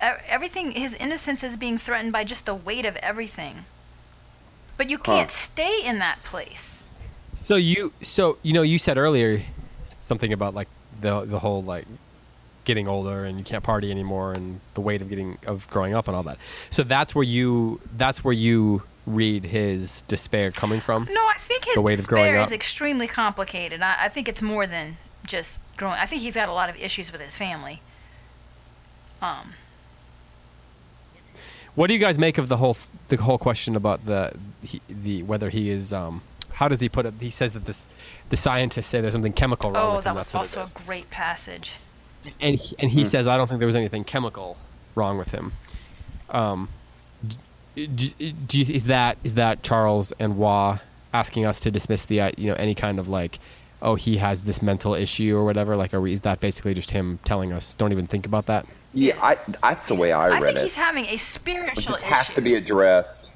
everything, 0.00 0.70
his 0.72 0.94
innocence 0.94 1.42
is 1.42 1.56
being 1.56 1.78
threatened 1.78 2.12
by 2.12 2.24
just 2.24 2.46
the 2.46 2.54
weight 2.54 2.86
of 2.86 2.96
everything. 2.96 3.64
But 4.76 4.90
you 4.90 4.98
can't 4.98 5.30
stay 5.30 5.82
in 5.82 5.98
that 6.00 6.22
place. 6.22 6.82
So 7.34 7.56
you, 7.56 7.92
so 8.02 8.38
you 8.42 8.52
know, 8.52 8.62
you 8.62 8.78
said 8.78 8.98
earlier 8.98 9.42
something 10.04 10.32
about 10.32 10.54
like 10.54 10.68
the 11.00 11.24
the 11.24 11.38
whole 11.38 11.62
like 11.62 11.86
getting 12.64 12.86
older 12.86 13.24
and 13.24 13.38
you 13.38 13.44
can't 13.44 13.64
party 13.64 13.90
anymore 13.90 14.32
and 14.32 14.60
the 14.74 14.80
weight 14.80 15.00
of 15.00 15.08
getting 15.08 15.38
of 15.46 15.66
growing 15.70 15.94
up 15.94 16.08
and 16.08 16.16
all 16.16 16.22
that. 16.24 16.38
So 16.70 16.82
that's 16.82 17.14
where 17.14 17.24
you 17.24 17.80
that's 17.96 18.22
where 18.22 18.34
you 18.34 18.82
read 19.06 19.44
his 19.44 20.02
despair 20.02 20.50
coming 20.50 20.80
from. 20.80 21.06
No, 21.10 21.20
I 21.26 21.36
think 21.38 21.64
his 21.64 21.74
The 21.74 21.82
weight 21.82 22.00
of 22.00 22.06
growing 22.06 22.24
despair 22.26 22.40
up. 22.40 22.46
is 22.48 22.52
extremely 22.52 23.06
complicated. 23.06 23.80
I, 23.80 24.06
I 24.06 24.08
think 24.08 24.28
it's 24.28 24.42
more 24.42 24.66
than 24.66 24.96
just 25.26 25.60
growing. 25.76 25.94
I 25.98 26.06
think 26.06 26.22
he's 26.22 26.34
got 26.34 26.48
a 26.48 26.52
lot 26.52 26.68
of 26.68 26.76
issues 26.76 27.12
with 27.12 27.20
his 27.20 27.34
family. 27.36 27.80
Um, 29.22 29.54
What 31.74 31.86
do 31.88 31.94
you 31.94 32.00
guys 32.00 32.18
make 32.18 32.38
of 32.38 32.48
the 32.48 32.56
whole 32.56 32.76
the 33.08 33.16
whole 33.16 33.38
question 33.38 33.76
about 33.76 34.04
the 34.06 34.32
he, 34.62 34.80
the 34.88 35.22
whether 35.22 35.50
he 35.50 35.70
is 35.70 35.92
um 35.92 36.22
how 36.52 36.68
does 36.68 36.80
he 36.80 36.88
put 36.88 37.04
it? 37.06 37.14
He 37.20 37.30
says 37.30 37.52
that 37.52 37.64
this 37.66 37.88
the 38.30 38.36
scientists 38.36 38.86
say 38.86 39.00
there's 39.00 39.12
something 39.12 39.32
chemical 39.34 39.70
wrong 39.72 39.92
oh, 39.92 39.96
with 39.96 40.04
that 40.04 40.10
him. 40.10 40.16
was 40.16 40.32
that's 40.32 40.54
what 40.56 40.60
also 40.62 40.80
a 40.80 40.84
great 40.86 41.10
passage. 41.10 41.72
and 42.40 42.56
he, 42.56 42.74
and 42.78 42.90
he 42.90 43.04
says 43.04 43.28
I 43.28 43.36
don't 43.36 43.46
think 43.46 43.58
there 43.60 43.66
was 43.66 43.76
anything 43.76 44.04
chemical 44.04 44.56
wrong 44.94 45.18
with 45.18 45.30
him. 45.30 45.52
Um, 46.30 46.68
d- 47.76 47.86
d- 48.18 48.32
do 48.32 48.60
you, 48.62 48.74
is 48.74 48.86
that 48.86 49.18
is 49.22 49.34
that 49.34 49.62
Charles 49.62 50.12
and 50.18 50.36
Waugh 50.36 50.78
asking 51.14 51.46
us 51.46 51.60
to 51.60 51.70
dismiss 51.70 52.04
the 52.06 52.20
uh, 52.20 52.30
you 52.36 52.50
know 52.50 52.56
any 52.56 52.74
kind 52.74 52.98
of 52.98 53.08
like 53.08 53.38
oh 53.82 53.94
he 53.94 54.16
has 54.16 54.42
this 54.42 54.62
mental 54.62 54.94
issue 54.94 55.36
or 55.36 55.44
whatever 55.44 55.76
like 55.76 55.92
are 55.94 56.00
we, 56.00 56.12
is 56.12 56.22
that 56.22 56.40
basically 56.40 56.74
just 56.74 56.90
him 56.90 57.18
telling 57.24 57.52
us 57.52 57.74
don't 57.74 57.92
even 57.92 58.06
think 58.06 58.26
about 58.26 58.46
that? 58.46 58.66
Yeah, 58.94 59.14
I, 59.22 59.36
that's 59.62 59.88
the 59.88 59.94
way 59.94 60.12
I, 60.12 60.28
I 60.28 60.38
read 60.40 60.42
think 60.44 60.56
it. 60.58 60.62
he's 60.62 60.74
having 60.74 61.04
a 61.06 61.12
But 61.12 61.20
spiritual 61.20 61.92
this 61.92 62.02
has 62.02 62.32
to 62.32 62.40
be 62.40 62.54
addressed. 62.54 63.30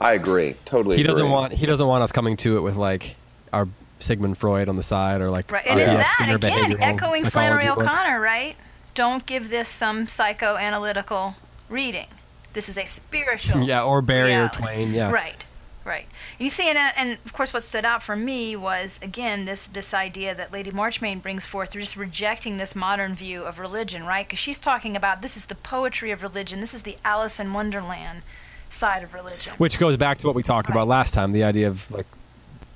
I 0.00 0.14
agree. 0.14 0.54
Totally. 0.64 0.96
He 0.96 1.02
doesn't 1.04 1.30
want 1.30 1.52
he 1.52 1.66
doesn't 1.66 1.86
want 1.86 2.02
us 2.02 2.10
coming 2.12 2.36
to 2.38 2.56
it 2.56 2.60
with 2.60 2.76
like 2.76 3.14
our 3.52 3.68
Sigmund 4.00 4.38
Freud 4.38 4.68
on 4.68 4.76
the 4.76 4.82
side 4.82 5.20
or 5.20 5.28
like 5.28 5.50
Right, 5.50 5.66
our 5.66 5.72
and 5.72 5.80
in 5.80 5.96
that 5.96 6.06
Skinner 6.14 6.36
again, 6.36 6.80
echoing 6.80 7.24
psychology 7.24 7.30
Flannery 7.30 7.66
book. 7.66 7.78
O'Connor, 7.78 8.20
right? 8.20 8.56
Don't 8.94 9.24
give 9.26 9.48
this 9.48 9.68
some 9.68 10.06
psychoanalytical 10.06 11.34
reading. 11.68 12.06
This 12.52 12.68
is 12.68 12.78
a 12.78 12.84
spiritual. 12.84 13.62
Yeah, 13.64 13.82
or 13.84 14.02
barrier 14.02 14.36
reality. 14.36 14.56
Twain. 14.62 14.92
Yeah. 14.94 15.10
Right, 15.12 15.44
right. 15.84 16.06
You 16.38 16.50
see, 16.50 16.68
and, 16.68 16.78
uh, 16.78 16.90
and 16.96 17.18
of 17.24 17.32
course, 17.32 17.52
what 17.52 17.62
stood 17.62 17.84
out 17.84 18.02
for 18.02 18.16
me 18.16 18.56
was 18.56 18.98
again 19.02 19.44
this 19.44 19.66
this 19.66 19.92
idea 19.94 20.34
that 20.34 20.52
Lady 20.52 20.70
Marchmain 20.70 21.18
brings 21.20 21.44
forth, 21.46 21.72
just 21.72 21.96
rejecting 21.96 22.56
this 22.56 22.74
modern 22.74 23.14
view 23.14 23.42
of 23.42 23.58
religion, 23.58 24.04
right? 24.04 24.26
Because 24.26 24.38
she's 24.38 24.58
talking 24.58 24.96
about 24.96 25.22
this 25.22 25.36
is 25.36 25.46
the 25.46 25.54
poetry 25.56 26.10
of 26.10 26.22
religion. 26.22 26.60
This 26.60 26.74
is 26.74 26.82
the 26.82 26.96
Alice 27.04 27.38
in 27.38 27.52
Wonderland 27.52 28.22
side 28.70 29.02
of 29.02 29.14
religion. 29.14 29.52
Which 29.58 29.78
goes 29.78 29.96
back 29.96 30.18
to 30.18 30.26
what 30.26 30.36
we 30.36 30.42
talked 30.42 30.68
about 30.70 30.88
last 30.88 31.14
time, 31.14 31.32
the 31.32 31.44
idea 31.44 31.68
of 31.68 31.90
like 31.90 32.06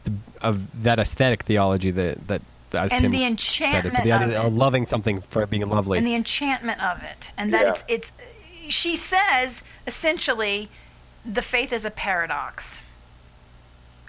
the, 0.05 0.13
of 0.41 0.83
that 0.83 0.99
aesthetic 0.99 1.43
theology 1.43 1.91
that 1.91 2.29
that 2.29 2.43
as 2.73 2.91
And 2.93 3.03
Tim 3.03 3.11
the 3.13 3.19
said 3.19 3.23
it, 3.25 3.27
enchantment 3.31 3.95
but 3.97 4.05
the 4.05 4.13
idea 4.13 4.39
of 4.41 4.47
of 4.47 4.55
loving 4.55 4.87
something 4.87 5.21
for 5.21 5.43
it 5.43 5.51
being 5.51 5.69
lovely. 5.69 5.99
and 5.99 6.07
the 6.07 6.15
enchantment 6.15 6.83
of 6.83 7.03
it 7.03 7.31
and 7.37 7.53
that 7.53 7.63
Yeah. 7.63 7.69
it's 7.71 7.85
it's 7.89 8.13
she 8.69 8.97
says 8.97 9.63
essentially 9.87 10.69
the 11.25 11.43
faith 11.43 11.73
is 11.73 11.85
a 11.85 11.91
paradox. 11.91 12.81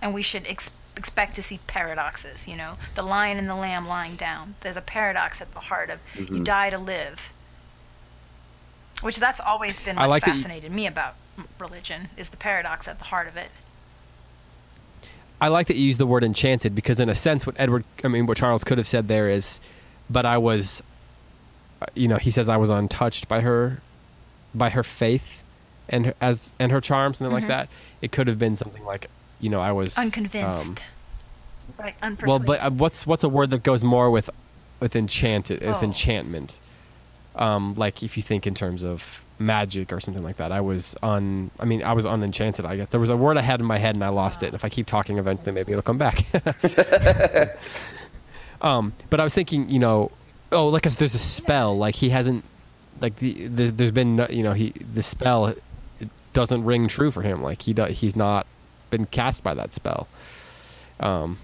And 0.02 0.14
we 0.14 0.22
should 0.22 0.46
ex- 0.48 0.72
expect 0.98 1.36
to 1.36 1.42
see 1.42 1.60
paradoxes 1.68 2.48
you 2.48 2.56
know? 2.56 2.74
The 2.96 3.04
lion 3.04 3.38
and 3.38 3.48
the 3.48 3.56
lamb 3.56 3.88
lying 3.88 4.16
down. 4.16 4.56
There's 4.62 4.78
a 4.78 4.82
paradox 4.82 5.42
at 5.42 5.52
the 5.54 5.60
heart 5.60 5.90
of 5.90 6.00
Mm-hmm. 6.16 6.36
you 6.38 6.44
die 6.44 6.70
to 6.72 6.78
live. 6.78 7.32
Which 9.02 9.18
that's 9.18 9.40
always 9.40 9.80
been 9.80 9.96
what's 9.96 10.10
like 10.10 10.24
that 10.26 10.32
you- 10.32 10.38
fascinated 10.38 10.72
me 10.72 10.88
about 10.88 11.16
religion 11.60 12.10
is 12.16 12.30
the 12.30 12.38
paradox 12.38 12.88
at 12.88 12.98
the 13.00 13.06
heart 13.06 13.28
of 13.28 13.38
it. 13.38 13.50
I 15.42 15.48
like 15.50 15.68
that 15.68 15.76
you 15.76 15.84
use 15.84 15.98
the 15.98 16.06
word 16.06 16.24
enchanted 16.24 16.74
because, 16.76 17.00
in 17.02 17.10
a 17.10 17.16
sense, 17.16 17.46
what 17.46 17.56
Edward, 17.60 17.84
I 18.04 18.08
mean, 18.08 18.28
what 18.28 18.38
Charles 18.38 18.64
could 18.64 18.78
have 18.78 18.88
said 18.88 19.08
there 19.10 19.28
is, 19.30 19.60
but 20.10 20.26
I 20.26 20.38
was, 20.38 20.82
uh, 21.82 21.88
you 21.96 22.08
know, 22.08 22.16
he 22.18 22.32
says 22.32 22.48
I 22.48 22.56
was 22.58 22.70
untouched 22.70 23.28
by 23.28 23.42
her, 23.42 23.82
by 24.56 24.70
her 24.70 24.84
faith, 24.84 25.44
and 25.90 26.08
her, 26.08 26.14
as 26.22 26.54
and 26.60 26.72
her 26.72 26.82
charm, 26.82 27.14
something 27.14 27.34
like 27.34 27.48
that. 27.48 27.70
It 28.02 28.12
could 28.12 28.28
have 28.28 28.38
been 28.40 28.56
something 28.56 28.84
like, 28.86 29.10
you 29.40 29.50
know, 29.50 29.60
I 29.62 29.72
was 29.72 29.98
um, 29.98 30.06
unconvinced 30.06 30.82
right 31.80 31.96
unpersuaded 32.02 32.28
well, 32.28 32.40
but 32.40 32.60
uh, 32.60 32.70
what's 32.72 33.08
what's 33.08 33.24
a 33.24 33.30
word 33.30 33.50
that 33.52 33.64
goes 33.64 33.84
more 33.84 34.12
with, 34.12 34.30
with 34.80 34.96
enchanted, 34.96 35.62
with 35.62 35.78
Oh. 35.82 35.86
enchantment, 35.86 36.60
um, 37.36 37.74
like 37.76 38.04
if 38.04 38.16
you 38.18 38.24
think 38.24 38.46
in 38.46 38.54
terms 38.54 38.84
of 38.84 39.24
magic 39.40 39.92
or 39.92 40.00
something 40.00 40.24
like 40.24 40.38
that. 40.38 40.52
I 40.52 40.62
was 40.62 40.96
un, 41.04 41.50
I 41.60 41.66
mean, 41.66 41.82
I 41.84 41.94
was 41.94 42.06
unenchanted. 42.06 42.66
I 42.66 42.76
guess 42.78 42.88
there 42.90 43.00
was 43.00 43.10
a 43.10 43.18
word 43.18 43.36
I 43.38 43.42
had 43.42 43.60
in 43.60 43.66
my 43.66 43.78
head 43.78 43.96
and 43.96 44.04
I 44.04 44.10
lost 44.10 44.44
it. 44.44 44.48
And 44.48 44.56
if 44.56 44.64
I 44.64 44.70
keep 44.70 44.86
talking, 44.86 45.18
eventually 45.18 45.52
maybe 45.52 45.72
it'll 45.74 45.82
come 45.82 45.98
back. 45.98 46.24
um, 48.62 48.94
but 49.10 49.20
I 49.20 49.24
was 49.24 49.34
thinking, 49.34 49.70
you 49.70 49.80
know, 49.80 50.12
oh, 50.52 50.68
like 50.68 50.84
'cause 50.84 50.96
there's 50.96 51.16
a 51.16 51.20
spell. 51.20 51.78
Like 51.78 51.96
he 51.96 52.10
hasn't, 52.10 52.44
like 53.02 53.18
the, 53.18 53.48
the 53.48 53.72
there's 53.72 53.92
been, 53.92 54.16
no, 54.16 54.28
you 54.30 54.44
know, 54.44 54.54
he 54.54 54.74
the 54.94 55.04
spell 55.04 55.48
it 55.48 55.62
doesn't 56.34 56.64
ring 56.66 56.88
true 56.88 57.12
for 57.12 57.22
him. 57.22 57.42
Like 57.42 57.62
he 57.62 57.74
do, 57.74 57.86
he's 57.86 58.16
not 58.16 58.46
been 58.90 59.06
cast 59.08 59.44
by 59.44 59.54
that 59.54 59.74
spell. 59.74 60.08
Um, 61.00 61.38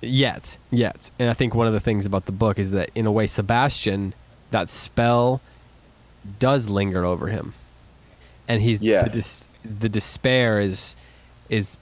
yet, 0.00 0.58
yet, 0.70 1.10
and 1.18 1.30
I 1.30 1.34
think 1.34 1.54
one 1.54 1.66
of 1.66 1.72
the 1.72 1.80
things 1.80 2.06
about 2.06 2.26
the 2.26 2.32
book 2.32 2.58
is 2.58 2.70
that 2.72 2.90
in 2.94 3.06
a 3.06 3.12
way, 3.12 3.26
Sebastian, 3.26 4.14
that 4.50 4.68
spell 4.68 5.40
does 6.38 6.68
linger 6.68 7.04
over 7.04 7.28
him, 7.28 7.54
and 8.48 8.62
he's 8.62 8.80
Yes. 8.80 9.12
the, 9.12 9.18
dis- 9.18 9.48
the 9.80 9.88
despair 9.88 10.60
is 10.60 10.96
is 11.48 11.76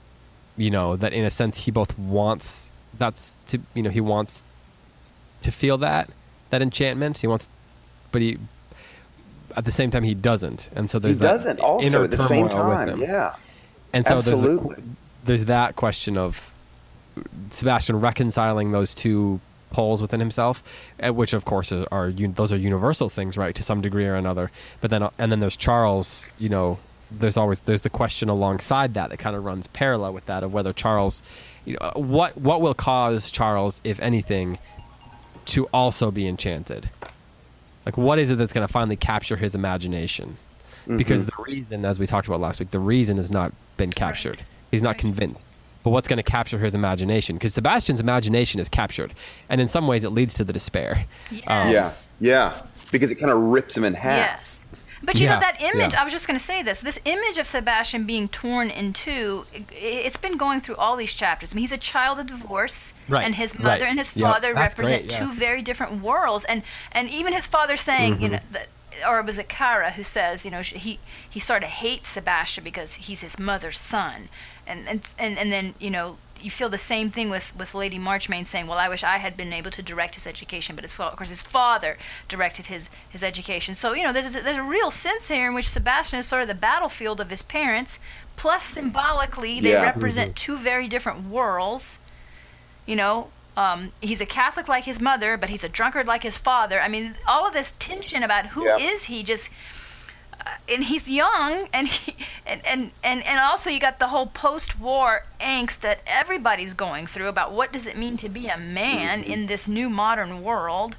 you 0.57 0.69
know 0.69 0.95
that 0.95 1.13
in 1.13 1.23
a 1.23 1.29
sense 1.29 1.63
he 1.65 1.71
both 1.71 1.97
wants 1.97 2.69
that's 2.97 3.37
to 3.47 3.59
you 3.73 3.81
know 3.81 3.89
he 3.89 4.01
wants 4.01 4.43
to 5.41 5.51
feel 5.51 5.77
that 5.77 6.09
that 6.49 6.61
enchantment 6.61 7.17
he 7.19 7.27
wants 7.27 7.49
but 8.11 8.21
he 8.21 8.37
at 9.55 9.65
the 9.65 9.71
same 9.71 9.91
time 9.91 10.03
he 10.03 10.13
doesn't 10.13 10.69
and 10.75 10.89
so 10.89 10.97
He 10.99 11.03
there's 11.03 11.19
that 11.19 11.31
doesn't 11.33 11.59
also 11.59 11.87
inner 11.87 12.03
at 12.03 12.11
the 12.11 12.25
same 12.27 12.47
time. 12.49 12.87
him. 12.87 13.01
Yeah. 13.01 13.35
and 13.93 14.05
so 14.05 14.17
Absolutely. 14.17 14.75
there's 14.75 14.75
the, 14.77 14.83
there's 15.23 15.45
that 15.45 15.75
question 15.75 16.17
of 16.17 16.53
Sebastian 17.49 17.99
reconciling 17.99 18.71
those 18.71 18.95
two 18.95 19.39
poles 19.71 20.01
within 20.01 20.19
himself, 20.19 20.63
uh, 21.05 21.13
which 21.13 21.33
of 21.33 21.45
course 21.45 21.71
are, 21.71 21.85
are 21.91 22.11
those 22.11 22.51
are 22.53 22.57
universal 22.57 23.09
things, 23.09 23.37
right, 23.37 23.55
to 23.55 23.63
some 23.63 23.81
degree 23.81 24.05
or 24.05 24.15
another. 24.15 24.51
But 24.79 24.91
then 24.91 25.03
uh, 25.03 25.09
and 25.17 25.31
then 25.31 25.39
there's 25.39 25.57
Charles. 25.57 26.29
You 26.39 26.49
know, 26.49 26.79
there's 27.11 27.37
always 27.37 27.59
there's 27.61 27.81
the 27.81 27.89
question 27.89 28.29
alongside 28.29 28.93
that 28.93 29.09
that 29.09 29.17
kind 29.17 29.35
of 29.35 29.43
runs 29.45 29.67
parallel 29.67 30.13
with 30.13 30.25
that 30.27 30.43
of 30.43 30.53
whether 30.53 30.73
Charles, 30.73 31.21
you 31.65 31.77
know, 31.79 31.91
what 31.95 32.37
what 32.37 32.61
will 32.61 32.73
cause 32.73 33.31
Charles, 33.31 33.81
if 33.83 33.99
anything, 33.99 34.57
to 35.45 35.65
also 35.73 36.11
be 36.11 36.27
enchanted. 36.27 36.89
Like, 37.85 37.97
what 37.97 38.19
is 38.19 38.29
it 38.29 38.37
that's 38.37 38.53
going 38.53 38.65
to 38.65 38.71
finally 38.71 38.95
capture 38.95 39.35
his 39.35 39.55
imagination? 39.55 40.37
Mm-hmm. 40.83 40.97
Because 40.97 41.25
the 41.25 41.33
reason, 41.45 41.85
as 41.85 41.99
we 41.99 42.05
talked 42.05 42.27
about 42.27 42.39
last 42.39 42.59
week, 42.59 42.71
the 42.71 42.79
reason 42.79 43.17
has 43.17 43.31
not 43.31 43.53
been 43.77 43.91
captured. 43.91 44.43
He's 44.71 44.81
not 44.81 44.97
convinced. 44.97 45.47
But 45.83 45.89
what's 45.89 46.07
going 46.07 46.17
to 46.17 46.23
capture 46.23 46.59
his 46.59 46.75
imagination? 46.75 47.35
Because 47.35 47.55
Sebastian's 47.55 47.99
imagination 47.99 48.59
is 48.59 48.69
captured, 48.69 49.13
and 49.49 49.59
in 49.59 49.67
some 49.67 49.87
ways, 49.87 50.03
it 50.03 50.11
leads 50.11 50.35
to 50.35 50.43
the 50.43 50.53
despair. 50.53 51.05
yes. 51.31 52.07
Yeah. 52.19 52.51
Yeah. 52.53 52.61
Because 52.91 53.09
it 53.09 53.15
kind 53.15 53.31
of 53.31 53.39
rips 53.39 53.75
him 53.75 53.83
in 53.83 53.95
half. 53.95 54.39
Yes. 54.39 54.60
But 55.03 55.19
you 55.19 55.25
Yeah, 55.25 55.33
know 55.35 55.39
that 55.39 55.59
image. 55.61 55.93
yeah. 55.93 56.01
I 56.01 56.03
was 56.03 56.13
just 56.13 56.27
going 56.27 56.37
to 56.39 56.43
say 56.45 56.61
this. 56.61 56.79
This 56.81 56.99
image 57.05 57.37
of 57.37 57.47
Sebastian 57.47 58.05
being 58.05 58.27
torn 58.29 58.69
in 58.69 58.93
two. 58.93 59.45
i- 59.53 59.63
It's 60.07 60.17
been 60.17 60.37
going 60.37 60.59
through 60.61 60.75
all 60.75 60.95
these 60.95 61.13
chapters. 61.13 61.51
I 61.51 61.55
mean, 61.55 61.63
he's 61.63 61.71
a 61.71 61.77
child 61.77 62.19
of 62.19 62.27
divorce, 62.27 62.93
Right, 63.07 63.25
and 63.25 63.33
his 63.35 63.57
mother 63.57 63.85
right. 63.85 63.89
and 63.89 63.97
his 63.97 64.11
father 64.11 64.53
that's 64.53 64.77
represent 64.77 65.07
great, 65.07 65.11
yeah. 65.11 65.19
two 65.25 65.31
very 65.33 65.61
different 65.61 66.01
worlds. 66.03 66.45
And 66.45 66.61
and 66.91 67.09
even 67.09 67.33
his 67.33 67.47
father 67.47 67.77
saying, 67.77 68.13
Mm-hmm. 68.15 68.23
you 68.23 68.29
know, 68.29 68.39
that, 68.51 68.67
or 69.07 69.21
was 69.23 69.37
it 69.39 69.49
Cara 69.49 69.91
who 69.91 70.03
says, 70.03 70.45
you 70.45 70.51
know, 70.51 70.61
he 70.61 70.99
he 71.29 71.39
sort 71.39 71.63
of 71.63 71.69
hates 71.69 72.09
Sebastian 72.09 72.63
because 72.63 72.93
he's 72.93 73.21
his 73.21 73.39
mother's 73.39 73.79
son, 73.79 74.29
and 74.67 74.87
and 74.87 75.13
and, 75.17 75.37
and 75.39 75.51
then 75.51 75.73
you 75.79 75.89
know. 75.89 76.17
You 76.41 76.51
feel 76.51 76.69
the 76.69 76.77
same 76.77 77.09
thing 77.09 77.29
with, 77.29 77.55
with 77.55 77.75
Lady 77.75 77.99
Marchmain 77.99 78.45
saying, 78.45 78.67
"Well, 78.67 78.79
I 78.79 78.89
wish 78.89 79.03
I 79.03 79.17
had 79.17 79.37
been 79.37 79.53
able 79.53 79.71
to 79.71 79.81
direct 79.83 80.15
his 80.15 80.25
education, 80.25 80.75
but 80.75 80.83
his 80.83 80.93
of 80.99 81.15
course 81.15 81.29
his 81.29 81.41
father 81.41 81.97
directed 82.27 82.65
his 82.67 82.89
his 83.09 83.23
education." 83.23 83.75
So 83.75 83.93
you 83.93 84.03
know, 84.03 84.11
there's 84.13 84.35
a, 84.35 84.41
there's 84.41 84.57
a 84.57 84.63
real 84.63 84.91
sense 84.91 85.27
here 85.27 85.47
in 85.47 85.53
which 85.53 85.69
Sebastian 85.69 86.19
is 86.19 86.27
sort 86.27 86.41
of 86.41 86.47
the 86.47 86.53
battlefield 86.55 87.19
of 87.21 87.29
his 87.29 87.41
parents. 87.41 87.99
Plus, 88.37 88.63
symbolically, 88.63 89.59
they 89.59 89.71
Yeah. 89.71 89.83
represent 89.83 90.35
two 90.35 90.57
very 90.57 90.87
different 90.87 91.25
worlds. 91.29 91.99
You 92.85 92.95
know, 92.95 93.29
um, 93.55 93.91
he's 94.01 94.21
a 94.21 94.25
Catholic 94.25 94.67
like 94.67 94.85
his 94.85 94.99
mother, 94.99 95.37
but 95.37 95.49
he's 95.49 95.63
a 95.63 95.69
drunkard 95.69 96.07
like 96.07 96.23
his 96.23 96.37
father. 96.37 96.81
I 96.81 96.87
mean, 96.87 97.15
all 97.27 97.45
of 97.45 97.53
this 97.53 97.73
tension 97.77 98.23
about 98.23 98.47
who 98.47 98.65
is 98.77 99.09
Yeah. 99.09 99.15
he 99.17 99.23
just 99.23 99.49
Uh, 100.43 100.49
and 100.69 100.83
he's 100.83 101.07
young 101.07 101.67
and 101.73 101.87
he 101.87 102.15
and, 102.47 102.61
and 102.65 102.91
and 103.03 103.23
and 103.23 103.39
also 103.39 103.69
you 103.69 103.79
got 103.79 103.99
the 103.99 104.07
whole 104.07 104.25
post-war 104.27 105.23
angst 105.39 105.81
that 105.81 105.99
everybody's 106.07 106.73
going 106.73 107.05
through 107.05 107.27
about 107.27 107.51
what 107.53 107.71
does 107.71 107.85
it 107.85 107.95
mean 107.97 108.17
to 108.17 108.27
be 108.29 108.47
a 108.47 108.57
man 108.57 109.21
Mm-hmm. 109.21 109.31
in 109.31 109.45
this 109.47 109.67
new 109.67 109.89
modern 109.89 110.41
world 110.43 110.95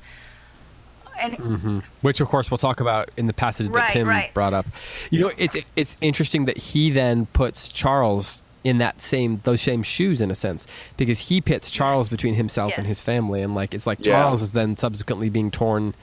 and 1.20 1.32
mm-hmm. 1.34 1.78
which 2.02 2.20
of 2.20 2.28
course 2.28 2.50
we'll 2.50 2.58
talk 2.58 2.80
about 2.80 3.10
in 3.16 3.26
the 3.26 3.32
passage 3.32 3.66
that 3.68 3.74
Right, 3.74 3.88
Tim 3.90 4.08
right. 4.08 4.34
brought 4.34 4.54
up. 4.54 4.66
You 5.10 5.20
know, 5.20 5.32
it's 5.36 5.56
it's 5.76 5.96
interesting 6.00 6.44
that 6.46 6.56
he 6.56 6.90
then 6.90 7.26
puts 7.26 7.68
Charles 7.68 8.42
in 8.64 8.78
that 8.78 9.00
same 9.00 9.40
those 9.44 9.60
same 9.60 9.82
shoes 9.82 10.20
in 10.20 10.30
a 10.30 10.34
sense 10.34 10.66
because 10.96 11.18
he 11.18 11.40
pits 11.40 11.70
Charles 11.70 12.08
between 12.08 12.34
himself 12.34 12.72
and 12.78 12.86
his 12.86 13.02
family 13.02 13.42
and 13.42 13.54
like 13.54 13.74
it's 13.74 13.86
like 13.86 13.98
Yeah. 14.06 14.12
Charles 14.22 14.40
is 14.42 14.52
then 14.52 14.76
subsequently 14.76 15.30
being 15.30 15.50
torn 15.50 15.94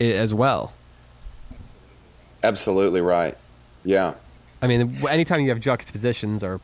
eh, 0.00 0.12
as 0.12 0.34
well. 0.34 0.72
Absolutely 2.46 3.00
right. 3.00 3.36
Yeah. 3.84 4.14
I 4.62 4.66
mean, 4.66 5.04
anytime 5.08 5.40
you 5.40 5.50
have 5.50 5.60
juxtapositions 5.60 6.42
or 6.44 6.60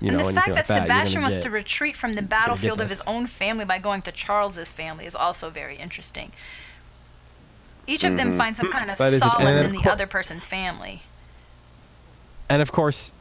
you 0.00 0.08
and 0.08 0.16
know 0.16 0.18
the 0.18 0.24
anything 0.24 0.34
fact 0.34 0.48
like 0.48 0.66
that 0.66 0.74
that, 0.74 0.82
Sebastian 0.84 1.14
gonna 1.14 1.22
wants 1.24 1.36
get- 1.36 1.42
to 1.44 1.50
retreat 1.50 1.96
from 1.96 2.12
the 2.14 2.22
battlefield 2.22 2.80
of 2.80 2.88
his 2.90 3.00
own 3.06 3.26
family 3.26 3.64
by 3.64 3.78
going 3.78 4.02
to 4.02 4.12
Charles's 4.12 4.70
family 4.70 5.06
is 5.06 5.14
also 5.14 5.50
very 5.50 5.76
interesting. 5.76 6.32
Each 7.86 8.02
of 8.04 8.08
Mm-hmm. 8.08 8.16
them 8.16 8.38
finds 8.38 8.58
some 8.58 8.70
kind 8.72 8.90
of 8.90 8.98
That 8.98 9.12
is 9.12 9.20
it. 9.22 9.30
Solace 9.30 9.56
then 9.56 9.64
in 9.66 9.66
of 9.66 9.72
the 9.72 9.78
cour- 9.82 9.92
other 9.92 10.06
person's 10.06 10.44
family. 10.44 11.02
and 12.48 12.60
of 12.62 12.72
course 12.72 13.12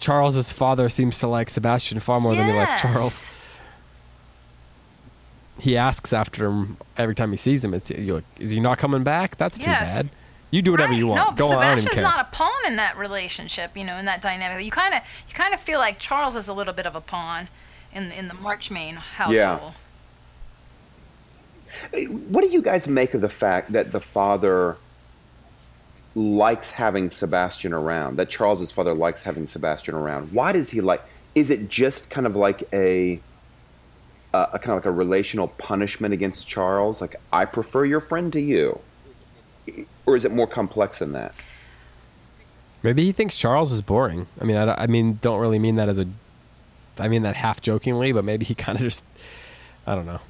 Charles's 0.00 0.52
father 0.52 0.88
seems 0.88 1.18
to 1.20 1.26
like 1.26 1.50
Sebastian 1.50 1.98
far 2.00 2.20
more 2.20 2.34
than 2.36 2.46
he 2.46 2.52
likes 2.52 2.80
Charles. 2.82 3.26
He 5.58 5.76
asks 5.76 6.12
after 6.12 6.46
him 6.46 6.76
every 6.96 7.14
time 7.14 7.30
he 7.30 7.36
sees 7.36 7.64
him. 7.64 7.72
It's 7.74 7.90
you're 7.90 8.16
like, 8.16 8.24
is 8.38 8.50
he 8.50 8.60
not 8.60 8.78
coming 8.78 9.02
back? 9.02 9.36
That's 9.38 9.56
too 9.58 9.70
Yes. 9.70 9.88
bad. 9.88 10.10
You 10.50 10.62
do 10.62 10.70
whatever 10.70 10.92
Right. 10.92 10.98
you 10.98 11.06
want. 11.08 11.30
No, 11.30 11.34
Go 11.36 11.48
on, 11.48 11.58
I 11.58 11.66
don't 11.70 11.72
even 11.72 11.78
Sebastian's 11.78 11.94
care. 11.94 12.02
not 12.04 12.20
a 12.20 12.28
pawn 12.30 12.66
in 12.66 12.76
that 12.76 12.96
relationship, 12.96 13.76
you 13.76 13.84
know, 13.84 13.96
in 13.96 14.04
that 14.06 14.22
dynamic. 14.22 14.64
You 14.64 14.70
kind 14.70 14.94
of 14.94 15.02
you 15.28 15.34
kind 15.34 15.52
of 15.52 15.60
feel 15.60 15.78
like 15.78 15.98
Charles 15.98 16.36
is 16.36 16.48
a 16.48 16.52
little 16.52 16.72
bit 16.74 16.86
of 16.86 16.94
a 16.94 17.00
pawn 17.00 17.48
in 17.92 18.12
in 18.12 18.28
the 18.28 18.34
Marchmain 18.34 18.94
household. 18.94 19.74
Yeah. 21.92 22.08
What 22.28 22.42
do 22.42 22.48
you 22.48 22.62
guys 22.62 22.86
make 22.88 23.12
of 23.14 23.20
the 23.20 23.28
fact 23.28 23.72
that 23.72 23.92
the 23.92 24.00
father 24.00 24.76
likes 26.14 26.70
having 26.70 27.10
Sebastian 27.10 27.72
around? 27.72 28.16
That 28.16 28.30
Charles's 28.30 28.70
father 28.70 28.94
likes 28.94 29.22
having 29.22 29.46
Sebastian 29.46 29.94
around. 29.94 30.32
Why 30.32 30.52
does 30.52 30.70
he 30.70 30.80
like? 30.80 31.02
Is 31.34 31.50
it 31.50 31.68
just 31.68 32.08
kind 32.08 32.26
of 32.26 32.34
like 32.34 32.62
a, 32.72 33.20
a, 34.32 34.48
a 34.54 34.58
kind 34.58 34.70
of 34.70 34.76
like 34.76 34.86
a 34.86 34.90
relational 34.92 35.48
punishment 35.48 36.14
against 36.14 36.46
Charles? 36.48 37.00
Like 37.00 37.16
I 37.32 37.44
prefer 37.44 37.84
your 37.84 38.00
friend 38.00 38.32
to 38.32 38.40
you, 38.40 38.78
or 40.06 40.16
is 40.16 40.24
it 40.24 40.32
more 40.32 40.46
complex 40.46 40.98
than 40.98 41.12
that? 41.12 41.34
Maybe 42.82 43.04
he 43.04 43.12
thinks 43.12 43.36
Charles 43.36 43.72
is 43.72 43.82
boring. 43.82 44.26
I 44.40 44.44
mean, 44.44 44.56
I, 44.56 44.82
I 44.82 44.86
mean, 44.86 45.18
don't 45.22 45.40
really 45.40 45.58
mean 45.58 45.76
that 45.76 45.88
as 45.88 45.98
a, 45.98 46.06
I 46.98 47.08
mean 47.08 47.22
that 47.22 47.34
half 47.34 47.60
jokingly, 47.60 48.12
but 48.12 48.24
maybe 48.24 48.44
he 48.44 48.54
kind 48.66 48.76
of 48.76 48.82
just, 48.82 49.02
I 49.86 49.94
don't 49.94 50.06
know, 50.06 50.20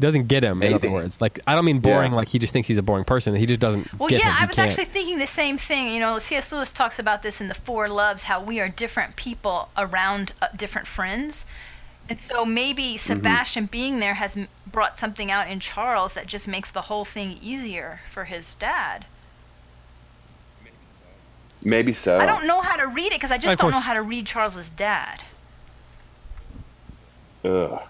doesn't 0.00 0.28
get 0.28 0.42
him. 0.44 0.62
In 0.62 0.74
other 0.74 0.90
words, 0.90 1.20
like 1.20 1.40
I 1.46 1.54
don't 1.54 1.64
mean 1.64 1.80
boring, 1.80 2.12
Yeah. 2.12 2.16
like 2.16 2.28
he 2.28 2.38
just 2.38 2.52
thinks 2.52 2.68
he's 2.68 2.78
a 2.78 2.82
boring 2.82 3.04
person. 3.04 3.34
He 3.34 3.46
just 3.46 3.60
doesn't 3.60 3.92
Well, 3.98 4.08
get 4.08 4.20
yeah, 4.20 4.26
him. 4.30 4.36
He 4.36 4.42
I 4.42 4.46
was 4.46 4.56
can't. 4.56 4.68
actually 4.70 4.84
thinking 4.86 5.18
the 5.18 5.26
same 5.26 5.56
thing. 5.58 5.92
You 5.92 6.00
know, 6.00 6.18
C.S. 6.18 6.52
Lewis 6.52 6.70
talks 6.72 6.98
about 6.98 7.22
this 7.22 7.40
in 7.40 7.48
the 7.48 7.54
Four 7.54 7.88
Loves, 7.88 8.22
how 8.24 8.42
we 8.42 8.60
are 8.60 8.68
different 8.68 9.16
people 9.16 9.68
around 9.76 10.32
uh, 10.42 10.48
different 10.56 10.86
friends. 10.86 11.44
And 12.08 12.20
so 12.20 12.44
maybe 12.44 12.96
Sebastian 12.96 13.66
being 13.66 13.98
there 13.98 14.14
has 14.14 14.36
brought 14.70 14.98
something 14.98 15.30
out 15.30 15.48
in 15.48 15.60
Charles 15.60 16.14
that 16.14 16.26
just 16.26 16.46
makes 16.46 16.70
the 16.70 16.82
whole 16.82 17.04
thing 17.04 17.38
easier 17.40 18.00
for 18.12 18.24
his 18.24 18.54
dad. 18.54 19.06
Maybe 21.62 21.94
so. 21.94 22.18
I 22.18 22.26
don't 22.26 22.46
know 22.46 22.60
how 22.60 22.76
to 22.76 22.86
read 22.86 23.06
it 23.06 23.12
because 23.12 23.30
I 23.30 23.38
just 23.38 23.54
Of 23.54 23.58
don't 23.58 23.70
know 23.70 23.80
how 23.80 23.94
to 23.94 24.02
read 24.02 24.26
Charles's 24.26 24.68
dad. 24.68 25.22
Ugh. 27.42 27.80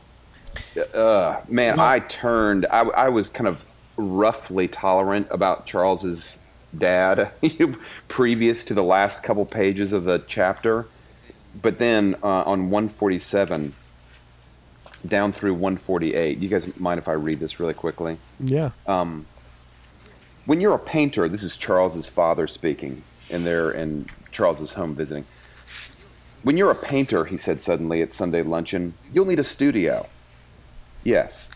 Ugh. 0.94 1.50
Man, 1.50 1.76
Well- 1.78 1.86
I 1.86 1.98
turned. 2.00 2.66
I, 2.70 2.82
I 2.82 3.08
was 3.08 3.28
kind 3.28 3.48
of 3.48 3.64
roughly 3.96 4.68
tolerant 4.68 5.26
about 5.30 5.66
Charles's 5.66 6.38
dad 6.76 7.30
previous 8.08 8.64
to 8.64 8.74
the 8.74 8.82
last 8.82 9.22
couple 9.24 9.44
pages 9.44 9.92
of 9.92 10.04
the 10.04 10.22
chapter, 10.28 10.86
but 11.60 11.78
then 11.78 12.14
uh, 12.22 12.42
on 12.44 12.70
147 12.70 13.72
down 15.06 15.32
through 15.32 15.54
148. 15.54 16.38
You 16.38 16.48
guys 16.48 16.78
mind 16.78 16.98
if 16.98 17.08
I 17.08 17.12
read 17.12 17.40
this 17.40 17.60
really 17.60 17.74
quickly? 17.74 18.16
yeah. 18.40 18.70
Um, 18.86 19.26
when 20.46 20.60
you're 20.60 20.74
a 20.74 20.78
painter, 20.78 21.26
this 21.26 21.42
is 21.42 21.56
Charles's 21.56 22.06
father 22.06 22.46
speaking, 22.46 23.02
and 23.30 23.46
they're 23.46 23.70
in 23.70 24.06
Charles's 24.30 24.74
home 24.74 24.94
visiting. 24.94 25.24
When 26.42 26.58
you're 26.58 26.70
a 26.70 26.74
painter, 26.74 27.24
he 27.24 27.38
said 27.38 27.62
suddenly 27.62 28.02
at 28.02 28.12
Sunday 28.12 28.42
luncheon, 28.42 28.92
you'll 29.12 29.24
need 29.24 29.38
a 29.38 29.44
studio. 29.44 30.06
Yes. 31.02 31.48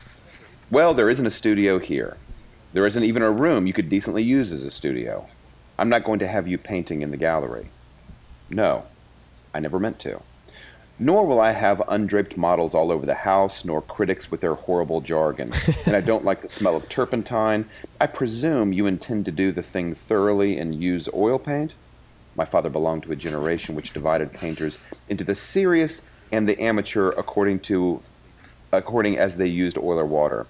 Well, 0.70 0.94
there 0.94 1.10
isn't 1.10 1.26
a 1.26 1.30
studio 1.30 1.78
here. 1.78 2.16
There 2.72 2.86
isn't 2.86 3.04
even 3.04 3.22
a 3.22 3.30
room 3.30 3.66
you 3.66 3.74
could 3.74 3.90
decently 3.90 4.22
use 4.22 4.52
as 4.52 4.64
a 4.64 4.70
studio. 4.70 5.26
I'm 5.78 5.90
not 5.90 6.04
going 6.04 6.18
to 6.20 6.26
have 6.26 6.48
you 6.48 6.56
painting 6.56 7.02
in 7.02 7.10
the 7.10 7.16
gallery. 7.18 7.68
No, 8.48 8.84
I 9.52 9.60
never 9.60 9.78
meant 9.78 9.98
to. 10.00 10.22
Nor 11.00 11.26
will 11.26 11.40
I 11.40 11.52
have 11.52 11.80
undraped 11.86 12.36
models 12.36 12.74
all 12.74 12.90
over 12.90 13.06
the 13.06 13.14
house, 13.14 13.64
nor 13.64 13.80
critics 13.80 14.30
with 14.30 14.40
their 14.40 14.54
horrible 14.54 15.00
jargon. 15.00 15.52
and 15.86 15.94
I 15.94 16.00
don't 16.00 16.24
like 16.24 16.42
the 16.42 16.48
smell 16.48 16.74
of 16.74 16.88
turpentine. 16.88 17.68
I 18.00 18.08
presume 18.08 18.72
you 18.72 18.86
intend 18.86 19.24
to 19.26 19.32
do 19.32 19.52
the 19.52 19.62
thing 19.62 19.94
thoroughly 19.94 20.58
and 20.58 20.74
use 20.74 21.08
oil 21.14 21.38
paint? 21.38 21.74
My 22.34 22.44
father 22.44 22.68
belonged 22.68 23.04
to 23.04 23.12
a 23.12 23.16
generation 23.16 23.76
which 23.76 23.92
divided 23.92 24.32
painters 24.32 24.78
into 25.08 25.22
the 25.22 25.36
serious 25.36 26.02
and 26.32 26.48
the 26.48 26.60
amateur 26.60 27.10
according 27.10 27.60
to 27.60 28.02
according 28.72 29.16
as 29.16 29.36
they 29.36 29.46
used 29.46 29.78
oil 29.78 29.98
or 29.98 30.06
water. 30.06 30.46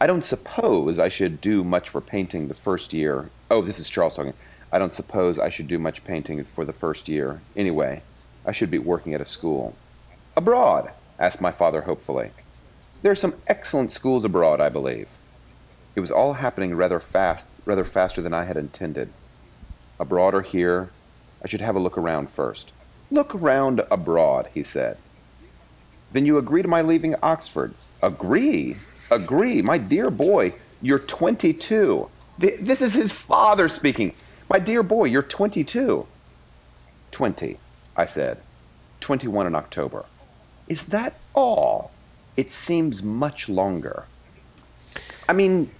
I 0.00 0.06
don't 0.06 0.24
suppose 0.24 0.98
I 0.98 1.08
should 1.08 1.40
do 1.40 1.64
much 1.64 1.88
for 1.88 2.00
painting 2.00 2.48
the 2.48 2.54
first 2.54 2.92
year. 2.92 3.30
Oh, 3.50 3.62
this 3.62 3.78
is 3.78 3.88
Charles 3.88 4.16
talking. 4.16 4.34
I 4.72 4.78
don't 4.78 4.94
suppose 4.94 5.38
I 5.38 5.50
should 5.50 5.68
do 5.68 5.78
much 5.78 6.04
painting 6.04 6.44
for 6.44 6.64
the 6.64 6.72
first 6.72 7.08
year. 7.08 7.40
Anyway, 7.54 8.02
I 8.46 8.52
should 8.52 8.70
be 8.70 8.78
working 8.78 9.12
at 9.14 9.20
a 9.20 9.24
school. 9.26 9.74
Abroad? 10.36 10.90
asked 11.18 11.40
my 11.40 11.50
father 11.52 11.82
hopefully. 11.82 12.30
There 13.02 13.12
are 13.12 13.16
some 13.16 13.34
excellent 13.46 13.90
schools 13.90 14.24
abroad, 14.24 14.60
I 14.60 14.68
believe. 14.68 15.08
It 15.94 16.00
was 16.00 16.10
all 16.10 16.34
happening 16.34 16.74
rather 16.74 17.00
fast, 17.00 17.46
rather 17.64 17.84
faster 17.84 18.22
than 18.22 18.34
I 18.34 18.44
had 18.44 18.56
intended. 18.56 19.10
Abroad 19.98 20.34
or 20.34 20.42
here, 20.42 20.90
I 21.42 21.48
should 21.48 21.60
have 21.60 21.76
a 21.76 21.80
look 21.80 21.96
around 21.98 22.30
first. 22.30 22.72
Look 23.10 23.34
around 23.34 23.82
abroad, 23.90 24.48
he 24.52 24.62
said. 24.62 24.98
Then 26.12 26.26
you 26.26 26.38
agree 26.38 26.62
to 26.62 26.68
my 26.68 26.82
leaving 26.82 27.14
Oxford? 27.22 27.74
Agree? 28.02 28.76
Agree? 29.10 29.62
My 29.62 29.78
dear 29.78 30.10
boy, 30.10 30.54
you're 30.82 30.98
22. 30.98 32.08
Th- 32.40 32.60
This 32.60 32.82
is 32.82 32.94
his 32.94 33.12
father 33.12 33.68
speaking. 33.68 34.12
My 34.48 34.58
dear 34.58 34.82
boy, 34.82 35.04
you're 35.04 35.22
22. 35.22 36.06
20, 37.10 37.58
I 37.96 38.06
said. 38.06 38.38
21 39.00 39.46
in 39.46 39.54
October. 39.54 40.04
Is 40.68 40.84
that 40.86 41.18
all? 41.34 41.90
It 42.36 42.50
seems 42.50 43.02
much 43.02 43.48
longer. 43.48 44.04
I 45.28 45.32
mean, 45.32 45.70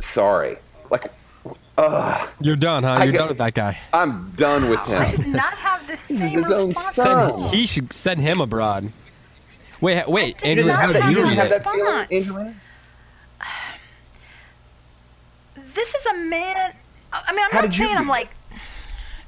sorry. 0.00 0.56
Like, 0.90 1.10
ugh, 1.78 2.28
You're 2.40 2.56
done, 2.56 2.82
huh? 2.82 3.00
You're 3.02 3.12
get- 3.12 3.18
done 3.18 3.28
with 3.28 3.38
that 3.38 3.54
guy. 3.54 3.78
I'm 3.92 4.32
done 4.36 4.68
with 4.68 4.80
him. 4.80 5.00
I 5.00 5.04
him. 5.06 5.22
did 5.22 5.32
not 5.34 5.54
have 5.54 5.86
the 5.86 5.96
same 5.96 6.38
his 6.38 6.50
own 6.50 6.68
response. 6.68 6.96
son. 6.96 7.40
Send, 7.40 7.54
he 7.54 7.66
should 7.66 7.92
send 7.92 8.20
him 8.20 8.40
abroad. 8.40 8.92
Wait, 9.80 10.06
wait, 10.08 10.44
Angela, 10.44 10.74
how 10.74 10.92
did 10.92 11.04
you 11.06 11.16
that 11.16 11.22
read 11.22 11.38
have 11.38 11.46
it? 11.52 11.64
that 11.64 12.08
feeling, 12.10 12.54
This 15.74 15.94
is 15.94 16.06
a 16.06 16.14
man. 16.28 16.72
I 17.12 17.22
I 17.26 17.32
mean, 17.32 17.44
I'm 17.44 17.50
How 17.50 17.60
not 17.62 17.70
did 17.70 17.78
you 17.78 17.86
saying 17.86 17.96
I'm 17.96 18.08
like. 18.08 18.28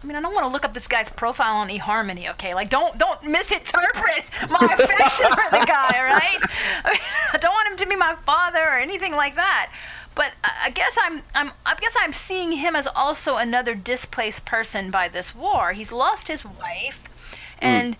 I 0.04 0.06
mean, 0.06 0.16
I 0.16 0.20
don't 0.20 0.34
want 0.34 0.46
to 0.46 0.52
look 0.52 0.66
up 0.66 0.74
this 0.74 0.86
guy's 0.86 1.08
profile 1.08 1.54
on 1.54 1.70
eHarmony, 1.70 2.30
okay? 2.32 2.52
Like, 2.52 2.68
don't 2.68 2.98
don't 2.98 3.24
misinterpret 3.24 4.24
my 4.50 4.58
affection 4.78 5.30
for 5.30 5.50
the 5.50 5.64
guy, 5.64 5.94
all 5.96 6.04
right? 6.04 6.40
I, 6.84 6.90
mean, 6.90 7.00
I 7.32 7.38
don't 7.38 7.54
want 7.54 7.68
him 7.68 7.78
to 7.78 7.86
be 7.86 7.96
my 7.96 8.14
father 8.26 8.60
or 8.60 8.78
anything 8.78 9.14
like 9.14 9.34
that. 9.36 9.72
But 10.14 10.32
I 10.44 10.66
I 10.66 10.70
guess 10.70 10.98
I'm 11.00 11.22
I'm 11.34 11.52
I 11.64 11.74
guess 11.76 11.94
I'm 11.98 12.12
seeing 12.12 12.52
him 12.52 12.76
as 12.76 12.86
also 12.86 13.38
another 13.38 13.74
displaced 13.74 14.44
person 14.44 14.90
by 14.90 15.08
this 15.08 15.34
war. 15.34 15.72
He's 15.72 15.90
lost 15.90 16.28
his 16.28 16.44
wife, 16.44 17.02
hmm. 17.60 17.66
and 17.66 17.96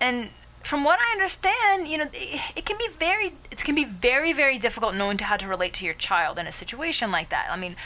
and 0.00 0.30
from 0.62 0.84
what 0.84 0.98
I 1.00 1.12
understand, 1.12 1.88
you 1.88 1.96
know, 1.96 2.08
it, 2.12 2.66
can 2.66 2.76
be 2.76 2.86
very, 2.98 3.32
it 3.50 3.64
can 3.64 3.74
be 3.74 3.84
very, 3.84 4.32
very 4.34 4.58
difficult 4.58 4.94
knowing 4.94 5.16
to 5.16 5.24
how 5.24 5.36
to 5.38 5.48
relate 5.48 5.72
to 5.74 5.84
your 5.86 5.94
child 5.94 6.38
in 6.38 6.46
a 6.46 6.52
situation 6.52 7.10
like 7.10 7.30
that. 7.30 7.48
I 7.50 7.56
mean, 7.56 7.76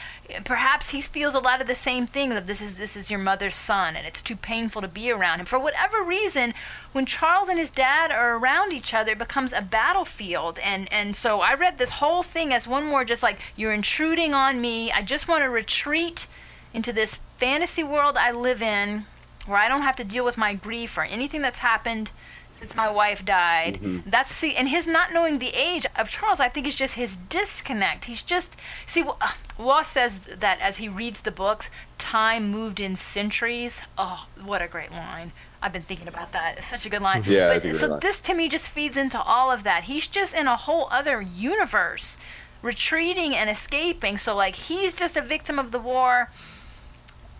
perhaps 0.44 0.90
he 0.90 1.00
feels 1.00 1.34
a 1.34 1.38
lot 1.38 1.60
of 1.60 1.68
the 1.68 1.74
same 1.76 2.06
thing 2.06 2.30
that 2.30 2.46
this 2.46 2.60
is 2.60 2.74
this 2.74 2.96
is 2.96 3.10
your 3.10 3.20
mother's 3.20 3.54
son, 3.54 3.94
and 3.94 4.06
it's 4.06 4.20
too 4.20 4.34
painful 4.34 4.82
to 4.82 4.88
be 4.88 5.10
around 5.10 5.38
him 5.38 5.46
for 5.46 5.58
whatever 5.58 6.02
reason. 6.02 6.52
When 6.92 7.06
Charles 7.06 7.48
and 7.48 7.58
his 7.58 7.70
dad 7.70 8.10
are 8.10 8.36
around 8.36 8.72
each 8.72 8.92
other, 8.92 9.12
it 9.12 9.18
becomes 9.18 9.52
a 9.52 9.62
battlefield, 9.62 10.58
and 10.58 10.92
and 10.92 11.14
so 11.14 11.40
I 11.40 11.54
read 11.54 11.78
this 11.78 11.90
whole 11.90 12.24
thing 12.24 12.52
as 12.52 12.66
one 12.66 12.84
more 12.84 13.04
just 13.04 13.22
like 13.22 13.38
you're 13.54 13.72
intruding 13.72 14.34
on 14.34 14.60
me. 14.60 14.90
I 14.90 15.02
just 15.02 15.28
want 15.28 15.42
to 15.44 15.48
retreat 15.48 16.26
into 16.72 16.92
this 16.92 17.20
fantasy 17.36 17.84
world 17.84 18.16
I 18.16 18.32
live 18.32 18.62
in, 18.62 19.06
where 19.46 19.58
I 19.58 19.68
don't 19.68 19.82
have 19.82 19.96
to 19.96 20.04
deal 20.04 20.24
with 20.24 20.36
my 20.36 20.54
grief 20.54 20.98
or 20.98 21.04
anything 21.04 21.40
that's 21.40 21.58
happened 21.58 22.10
since 22.54 22.74
my 22.74 22.88
wife 22.88 23.24
died. 23.24 23.74
Mm-hmm. 23.74 24.10
That's 24.10 24.34
see, 24.34 24.56
and 24.56 24.68
his 24.68 24.86
not 24.86 25.12
knowing 25.12 25.38
the 25.38 25.48
age 25.48 25.86
of 25.96 26.08
Charles, 26.08 26.40
I 26.40 26.48
think, 26.48 26.66
is 26.66 26.76
just 26.76 26.94
his 26.94 27.16
disconnect. 27.16 28.04
He's 28.04 28.22
just 28.22 28.56
see. 28.86 29.02
Uh, 29.02 29.32
Waugh 29.58 29.82
says 29.82 30.20
that 30.38 30.60
as 30.60 30.76
he 30.76 30.88
reads 30.88 31.20
the 31.20 31.30
books, 31.30 31.68
time 31.98 32.50
moved 32.50 32.80
in 32.80 32.96
centuries. 32.96 33.82
Oh, 33.98 34.26
what 34.42 34.62
a 34.62 34.68
great 34.68 34.92
line! 34.92 35.32
I've 35.60 35.72
been 35.72 35.82
thinking 35.82 36.08
about 36.08 36.32
that. 36.32 36.58
It's 36.58 36.66
such 36.66 36.86
a 36.86 36.90
good 36.90 37.02
line. 37.02 37.24
Yeah, 37.26 37.58
but, 37.58 37.74
so 37.74 37.88
line. 37.88 38.00
this 38.00 38.20
to 38.20 38.34
me 38.34 38.48
just 38.48 38.68
feeds 38.68 38.96
into 38.96 39.20
all 39.20 39.50
of 39.50 39.64
that. 39.64 39.84
He's 39.84 40.06
just 40.06 40.34
in 40.34 40.46
a 40.46 40.56
whole 40.56 40.88
other 40.90 41.20
universe, 41.22 42.18
retreating 42.62 43.34
and 43.34 43.48
escaping. 43.48 44.18
So 44.18 44.34
like 44.36 44.54
he's 44.54 44.94
just 44.94 45.16
a 45.16 45.22
victim 45.22 45.58
of 45.58 45.72
the 45.72 45.78
war. 45.78 46.30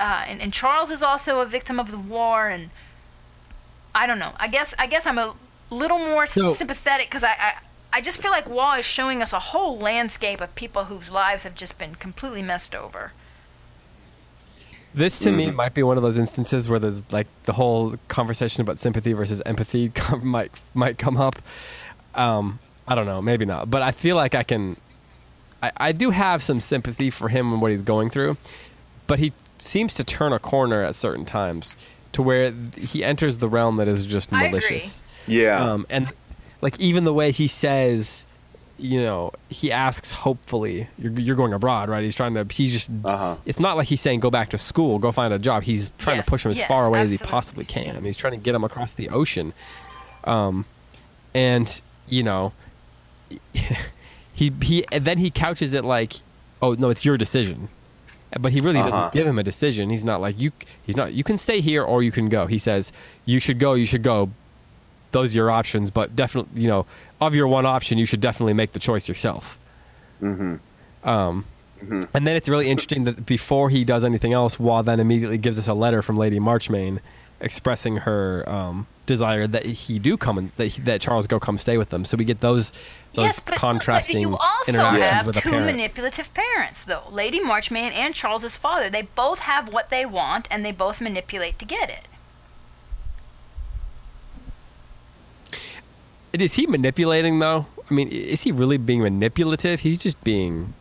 Uh, 0.00 0.24
and, 0.26 0.40
and 0.40 0.52
Charles 0.52 0.90
is 0.90 1.02
also 1.02 1.40
a 1.40 1.46
victim 1.46 1.78
of 1.78 1.90
the 1.90 1.98
war, 1.98 2.48
and 2.48 2.70
I 3.94 4.06
don't 4.06 4.18
know. 4.18 4.32
I 4.36 4.48
guess 4.48 4.74
I 4.78 4.86
guess 4.86 5.06
I'm 5.06 5.18
a 5.18 5.34
little 5.70 5.98
more 5.98 6.26
so, 6.26 6.52
sympathetic 6.52 7.06
because 7.06 7.24
I, 7.24 7.32
I 7.32 7.54
I 7.92 8.00
just 8.00 8.18
feel 8.18 8.32
like 8.32 8.48
Waugh 8.48 8.78
is 8.78 8.84
showing 8.84 9.22
us 9.22 9.32
a 9.32 9.38
whole 9.38 9.78
landscape 9.78 10.40
of 10.40 10.52
people 10.56 10.84
whose 10.84 11.10
lives 11.10 11.44
have 11.44 11.54
just 11.54 11.78
been 11.78 11.94
completely 11.94 12.42
messed 12.42 12.74
over. 12.74 13.12
This 14.94 15.20
to 15.20 15.28
mm-hmm. 15.28 15.38
me 15.38 15.50
might 15.52 15.74
be 15.74 15.82
one 15.82 15.96
of 15.96 16.02
those 16.02 16.18
instances 16.18 16.68
where 16.68 16.78
there's 16.78 17.02
like 17.12 17.26
the 17.44 17.52
whole 17.52 17.94
conversation 18.08 18.62
about 18.62 18.78
sympathy 18.78 19.12
versus 19.12 19.40
empathy 19.46 19.92
might 20.22 20.50
might 20.74 20.98
come 20.98 21.16
up. 21.16 21.36
Um, 22.14 22.58
I 22.86 22.94
don't 22.94 23.06
know, 23.06 23.22
maybe 23.22 23.44
not, 23.44 23.70
but 23.70 23.82
I 23.82 23.92
feel 23.92 24.16
like 24.16 24.34
I 24.34 24.42
can. 24.42 24.76
I, 25.62 25.72
I 25.76 25.92
do 25.92 26.10
have 26.10 26.42
some 26.42 26.60
sympathy 26.60 27.10
for 27.10 27.28
him 27.28 27.52
and 27.52 27.62
what 27.62 27.70
he's 27.70 27.82
going 27.82 28.10
through, 28.10 28.36
but 29.06 29.18
he 29.18 29.32
seems 29.58 29.94
to 29.94 30.04
turn 30.04 30.32
a 30.32 30.38
corner 30.38 30.82
at 30.82 30.94
certain 30.94 31.24
times 31.24 31.76
to 32.14 32.22
where 32.22 32.54
he 32.78 33.04
enters 33.04 33.38
the 33.38 33.48
realm 33.48 33.76
that 33.76 33.88
is 33.88 34.06
just 34.06 34.32
malicious. 34.32 35.02
Yeah. 35.26 35.72
Um, 35.72 35.86
and 35.90 36.08
like 36.62 36.78
even 36.80 37.04
the 37.04 37.12
way 37.12 37.32
he 37.32 37.48
says, 37.48 38.24
you 38.78 39.02
know, 39.02 39.32
he 39.50 39.72
asks 39.72 40.12
hopefully, 40.12 40.88
you're, 40.96 41.12
you're 41.12 41.36
going 41.36 41.52
abroad, 41.52 41.88
right? 41.88 42.04
He's 42.04 42.14
trying 42.14 42.34
to, 42.34 42.46
he's 42.48 42.72
just, 42.72 42.90
uh-huh. 43.04 43.36
it's 43.46 43.58
not 43.58 43.76
like 43.76 43.88
he's 43.88 44.00
saying 44.00 44.20
go 44.20 44.30
back 44.30 44.50
to 44.50 44.58
school, 44.58 44.98
go 45.00 45.10
find 45.10 45.34
a 45.34 45.38
job. 45.38 45.64
He's 45.64 45.90
trying 45.98 46.16
yes, 46.16 46.24
to 46.24 46.30
push 46.30 46.44
him 46.44 46.52
as 46.52 46.58
yes, 46.58 46.68
far 46.68 46.86
away 46.86 47.00
absolutely. 47.00 47.24
as 47.24 47.28
he 47.28 47.32
possibly 47.32 47.64
can. 47.64 47.90
I 47.90 47.94
mean, 47.94 48.04
he's 48.04 48.16
trying 48.16 48.34
to 48.34 48.44
get 48.44 48.54
him 48.54 48.62
across 48.62 48.94
the 48.94 49.08
ocean. 49.08 49.52
Um, 50.22 50.64
and, 51.34 51.80
you 52.08 52.22
know, 52.22 52.52
he, 54.32 54.52
he, 54.62 54.84
then 54.92 55.18
he 55.18 55.30
couches 55.32 55.74
it 55.74 55.84
like, 55.84 56.14
oh, 56.62 56.74
no, 56.74 56.90
it's 56.90 57.04
your 57.04 57.18
decision 57.18 57.68
but 58.40 58.52
he 58.52 58.60
really 58.60 58.78
doesn't 58.78 58.92
uh-huh. 58.92 59.10
give 59.10 59.26
him 59.26 59.38
a 59.38 59.42
decision. 59.42 59.90
He's 59.90 60.04
not 60.04 60.20
like 60.20 60.40
you. 60.40 60.52
He's 60.84 60.96
not. 60.96 61.12
You 61.12 61.24
can 61.24 61.38
stay 61.38 61.60
here 61.60 61.82
or 61.82 62.02
you 62.02 62.12
can 62.12 62.28
go. 62.28 62.46
He 62.46 62.58
says 62.58 62.92
you 63.24 63.40
should 63.40 63.58
go. 63.58 63.74
You 63.74 63.86
should 63.86 64.02
go. 64.02 64.30
Those 65.12 65.32
are 65.32 65.38
your 65.38 65.50
options, 65.50 65.90
but 65.90 66.16
definitely, 66.16 66.62
you 66.62 66.68
know, 66.68 66.86
of 67.20 67.34
your 67.34 67.46
one 67.46 67.66
option, 67.66 67.98
you 67.98 68.06
should 68.06 68.20
definitely 68.20 68.52
make 68.52 68.72
the 68.72 68.80
choice 68.80 69.08
yourself. 69.08 69.58
Mm-hmm. 70.20 71.08
Um, 71.08 71.44
mm-hmm. 71.80 72.00
And 72.12 72.26
then 72.26 72.34
it's 72.34 72.48
really 72.48 72.68
interesting 72.68 73.04
that 73.04 73.24
before 73.24 73.70
he 73.70 73.84
does 73.84 74.02
anything 74.02 74.34
else, 74.34 74.58
Waugh 74.58 74.82
then 74.82 74.98
immediately 74.98 75.38
gives 75.38 75.58
us 75.58 75.68
a 75.68 75.74
letter 75.74 76.02
from 76.02 76.16
Lady 76.16 76.40
Marchmain 76.40 77.00
expressing 77.40 77.98
her 77.98 78.48
um, 78.48 78.86
desire 79.06 79.46
that 79.46 79.64
he 79.64 79.98
do 79.98 80.16
come 80.16 80.38
and 80.38 80.50
that, 80.56 80.66
he, 80.66 80.82
that 80.82 81.00
Charles 81.00 81.26
go 81.26 81.38
come 81.40 81.58
stay 81.58 81.78
with 81.78 81.90
them. 81.90 82.04
So 82.04 82.16
we 82.16 82.24
get 82.24 82.40
those 82.40 82.72
those 83.14 83.26
yes, 83.26 83.40
but, 83.40 83.54
contrasting 83.56 84.24
but 84.24 84.30
you 84.30 84.36
also 84.36 84.72
interactions 84.72 85.10
have 85.10 85.26
with 85.26 85.36
two 85.36 85.50
parent. 85.50 85.66
manipulative 85.66 86.32
parents, 86.34 86.84
though. 86.84 87.02
Lady 87.10 87.40
Marchmain 87.40 87.92
and 87.92 88.14
Charles's 88.14 88.56
father. 88.56 88.90
They 88.90 89.02
both 89.02 89.38
have 89.40 89.72
what 89.72 89.90
they 89.90 90.04
want, 90.04 90.48
and 90.50 90.64
they 90.64 90.72
both 90.72 91.00
manipulate 91.00 91.58
to 91.60 91.64
get 91.64 91.90
it. 91.90 92.08
Is 96.32 96.54
he 96.54 96.66
manipulating 96.66 97.38
though? 97.38 97.66
I 97.88 97.94
mean, 97.94 98.08
is 98.08 98.42
he 98.42 98.50
really 98.50 98.76
being 98.76 99.02
manipulative? 99.02 99.80
He's 99.80 99.98
just 99.98 100.22
being 100.24 100.74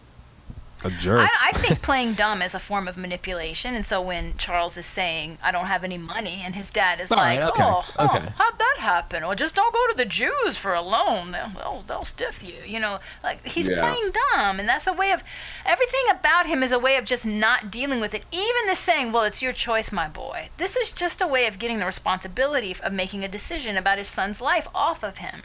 a 0.84 0.92
jerk. 0.92 1.22
I, 1.22 1.50
I 1.50 1.52
think 1.54 1.82
playing 1.82 2.14
dumb 2.14 2.42
is 2.42 2.54
a 2.54 2.60
form 2.60 2.88
of 2.88 2.98
manipulation, 2.98 3.74
and 3.74 3.86
so 3.86 4.02
when 4.02 4.36
Charles 4.38 4.78
is 4.78 4.86
saying, 4.86 5.38
"I 5.42 5.52
don't 5.52 5.68
have 5.68 5.84
any 5.84 5.98
money," 5.98 6.42
and 6.44 6.56
his 6.56 6.72
dad 6.72 7.00
is 7.00 7.12
All 7.12 7.18
like, 7.18 7.40
right, 7.40 7.50
okay, 7.50 7.64
oh, 7.64 7.86
"Oh, 7.98 8.06
okay. 8.06 8.30
how'd 8.38 8.60
that 8.60 8.76
happen?" 8.80 9.24
Or 9.24 9.36
just 9.36 9.56
don't 9.56 9.74
go 9.74 9.88
to 9.92 9.98
the 9.98 10.06
Jews 10.06 10.58
for 10.58 10.74
a 10.74 10.82
loan; 10.82 11.32
they'll 11.32 11.50
they'll, 11.50 11.84
they'll 11.88 12.06
stiff 12.06 12.44
you. 12.44 12.56
You 12.66 12.80
know, 12.80 13.00
like 13.24 13.46
he's 13.46 13.68
Yeah. 13.70 13.80
playing 13.80 14.12
dumb, 14.34 14.60
and 14.60 14.68
that's 14.68 14.88
a 14.88 14.94
way 14.94 15.12
of 15.12 15.24
everything 15.66 16.04
about 16.12 16.46
him 16.48 16.64
is 16.64 16.72
a 16.72 16.80
way 16.80 16.98
of 16.98 17.06
just 17.06 17.26
not 17.26 17.72
dealing 17.72 18.00
with 18.00 18.14
it. 18.14 18.26
Even 18.32 18.68
the 18.68 18.76
saying, 18.76 19.12
"Well, 19.12 19.24
it's 19.24 19.42
your 19.42 19.54
choice, 19.54 19.92
my 19.92 20.08
boy." 20.08 20.50
This 20.58 20.76
is 20.76 20.92
just 20.92 21.22
a 21.22 21.28
way 21.28 21.48
of 21.48 21.60
getting 21.60 21.80
the 21.80 21.86
responsibility 21.86 22.76
of 22.84 22.92
making 22.94 23.24
a 23.24 23.28
decision 23.28 23.78
about 23.78 23.98
his 23.98 24.08
son's 24.08 24.42
life 24.42 24.68
off 24.76 25.04
of 25.04 25.18
him. 25.18 25.44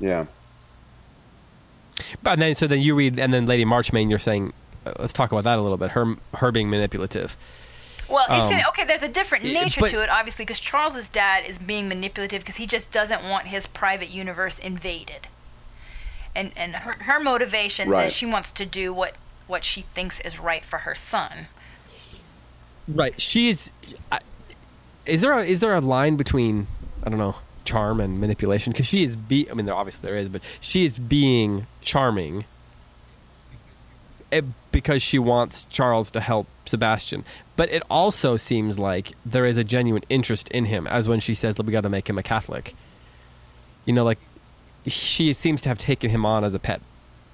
Yeah. 0.00 0.26
But 2.22 2.38
then, 2.38 2.54
so 2.54 2.66
then 2.66 2.80
you 2.80 2.94
read, 2.94 3.18
and 3.18 3.32
then 3.32 3.46
Lady 3.46 3.64
Marchmain, 3.64 4.10
you're 4.10 4.18
saying, 4.18 4.52
uh, 4.86 4.92
let's 4.98 5.12
talk 5.12 5.32
about 5.32 5.44
that 5.44 5.58
a 5.58 5.62
little 5.62 5.76
bit. 5.76 5.90
Her, 5.92 6.14
her 6.34 6.52
being 6.52 6.70
manipulative. 6.70 7.36
Well, 8.08 8.26
it's 8.28 8.50
Um, 8.52 8.58
an, 8.58 8.64
okay. 8.68 8.84
There's 8.84 9.02
a 9.02 9.08
different 9.08 9.44
nature 9.44 9.80
but- 9.80 9.90
to 9.90 10.02
it, 10.02 10.10
obviously, 10.10 10.44
because 10.44 10.60
Charles's 10.60 11.08
dad 11.08 11.44
is 11.46 11.58
being 11.58 11.88
manipulative 11.88 12.42
because 12.42 12.56
he 12.56 12.66
just 12.66 12.90
doesn't 12.92 13.22
want 13.24 13.46
his 13.46 13.66
private 13.66 14.10
universe 14.10 14.58
invaded. 14.58 15.26
And 16.36 16.52
and 16.56 16.74
her 16.74 16.94
her 16.94 17.20
motivations 17.20 17.90
Right. 17.90 18.06
is 18.08 18.12
she 18.12 18.26
wants 18.26 18.50
to 18.50 18.66
do 18.66 18.92
what 18.92 19.14
what 19.46 19.64
she 19.64 19.82
thinks 19.82 20.18
is 20.20 20.38
right 20.40 20.64
for 20.64 20.80
her 20.80 20.94
son. 20.94 21.46
Right. 22.88 23.18
She's. 23.20 23.70
I, 24.12 24.18
is 25.06 25.20
there 25.20 25.32
a, 25.32 25.42
is 25.44 25.60
there 25.60 25.74
a 25.74 25.80
line 25.80 26.16
between 26.16 26.66
I 27.04 27.08
don't 27.10 27.18
know 27.18 27.36
charm 27.64 28.00
and 28.00 28.20
manipulation? 28.20 28.72
Because 28.72 28.86
she 28.86 29.02
is 29.02 29.16
be. 29.16 29.48
I 29.50 29.54
mean, 29.54 29.66
there 29.66 29.74
obviously 29.74 30.06
there 30.06 30.16
is, 30.16 30.28
but 30.28 30.42
she 30.60 30.84
is 30.84 30.98
being 30.98 31.66
charming. 31.80 32.44
eh, 34.32 34.42
Because 34.72 35.02
she 35.02 35.18
wants 35.18 35.64
Charles 35.70 36.10
to 36.12 36.20
help 36.20 36.46
Sebastian, 36.66 37.24
but 37.56 37.70
it 37.70 37.82
also 37.90 38.36
seems 38.36 38.78
like 38.78 39.12
there 39.24 39.46
is 39.46 39.56
a 39.56 39.64
genuine 39.64 40.02
interest 40.08 40.48
in 40.50 40.64
him, 40.64 40.86
as 40.88 41.08
when 41.08 41.20
she 41.20 41.34
says, 41.34 41.56
"We 41.58 41.72
got 41.72 41.82
to 41.82 41.88
make 41.88 42.08
him 42.08 42.18
a 42.18 42.22
Catholic." 42.22 42.74
You 43.84 43.92
know, 43.92 44.04
like 44.04 44.18
she 44.86 45.32
seems 45.32 45.62
to 45.62 45.68
have 45.68 45.78
taken 45.78 46.10
him 46.10 46.26
on 46.26 46.42
as 46.44 46.54
a 46.54 46.58
pet 46.58 46.80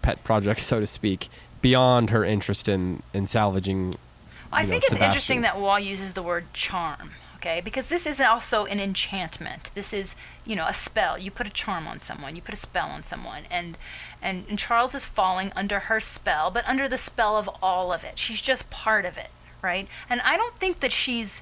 pet 0.03 0.23
project, 0.25 0.61
so 0.61 0.81
to 0.81 0.87
speak, 0.87 1.29
beyond 1.63 2.11
her 2.11 2.25
interest 2.25 2.69
in 2.69 3.03
in 3.15 3.27
salvaging. 3.27 3.95
I 4.53 4.63
know, 4.65 4.69
think 4.71 4.83
it's 4.83 4.89
Sebastian. 4.89 5.11
interesting 5.11 5.41
that 5.43 5.61
Waugh 5.61 5.77
uses 5.77 6.13
the 6.15 6.23
word 6.25 6.45
charm. 6.53 7.11
Okay, 7.41 7.63
because 7.63 7.89
this 7.89 8.05
is 8.05 8.21
also 8.21 8.67
an 8.67 8.79
enchantment. 8.79 9.71
This 9.75 9.95
is, 9.95 10.15
you 10.45 10.55
know, 10.55 10.67
a 10.67 10.75
spell. 10.75 11.17
You 11.17 11.31
put 11.31 11.47
a 11.47 11.51
charm 11.51 11.89
on 11.89 12.03
someone. 12.03 12.37
You 12.37 12.43
put 12.43 12.53
a 12.53 12.57
spell 12.57 12.89
on 12.91 13.03
someone, 13.03 13.45
and 13.51 13.79
and, 14.21 14.45
and 14.51 14.59
Charles 14.59 14.95
is 14.95 15.07
falling 15.07 15.51
under 15.57 15.81
her 15.81 16.01
spell, 16.01 16.51
but 16.51 16.69
under 16.69 16.87
the 16.87 16.99
spell 16.99 17.39
of 17.39 17.49
all 17.63 17.95
of 17.95 18.05
it. 18.05 18.19
She's 18.19 18.43
just 18.43 18.69
part 18.69 19.07
of 19.07 19.17
it, 19.17 19.31
right? 19.63 19.89
And 20.11 20.21
I 20.21 20.37
don't 20.37 20.55
think 20.57 20.81
that 20.81 20.93
she's. 20.93 21.41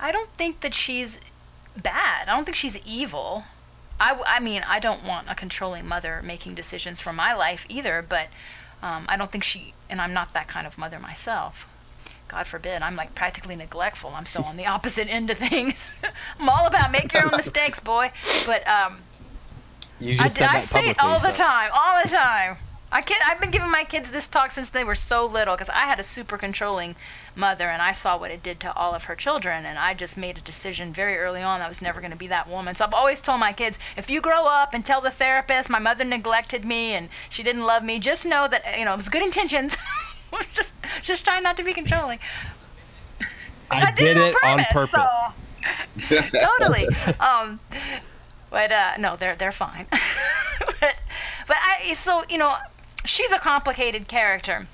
I 0.00 0.10
don't 0.10 0.34
think 0.34 0.62
that 0.62 0.74
she's 0.74 1.20
bad. 1.76 2.28
I 2.28 2.34
don't 2.34 2.44
think 2.44 2.56
she's 2.56 2.76
evil. 2.78 3.44
I, 4.00 4.20
I 4.26 4.40
mean, 4.40 4.64
I 4.66 4.80
don't 4.80 5.04
want 5.04 5.30
a 5.30 5.36
controlling 5.36 5.86
mother 5.86 6.20
making 6.24 6.56
decisions 6.56 7.00
for 7.00 7.12
my 7.12 7.34
life 7.34 7.66
either, 7.68 8.02
but 8.02 8.26
um, 8.82 9.06
I 9.08 9.16
don't 9.16 9.30
think 9.30 9.44
she, 9.44 9.74
and 9.88 10.00
I'm 10.00 10.12
not 10.12 10.32
that 10.32 10.48
kind 10.48 10.66
of 10.66 10.76
mother 10.76 10.98
myself. 10.98 11.68
God 12.32 12.46
forbid, 12.46 12.80
I'm 12.80 12.96
like 12.96 13.14
practically 13.14 13.54
neglectful. 13.56 14.10
I'm 14.14 14.24
so 14.24 14.42
on 14.42 14.56
the 14.56 14.66
opposite 14.74 15.06
end 15.08 15.30
of 15.30 15.36
things. 15.38 15.90
I'm 16.40 16.48
all 16.48 16.66
about 16.66 16.90
make 16.90 17.12
your 17.12 17.26
own 17.26 17.36
mistakes, 17.36 17.78
boy. 17.78 18.10
But 18.46 18.66
um, 18.66 19.02
You 20.00 20.16
I, 20.18 20.24
I 20.24 20.60
say 20.62 20.88
it 20.88 20.98
all 20.98 21.20
the 21.20 21.30
time, 21.30 21.70
all 21.74 22.02
the 22.02 22.08
time. 22.08 22.56
I 22.90 23.00
can't, 23.00 23.26
I've 23.26 23.40
been 23.40 23.50
giving 23.50 23.70
my 23.70 23.84
kids 23.84 24.10
this 24.10 24.28
talk 24.28 24.50
since 24.50 24.68
they 24.68 24.84
were 24.84 24.94
so 24.94 25.24
little 25.24 25.54
because 25.54 25.70
I 25.70 25.86
had 25.86 25.98
a 25.98 26.02
super 26.02 26.36
controlling 26.36 26.94
mother 27.34 27.70
and 27.70 27.80
I 27.80 27.92
saw 27.92 28.18
what 28.18 28.30
it 28.30 28.42
did 28.42 28.60
to 28.60 28.74
all 28.74 28.94
of 28.94 29.04
her 29.04 29.16
children 29.16 29.64
and 29.64 29.78
I 29.78 29.94
just 29.94 30.18
made 30.18 30.36
a 30.36 30.42
decision 30.42 30.92
very 30.92 31.16
early 31.16 31.40
on 31.40 31.62
I 31.62 31.68
was 31.68 31.80
never 31.80 32.02
going 32.02 32.10
to 32.10 32.18
be 32.18 32.26
that 32.26 32.50
woman. 32.50 32.74
So 32.74 32.84
I've 32.84 32.92
always 32.92 33.22
told 33.22 33.40
my 33.40 33.54
kids, 33.54 33.78
if 33.96 34.10
you 34.10 34.20
grow 34.20 34.44
up 34.44 34.74
and 34.74 34.84
tell 34.84 35.00
the 35.00 35.10
therapist 35.10 35.70
my 35.70 35.78
mother 35.78 36.04
neglected 36.04 36.66
me 36.66 36.92
and 36.92 37.08
she 37.30 37.42
didn't 37.42 37.64
love 37.64 37.82
me, 37.82 37.98
just 37.98 38.26
know 38.26 38.46
that 38.48 38.78
you 38.78 38.84
know 38.84 38.92
it 38.92 38.96
was 38.96 39.08
good 39.08 39.22
intentions. 39.22 39.74
Just 41.00 41.24
trying 41.24 41.42
not 41.42 41.56
to 41.56 41.62
be 41.62 41.72
controlling. 41.72 42.18
I 43.70 43.90
did 43.92 44.16
it 44.18 44.34
on 44.44 44.64
purpose. 44.70 44.90
so- 44.90 46.20
totally. 46.58 46.88
Um, 47.20 47.60
but 48.50 48.70
uh, 48.70 48.92
no, 48.98 49.16
they're 49.16 49.34
they're 49.34 49.52
fine. 49.52 49.86
but 50.80 50.94
but 51.46 51.56
I 51.60 51.92
so 51.94 52.24
you 52.28 52.36
know 52.38 52.54
she's 53.04 53.32
a 53.32 53.38
complicated 53.38 54.08
character. 54.08 54.66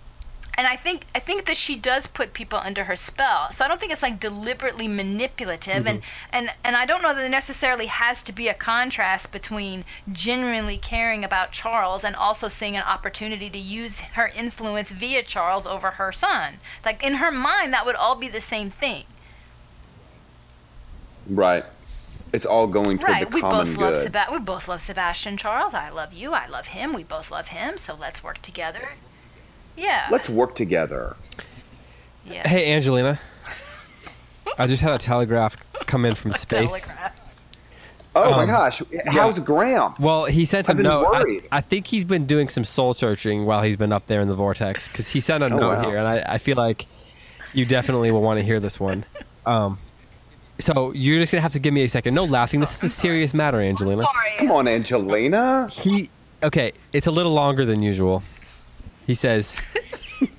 And 0.59 0.67
I 0.67 0.75
think 0.75 1.07
I 1.15 1.21
think 1.21 1.45
that 1.45 1.57
she 1.57 1.77
does 1.77 2.09
put 2.09 2.33
people 2.33 2.59
under 2.59 2.83
her 2.83 2.97
spell. 2.97 3.53
So 3.53 3.65
I 3.65 3.69
don't 3.69 3.79
think 3.79 3.93
it's 3.93 4.03
like 4.03 4.19
deliberately 4.19 4.89
manipulative 4.89 5.87
and, 5.87 6.01
mm-hmm. 6.03 6.27
and 6.33 6.51
and 6.65 6.75
I 6.75 6.85
don't 6.85 7.01
know 7.01 7.15
that 7.15 7.21
there 7.21 7.29
necessarily 7.29 7.87
has 7.87 8.23
to 8.25 8.33
be 8.33 8.49
a 8.49 8.55
contrast 8.55 9.31
between 9.31 9.85
genuinely 10.11 10.77
caring 10.77 11.23
about 11.23 11.53
Charles 11.53 12.03
and 12.03 12.17
also 12.17 12.49
seeing 12.49 12.77
an 12.77 12.83
opportunity 12.83 13.49
to 13.49 13.59
use 13.59 14.01
her 14.01 14.27
influence 14.35 14.91
via 14.91 15.23
Charles 15.23 15.65
over 15.65 15.93
her 15.93 16.11
son. 16.11 16.59
Like 16.85 17.05
in 17.05 17.15
her 17.15 17.31
mind 17.31 17.73
that 17.73 17.87
would 17.87 17.95
all 17.95 18.17
be 18.17 18.27
the 18.27 18.41
same 18.41 18.69
thing. 18.69 19.05
Right. 21.29 21.65
It's 22.33 22.45
all 22.47 22.67
going 22.67 22.99
toward 22.99 23.11
Right. 23.11 23.31
the 23.31 23.35
We 23.35 23.41
common 23.43 23.59
both 23.65 23.77
good. 23.77 23.85
love 23.85 23.97
Seba- 23.97 24.27
we 24.33 24.39
both 24.41 24.67
love 24.67 24.83
Sebastian 24.83 25.37
Charles. 25.37 25.73
I 25.73 25.89
love 25.89 26.13
you. 26.13 26.33
I 26.33 26.47
love 26.49 26.67
him. 26.67 26.95
We 26.95 27.05
both 27.05 27.31
love 27.31 27.49
him. 27.49 27.79
So 27.79 27.95
let's 27.95 28.25
work 28.25 28.43
together. 28.43 28.89
Yeah. 29.79 30.09
Let's 30.11 30.29
work 30.29 30.55
together. 30.55 31.17
yeah. 32.27 32.47
Hey, 32.47 32.73
Angelina. 32.75 33.19
I 34.59 34.67
just 34.67 34.83
had 34.83 34.93
a 34.93 34.99
telegraph 34.99 35.57
come 35.87 36.05
in 36.05 36.15
from 36.15 36.33
space. 36.35 36.73
Telegraph. 36.87 37.21
Oh 38.17 38.31
my 38.33 38.43
Um, 38.43 38.49
gosh. 38.49 38.83
How's 39.07 39.39
Graham? 39.39 39.95
Well, 40.01 40.25
he 40.25 40.45
sent 40.45 40.69
a 40.69 40.73
I've 40.73 40.77
been 40.79 40.85
note. 40.85 41.07
I, 41.07 41.21
worried. 41.21 41.45
I 41.53 41.61
think 41.61 41.87
he's 41.87 42.05
been 42.05 42.27
doing 42.27 42.49
some 42.49 42.65
soul 42.65 42.93
searching 42.93 43.45
while 43.47 43.63
he's 43.63 43.77
been 43.77 43.93
up 43.93 44.07
there 44.07 44.21
in 44.21 44.27
the 44.29 44.35
vortex 44.35 44.89
because 44.89 45.09
he 45.09 45.21
sent 45.21 45.45
a 45.45 45.49
note 45.49 45.61
wow. 45.61 45.89
here, 45.89 45.97
and 45.99 46.09
I, 46.09 46.35
I 46.35 46.39
feel 46.39 46.57
like 46.57 46.87
you 47.53 47.65
definitely 47.65 48.11
will 48.11 48.23
want 48.23 48.41
to 48.41 48.45
hear 48.45 48.59
this 48.59 48.81
one. 48.81 49.05
Um, 49.47 49.79
so 50.59 50.93
you're 50.93 51.21
just 51.21 51.31
gonna 51.31 51.43
have 51.43 51.53
to 51.53 51.61
give 51.61 51.73
me 51.73 51.83
a 51.85 51.89
second. 51.89 52.15
No 52.15 52.25
laughing. 52.25 52.59
This 52.59 52.77
is 52.79 52.83
a 52.85 52.89
serious 52.89 53.33
matter, 53.33 53.61
Angelina. 53.61 54.05
Come 54.39 54.51
on, 54.51 54.67
Angelina. 54.67 55.69
He 55.71 56.11
okay. 56.43 56.73
It's 56.93 57.07
a 57.07 57.13
little 57.13 57.33
longer 57.33 57.65
than 57.65 57.83
usual. 57.83 58.25
He 59.09 59.15
says, 59.15 59.59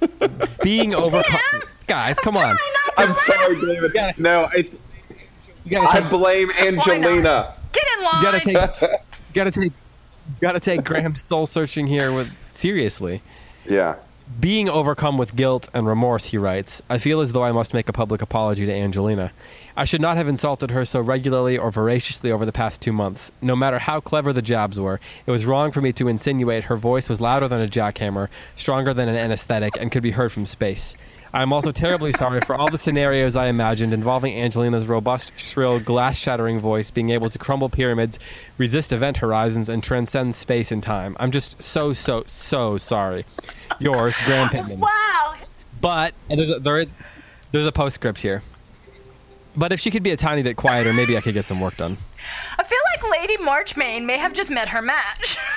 "Being 0.64 0.94
overcome." 0.96 1.62
Guys, 1.88 2.18
come 2.20 2.38
on. 2.38 2.56
I'm 2.98 3.12
sorry, 3.14 3.60
David. 3.60 3.94
gotta- 3.94 4.22
No, 4.22 4.48
it's 4.56 4.74
You 5.66 5.72
gotta 5.72 5.90
I 5.98 6.02
take. 6.02 6.10
blame 6.12 6.52
Angelina. 6.52 7.56
Get 7.74 7.84
in 7.98 8.04
line. 8.06 8.16
You 8.16 8.22
gotta 8.24 8.40
take. 8.40 8.82
You 8.82 9.34
gotta 9.34 9.52
take. 9.52 9.64
You 9.66 10.36
gotta 10.42 10.60
take 10.60 10.84
Graham's 10.84 11.24
soul 11.24 11.48
searching 11.48 11.88
here 11.88 12.14
with 12.14 12.30
seriously. 12.50 13.22
Yeah. 13.68 13.96
Being 14.40 14.70
overcome 14.70 15.18
with 15.18 15.36
guilt 15.36 15.70
and 15.74 15.88
remorse, 15.88 16.26
he 16.26 16.38
writes, 16.38 16.84
I 16.88 17.00
feel 17.00 17.20
as 17.22 17.32
though 17.32 17.44
I 17.44 17.52
must 17.52 17.74
make 17.74 17.90
a 17.90 17.94
public 17.94 18.22
apology 18.22 18.68
to 18.68 18.72
Angelina. 18.72 19.32
I 19.80 19.86
should 19.86 20.02
not 20.02 20.18
have 20.18 20.28
insulted 20.28 20.72
her 20.72 20.84
so 20.84 21.00
regularly 21.00 21.58
or 21.58 21.72
voraciously 21.72 22.34
over 22.34 22.46
the 22.46 22.52
past 22.52 22.82
two 22.82 22.92
months. 22.92 23.32
No 23.42 23.56
matter 23.56 23.80
how 23.80 24.02
clever 24.02 24.34
the 24.34 24.42
jabs 24.42 24.78
were, 24.78 25.00
it 25.26 25.32
was 25.32 25.46
wrong 25.46 25.72
for 25.72 25.80
me 25.80 25.94
to 25.94 26.10
insinuate 26.10 26.66
her 26.66 26.76
voice 26.76 27.08
was 27.08 27.22
louder 27.22 27.48
than 27.48 27.62
a 27.62 27.68
jackhammer, 27.70 28.28
stronger 28.58 28.94
than 28.94 29.08
an 29.08 29.16
anesthetic, 29.16 29.78
and 29.80 29.90
could 29.90 30.04
be 30.04 30.12
heard 30.12 30.34
from 30.34 30.46
space. 30.46 30.98
I 31.34 31.44
am 31.44 31.54
also 31.54 31.72
terribly 31.72 32.12
sorry 32.12 32.42
for 32.42 32.58
all 32.58 32.70
the 32.70 32.78
scenarios 32.78 33.38
I 33.38 33.48
imagined 33.48 33.94
involving 33.94 34.38
Angelina's 34.38 34.88
robust, 34.88 35.32
shrill, 35.38 35.80
glass 35.80 36.18
shattering 36.18 36.60
voice 36.60 36.92
being 36.92 37.12
able 37.12 37.30
to 37.30 37.40
crumble 37.40 37.70
pyramids, 37.70 38.20
resist 38.58 38.92
event 38.92 39.16
horizons, 39.16 39.70
and 39.70 39.82
transcend 39.82 40.36
space 40.36 40.74
and 40.74 40.84
time. 40.84 41.16
I'm 41.22 41.32
just 41.32 41.64
so, 41.64 41.94
so, 41.94 42.24
so 42.26 42.76
sorry. 42.78 43.26
Yours, 43.80 44.14
Graham 44.26 44.50
Pittman. 44.50 44.82
Wow. 44.90 45.36
But 45.80 46.14
and 46.30 46.38
there's 46.38 46.50
a, 46.50 46.60
there 46.60 46.80
is, 46.80 46.88
there's 47.54 47.66
a 47.66 47.72
postscript 47.72 48.20
here. 48.20 48.44
But 49.60 49.74
if 49.74 49.80
she 49.82 49.92
could 49.92 50.04
be 50.04 50.12
a 50.12 50.18
tiny 50.18 50.42
bit 50.42 50.56
quieter, 50.56 50.94
maybe 50.94 51.18
I 51.18 51.22
could 51.22 51.34
get 51.34 51.44
some 51.44 51.60
work 51.60 51.76
done. 51.76 51.98
I 52.58 52.64
feel 52.64 52.80
like 52.94 53.20
Lady 53.20 53.36
Marchmain 53.44 54.06
may 54.06 54.18
have 54.18 54.32
just 54.34 54.50
met 54.50 54.70
her 54.70 54.82
match. 54.82 55.38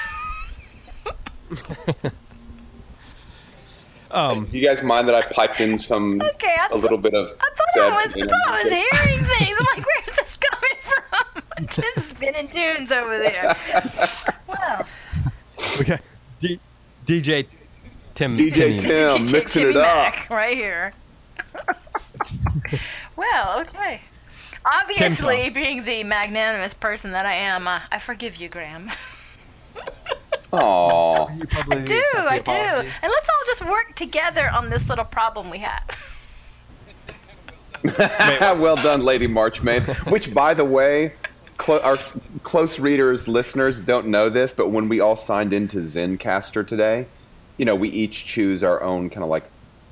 Um, 4.11 4.47
You 4.53 4.63
guys 4.63 4.83
mind 4.83 5.09
that 5.09 5.15
I 5.15 5.23
piped 5.23 5.63
in 5.63 5.79
some 5.79 6.21
Okay, 6.21 6.55
I 6.59 6.69
a 6.73 6.77
little 6.77 6.99
bit 6.99 7.15
of 7.15 7.35
I 7.41 7.49
thought 7.49 7.67
sad 7.73 7.93
I 7.93 8.05
was, 8.05 8.15
I 8.15 8.27
thought 8.27 8.47
I 8.47 8.63
was 8.63 8.71
hearing 8.71 9.25
things. 9.39 9.57
I'm 9.59 9.67
like, 9.75 9.87
where's 9.87 10.17
this 10.19 10.37
coming 10.37 10.77
from? 10.83 11.67
Just 11.95 12.09
spinning 12.11 12.49
tunes 12.49 12.93
over 12.93 13.19
there. 13.19 13.57
Well, 14.47 14.87
okay. 15.81 15.99
D- 16.41 16.61
DJ 17.07 17.47
Tim. 18.15 18.37
DJ 18.37 18.55
Timmy. 18.55 18.79
Tim 18.81 19.27
Ch- 19.27 19.33
mixing 19.33 19.63
Timmy 19.63 19.77
it 19.77 19.77
up. 19.79 20.13
Mac 20.15 20.29
right 20.29 20.59
here. 20.59 20.93
Well, 23.23 23.61
okay. 23.61 24.01
Obviously, 24.65 25.45
Tom. 25.45 25.53
being 25.53 25.85
the 25.85 26.03
magnanimous 26.03 26.75
person 26.75 27.13
that 27.13 27.25
I 27.25 27.35
am, 27.35 27.69
uh, 27.69 27.81
I 27.91 27.99
forgive 28.01 28.37
you, 28.37 28.49
Graham. 28.49 28.91
Aw. 30.53 31.29
You 31.37 31.47
probably 31.47 31.79
I 31.79 31.85
do, 31.85 32.05
I 32.15 32.39
do. 32.39 32.53
And 32.53 32.87
let's 33.03 33.29
all 33.29 33.47
just 33.47 33.65
work 33.65 33.95
together 33.95 34.51
on 34.51 34.71
this 34.71 34.89
little 34.89 35.05
problem 35.05 35.51
we 35.51 35.59
have. 35.59 35.83
well 38.61 38.77
done, 38.77 39.03
Lady 39.03 39.27
Marchmain. 39.27 39.83
Which, 40.09 40.35
by 40.35 40.53
the 40.53 40.65
way, 40.65 41.15
clo- 41.59 41.81
our 41.81 41.97
close 42.43 42.79
readers, 42.79 43.29
listeners 43.29 43.81
don't 43.81 44.09
know 44.09 44.29
this, 44.29 44.53
but 44.53 44.71
when 44.71 44.89
we 44.89 45.01
all 45.01 45.17
signed 45.17 45.53
into 45.53 45.79
Zencastr 45.79 46.67
today, 46.67 47.07
you 47.57 47.65
know, 47.65 47.75
we 47.77 47.89
each 47.89 48.27
choose 48.27 48.63
our 48.63 48.83
own 48.83 49.11
kind 49.11 49.23
of 49.23 49.31
like 49.31 49.45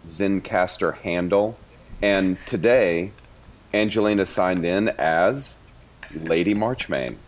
Zencastr 0.07 0.97
handle. 0.99 1.57
And 2.03 2.37
today, 2.47 3.12
Angelina 3.73 4.27
signed 4.27 4.64
in 4.64 4.89
as 4.91 5.59
Lady 6.14 6.55
Marchmain. 6.55 7.18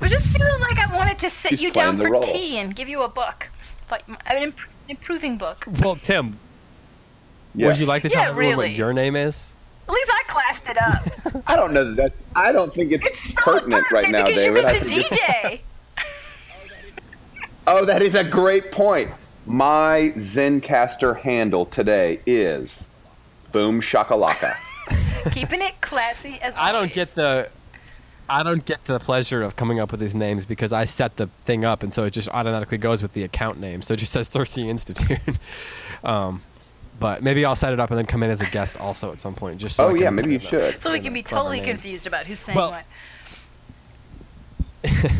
I 0.00 0.04
was 0.04 0.10
just 0.10 0.28
feeling 0.28 0.60
like 0.60 0.78
I 0.78 0.94
wanted 0.94 1.18
to 1.20 1.30
sit 1.30 1.50
She's 1.50 1.60
you 1.62 1.70
down 1.72 1.96
for 1.96 2.10
role. 2.10 2.22
tea 2.22 2.58
and 2.58 2.74
give 2.74 2.88
you 2.88 3.02
a 3.02 3.08
book. 3.08 3.50
Like 3.90 4.02
an 4.26 4.42
imp- 4.42 4.56
improving 4.88 5.36
book. 5.38 5.64
Well, 5.80 5.96
Tim, 5.96 6.38
Yeah. 7.54 7.66
would 7.68 7.78
you 7.78 7.86
like 7.86 8.02
to 8.02 8.08
tell 8.08 8.22
Yeah, 8.22 8.30
everyone 8.30 8.56
really. 8.58 8.68
what 8.70 8.78
your 8.78 8.92
name 8.92 9.16
is? 9.16 9.52
At 9.88 9.94
least 9.94 10.10
I 10.14 10.22
classed 10.28 10.68
it 10.68 10.80
up. 10.80 11.42
I 11.48 11.56
don't 11.56 11.72
know 11.72 11.84
that 11.84 11.96
that's. 11.96 12.24
I 12.36 12.52
don't 12.52 12.72
think 12.74 12.92
it's, 12.92 13.06
It's 13.06 13.34
so 13.34 13.42
pertinent 13.42 13.90
right 13.90 14.08
now, 14.10 14.26
because 14.26 14.42
David. 14.42 14.62
you 14.62 14.68
I 14.68 14.72
missed 14.80 14.92
a 14.94 15.16
DJ. 15.16 15.60
Oh, 17.66 17.84
that 17.84 18.02
is 18.02 18.14
a 18.16 18.24
great 18.24 18.72
point. 18.72 19.10
My 19.46 20.12
Zencastr 20.16 21.16
handle 21.20 21.64
today 21.66 22.20
is 22.26 22.88
Boom 23.52 23.80
Shakalaka. 23.80 24.56
Keeping 25.30 25.62
it 25.62 25.80
classy 25.80 26.38
as 26.40 26.54
I 26.56 26.72
don't 26.72 26.92
get 26.92 27.14
the. 27.14 27.48
I 28.28 28.42
don't 28.42 28.64
get 28.64 28.84
the 28.86 28.98
pleasure 28.98 29.42
of 29.42 29.56
coming 29.56 29.78
up 29.80 29.90
with 29.90 30.00
these 30.00 30.14
names 30.14 30.46
because 30.46 30.72
I 30.72 30.84
set 30.86 31.16
the 31.16 31.26
thing 31.42 31.64
up, 31.64 31.82
and 31.82 31.92
so 31.92 32.04
it 32.04 32.12
just 32.12 32.28
automatically 32.30 32.78
goes 32.78 33.02
with 33.02 33.12
the 33.12 33.24
account 33.24 33.60
name. 33.60 33.82
So 33.82 33.94
it 33.94 33.98
just 33.98 34.12
says 34.12 34.28
Circe 34.28 34.56
Institute. 34.58 35.18
um, 36.04 36.40
but 36.98 37.22
maybe 37.22 37.44
I'll 37.44 37.56
set 37.56 37.72
it 37.72 37.80
up 37.80 37.90
and 37.90 37.98
then 37.98 38.06
come 38.06 38.22
in 38.22 38.30
as 38.30 38.40
a 38.40 38.46
guest 38.46 38.80
also 38.80 39.10
at 39.12 39.18
some 39.18 39.34
point. 39.34 39.58
Just 39.58 39.76
so 39.76 39.88
oh 39.88 39.94
yeah, 39.94 40.08
maybe 40.08 40.32
you 40.34 40.38
put 40.38 40.52
it 40.52 40.62
up. 40.62 40.72
should. 40.74 40.82
So 40.82 40.92
we 40.92 41.00
can 41.00 41.12
be 41.12 41.22
totally 41.22 41.58
name. 41.58 41.66
confused 41.66 42.06
about 42.06 42.26
who's 42.26 42.40
saying 42.40 42.56
Well- 42.56 42.70
what. 42.70 42.84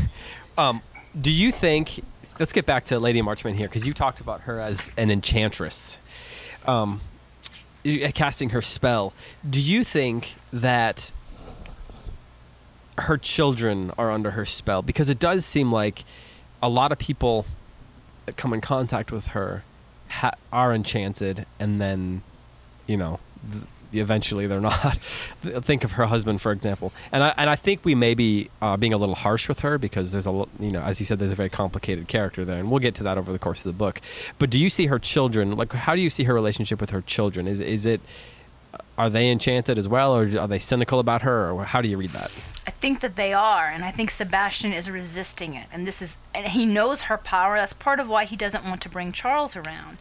Um, 0.59 0.83
do 1.19 1.31
you 1.33 1.51
think? 1.51 2.05
Let's 2.39 2.53
get 2.53 2.67
back 2.67 2.85
to 2.87 2.99
Lady 3.01 3.23
Marchmain 3.23 3.55
here 3.55 3.69
because 3.69 3.87
you 3.87 3.95
talked 3.95 4.21
about 4.21 4.43
her 4.43 4.61
as 4.61 4.91
an 4.97 5.11
enchantress, 5.11 5.99
um, 6.67 7.01
y- 7.01 7.12
Uh, 7.85 8.11
casting 8.15 8.51
her 8.51 8.63
spell. 8.63 9.13
Do 9.49 9.61
you 9.61 9.83
think 9.83 10.35
that 10.53 11.11
her 12.99 13.19
children 13.19 13.91
are 13.99 14.11
under 14.11 14.31
her 14.33 14.47
spell? 14.47 14.83
Because 14.83 15.09
it 15.09 15.19
does 15.19 15.45
seem 15.45 15.73
like 15.73 16.05
a 16.63 16.69
lot 16.69 16.93
of 16.93 16.99
people 16.99 17.45
that 18.27 18.37
come 18.37 18.53
in 18.53 18.61
contact 18.61 19.11
with 19.11 19.29
her 19.29 19.65
ha- 20.09 20.35
are 20.53 20.73
enchanted, 20.73 21.45
and 21.59 21.81
then, 21.81 22.23
you 22.87 22.97
know. 22.97 23.19
Th- 23.51 23.65
Eventually, 23.93 24.47
they're 24.47 24.61
not. 24.61 24.99
think 25.43 25.85
of 25.85 25.93
her 25.93 26.07
husband, 26.07 26.41
for 26.41 26.53
example, 26.53 26.93
and 27.13 27.23
I 27.23 27.35
and 27.37 27.51
I 27.51 27.57
think 27.57 27.85
we 27.85 27.95
may 27.95 28.15
be 28.15 28.51
uh, 28.61 28.77
being 28.77 28.93
a 28.93 28.97
little 28.97 29.15
harsh 29.15 29.49
with 29.49 29.61
her 29.61 29.79
because 29.79 30.13
there's 30.13 30.27
a 30.27 30.47
you 30.59 30.71
know, 30.71 30.83
as 30.83 31.01
you 31.01 31.07
said, 31.07 31.19
there's 31.19 31.31
a 31.31 31.37
very 31.37 31.51
complicated 31.51 32.09
character 32.09 32.45
there, 32.45 32.59
and 32.59 32.71
we'll 32.71 32.81
get 32.81 32.95
to 32.97 33.03
that 33.05 33.19
over 33.19 33.33
the 33.33 33.39
course 33.39 33.61
of 33.61 33.65
the 33.65 33.73
book. 33.73 34.01
But 34.39 34.51
do 34.51 34.59
you 34.59 34.71
see 34.71 34.87
her 34.87 34.99
children? 34.99 35.57
Like, 35.57 35.73
how 35.73 35.95
do 35.95 36.01
you 36.01 36.11
see 36.11 36.25
her 36.25 36.35
relationship 36.35 36.81
with 36.81 36.91
her 36.91 37.03
children? 37.03 37.47
Is 37.47 37.61
is 37.61 37.87
it 37.87 38.01
are 38.99 39.11
they 39.11 39.31
enchanted 39.31 39.79
as 39.79 39.89
well, 39.89 40.15
or 40.15 40.29
are 40.39 40.49
they 40.49 40.59
cynical 40.59 40.99
about 40.99 41.23
her, 41.23 41.51
or 41.51 41.65
how 41.65 41.81
do 41.81 41.89
you 41.89 41.97
read 41.97 42.11
that? 42.11 42.31
I 42.67 42.71
think 42.71 43.01
that 43.01 43.17
they 43.17 43.33
are, 43.33 43.69
and 43.69 43.85
I 43.85 43.91
think 43.91 44.11
Sebastian 44.11 44.73
is 44.73 44.91
resisting 44.91 45.55
it. 45.55 45.67
And 45.73 45.87
this 45.87 46.03
is, 46.03 46.19
and 46.35 46.47
he 46.47 46.67
knows 46.67 47.03
her 47.03 47.19
power. 47.19 47.57
That's 47.57 47.73
part 47.73 48.01
of 48.01 48.09
why 48.09 48.25
he 48.25 48.37
doesn't 48.37 48.65
want 48.65 48.83
to 48.83 48.89
bring 48.89 49.13
Charles 49.13 49.57
around. 49.57 49.99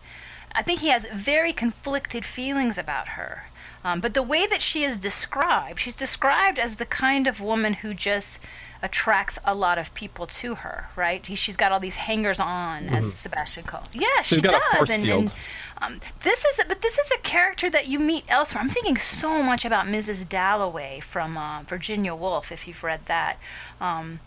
I 0.53 0.63
think 0.63 0.79
he 0.79 0.89
has 0.89 1.05
very 1.13 1.53
conflicted 1.53 2.25
feelings 2.25 2.77
about 2.77 3.09
her. 3.09 3.45
Um, 3.83 3.99
but 3.99 4.13
the 4.13 4.23
way 4.23 4.45
that 4.47 4.61
she 4.61 4.83
is 4.83 4.97
described, 4.97 5.79
she's 5.79 5.95
described 5.95 6.59
as 6.59 6.75
the 6.75 6.85
kind 6.85 7.27
of 7.27 7.39
woman 7.41 7.73
who 7.73 7.93
just 7.93 8.39
attracts 8.83 9.37
a 9.45 9.53
lot 9.53 9.77
of 9.77 9.93
people 9.93 10.25
to 10.25 10.55
her, 10.55 10.89
right? 10.95 11.25
He, 11.25 11.35
she's 11.35 11.57
got 11.57 11.71
all 11.71 11.79
these 11.79 11.95
hangers 11.95 12.39
on, 12.39 12.89
as 12.89 13.13
Sebastian 13.13 13.63
calls. 13.63 13.85
Yeah, 13.93 14.07
She's 14.23 14.37
she 14.37 14.41
got 14.41 14.53
a 14.53 14.59
does. 14.59 14.77
force 14.77 14.89
and, 14.89 15.03
field. 15.03 15.21
and 15.23 15.31
Um, 15.83 15.99
this 16.23 16.43
is, 16.45 16.59
but 16.67 16.81
this 16.81 16.97
is 16.97 17.11
a 17.11 17.17
character 17.19 17.69
that 17.69 17.87
you 17.87 17.99
meet 17.99 18.23
elsewhere. 18.27 18.61
I'm 18.61 18.69
thinking 18.69 18.97
so 18.97 19.41
much 19.43 19.65
about 19.65 19.85
Mrs. 19.85 20.27
Dalloway 20.29 20.99
from 20.99 21.37
uh, 21.37 21.61
Virginia 21.63 22.13
Woolf, 22.15 22.51
if 22.51 22.67
you've 22.67 22.83
read 22.83 23.05
that. 23.05 23.37
Um, 23.79 24.19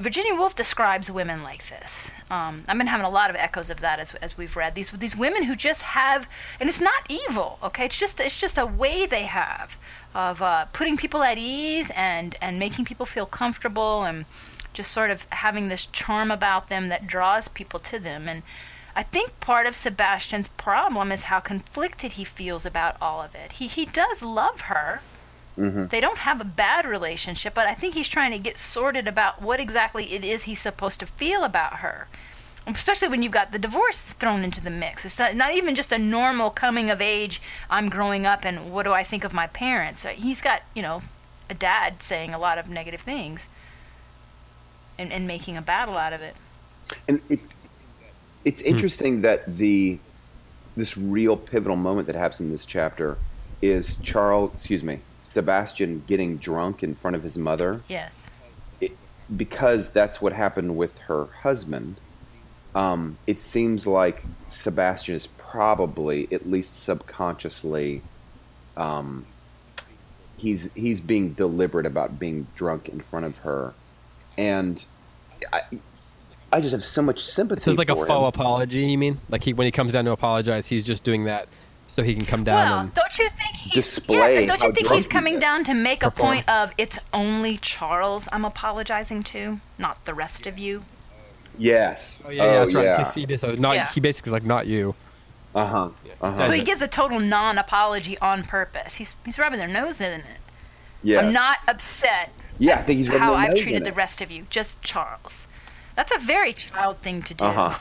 Virginia 0.00 0.34
Woolf 0.34 0.54
describes 0.54 1.10
women 1.10 1.42
like 1.42 1.68
this. 1.68 2.12
Um, 2.30 2.64
I've 2.68 2.78
been 2.78 2.86
having 2.86 3.06
a 3.06 3.10
lot 3.10 3.30
of 3.30 3.36
echoes 3.36 3.70
of 3.70 3.80
that 3.80 3.98
as, 3.98 4.14
as 4.16 4.36
we've 4.36 4.56
read 4.56 4.74
these 4.74 4.90
these 4.90 5.16
women 5.16 5.42
who 5.44 5.54
just 5.54 5.82
have, 5.82 6.28
and 6.60 6.68
it's 6.68 6.80
not 6.80 7.04
evil, 7.08 7.58
okay? 7.62 7.86
It's 7.86 7.98
just 7.98 8.20
it's 8.20 8.36
just 8.36 8.58
a 8.58 8.66
way 8.66 9.06
they 9.06 9.24
have 9.24 9.76
of 10.14 10.40
uh, 10.42 10.66
putting 10.66 10.96
people 10.96 11.22
at 11.22 11.38
ease 11.38 11.90
and 11.94 12.36
and 12.40 12.58
making 12.58 12.84
people 12.84 13.06
feel 13.06 13.26
comfortable 13.26 14.04
and 14.04 14.26
just 14.72 14.90
sort 14.90 15.10
of 15.10 15.26
having 15.30 15.68
this 15.68 15.86
charm 15.86 16.30
about 16.30 16.68
them 16.68 16.88
that 16.88 17.06
draws 17.06 17.48
people 17.48 17.80
to 17.80 17.98
them. 17.98 18.28
And 18.28 18.42
I 18.96 19.02
think 19.02 19.40
part 19.40 19.66
of 19.66 19.74
Sebastian's 19.74 20.48
problem 20.48 21.10
is 21.10 21.24
how 21.24 21.40
conflicted 21.40 22.12
he 22.12 22.24
feels 22.24 22.64
about 22.64 22.96
all 23.00 23.22
of 23.22 23.34
it. 23.34 23.52
He 23.52 23.66
he 23.66 23.86
does 23.86 24.22
love 24.22 24.62
her. 24.62 25.00
Mm-hmm. 25.58 25.86
They 25.86 26.00
don't 26.00 26.18
have 26.18 26.40
a 26.40 26.44
bad 26.44 26.84
relationship, 26.84 27.54
but 27.54 27.66
I 27.66 27.74
think 27.74 27.94
he's 27.94 28.08
trying 28.08 28.32
to 28.32 28.38
get 28.38 28.58
sorted 28.58 29.06
about 29.06 29.40
what 29.40 29.60
exactly 29.60 30.12
it 30.12 30.24
is 30.24 30.42
he's 30.42 30.60
supposed 30.60 31.00
to 31.00 31.06
feel 31.06 31.44
about 31.44 31.74
her. 31.74 32.08
Especially 32.66 33.08
when 33.08 33.22
you've 33.22 33.32
got 33.32 33.52
the 33.52 33.58
divorce 33.58 34.10
thrown 34.14 34.42
into 34.42 34.60
the 34.62 34.70
mix. 34.70 35.04
It's 35.04 35.18
not, 35.18 35.36
not 35.36 35.52
even 35.54 35.74
just 35.74 35.92
a 35.92 35.98
normal 35.98 36.50
coming 36.50 36.90
of 36.90 37.00
age, 37.00 37.42
I'm 37.70 37.88
growing 37.88 38.26
up 38.26 38.44
and 38.44 38.72
what 38.72 38.84
do 38.84 38.92
I 38.92 39.04
think 39.04 39.22
of 39.22 39.34
my 39.34 39.46
parents. 39.48 40.04
He's 40.14 40.40
got, 40.40 40.62
you 40.74 40.82
know, 40.82 41.02
a 41.50 41.54
dad 41.54 42.02
saying 42.02 42.32
a 42.32 42.38
lot 42.38 42.58
of 42.58 42.68
negative 42.68 43.02
things 43.02 43.48
and, 44.98 45.12
and 45.12 45.26
making 45.26 45.56
a 45.56 45.62
battle 45.62 45.96
out 45.96 46.12
of 46.12 46.22
it. 46.22 46.34
And 47.08 47.20
it's 47.28 47.48
it's 48.44 48.60
interesting 48.60 49.22
that 49.22 49.56
the 49.56 49.98
this 50.76 50.96
real 50.96 51.36
pivotal 51.36 51.76
moment 51.76 52.06
that 52.06 52.16
happens 52.16 52.40
in 52.40 52.50
this 52.50 52.66
chapter 52.66 53.16
is 53.62 53.96
Charles, 53.96 54.52
excuse 54.54 54.82
me, 54.82 55.00
Sebastian 55.34 56.04
getting 56.06 56.36
drunk 56.36 56.84
in 56.84 56.94
front 56.94 57.16
of 57.16 57.24
his 57.24 57.36
mother. 57.36 57.80
Yes. 57.88 58.28
It, 58.80 58.96
because 59.36 59.90
that's 59.90 60.22
what 60.22 60.32
happened 60.32 60.76
with 60.76 60.96
her 61.00 61.26
husband. 61.42 62.00
Um, 62.74 63.18
it 63.26 63.40
seems 63.40 63.84
like 63.86 64.24
Sebastian 64.46 65.16
is 65.16 65.26
probably, 65.26 66.28
at 66.32 66.48
least 66.48 66.80
subconsciously, 66.80 68.02
um, 68.76 69.26
he's 70.36 70.72
he's 70.74 71.00
being 71.00 71.32
deliberate 71.32 71.86
about 71.86 72.18
being 72.18 72.46
drunk 72.56 72.88
in 72.88 73.00
front 73.00 73.26
of 73.26 73.38
her, 73.38 73.74
and 74.36 74.84
I, 75.52 75.62
I 76.52 76.60
just 76.60 76.72
have 76.72 76.84
so 76.84 77.02
much 77.02 77.20
sympathy. 77.20 77.60
For 77.60 77.60
that. 77.60 77.64
So 77.64 77.70
it's 77.72 77.78
like 77.78 77.90
a 77.90 77.94
for 77.94 78.06
faux 78.06 78.22
him. 78.22 78.28
apology. 78.28 78.84
You 78.84 78.98
mean 78.98 79.20
like 79.28 79.44
he 79.44 79.52
when 79.52 79.66
he 79.66 79.72
comes 79.72 79.92
down 79.92 80.04
to 80.06 80.12
apologize, 80.12 80.66
he's 80.66 80.84
just 80.84 81.04
doing 81.04 81.24
that 81.24 81.48
so 81.94 82.02
he 82.02 82.14
can 82.14 82.24
come 82.24 82.42
down 82.42 82.56
Well, 82.68 82.78
and 82.80 82.94
don't 82.94 83.18
you 83.18 83.28
think 83.28 83.54
he's 83.54 83.72
display 83.72 84.40
yes, 84.40 84.48
don't 84.48 84.62
you 84.62 84.72
think 84.72 84.88
he's 84.90 85.06
coming 85.06 85.34
is. 85.34 85.40
down 85.40 85.62
to 85.64 85.74
make 85.74 86.02
a 86.02 86.10
point 86.10 86.48
of 86.48 86.72
it's 86.76 86.98
only 87.12 87.56
Charles 87.58 88.28
I'm 88.32 88.44
apologizing 88.44 89.22
to, 89.24 89.60
not 89.78 90.04
the 90.04 90.12
rest 90.14 90.46
of 90.46 90.58
you? 90.58 90.82
Yes. 91.56 92.18
Oh 92.24 92.30
yeah, 92.30 92.44
yeah 92.44 92.58
that's 92.58 92.74
right. 92.74 92.84
Yeah. 92.84 93.12
He, 93.12 93.26
just- 93.26 93.44
not, 93.60 93.76
Yeah. 93.76 93.86
he 93.88 94.00
basically 94.00 94.30
is 94.30 94.32
like 94.32 94.44
not 94.44 94.66
you. 94.66 94.94
Uh 95.54 95.66
huh. 95.66 95.88
Uh 96.20 96.32
huh. 96.32 96.46
So 96.46 96.52
he 96.52 96.62
gives 96.62 96.82
a 96.82 96.88
total 96.88 97.20
non-apology 97.20 98.18
on 98.18 98.42
purpose. 98.42 98.94
He's 98.94 99.14
he's 99.24 99.38
rubbing 99.38 99.60
their 99.60 99.68
nose 99.68 100.00
in 100.00 100.12
it. 100.14 100.26
Yes. 101.04 101.22
I'm 101.24 101.32
not 101.32 101.58
upset 101.68 102.30
Yeah, 102.58 102.78
I 102.78 102.82
think 102.82 102.98
he's 102.98 103.08
rubbing 103.08 103.20
how 103.20 103.30
their 103.32 103.40
I've 103.40 103.50
treated 103.54 103.76
in 103.76 103.82
the 103.84 103.90
it. 103.90 103.96
rest 103.96 104.20
of 104.20 104.32
you, 104.32 104.46
just 104.50 104.82
Charles. 104.82 105.46
That's 105.94 106.10
a 106.10 106.18
very 106.18 106.54
child 106.54 106.98
thing 107.02 107.22
to 107.22 107.34
do. 107.34 107.44
Uh 107.44 107.70
huh. 107.70 107.78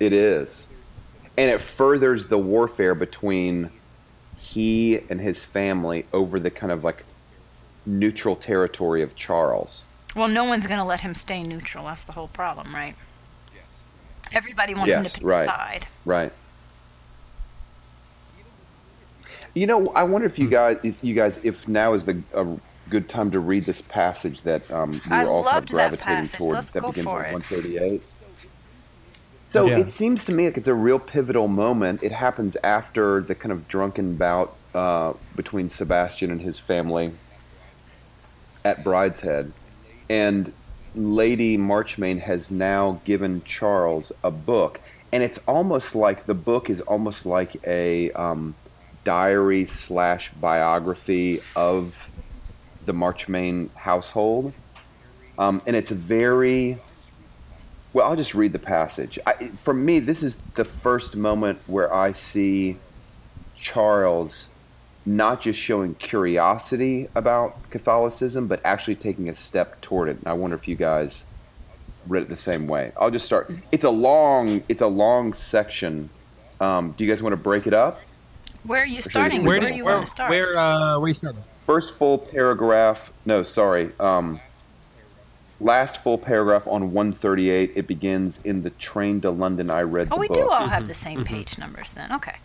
It 0.00 0.12
is, 0.12 0.66
and 1.36 1.50
it 1.50 1.60
furthers 1.60 2.26
the 2.28 2.38
warfare 2.38 2.94
between 2.94 3.70
he 4.38 5.00
and 5.08 5.20
his 5.20 5.44
family 5.44 6.04
over 6.12 6.38
the 6.38 6.50
kind 6.50 6.72
of 6.72 6.84
like 6.84 7.04
neutral 7.86 8.36
territory 8.36 9.02
of 9.02 9.14
Charles. 9.16 9.84
Well, 10.14 10.28
no 10.28 10.44
one's 10.44 10.66
going 10.66 10.78
to 10.78 10.84
let 10.84 11.00
him 11.00 11.14
stay 11.14 11.42
neutral. 11.42 11.86
That's 11.86 12.04
the 12.04 12.12
whole 12.12 12.28
problem, 12.28 12.74
right? 12.74 12.94
Everybody 14.32 14.74
wants 14.74 14.92
him 14.94 15.02
Yes, 15.02 15.12
to 15.12 15.18
pick 15.18 15.26
right. 15.26 15.44
a 15.44 15.46
side. 15.46 15.86
Right. 16.04 16.32
You 19.54 19.66
know, 19.66 19.86
I 19.88 20.02
wonder 20.04 20.26
if 20.26 20.38
you 20.38 20.48
guys, 20.48 20.78
if 20.82 21.02
you 21.02 21.14
guys, 21.14 21.38
if 21.42 21.68
now 21.68 21.92
is 21.92 22.04
the 22.04 22.22
a 22.34 22.46
good 22.88 23.08
time 23.08 23.30
to 23.30 23.40
read 23.40 23.64
this 23.64 23.82
passage 23.82 24.40
that 24.42 24.68
um, 24.70 24.92
we 24.92 25.00
I 25.10 25.24
were 25.24 25.30
all 25.30 25.44
kind 25.44 25.58
of 25.58 25.64
that 25.66 25.70
gravitating 25.70 26.16
passage. 26.16 26.38
toward 26.38 26.54
Let's 26.54 26.70
that 26.70 26.80
go 26.80 26.88
begins 26.88 27.08
for 27.10 27.26
on 27.26 27.42
it. 27.42 28.02
138. 29.54 29.62
So 29.62 29.66
Yeah. 29.66 29.78
it 29.86 29.90
seems 29.90 30.24
to 30.26 30.32
me 30.32 30.46
like 30.46 30.56
it's 30.56 30.68
a 30.68 30.74
real 30.74 30.98
pivotal 30.98 31.48
moment. 31.48 32.02
It 32.02 32.12
happens 32.12 32.56
after 32.62 33.20
the 33.20 33.34
kind 33.34 33.52
of 33.52 33.68
drunken 33.68 34.16
bout 34.16 34.54
uh, 34.74 35.12
between 35.36 35.68
Sebastian 35.70 36.30
and 36.30 36.40
his 36.40 36.58
family 36.58 37.12
at 38.64 38.82
Brideshead, 38.84 39.52
and 40.08 40.52
Lady 40.94 41.56
Marchmain 41.56 42.18
has 42.18 42.50
now 42.50 43.00
given 43.04 43.42
Charles 43.44 44.12
a 44.22 44.30
book, 44.30 44.80
and 45.12 45.22
it's 45.22 45.38
almost 45.48 45.94
like 45.94 46.26
the 46.26 46.34
book 46.34 46.70
is 46.70 46.80
almost 46.82 47.26
like 47.26 47.56
a 47.66 48.10
um, 48.12 48.54
diary 49.04 49.64
slash 49.64 50.30
biography 50.40 51.40
of 51.56 51.94
the 52.86 52.92
Marchmain 52.92 53.70
household, 53.74 54.52
um, 55.38 55.60
and 55.66 55.76
it's 55.76 55.90
very 55.90 56.78
well. 57.92 58.08
I'll 58.08 58.16
just 58.16 58.34
read 58.34 58.52
the 58.52 58.58
passage. 58.58 59.18
I, 59.26 59.48
for 59.62 59.74
me, 59.74 59.98
this 60.00 60.22
is 60.22 60.38
the 60.54 60.64
first 60.64 61.16
moment 61.16 61.58
where 61.66 61.92
I 61.92 62.12
see 62.12 62.76
Charles 63.56 64.48
not 65.04 65.40
just 65.40 65.58
showing 65.58 65.94
curiosity 65.96 67.08
about 67.14 67.70
Catholicism, 67.70 68.46
but 68.46 68.60
actually 68.64 68.94
taking 68.94 69.28
a 69.28 69.34
step 69.34 69.80
toward 69.80 70.08
it. 70.08 70.18
And 70.18 70.28
I 70.28 70.32
wonder 70.32 70.56
if 70.56 70.68
you 70.68 70.76
guys 70.76 71.26
read 72.06 72.22
it 72.22 72.28
the 72.28 72.36
same 72.36 72.66
way. 72.66 72.92
I'll 72.96 73.10
just 73.10 73.26
start. 73.26 73.52
It's 73.72 73.84
a 73.84 73.90
long. 73.90 74.62
It's 74.68 74.82
a 74.82 74.86
long 74.86 75.32
section. 75.32 76.08
Um, 76.60 76.92
do 76.96 77.04
you 77.04 77.10
guys 77.10 77.22
want 77.22 77.32
to 77.32 77.36
break 77.36 77.66
it 77.66 77.74
up? 77.74 78.00
Where 78.64 78.82
are 78.82 78.86
you 78.86 79.00
starting? 79.00 79.38
just 79.38 79.46
Where, 79.46 79.56
leave 79.56 79.62
Where 79.62 79.70
do 79.70 79.76
you 79.76 79.84
where 79.84 79.94
want 79.96 80.06
to 80.06 80.10
start? 80.10 80.30
where 80.30 80.58
uh, 80.58 80.98
where 80.98 81.08
you 81.08 81.14
starting? 81.14 81.42
First 81.66 81.94
full 81.96 82.18
paragraph. 82.18 83.12
No, 83.24 83.42
sorry. 83.42 83.90
Um, 83.98 84.40
last 85.62 86.02
full 86.02 86.18
paragraph 86.18 86.66
on 86.66 86.92
138. 86.92 87.72
It 87.74 87.86
begins 87.86 88.40
in 88.44 88.62
the 88.62 88.70
train 88.70 89.20
to 89.22 89.30
London. 89.30 89.70
I 89.70 89.82
read 89.82 90.08
oh, 90.10 90.16
the 90.16 90.20
we 90.20 90.28
book. 90.28 90.36
do 90.36 90.50
all 90.50 90.66
have 90.66 90.86
the 90.86 90.94
same 90.94 91.24
page 91.24 91.56
numbers 91.58 91.92
then. 91.92 92.12
Okay. 92.12 92.36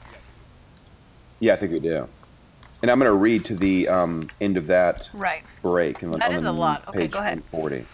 Yeah, 1.40 1.54
I 1.54 1.58
think 1.58 1.72
we 1.72 1.80
do. 1.80 2.08
And 2.82 2.92
I'm 2.92 3.00
going 3.00 3.10
to 3.10 3.18
read 3.18 3.44
to 3.46 3.56
the 3.56 3.88
um, 3.88 4.30
end 4.40 4.56
of 4.56 4.68
that 4.68 5.10
Right. 5.14 5.44
break. 5.62 6.04
And 6.04 6.14
That 6.14 6.30
on 6.30 6.36
is 6.36 6.44
the 6.44 6.52
a 6.52 6.52
lot. 6.52 6.88
Okay, 6.88 7.08
go 7.08 7.20
ahead. 7.20 7.44
40. 7.52 7.86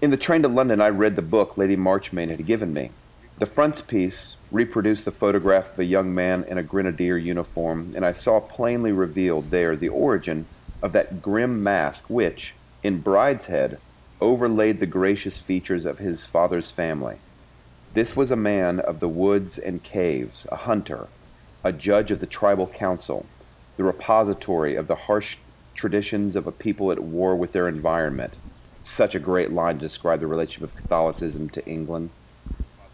In 0.00 0.10
the 0.10 0.16
train 0.16 0.42
to 0.42 0.48
London, 0.48 0.80
I 0.80 0.90
read 0.90 1.16
the 1.16 1.22
book 1.22 1.56
Lady 1.56 1.76
Marchmain 1.76 2.28
had 2.28 2.44
given 2.44 2.72
me. 2.72 2.90
The 3.38 3.46
frontispiece 3.46 4.36
reproduced 4.50 5.04
the 5.04 5.12
photograph 5.12 5.72
of 5.72 5.78
a 5.78 5.84
young 5.84 6.12
man 6.12 6.44
in 6.48 6.58
a 6.58 6.62
grenadier 6.62 7.16
uniform, 7.16 7.92
and 7.94 8.04
I 8.04 8.10
saw 8.10 8.40
plainly 8.40 8.90
revealed 8.90 9.50
there 9.50 9.76
the 9.76 9.88
origin 9.88 10.46
of 10.82 10.92
that 10.92 11.22
grim 11.22 11.62
mask 11.62 12.08
which, 12.08 12.54
in 12.82 13.02
Brideshead, 13.02 13.78
overlaid 14.20 14.80
the 14.80 14.86
gracious 14.86 15.38
features 15.38 15.84
of 15.84 15.98
his 15.98 16.24
father's 16.24 16.70
family. 16.70 17.16
This 17.94 18.16
was 18.16 18.30
a 18.30 18.36
man 18.36 18.80
of 18.80 19.00
the 19.00 19.08
woods 19.08 19.58
and 19.58 19.82
caves, 19.82 20.46
a 20.52 20.56
hunter, 20.56 21.08
a 21.64 21.72
judge 21.72 22.10
of 22.10 22.20
the 22.20 22.26
tribal 22.26 22.66
council, 22.66 23.26
the 23.76 23.84
repository 23.84 24.76
of 24.76 24.86
the 24.86 24.94
harsh 24.94 25.36
traditions 25.74 26.36
of 26.36 26.46
a 26.46 26.52
people 26.52 26.90
at 26.92 26.98
war 26.98 27.36
with 27.36 27.52
their 27.52 27.68
environment. 27.68 28.34
Such 28.80 29.14
a 29.14 29.20
great 29.20 29.52
line 29.52 29.76
to 29.76 29.80
describe 29.80 30.20
the 30.20 30.26
relationship 30.26 30.70
of 30.70 30.76
Catholicism 30.76 31.48
to 31.50 31.66
England. 31.66 32.10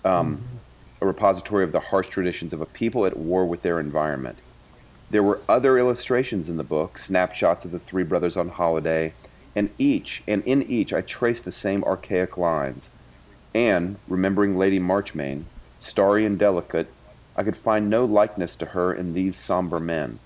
Um, 0.05 0.43
A 1.01 1.07
repository 1.07 1.65
of 1.65 1.73
the 1.73 1.81
harsh 1.81 2.09
traditions 2.09 2.53
of 2.53 2.61
a 2.61 2.67
people 2.67 3.05
at 3.05 3.17
war 3.17 3.45
with 3.45 3.63
their 3.63 3.79
environment. 3.81 4.39
There 5.11 5.23
were 5.23 5.41
other 5.49 5.79
illustrations 5.79 6.49
in 6.49 6.57
the 6.57 6.65
book, 6.65 6.99
snapshots 6.99 7.65
of 7.65 7.71
the 7.71 7.79
three 7.79 8.03
brothers 8.03 8.37
on 8.37 8.49
holiday, 8.49 9.13
and 9.55 9.71
each, 9.79 10.23
and 10.27 10.43
in 10.45 10.63
each, 10.63 10.93
I 10.93 11.01
traced 11.03 11.45
the 11.45 11.53
same 11.53 11.85
archaic 11.85 12.37
lines. 12.37 12.91
And, 13.55 13.97
remembering 14.09 14.59
Lady 14.59 14.81
Marchmain, 14.81 15.47
starry 15.79 16.27
and 16.27 16.39
delicate, 16.39 16.89
I 17.37 17.45
could 17.45 17.57
find 17.57 17.89
no 17.89 18.05
likeness 18.05 18.57
to 18.57 18.67
her 18.67 18.93
in 18.93 19.15
these 19.15 19.37
somber 19.37 19.79
men. 19.79 20.19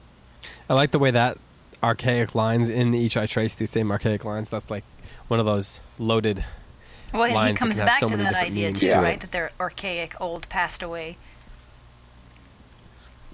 I 0.70 0.74
like 0.74 0.92
the 0.92 0.98
way 0.98 1.10
that 1.10 1.38
archaic 1.82 2.34
lines 2.34 2.68
in 2.68 2.94
each 2.94 3.16
I 3.16 3.26
trace 3.26 3.54
these 3.54 3.70
same 3.70 3.90
archaic 3.90 4.24
lines. 4.24 4.50
That's 4.50 4.70
like 4.70 4.84
one 5.28 5.40
of 5.40 5.46
those 5.46 5.80
loaded. 5.98 6.44
Well, 7.12 7.24
and 7.24 7.32
he 7.32 7.36
lines 7.36 7.54
that 7.54 7.58
comes 7.58 7.76
can 7.76 7.80
have 7.80 7.88
back 7.88 8.00
so 8.00 8.06
to 8.06 8.16
many 8.16 8.22
that 8.24 8.28
different 8.30 8.50
idea 8.50 8.62
meanings 8.64 8.80
too, 8.80 8.90
to 8.90 8.98
right? 8.98 9.14
it. 9.14 9.20
That 9.20 9.32
they're 9.32 9.50
archaic, 9.60 10.14
old, 10.20 10.48
passed 10.48 10.82
away. 10.82 11.16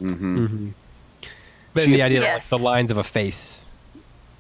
Mhm. 0.01 0.49
hmm 0.49 0.69
But 1.75 1.87
the 1.87 2.03
idea 2.03 2.21
Yes. 2.21 2.47
of 2.47 2.53
like 2.53 2.61
the 2.61 2.65
lines 2.65 2.91
of 2.93 2.97
a 2.99 3.05
face 3.05 3.67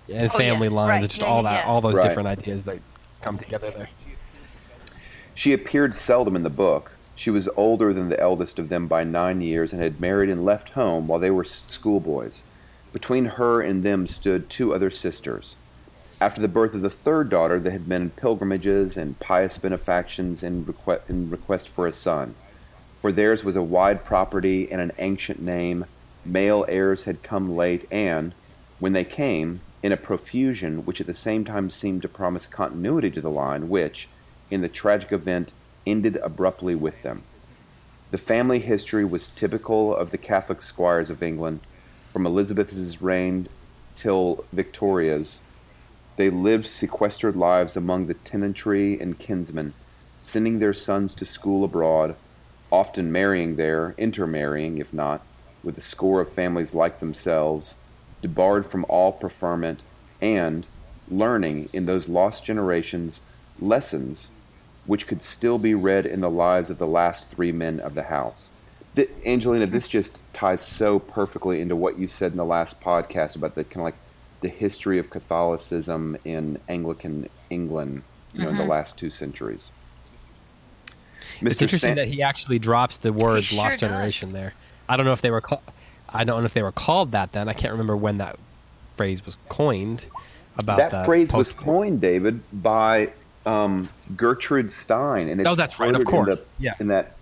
and 0.08 0.30
Oh, 0.32 0.38
family 0.38 0.68
yeah. 0.68 0.74
lines, 0.74 0.88
Right. 0.88 1.00
and 1.02 1.10
just 1.10 1.22
Yeah, 1.22 1.28
all 1.28 1.42
yeah, 1.42 1.50
that, 1.56 1.66
all 1.66 1.80
those 1.80 1.94
Right. 1.94 2.02
different 2.08 2.28
ideas 2.28 2.62
that 2.64 2.78
come 3.22 3.36
together 3.36 3.70
there. 3.70 3.88
She 5.34 5.52
appeared 5.52 5.94
seldom 5.96 6.36
in 6.36 6.44
the 6.44 6.50
book. 6.50 6.92
She 7.16 7.30
was 7.30 7.48
older 7.56 7.92
than 7.92 8.08
the 8.08 8.20
eldest 8.20 8.58
of 8.58 8.68
them 8.68 8.86
by 8.86 9.02
nine 9.04 9.40
years 9.40 9.72
and 9.72 9.82
had 9.82 10.00
married 10.00 10.30
and 10.30 10.44
left 10.44 10.70
home 10.70 11.08
while 11.08 11.18
they 11.18 11.30
were 11.30 11.44
schoolboys. 11.44 12.44
Between 12.92 13.24
her 13.24 13.60
and 13.60 13.82
them 13.82 14.06
stood 14.06 14.48
two 14.48 14.72
other 14.72 14.90
sisters. 14.90 15.56
After 16.20 16.40
the 16.40 16.48
birth 16.48 16.74
of 16.74 16.82
the 16.82 16.90
third 16.90 17.28
daughter, 17.30 17.58
there 17.58 17.72
had 17.72 17.88
been 17.88 18.10
pilgrimages 18.10 18.96
and 18.96 19.18
pious 19.18 19.58
benefactions 19.58 20.44
in, 20.44 20.64
request, 20.64 21.02
in 21.08 21.28
request 21.30 21.68
for 21.68 21.88
a 21.88 21.92
son. 21.92 22.36
For 23.00 23.10
theirs 23.10 23.42
was 23.44 23.56
a 23.56 23.62
wide 23.62 24.04
property 24.04 24.70
and 24.70 24.80
an 24.80 24.92
ancient 24.98 25.42
name. 25.42 25.86
Male 26.24 26.64
heirs 26.68 27.04
had 27.04 27.22
come 27.22 27.54
late, 27.54 27.86
and, 27.90 28.34
when 28.78 28.92
they 28.92 29.04
came, 29.04 29.60
in 29.82 29.92
a 29.92 29.96
profusion 29.96 30.86
which 30.86 31.00
at 31.00 31.06
the 31.06 31.14
same 31.14 31.44
time 31.44 31.68
seemed 31.68 32.02
to 32.02 32.08
promise 32.08 32.46
continuity 32.46 33.10
to 33.10 33.20
the 33.20 33.30
line, 33.30 33.68
which, 33.68 34.08
in 34.50 34.62
the 34.62 34.68
tragic 34.68 35.12
event, 35.12 35.52
ended 35.86 36.16
abruptly 36.16 36.74
with 36.74 37.02
them. 37.02 37.22
The 38.10 38.18
family 38.18 38.60
history 38.60 39.04
was 39.04 39.28
typical 39.28 39.94
of 39.94 40.10
the 40.10 40.18
Catholic 40.18 40.62
squires 40.62 41.10
of 41.10 41.22
England, 41.22 41.60
from 42.12 42.26
Elizabeth's 42.26 43.02
reign 43.02 43.48
till 43.94 44.44
Victoria's. 44.52 45.40
They 46.16 46.30
lived 46.30 46.66
sequestered 46.66 47.36
lives 47.36 47.76
among 47.76 48.06
the 48.06 48.14
tenantry 48.14 48.98
and 49.00 49.18
kinsmen, 49.18 49.74
sending 50.22 50.58
their 50.58 50.72
sons 50.72 51.12
to 51.14 51.26
school 51.26 51.64
abroad, 51.64 52.14
often 52.70 53.12
marrying 53.12 53.56
there, 53.56 53.94
intermarrying, 53.98 54.78
if 54.78 54.92
not, 54.92 55.22
with 55.64 55.78
a 55.78 55.82
score 55.82 56.20
of 56.20 56.32
families 56.32 56.74
like 56.74 57.00
themselves, 57.00 57.74
debarred 58.22 58.66
from 58.66 58.84
all 58.88 59.12
preferment, 59.12 59.80
and 60.20 60.66
learning 61.08 61.68
in 61.72 61.86
those 61.86 62.08
lost 62.08 62.44
generations 62.44 63.22
lessons 63.60 64.28
which 64.86 65.06
could 65.06 65.22
still 65.22 65.58
be 65.58 65.74
read 65.74 66.06
in 66.06 66.20
the 66.20 66.30
lives 66.30 66.70
of 66.70 66.78
the 66.78 66.86
last 66.86 67.30
three 67.30 67.52
men 67.52 67.80
of 67.80 67.94
the 67.94 68.02
house. 68.02 68.50
The, 68.94 69.08
Angelina, 69.26 69.66
this 69.66 69.88
just 69.88 70.18
ties 70.32 70.60
so 70.60 70.98
perfectly 70.98 71.60
into 71.60 71.74
what 71.74 71.98
you 71.98 72.06
said 72.06 72.32
in 72.32 72.38
the 72.38 72.44
last 72.44 72.80
podcast 72.80 73.36
about 73.36 73.54
the 73.54 73.64
kind 73.64 73.78
of 73.78 73.84
like 73.84 73.94
the 74.40 74.48
history 74.48 74.98
of 74.98 75.10
Catholicism 75.10 76.16
in 76.24 76.58
Anglican 76.68 77.28
England, 77.50 78.02
you 78.32 78.40
know, 78.40 78.46
mm-hmm. 78.46 78.50
in 78.50 78.56
the 78.56 78.62
mm-hmm. 78.62 78.70
last 78.70 78.98
two 78.98 79.10
centuries. 79.10 79.72
Mr. 81.40 81.50
It's 81.50 81.62
interesting 81.62 81.88
San- 81.88 81.96
that 81.96 82.08
he 82.08 82.22
actually 82.22 82.58
drops 82.58 82.98
the 82.98 83.12
words 83.12 83.46
sure 83.46 83.58
"lost 83.58 83.80
does. 83.80 83.80
generation" 83.80 84.32
there. 84.32 84.52
I 84.88 84.96
don't 84.96 85.06
know 85.06 85.12
if 85.12 85.22
they 85.22 85.30
were. 85.30 85.42
Cl- 85.46 85.62
I 86.08 86.24
don't 86.24 86.40
know 86.40 86.44
if 86.44 86.54
they 86.54 86.62
were 86.62 86.72
called 86.72 87.12
that 87.12 87.32
then. 87.32 87.48
I 87.48 87.52
can't 87.52 87.72
remember 87.72 87.96
when 87.96 88.18
that 88.18 88.38
phrase 88.96 89.24
was 89.24 89.36
coined. 89.48 90.06
About 90.56 90.90
that 90.90 91.04
phrase 91.04 91.30
post- 91.30 91.56
was 91.56 91.64
coined, 91.64 92.00
David, 92.00 92.40
by 92.52 93.10
um, 93.46 93.88
Gertrude 94.16 94.70
Stein, 94.70 95.28
and 95.28 95.40
it's 95.40 95.48
oh, 95.48 95.54
that's 95.54 95.80
right, 95.80 95.94
of 95.94 96.04
course, 96.04 96.40
the, 96.40 96.46
yeah. 96.58 96.74
In 96.78 96.88
that, 96.88 97.16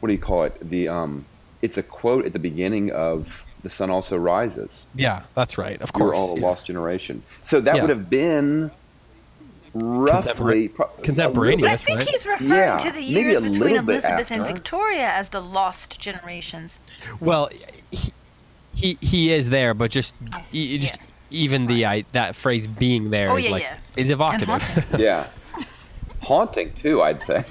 what 0.00 0.08
do 0.08 0.12
you 0.12 0.18
call 0.18 0.44
it? 0.44 0.68
The 0.68 0.88
um, 0.88 1.24
it's 1.62 1.76
a 1.76 1.82
quote 1.82 2.26
at 2.26 2.32
the 2.32 2.38
beginning 2.38 2.90
of 2.90 3.44
"The 3.62 3.68
Sun 3.68 3.90
Also 3.90 4.16
Rises." 4.16 4.88
Yeah, 4.94 5.22
that's 5.34 5.56
right. 5.56 5.80
Of 5.80 5.92
course, 5.92 6.16
we're 6.16 6.16
all 6.16 6.32
a 6.32 6.40
yeah. 6.40 6.46
lost 6.46 6.66
generation. 6.66 7.22
So 7.42 7.60
that 7.60 7.76
yeah. 7.76 7.82
would 7.82 7.90
have 7.90 8.10
been 8.10 8.70
roughly 9.74 10.70
contemporaneous. 11.02 11.60
But 11.60 11.70
I 11.70 11.76
think 11.76 11.98
right? 11.98 12.08
he's 12.08 12.26
referring 12.26 12.50
yeah, 12.50 12.78
to 12.78 12.90
the 12.90 13.02
years 13.02 13.40
between 13.40 13.76
Elizabeth 13.76 14.30
and 14.30 14.46
Victoria 14.46 15.10
as 15.10 15.28
the 15.28 15.40
lost 15.40 15.98
generations. 16.00 16.80
Well, 17.20 17.50
he 17.90 18.12
he, 18.74 18.96
he 19.00 19.32
is 19.32 19.50
there, 19.50 19.74
but 19.74 19.90
just, 19.90 20.14
he, 20.52 20.78
just 20.78 21.00
even 21.30 21.66
the 21.66 21.84
I, 21.84 22.04
that 22.12 22.36
phrase 22.36 22.66
being 22.66 23.10
there 23.10 23.30
oh, 23.30 23.36
is 23.36 23.46
yeah, 23.46 23.50
like 23.50 23.62
yeah. 23.62 23.76
is 23.96 24.10
evocative. 24.10 24.86
yeah, 24.98 25.26
haunting 26.22 26.72
too, 26.74 27.02
I'd 27.02 27.20
say. 27.20 27.38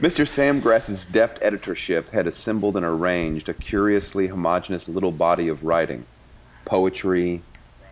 Mr. 0.00 0.26
Samgrass's 0.26 1.06
deft 1.06 1.38
editorship 1.42 2.10
had 2.10 2.26
assembled 2.26 2.76
and 2.76 2.86
arranged 2.86 3.48
a 3.48 3.54
curiously 3.54 4.26
homogeneous 4.28 4.88
little 4.88 5.12
body 5.12 5.48
of 5.48 5.62
writing, 5.62 6.06
poetry, 6.64 7.42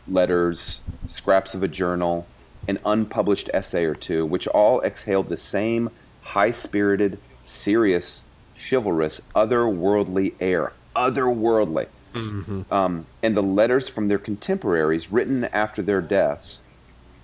letters, 0.08 0.80
scraps 1.06 1.54
of 1.54 1.62
a 1.62 1.68
journal, 1.68 2.26
an 2.68 2.78
unpublished 2.84 3.50
essay 3.52 3.84
or 3.84 3.94
two, 3.94 4.24
which 4.26 4.46
all 4.48 4.80
exhaled 4.82 5.28
the 5.28 5.36
same 5.36 5.90
high-spirited, 6.22 7.18
serious, 7.42 8.24
chivalrous, 8.56 9.20
otherworldly 9.34 10.34
air. 10.40 10.72
Otherworldly. 10.94 11.86
Mm-hmm. 12.14 12.72
Um, 12.72 13.06
and 13.22 13.36
the 13.36 13.42
letters 13.42 13.88
from 13.88 14.08
their 14.08 14.18
contemporaries 14.18 15.12
written 15.12 15.44
after 15.44 15.82
their 15.82 16.00
deaths, 16.00 16.60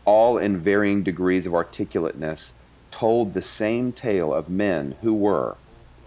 all 0.04 0.38
in 0.38 0.58
varying 0.58 1.02
degrees 1.02 1.46
of 1.46 1.54
articulateness, 1.54 2.52
told 2.90 3.34
the 3.34 3.42
same 3.42 3.92
tale 3.92 4.32
of 4.32 4.48
men 4.48 4.94
who 5.02 5.12
were, 5.12 5.56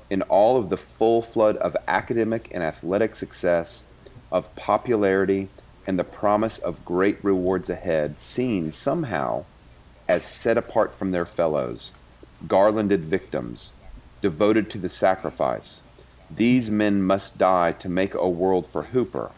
in 0.09 0.21
all 0.23 0.57
of 0.57 0.69
the 0.69 0.77
full 0.77 1.21
flood 1.21 1.57
of 1.57 1.75
academic 1.87 2.49
and 2.51 2.63
athletic 2.63 3.15
success, 3.15 3.83
of 4.31 4.53
popularity, 4.55 5.49
and 5.89 5.97
the 5.97 6.03
promise 6.03 6.59
of 6.59 6.85
great 6.85 7.17
rewards 7.23 7.67
ahead, 7.67 8.19
seen 8.19 8.71
somehow 8.71 9.43
as 10.07 10.23
set 10.23 10.55
apart 10.55 10.93
from 10.93 11.09
their 11.09 11.25
fellows, 11.25 11.93
garlanded 12.47 13.05
victims, 13.05 13.71
devoted 14.21 14.69
to 14.69 14.77
the 14.77 14.87
sacrifice 14.87 15.81
these 16.29 16.69
men 16.69 17.01
must 17.01 17.39
die 17.39 17.71
to 17.71 17.89
make 17.89 18.13
a 18.13 18.29
world 18.29 18.67
for 18.67 18.83
Hooper. 18.83 19.31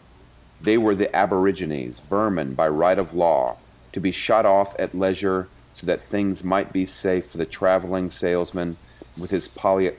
They 0.60 0.76
were 0.76 0.94
the 0.94 1.14
aborigines, 1.16 2.00
vermin 2.00 2.52
by 2.52 2.68
right 2.68 2.98
of 2.98 3.14
law, 3.14 3.56
to 3.92 4.00
be 4.00 4.12
shot 4.12 4.44
off 4.44 4.76
at 4.78 4.94
leisure 4.94 5.48
so 5.72 5.86
that 5.86 6.04
things 6.04 6.44
might 6.44 6.70
be 6.70 6.84
safe 6.84 7.30
for 7.30 7.38
the 7.38 7.46
traveling 7.46 8.10
salesman 8.10 8.76
with 9.16 9.30
his 9.30 9.48
poly. 9.48 9.96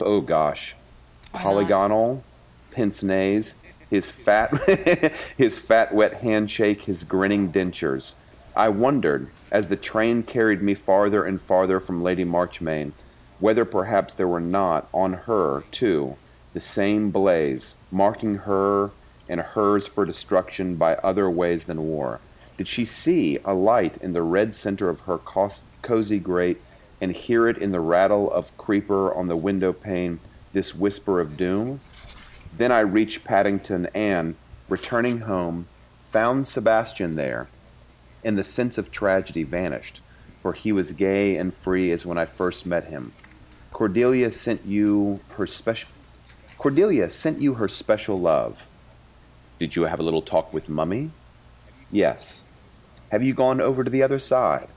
Oh 0.00 0.20
gosh, 0.20 0.74
polygonal 1.32 2.24
pince 2.72 3.04
nez, 3.04 3.54
his 3.94 4.10
fat, 4.10 4.50
his 5.36 5.60
fat 5.60 5.94
wet 5.94 6.14
handshake, 6.14 6.82
his 6.82 7.04
grinning 7.04 7.52
dentures. 7.52 8.14
I 8.56 8.68
wondered, 8.68 9.30
as 9.52 9.68
the 9.68 9.76
train 9.76 10.24
carried 10.24 10.60
me 10.60 10.74
farther 10.74 11.24
and 11.24 11.40
farther 11.40 11.78
from 11.78 12.02
Lady 12.02 12.24
Marchmain, 12.24 12.92
whether 13.38 13.64
perhaps 13.64 14.12
there 14.12 14.26
were 14.26 14.40
not 14.40 14.88
on 14.92 15.12
her, 15.12 15.62
too, 15.70 16.16
the 16.54 16.60
same 16.60 17.12
blaze, 17.12 17.76
marking 17.92 18.34
her 18.38 18.90
and 19.28 19.40
hers 19.40 19.86
for 19.86 20.04
destruction 20.04 20.74
by 20.74 20.96
other 20.96 21.30
ways 21.30 21.62
than 21.62 21.86
war? 21.86 22.18
Did 22.56 22.66
she 22.66 22.84
see 22.84 23.38
a 23.44 23.54
light 23.54 23.96
in 23.98 24.12
the 24.12 24.22
red 24.22 24.54
center 24.54 24.88
of 24.88 25.02
her 25.02 25.20
cozy 25.82 26.18
grate 26.18 26.60
and 27.00 27.12
hear 27.12 27.46
it 27.48 27.58
in 27.58 27.70
the 27.70 27.78
rattle 27.78 28.28
of 28.32 28.56
creeper 28.56 29.14
on 29.14 29.28
the 29.28 29.36
window 29.36 29.72
pane, 29.72 30.18
this 30.52 30.74
whisper 30.74 31.20
of 31.20 31.36
doom? 31.36 31.80
Then 32.56 32.70
I 32.70 32.80
reached 32.80 33.24
Paddington 33.24 33.86
and, 33.94 34.36
returning 34.68 35.20
home, 35.20 35.66
found 36.12 36.46
Sebastian 36.46 37.16
there, 37.16 37.48
and 38.24 38.38
the 38.38 38.44
sense 38.44 38.78
of 38.78 38.92
tragedy 38.92 39.42
vanished, 39.42 40.00
for 40.40 40.52
he 40.52 40.70
was 40.70 40.92
gay 40.92 41.36
and 41.36 41.54
free 41.54 41.90
as 41.90 42.06
when 42.06 42.18
I 42.18 42.26
first 42.26 42.64
met 42.64 42.84
him. 42.84 43.12
Cordelia 43.72 44.30
sent 44.30 44.64
you 44.64 45.18
her 45.30 45.46
special 45.46 45.90
Cordelia 46.58 47.10
sent 47.10 47.40
you 47.40 47.54
her 47.54 47.68
special 47.68 48.18
love. 48.18 48.66
Did 49.58 49.76
you 49.76 49.82
have 49.82 49.98
a 49.98 50.02
little 50.02 50.22
talk 50.22 50.52
with 50.52 50.68
Mummy? 50.68 51.10
Yes. 51.90 52.44
Have 53.10 53.22
you 53.22 53.34
gone 53.34 53.60
over 53.60 53.84
to 53.84 53.90
the 53.90 54.02
other 54.02 54.18
side? 54.18 54.68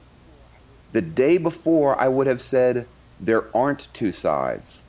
The 0.92 1.02
day 1.02 1.38
before, 1.38 1.98
I 1.98 2.08
would 2.08 2.28
have 2.28 2.42
said, 2.42 2.88
There 3.20 3.56
aren't 3.56 3.94
two 3.94 4.12
sides. 4.12 4.84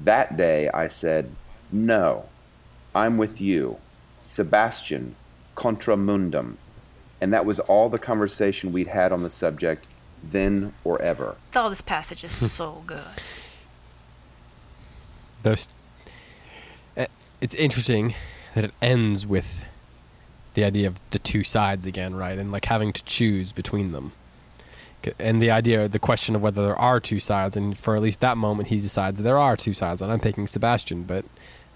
That 0.00 0.36
day, 0.36 0.70
I 0.70 0.88
said, 0.88 1.36
No, 1.70 2.29
I'm 2.94 3.18
with 3.18 3.40
you. 3.40 3.78
Sebastian, 4.20 5.14
contra 5.54 5.96
mundum. 5.96 6.56
And 7.20 7.32
that 7.32 7.44
was 7.44 7.60
all 7.60 7.88
the 7.88 7.98
conversation 7.98 8.72
we'd 8.72 8.86
had 8.86 9.12
on 9.12 9.22
the 9.22 9.30
subject, 9.30 9.86
then 10.22 10.72
or 10.84 11.00
ever. 11.02 11.36
Oh, 11.54 11.68
this 11.68 11.80
passage 11.80 12.24
is 12.24 12.32
so 12.52 12.82
good 12.86 13.04
those 15.42 15.68
eh, 16.96 17.06
it's 17.40 17.54
interesting 17.54 18.14
that 18.54 18.64
it 18.64 18.72
ends 18.82 19.26
with 19.26 19.64
the 20.54 20.64
idea 20.64 20.88
of 20.88 21.00
the 21.10 21.18
two 21.18 21.44
sides 21.44 21.86
again, 21.86 22.14
right? 22.14 22.38
And 22.38 22.50
like 22.50 22.64
having 22.64 22.92
to 22.92 23.04
choose 23.04 23.52
between 23.52 23.92
them. 23.92 24.12
And 25.18 25.40
the 25.40 25.50
idea, 25.50 25.88
the 25.88 25.98
question 25.98 26.34
of 26.34 26.42
whether 26.42 26.62
there 26.62 26.76
are 26.76 27.00
two 27.00 27.20
sides, 27.20 27.56
and 27.56 27.78
for 27.78 27.96
at 27.96 28.02
least 28.02 28.20
that 28.20 28.36
moment, 28.36 28.68
he 28.68 28.80
decides 28.80 29.22
there 29.22 29.38
are 29.38 29.56
two 29.56 29.72
sides, 29.72 30.02
and 30.02 30.12
I'm 30.12 30.20
picking 30.20 30.46
Sebastian, 30.46 31.04
but 31.04 31.24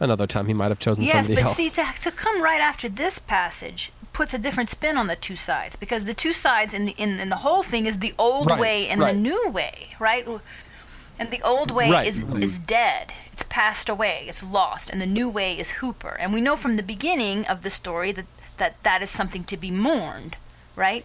another 0.00 0.26
time 0.26 0.46
he 0.46 0.54
might 0.54 0.70
have 0.70 0.78
chosen 0.78 1.04
yes, 1.04 1.26
somebody 1.26 1.42
else. 1.42 1.58
Yes, 1.58 1.74
but 1.76 1.92
see, 1.94 2.02
to, 2.02 2.10
to 2.10 2.16
come 2.16 2.42
right 2.42 2.60
after 2.60 2.88
this 2.88 3.18
passage 3.18 3.92
puts 4.12 4.32
a 4.32 4.38
different 4.38 4.68
spin 4.68 4.96
on 4.96 5.08
the 5.08 5.16
two 5.16 5.36
sides, 5.36 5.76
because 5.76 6.04
the 6.04 6.14
two 6.14 6.32
sides 6.32 6.72
in 6.72 6.84
the 6.84 6.92
in, 6.92 7.18
in 7.20 7.28
the 7.28 7.36
whole 7.36 7.62
thing 7.62 7.86
is 7.86 7.98
the 7.98 8.14
old 8.18 8.50
right, 8.50 8.60
way 8.60 8.88
and 8.88 9.00
right. 9.00 9.12
the 9.12 9.20
new 9.20 9.48
way, 9.48 9.88
right? 9.98 10.26
And 11.18 11.30
the 11.30 11.42
old 11.42 11.70
way 11.70 11.90
right. 11.90 12.06
is 12.06 12.24
is 12.40 12.58
dead. 12.58 13.12
It's 13.32 13.44
passed 13.48 13.88
away. 13.88 14.24
It's 14.28 14.42
lost, 14.42 14.90
and 14.90 15.00
the 15.00 15.06
new 15.06 15.28
way 15.28 15.58
is 15.58 15.70
Hooper. 15.70 16.16
And 16.20 16.32
we 16.32 16.40
know 16.40 16.56
from 16.56 16.76
the 16.76 16.82
beginning 16.82 17.46
of 17.46 17.62
the 17.62 17.70
story 17.70 18.12
that 18.12 18.26
that 18.56 18.82
that 18.82 19.02
is 19.02 19.10
something 19.10 19.44
to 19.44 19.56
be 19.56 19.70
mourned, 19.70 20.36
right? 20.76 21.04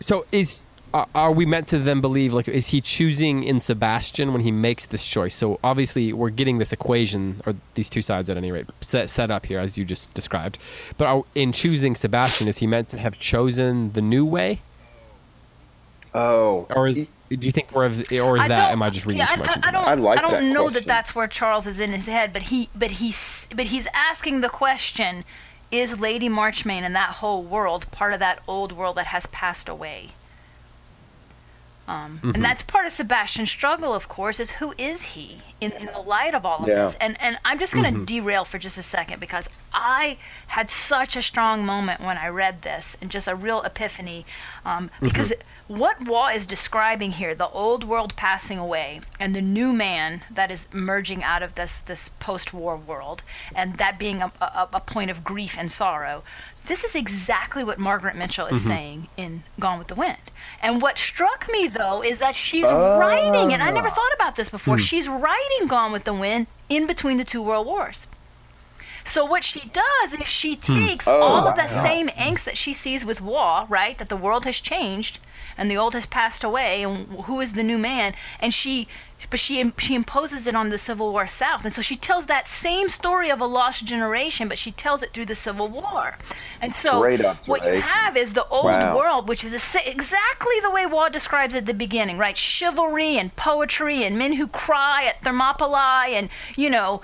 So 0.00 0.26
is 0.32 0.62
are, 0.94 1.08
are 1.14 1.32
we 1.32 1.44
meant 1.44 1.68
to 1.68 1.78
then 1.78 2.00
believe 2.00 2.32
like 2.32 2.48
is 2.48 2.68
he 2.68 2.80
choosing 2.80 3.42
in 3.44 3.60
Sebastian 3.60 4.32
when 4.32 4.42
he 4.42 4.52
makes 4.52 4.86
this 4.86 5.04
choice? 5.06 5.34
So 5.34 5.58
obviously 5.64 6.12
we're 6.12 6.30
getting 6.30 6.58
this 6.58 6.72
equation 6.72 7.42
or 7.46 7.54
these 7.74 7.90
two 7.90 8.02
sides 8.02 8.30
at 8.30 8.36
any 8.38 8.52
rate 8.52 8.70
set 8.80 9.10
set 9.10 9.30
up 9.30 9.44
here 9.46 9.58
as 9.58 9.76
you 9.76 9.84
just 9.84 10.14
described. 10.14 10.58
But 10.96 11.06
are, 11.06 11.24
in 11.34 11.52
choosing 11.52 11.96
Sebastian, 11.96 12.48
is 12.48 12.58
he 12.58 12.66
meant 12.66 12.88
to 12.88 12.98
have 12.98 13.18
chosen 13.18 13.92
the 13.92 14.02
new 14.02 14.24
way, 14.24 14.62
Oh, 16.14 16.66
or 16.70 16.88
is 16.88 17.06
do 17.30 17.46
you 17.46 17.50
think 17.52 17.72
we're 17.72 17.86
or 17.86 18.36
is 18.36 18.44
I 18.44 18.48
that 18.48 18.70
am 18.72 18.82
I 18.82 18.90
just 18.90 19.06
reading 19.06 19.18
yeah, 19.18 19.26
too 19.26 19.40
much 19.40 19.50
I, 19.50 19.54
into 19.56 19.66
I, 19.66 19.68
I 19.68 19.72
don't. 19.72 19.84
that? 19.84 19.90
I 19.90 19.94
like 19.94 20.18
I 20.18 20.22
don't 20.22 20.32
that 20.32 20.42
know 20.44 20.62
question. 20.62 20.72
that 20.82 20.86
that's 20.86 21.14
where 21.14 21.26
Charles 21.26 21.66
is 21.66 21.80
in 21.80 21.90
his 21.90 22.06
head, 22.06 22.32
but 22.32 22.42
he, 22.42 22.68
but 22.74 22.90
he's, 22.92 23.48
but 23.54 23.66
he's 23.66 23.88
asking 23.92 24.40
the 24.40 24.48
question: 24.48 25.24
Is 25.72 25.98
Lady 25.98 26.28
Marchmain 26.28 26.84
and 26.84 26.94
that 26.94 27.10
whole 27.10 27.42
world 27.42 27.90
part 27.90 28.12
of 28.12 28.20
that 28.20 28.40
old 28.46 28.72
world 28.72 28.96
that 28.96 29.06
has 29.06 29.26
passed 29.26 29.68
away? 29.68 30.10
Um, 31.86 32.18
Mm-hmm. 32.22 32.30
And 32.36 32.44
that's 32.44 32.62
part 32.62 32.86
of 32.86 32.92
Sebastian's 32.92 33.50
struggle, 33.50 33.92
of 33.92 34.08
course, 34.08 34.40
is 34.40 34.52
who 34.52 34.74
is 34.78 35.02
he 35.02 35.38
in, 35.60 35.72
in 35.72 35.86
the 35.86 35.98
light 36.00 36.34
of 36.34 36.46
all 36.46 36.60
of 36.62 36.68
Yeah. 36.68 36.84
this? 36.84 36.96
And 37.00 37.20
and 37.20 37.38
I'm 37.44 37.58
just 37.58 37.74
going 37.74 37.84
to 37.84 37.92
Mm-hmm. 37.92 38.04
derail 38.04 38.44
for 38.44 38.58
just 38.58 38.78
a 38.78 38.82
second 38.82 39.20
because 39.20 39.48
I 39.72 40.16
had 40.46 40.70
such 40.70 41.14
a 41.16 41.22
strong 41.22 41.66
moment 41.66 42.00
when 42.00 42.16
I 42.16 42.28
read 42.28 42.62
this 42.62 42.96
and 43.00 43.10
just 43.10 43.28
a 43.28 43.34
real 43.34 43.62
epiphany. 43.62 44.24
Um, 44.64 44.88
Mm-hmm. 44.88 45.04
because 45.06 45.32
what 45.68 45.96
Waugh 46.06 46.28
is 46.28 46.46
describing 46.46 47.12
here, 47.12 47.34
the 47.34 47.48
old 47.48 47.84
world 47.84 48.16
passing 48.16 48.58
away 48.58 49.00
and 49.20 49.34
the 49.34 49.40
new 49.42 49.72
man 49.72 50.22
that 50.30 50.50
is 50.50 50.66
emerging 50.72 51.22
out 51.22 51.42
of 51.42 51.54
this 51.54 51.80
this 51.80 52.08
post-war 52.20 52.76
world, 52.76 53.22
and 53.54 53.76
that 53.76 53.98
being 53.98 54.22
a, 54.22 54.32
a, 54.40 54.68
a 54.74 54.80
point 54.80 55.10
of 55.10 55.22
grief 55.24 55.56
and 55.58 55.70
sorrow. 55.70 56.22
This 56.66 56.82
is 56.82 56.94
exactly 56.94 57.62
what 57.62 57.78
Margaret 57.78 58.16
Mitchell 58.16 58.46
is 58.46 58.60
mm-hmm. 58.60 58.68
saying 58.68 59.08
in 59.18 59.42
Gone 59.60 59.78
with 59.78 59.88
the 59.88 59.94
Wind. 59.94 60.18
And 60.62 60.80
what 60.80 60.96
struck 60.96 61.46
me 61.50 61.68
though 61.68 62.02
is 62.02 62.18
that 62.18 62.34
she's 62.34 62.64
oh. 62.66 62.98
writing, 62.98 63.52
and 63.52 63.62
I 63.62 63.70
never 63.70 63.90
thought 63.90 64.12
about 64.14 64.36
this 64.36 64.48
before. 64.48 64.76
Hmm. 64.76 64.82
She's 64.82 65.06
writing 65.08 65.66
Gone 65.68 65.92
with 65.92 66.04
the 66.04 66.14
Wind 66.14 66.46
in 66.70 66.86
between 66.86 67.18
the 67.18 67.24
two 67.24 67.42
world 67.42 67.66
wars. 67.66 68.06
So 69.04 69.26
what 69.26 69.44
she 69.44 69.68
does 69.68 70.14
is 70.14 70.26
she 70.26 70.54
hmm. 70.54 70.86
takes 70.86 71.06
Oh, 71.06 71.20
all 71.20 71.46
of 71.46 71.56
the 71.56 71.72
wow. 71.74 71.82
same 71.82 72.08
angst 72.08 72.44
that 72.44 72.56
she 72.56 72.72
sees 72.72 73.04
with 73.04 73.20
war, 73.20 73.66
right? 73.68 73.98
That 73.98 74.08
the 74.08 74.16
world 74.16 74.46
has 74.46 74.58
changed 74.58 75.18
and 75.56 75.70
the 75.70 75.76
old 75.76 75.94
has 75.94 76.06
passed 76.06 76.44
away, 76.44 76.82
and 76.82 77.06
who 77.24 77.40
is 77.40 77.52
the 77.54 77.62
new 77.62 77.78
man? 77.78 78.14
And 78.40 78.52
she, 78.52 78.88
but 79.30 79.40
she 79.40 79.72
she 79.78 79.94
imposes 79.94 80.46
it 80.46 80.54
on 80.54 80.68
the 80.70 80.78
Civil 80.78 81.12
War 81.12 81.26
South, 81.26 81.64
and 81.64 81.72
so 81.72 81.82
she 81.82 81.96
tells 81.96 82.26
that 82.26 82.48
same 82.48 82.88
story 82.88 83.30
of 83.30 83.40
a 83.40 83.46
lost 83.46 83.84
generation, 83.84 84.48
but 84.48 84.58
she 84.58 84.72
tells 84.72 85.02
it 85.02 85.12
through 85.12 85.26
the 85.26 85.34
Civil 85.34 85.68
War. 85.68 86.16
And 86.60 86.74
so 86.74 87.00
what 87.46 87.64
you 87.64 87.72
have 87.74 88.16
is 88.16 88.32
the 88.34 88.46
old 88.48 88.64
Wow. 88.64 88.96
world, 88.96 89.28
which 89.28 89.44
is 89.44 89.50
the, 89.72 89.90
exactly 89.90 90.60
the 90.62 90.70
way 90.70 90.86
Waugh 90.86 91.08
describes 91.08 91.54
it 91.54 91.58
at 91.58 91.66
the 91.66 91.74
beginning, 91.74 92.18
right? 92.18 92.36
Chivalry 92.36 93.16
and 93.18 93.34
poetry 93.36 94.04
and 94.04 94.18
men 94.18 94.34
who 94.34 94.46
cry 94.48 95.04
at 95.06 95.20
Thermopylae 95.20 96.14
and 96.14 96.28
you 96.56 96.70
know 96.70 97.00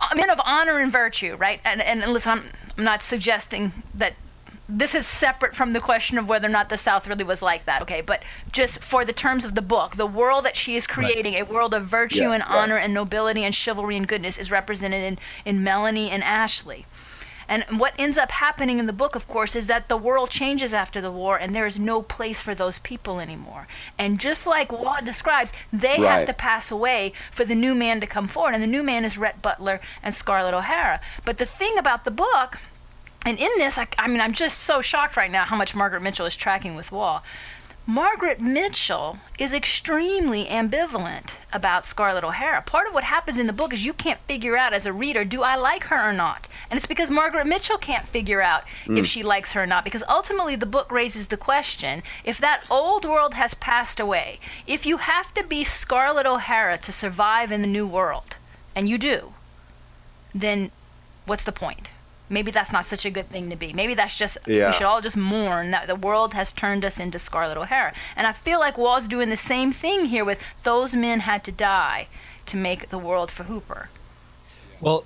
uh, 0.00 0.14
men 0.14 0.30
of 0.30 0.40
honor 0.44 0.78
and 0.78 0.92
virtue, 0.92 1.36
right? 1.36 1.60
And 1.64 1.80
and 1.82 2.00
listen, 2.12 2.32
I'm, 2.32 2.52
I'm 2.76 2.84
not 2.84 3.02
suggesting 3.02 3.72
that 3.94 4.14
this 4.68 4.94
is 4.94 5.06
separate 5.06 5.56
from 5.56 5.72
the 5.72 5.80
question 5.80 6.18
of 6.18 6.28
whether 6.28 6.46
or 6.46 6.50
not 6.50 6.68
the 6.68 6.76
South 6.76 7.08
really 7.08 7.24
was 7.24 7.40
like 7.40 7.64
that, 7.64 7.80
okay? 7.82 8.02
But 8.02 8.22
just 8.52 8.84
for 8.84 9.04
the 9.04 9.14
terms 9.14 9.46
of 9.46 9.54
the 9.54 9.62
book, 9.62 9.96
the 9.96 10.06
world 10.06 10.44
that 10.44 10.56
she 10.56 10.76
is 10.76 10.86
creating, 10.86 11.34
a 11.34 11.44
world 11.44 11.72
of 11.72 11.86
virtue 11.86 12.24
Yeah, 12.24 12.32
and 12.32 12.42
right. 12.42 12.50
honor 12.50 12.76
and 12.76 12.92
nobility 12.92 13.44
and 13.44 13.54
chivalry 13.54 13.96
and 13.96 14.06
goodness, 14.06 14.36
is 14.36 14.50
represented 14.50 15.02
in, 15.02 15.18
in 15.46 15.64
Melanie 15.64 16.10
and 16.10 16.22
Ashley. 16.22 16.84
And 17.48 17.64
what 17.78 17.94
ends 17.98 18.18
up 18.18 18.30
happening 18.30 18.78
in 18.78 18.86
the 18.86 18.92
book, 18.92 19.14
of 19.14 19.26
course, 19.26 19.56
is 19.56 19.68
that 19.68 19.88
the 19.88 19.96
world 19.96 20.28
changes 20.28 20.74
after 20.74 21.00
the 21.00 21.10
war 21.10 21.38
and 21.38 21.54
there 21.54 21.64
is 21.64 21.78
no 21.78 22.02
place 22.02 22.42
for 22.42 22.54
those 22.54 22.78
people 22.78 23.20
anymore. 23.20 23.66
And 23.98 24.20
just 24.20 24.46
like 24.46 24.70
Waugh 24.70 25.00
describes, 25.00 25.54
they 25.72 25.96
have 25.96 26.26
to 26.26 26.34
pass 26.34 26.70
away 26.70 27.14
for 27.32 27.46
the 27.46 27.54
new 27.54 27.74
man 27.74 28.02
to 28.02 28.06
come 28.06 28.28
forward. 28.28 28.52
And 28.52 28.62
the 28.62 28.66
new 28.66 28.82
man 28.82 29.02
is 29.06 29.16
Rhett 29.16 29.40
Butler 29.40 29.80
and 30.02 30.14
Scarlett 30.14 30.52
O'Hara. 30.52 31.00
But 31.24 31.38
the 31.38 31.46
thing 31.46 31.78
about 31.78 32.04
the 32.04 32.10
book, 32.10 32.58
and 33.26 33.38
in 33.38 33.50
this, 33.56 33.78
I, 33.78 33.86
I 33.98 34.08
mean, 34.08 34.20
I'm 34.20 34.32
just 34.32 34.58
so 34.58 34.80
shocked 34.80 35.16
right 35.16 35.30
now 35.30 35.44
how 35.44 35.56
much 35.56 35.74
Margaret 35.74 36.02
Mitchell 36.02 36.26
is 36.26 36.36
tracking 36.36 36.76
with 36.76 36.92
Waugh. 36.92 37.22
Margaret 37.90 38.42
Mitchell 38.42 39.18
is 39.38 39.54
extremely 39.54 40.44
ambivalent 40.44 41.30
about 41.54 41.86
Scarlett 41.86 42.22
O'Hara. 42.22 42.60
Part 42.60 42.86
of 42.86 42.92
what 42.92 43.02
happens 43.02 43.38
in 43.38 43.46
the 43.46 43.52
book 43.54 43.72
is 43.72 43.82
you 43.82 43.94
can't 43.94 44.20
figure 44.28 44.58
out 44.58 44.74
as 44.74 44.84
a 44.84 44.92
reader, 44.92 45.24
do 45.24 45.42
I 45.42 45.56
like 45.56 45.84
her 45.84 46.10
or 46.10 46.12
not? 46.12 46.48
And 46.68 46.76
it's 46.76 46.84
because 46.84 47.10
Margaret 47.10 47.46
Mitchell 47.46 47.78
can't 47.78 48.06
figure 48.06 48.42
out 48.42 48.64
if 48.84 48.98
hmm. 48.98 49.02
she 49.04 49.22
likes 49.22 49.52
her 49.52 49.62
or 49.62 49.66
not. 49.66 49.84
Because 49.84 50.02
ultimately, 50.06 50.54
the 50.54 50.66
book 50.66 50.92
raises 50.92 51.28
the 51.28 51.38
question 51.38 52.02
if 52.24 52.36
that 52.36 52.62
old 52.68 53.06
world 53.06 53.32
has 53.32 53.54
passed 53.54 53.98
away, 53.98 54.38
if 54.66 54.84
you 54.84 54.98
have 54.98 55.32
to 55.32 55.42
be 55.42 55.64
Scarlett 55.64 56.26
O'Hara 56.26 56.76
to 56.76 56.92
survive 56.92 57.50
in 57.50 57.62
the 57.62 57.68
new 57.68 57.86
world, 57.86 58.36
and 58.76 58.86
you 58.86 58.98
do, 58.98 59.32
then 60.34 60.72
what's 61.24 61.44
the 61.44 61.52
point? 61.52 61.88
Maybe 62.30 62.50
that's 62.50 62.72
not 62.72 62.84
such 62.84 63.04
a 63.06 63.10
good 63.10 63.28
thing 63.30 63.48
to 63.50 63.56
be. 63.56 63.72
Maybe 63.72 63.94
that's 63.94 64.16
just 64.16 64.36
Yeah. 64.46 64.66
we 64.68 64.72
should 64.74 64.82
all 64.82 65.00
just 65.00 65.16
mourn 65.16 65.70
that 65.70 65.86
the 65.86 65.94
world 65.94 66.34
has 66.34 66.52
turned 66.52 66.84
us 66.84 67.00
into 67.00 67.18
Scarlett 67.18 67.56
O'Hara. 67.56 67.94
And 68.16 68.26
I 68.26 68.32
feel 68.32 68.58
like 68.60 68.76
Waugh's 68.76 69.08
doing 69.08 69.30
the 69.30 69.36
same 69.36 69.72
thing 69.72 70.06
here 70.06 70.24
with 70.24 70.42
those 70.62 70.94
men 70.94 71.20
had 71.20 71.42
to 71.44 71.52
die 71.52 72.08
to 72.46 72.56
make 72.56 72.90
the 72.90 72.98
world 72.98 73.30
for 73.30 73.44
Hooper. 73.44 73.88
Well, 74.80 75.04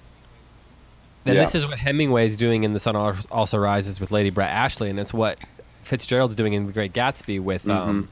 then 1.24 1.36
Yeah. 1.36 1.42
this 1.42 1.54
is 1.54 1.66
what 1.66 1.78
Hemingway's 1.78 2.36
doing 2.36 2.64
in 2.64 2.72
The 2.72 2.80
Sun 2.80 2.96
Also 3.30 3.58
Rises 3.58 4.00
with 4.00 4.10
Lady 4.10 4.30
Brett 4.30 4.50
Ashley, 4.50 4.90
and 4.90 4.98
it's 4.98 5.14
what 5.14 5.38
Fitzgerald's 5.82 6.34
doing 6.34 6.52
in 6.52 6.66
The 6.66 6.72
Great 6.72 6.92
Gatsby 6.92 7.40
with 7.40 7.68
um, 7.68 8.08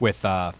with 0.00 0.24
uh, 0.24 0.52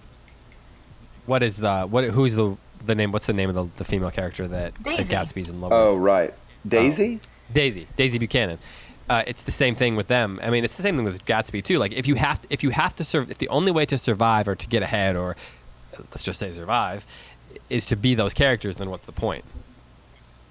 what 1.27 1.43
is 1.43 1.57
the 1.57 1.83
what 1.83 2.05
who's 2.05 2.35
the 2.35 2.57
the 2.87 2.95
name? 2.95 3.13
What's 3.13 3.27
the 3.27 3.33
name 3.33 3.49
of 3.49 3.55
the, 3.55 3.69
the 3.77 3.85
female 3.85 4.11
character 4.11 4.47
that, 4.49 4.75
that 4.77 4.85
Daisy. 4.85 5.15
Gatsby's 5.15 5.51
in 5.51 5.61
love 5.61 5.73
oh, 5.73 5.95
with? 5.95 5.95
Oh 5.95 5.99
right. 5.99 6.35
Daisy. 6.67 7.21
Daisy, 7.53 7.87
Daisy 7.97 8.19
Buchanan. 8.19 8.59
Uh, 9.09 9.25
it's 9.27 9.43
the 9.43 9.53
same 9.53 9.75
thing 9.75 9.97
with 9.97 10.07
them. 10.07 10.39
I 10.43 10.51
mean, 10.51 10.65
it's 10.65 10.77
the 10.77 10.83
same 10.83 10.97
thing 10.97 11.05
with 11.05 11.25
Gatsby 11.27 11.65
too. 11.65 11.79
Like 11.79 11.93
if 11.93 12.07
you 12.07 12.15
have 12.15 12.41
to, 12.43 12.49
if 12.51 12.63
you 12.63 12.71
have 12.71 12.95
to 12.97 13.05
serve, 13.05 13.31
if 13.31 13.39
the 13.39 13.49
only 13.49 13.73
way 13.73 13.85
to 13.87 13.99
survive 13.99 14.47
or 14.47 14.55
to 14.55 14.69
get 14.69 14.83
ahead, 14.83 15.17
or 15.17 15.37
let's 15.99 16.23
just 16.23 16.39
say 16.39 16.53
survive, 16.55 17.05
is 17.69 17.87
to 17.87 17.97
be 17.97 18.15
those 18.15 18.35
characters, 18.35 18.77
then 18.77 18.89
what's 18.89 19.07
the 19.07 19.13
point? 19.13 19.45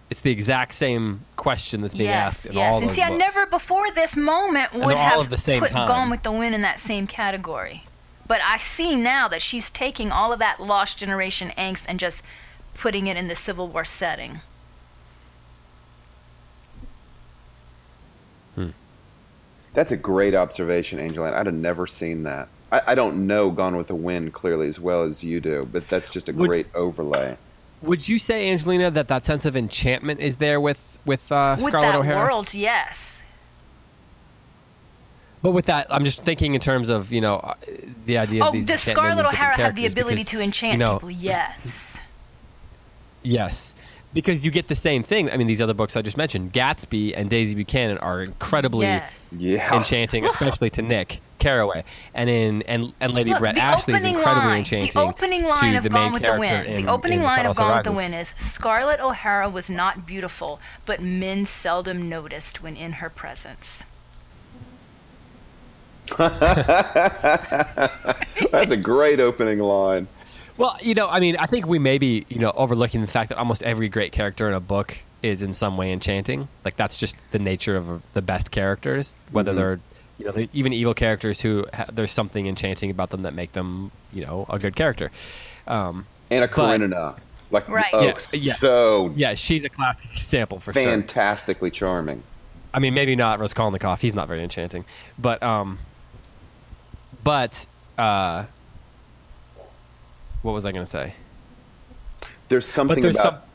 It's 0.09 0.21
the 0.21 0.31
exact 0.31 0.73
same 0.73 1.21
question 1.35 1.81
that's 1.81 1.93
being 1.93 2.09
yes, 2.09 2.37
asked 2.37 2.45
in 2.47 2.53
yes. 2.53 2.73
all 2.73 2.79
and 2.79 2.89
those 2.89 2.95
see, 2.95 3.01
I 3.01 3.15
never 3.15 3.45
before 3.45 3.91
this 3.91 4.17
moment 4.17 4.73
would 4.73 4.95
all 4.95 4.95
have 4.95 5.19
of 5.19 5.29
the 5.29 5.37
same 5.37 5.61
put 5.61 5.69
time. 5.69 5.87
Gone 5.87 6.09
with 6.09 6.23
the 6.23 6.31
Wind 6.31 6.55
in 6.55 6.61
that 6.61 6.79
same 6.79 7.05
category. 7.05 7.83
But 8.27 8.41
I 8.43 8.57
see 8.57 8.95
now 8.95 9.27
that 9.29 9.41
she's 9.41 9.69
taking 9.69 10.11
all 10.11 10.33
of 10.33 10.39
that 10.39 10.59
lost 10.59 10.97
generation 10.97 11.51
angst 11.57 11.85
and 11.87 11.99
just 11.99 12.23
putting 12.73 13.07
it 13.07 13.17
in 13.17 13.27
the 13.27 13.35
Civil 13.35 13.67
War 13.67 13.85
setting. 13.85 14.39
That's 19.73 19.91
a 19.91 19.97
great 19.97 20.33
observation, 20.35 20.99
Angeline. 20.99 21.33
I'd 21.33 21.45
have 21.45 21.55
never 21.55 21.87
seen 21.87 22.23
that. 22.23 22.49
I, 22.71 22.81
I 22.87 22.95
don't 22.95 23.27
know 23.27 23.49
Gone 23.51 23.75
with 23.77 23.87
the 23.87 23.95
Wind 23.95 24.33
clearly 24.33 24.67
as 24.67 24.79
well 24.79 25.03
as 25.03 25.23
you 25.23 25.39
do, 25.39 25.67
but 25.71 25.87
that's 25.89 26.09
just 26.09 26.29
a 26.29 26.33
Would- 26.33 26.47
great 26.47 26.67
overlay. 26.75 27.37
Would 27.81 28.07
you 28.09 28.19
say, 28.19 28.51
Angelina, 28.51 28.91
that 28.91 29.07
that 29.07 29.25
sense 29.25 29.45
of 29.45 29.55
enchantment 29.55 30.19
is 30.19 30.35
there 30.37 30.59
with 30.59 30.97
with 31.05 31.31
uh, 31.31 31.55
with 31.57 31.67
Scarlett 31.69 31.93
that 31.93 31.95
O'Hara? 31.97 32.25
world, 32.25 32.53
yes. 32.53 33.23
But 35.41 35.51
with 35.51 35.67
that, 35.67 35.87
I'm 35.89 36.03
just 36.03 36.25
thinking 36.25 36.55
in 36.55 36.59
terms 36.59 36.89
of 36.89 37.13
you 37.13 37.21
know 37.21 37.35
uh, 37.37 37.53
the 38.05 38.17
idea 38.17 38.43
Oh, 38.43 38.47
of 38.47 38.53
these 38.53 38.65
does 38.65 38.85
enchantment 38.85 38.97
Scarlett 38.97 39.11
and 39.11 39.19
these 39.19 39.31
different 39.31 39.53
O'Hara 39.53 39.65
have 39.67 39.75
the 39.75 39.85
ability 39.85 40.15
because, 40.15 40.29
to 40.31 40.41
enchant 40.41 40.73
you 40.73 40.77
know, 40.79 40.93
people? 40.95 41.11
Yes. 41.11 41.97
Yes, 43.21 43.73
because 44.13 44.43
you 44.43 44.51
get 44.51 44.67
the 44.67 44.75
same 44.75 45.03
thing. 45.03 45.29
I 45.31 45.37
mean, 45.37 45.47
these 45.47 45.61
other 45.61 45.73
books 45.73 45.95
I 45.95 46.01
just 46.01 46.17
mentioned, 46.17 46.51
Gatsby 46.53 47.13
and 47.15 47.29
Daisy 47.29 47.55
Buchanan, 47.55 47.97
are 47.99 48.23
incredibly 48.23 48.87
Yes. 48.87 49.33
Yeah. 49.37 49.75
enchanting, 49.75 50.25
especially 50.25 50.69
to 50.71 50.81
Nick 50.81 51.21
Carraway, 51.37 51.83
and 52.13 52.29
in 52.29 52.61
and 52.63 52.91
and 52.99 53.13
Lady 53.13 53.29
Look, 53.29 53.39
Brett 53.39 53.57
Ashley 53.57 53.93
is 53.93 54.03
incredibly 54.03 54.49
line, 54.49 54.57
enchanting. 54.59 54.91
The 54.93 54.99
opening 55.01 55.43
line 55.43 55.71
to 55.71 55.77
of 55.77 55.83
the 55.83 55.89
Gone 55.89 56.03
main 56.05 56.13
with 56.13 56.21
the 56.23 56.27
character 56.27 56.39
Wind. 56.39 56.67
in- 56.67 56.85
the 56.85 56.91
opening 56.91 57.21
line 57.21 57.39
of 57.41 57.45
Also 57.47 57.61
Gone 57.61 57.77
with 57.77 57.85
the 57.85 57.91
Wind 57.93 58.15
is 58.15 58.33
Scarlett 58.37 58.99
O'Hara 58.99 59.49
was 59.49 59.69
not 59.69 60.05
beautiful, 60.05 60.59
but 60.85 61.01
men 61.01 61.45
seldom 61.45 62.09
noticed 62.09 62.61
when 62.61 62.75
in 62.75 62.93
her 62.93 63.09
presence. 63.09 63.85
That's 66.17 66.31
a 68.71 68.77
great 68.77 69.19
opening 69.19 69.59
line. 69.59 70.07
Well, 70.59 70.77
you 70.81 70.93
know, 70.93 71.07
I 71.07 71.19
mean, 71.21 71.37
I 71.37 71.45
think 71.47 71.65
we 71.65 71.79
may 71.79 71.97
be, 71.97 72.25
you 72.29 72.37
know, 72.37 72.51
overlooking 72.51 72.99
the 73.01 73.07
fact 73.07 73.29
that 73.29 73.37
almost 73.37 73.63
every 73.63 73.87
great 73.89 74.11
character 74.11 74.47
in 74.47 74.53
a 74.53 74.59
book 74.59 74.95
is 75.23 75.41
in 75.41 75.53
some 75.53 75.77
way 75.77 75.91
enchanting. 75.91 76.47
Like 76.65 76.75
that's 76.75 76.97
just 76.97 77.15
the 77.31 77.39
nature 77.39 77.75
of 77.77 78.01
the 78.13 78.21
best 78.21 78.51
characters, 78.51 79.15
whether 79.31 79.53
Mhm. 79.53 79.55
they're, 79.55 79.79
you 80.19 80.25
know, 80.25 80.31
they're 80.33 80.47
even 80.53 80.73
evil 80.73 80.93
characters 80.93 81.39
who 81.41 81.65
ha- 81.73 81.85
there's 81.91 82.11
something 82.11 82.45
enchanting 82.45 82.91
about 82.91 83.09
them 83.09 83.21
that 83.23 83.33
make 83.33 83.53
them, 83.53 83.89
you 84.13 84.25
know, 84.25 84.45
a 84.49 84.59
good 84.59 84.75
character. 84.75 85.11
Um, 85.65 86.05
Anna 86.29 86.47
But- 86.47 86.55
Karenina. 86.55 87.15
Like, 87.51 87.67
Right. 87.67 87.89
oh, 87.93 88.01
Yes, 88.03 88.31
yes. 88.35 88.59
so 88.59 89.11
yeah, 89.15 89.33
she's 89.35 89.63
a 89.63 89.69
classic 89.69 90.11
example 90.13 90.59
for 90.59 90.71
sure. 90.71 90.83
fantastically 90.83 91.71
charming. 91.71 92.21
I 92.75 92.79
mean, 92.79 92.93
maybe 92.93 93.15
not 93.15 93.39
Raskolnikov. 93.39 94.01
He's 94.01 94.13
not 94.13 94.27
very 94.27 94.43
enchanting, 94.43 94.85
but 95.17 95.41
um, 95.41 95.79
but 97.23 97.65
uh, 97.97 98.43
what 100.41 100.53
was 100.53 100.65
I 100.65 100.71
going 100.71 100.85
to 100.85 100.89
say? 100.89 101.13
There's 102.47 102.65
something 102.65 103.01
there's 103.01 103.19
about 103.19 103.45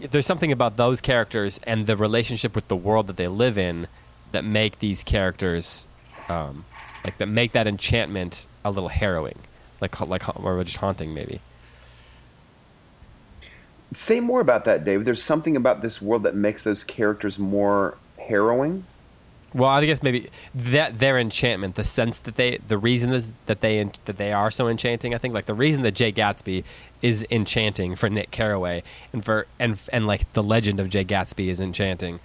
some, 0.00 0.08
there's 0.10 0.26
something 0.26 0.52
about 0.52 0.76
those 0.76 1.00
characters 1.00 1.60
and 1.64 1.86
the 1.86 1.96
relationship 1.96 2.54
with 2.54 2.68
the 2.68 2.76
world 2.76 3.06
that 3.06 3.16
they 3.16 3.28
live 3.28 3.56
in 3.56 3.86
that 4.32 4.44
make 4.44 4.78
these 4.78 5.04
characters 5.04 5.86
um, 6.28 6.64
like 7.04 7.18
that 7.18 7.26
make 7.26 7.52
that 7.52 7.66
enchantment 7.66 8.46
a 8.64 8.70
little 8.70 8.88
harrowing 8.88 9.38
like 9.80 9.98
like 10.00 10.28
or 10.42 10.62
just 10.62 10.76
haunting 10.76 11.12
maybe 11.12 11.40
say 13.92 14.20
more 14.20 14.40
about 14.40 14.64
that, 14.64 14.84
David. 14.84 15.06
There's 15.06 15.22
something 15.22 15.56
about 15.56 15.82
this 15.82 16.00
world 16.00 16.22
that 16.24 16.34
makes 16.34 16.64
those 16.64 16.84
characters 16.84 17.38
more 17.38 17.96
harrowing. 18.18 18.84
Well 19.54 19.70
i 19.70 19.84
guess 19.84 20.02
maybe 20.02 20.28
that 20.54 20.98
their 20.98 21.18
enchantment 21.18 21.74
the 21.74 21.84
sense 21.84 22.18
that 22.18 22.36
they 22.36 22.58
the 22.68 22.78
reason 22.78 23.12
is 23.12 23.34
that 23.46 23.60
they 23.60 23.82
that 24.06 24.16
they 24.16 24.32
are 24.32 24.50
so 24.50 24.68
enchanting 24.68 25.14
i 25.14 25.18
think 25.18 25.34
like 25.34 25.46
the 25.46 25.54
reason 25.54 25.82
that 25.82 25.92
jay 25.92 26.10
gatsby 26.12 26.64
is 27.02 27.26
enchanting 27.30 27.94
for 27.94 28.08
nick 28.08 28.30
carraway 28.30 28.82
and 29.12 29.24
for 29.24 29.46
and 29.58 29.78
and 29.92 30.06
like 30.06 30.30
the 30.32 30.42
legend 30.42 30.80
of 30.80 30.88
jay 30.88 31.04
gatsby 31.04 31.48
is 31.48 31.60
enchanting 31.60 32.18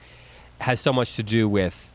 has 0.60 0.80
so 0.80 0.92
much 0.94 1.16
to 1.16 1.24
do 1.24 1.48
with 1.48 1.92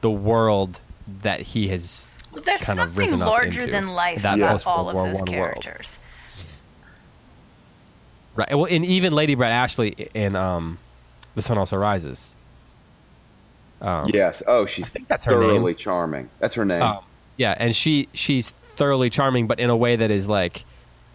the 0.00 0.10
world 0.10 0.80
that 1.22 1.40
he 1.40 1.68
has 1.68 2.12
There's 2.44 2.62
kind 2.62 2.78
of 2.80 2.88
something 2.88 2.98
risen 2.98 3.22
up 3.22 3.28
larger 3.28 3.60
into, 3.60 3.72
than 3.72 3.88
life 3.88 4.22
that 4.22 4.38
about 4.38 4.66
all 4.66 4.88
of 4.88 4.94
War 4.94 5.06
those 5.06 5.16
world. 5.18 5.28
characters. 5.28 5.98
Right. 8.34 8.54
Well, 8.56 8.66
and 8.66 8.84
even 8.84 9.14
Lady 9.14 9.34
Brett 9.34 9.52
Ashley 9.52 10.10
in 10.12 10.36
um, 10.36 10.78
The 11.34 11.42
Sun 11.42 11.56
Also 11.58 11.76
Rises. 11.76 12.34
Um, 13.80 14.10
yes. 14.12 14.42
Oh, 14.46 14.66
she's 14.66 14.90
that's 15.08 15.24
her 15.26 15.32
thoroughly 15.32 15.72
name. 15.72 15.76
charming. 15.76 16.30
That's 16.38 16.54
her 16.54 16.64
name. 16.64 16.82
um, 16.82 17.04
yeah, 17.36 17.54
and 17.58 17.74
she 17.74 18.08
she's 18.14 18.50
thoroughly 18.76 19.10
charming, 19.10 19.46
but 19.46 19.60
in 19.60 19.70
a 19.70 19.76
way 19.76 19.96
that 19.96 20.10
is 20.10 20.28
like 20.28 20.64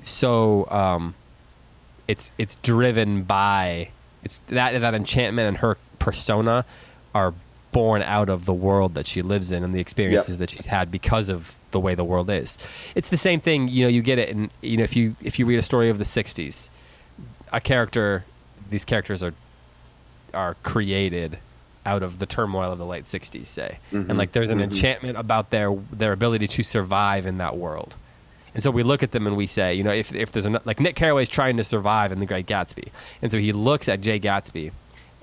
so. 0.03 0.67
Um, 0.69 1.15
it's 2.07 2.31
it's 2.37 2.57
driven 2.57 3.23
by 3.23 3.89
it's 4.23 4.39
that 4.47 4.79
that 4.79 4.93
enchantment 4.93 5.47
and 5.47 5.57
her 5.57 5.77
persona 5.99 6.65
are 7.15 7.33
born 7.71 8.01
out 8.01 8.29
of 8.29 8.45
the 8.45 8.53
world 8.53 8.95
that 8.95 9.07
she 9.07 9.21
lives 9.21 9.51
in 9.51 9.63
and 9.63 9.73
the 9.73 9.79
experiences 9.79 10.37
that 10.37 10.49
she's 10.49 10.65
had 10.65 10.91
because 10.91 11.29
of 11.29 11.57
the 11.71 11.79
way 11.79 11.95
the 11.95 12.03
world 12.03 12.29
is. 12.29 12.57
It's 12.95 13.09
the 13.09 13.17
same 13.17 13.39
thing, 13.39 13.69
you 13.69 13.83
know. 13.83 13.89
You 13.89 14.01
get 14.01 14.19
it, 14.19 14.29
and 14.29 14.49
you 14.61 14.77
know 14.77 14.83
if 14.83 14.95
you 14.95 15.15
if 15.21 15.39
you 15.39 15.45
read 15.45 15.57
a 15.59 15.63
story 15.63 15.89
of 15.89 15.97
the 15.97 16.03
'60s, 16.03 16.69
a 17.53 17.61
character, 17.61 18.25
these 18.69 18.85
characters 18.85 19.23
are 19.23 19.33
are 20.33 20.55
created 20.63 21.37
out 21.85 22.03
of 22.03 22.19
the 22.19 22.25
turmoil 22.25 22.71
of 22.71 22.77
the 22.77 22.85
late 22.85 23.05
60s 23.05 23.45
say. 23.45 23.79
And 23.91 24.07
mm-hmm. 24.07 24.17
like 24.17 24.31
there's 24.31 24.49
an 24.49 24.59
mm-hmm. 24.59 24.71
enchantment 24.71 25.17
about 25.17 25.49
their 25.49 25.75
their 25.91 26.13
ability 26.13 26.47
to 26.47 26.63
survive 26.63 27.25
in 27.25 27.37
that 27.37 27.57
world. 27.57 27.95
And 28.53 28.61
so 28.61 28.69
we 28.69 28.83
look 28.83 29.01
at 29.01 29.11
them 29.11 29.27
and 29.27 29.37
we 29.37 29.47
say 29.47 29.73
you 29.73 29.83
know 29.83 29.91
if, 29.91 30.13
if 30.13 30.31
there's 30.31 30.45
a 30.45 30.61
like 30.65 30.79
nick 30.79 30.95
carraway's 30.95 31.29
trying 31.29 31.57
to 31.57 31.63
survive 31.63 32.11
in 32.11 32.19
the 32.19 32.25
great 32.25 32.45
gatsby. 32.45 32.89
And 33.21 33.31
so 33.31 33.37
he 33.37 33.51
looks 33.51 33.89
at 33.89 34.01
jay 34.01 34.19
gatsby 34.19 34.71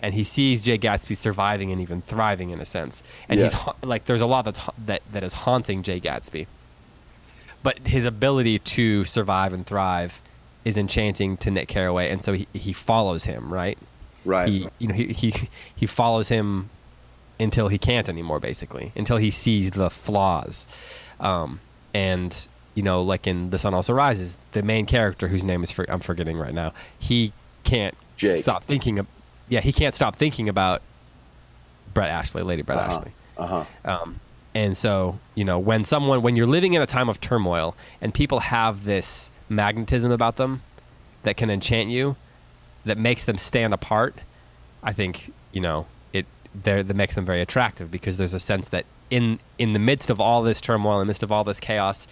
and 0.02 0.14
he 0.14 0.24
sees 0.24 0.62
jay 0.62 0.78
gatsby 0.78 1.16
surviving 1.16 1.72
and 1.72 1.80
even 1.80 2.02
thriving 2.02 2.50
in 2.50 2.60
a 2.60 2.66
sense. 2.66 3.02
And 3.28 3.40
he's 3.40 3.52
Yes. 3.52 3.62
ha- 3.62 3.74
like 3.82 4.04
there's 4.04 4.20
a 4.20 4.26
lot 4.26 4.44
that's 4.44 4.58
ha- 4.58 4.74
that 4.86 5.02
that 5.12 5.22
is 5.22 5.32
haunting 5.32 5.82
jay 5.82 6.00
gatsby. 6.00 6.46
But 7.62 7.86
his 7.86 8.04
ability 8.04 8.60
to 8.60 9.04
survive 9.04 9.52
and 9.52 9.66
thrive 9.66 10.22
is 10.64 10.76
enchanting 10.76 11.36
to 11.38 11.50
Nick 11.50 11.68
Carraway, 11.68 12.10
and 12.10 12.22
so 12.22 12.32
he, 12.32 12.46
he 12.52 12.72
follows 12.72 13.24
him, 13.24 13.52
right? 13.52 13.78
Right. 14.24 14.48
He 14.48 14.68
you 14.78 14.88
know 14.88 14.94
he, 14.94 15.06
he 15.12 15.34
he 15.74 15.86
follows 15.86 16.28
him 16.28 16.70
until 17.40 17.68
he 17.68 17.78
can't 17.78 18.08
anymore, 18.08 18.40
basically, 18.40 18.92
until 18.96 19.16
he 19.16 19.30
sees 19.30 19.70
the 19.70 19.90
flaws, 19.90 20.66
um, 21.20 21.60
and 21.94 22.48
you 22.74 22.82
know, 22.82 23.02
like 23.02 23.26
in 23.26 23.50
The 23.50 23.58
Sun 23.58 23.74
Also 23.74 23.92
Rises, 23.92 24.38
the 24.52 24.62
main 24.62 24.86
character 24.86 25.26
whose 25.26 25.42
name 25.42 25.64
is 25.64 25.70
for, 25.70 25.84
I'm 25.90 25.98
forgetting 25.98 26.38
right 26.38 26.54
now, 26.54 26.72
he 26.98 27.32
can't 27.64 27.92
Jake. 28.16 28.40
stop 28.40 28.62
thinking 28.62 29.00
of, 29.00 29.06
yeah, 29.48 29.58
he 29.60 29.72
can't 29.72 29.96
stop 29.96 30.14
thinking 30.14 30.48
about 30.48 30.80
Brett 31.92 32.08
Ashley, 32.08 32.42
Lady 32.44 32.62
Brett 32.62 32.78
Uh-huh. 32.78 32.96
Ashley. 32.96 33.12
Uh 33.36 33.46
huh. 33.46 33.64
Um, 33.84 34.20
and 34.54 34.76
so, 34.76 35.18
you 35.34 35.44
know, 35.44 35.58
when 35.58 35.82
someone, 35.82 36.22
when 36.22 36.36
you're 36.36 36.46
living 36.46 36.74
in 36.74 36.82
a 36.82 36.86
time 36.86 37.08
of 37.08 37.20
turmoil 37.20 37.74
and 38.00 38.14
people 38.14 38.38
have 38.40 38.84
this 38.84 39.32
magnetism 39.48 40.12
about 40.12 40.36
them 40.36 40.62
that 41.24 41.36
can 41.36 41.50
enchant 41.50 41.90
you, 41.90 42.14
that 42.84 42.98
makes 42.98 43.24
them 43.24 43.38
stand 43.38 43.74
apart, 43.74 44.16
I 44.82 44.92
think, 44.92 45.32
you 45.52 45.60
know, 45.60 45.86
it 46.12 46.26
there 46.54 46.82
that 46.82 46.94
makes 46.94 47.14
them 47.14 47.24
very 47.24 47.40
attractive 47.40 47.90
because 47.90 48.16
there's 48.16 48.34
a 48.34 48.40
sense 48.40 48.68
that 48.68 48.84
in 49.10 49.38
in 49.58 49.72
the 49.72 49.78
midst 49.78 50.10
of 50.10 50.20
all 50.20 50.42
this 50.42 50.60
turmoil, 50.60 51.00
in 51.00 51.06
the 51.06 51.10
midst 51.10 51.22
of 51.22 51.32
all 51.32 51.44
this 51.44 51.60
chaos, 51.60 52.06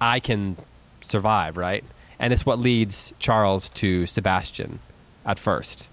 I 0.00 0.20
can 0.20 0.56
survive, 1.00 1.56
right? 1.56 1.84
And 2.18 2.32
it's 2.32 2.46
what 2.46 2.58
leads 2.58 3.12
Charles 3.18 3.68
to 3.70 4.06
Sebastian 4.06 4.78
at 5.26 5.38
1st 5.38 5.88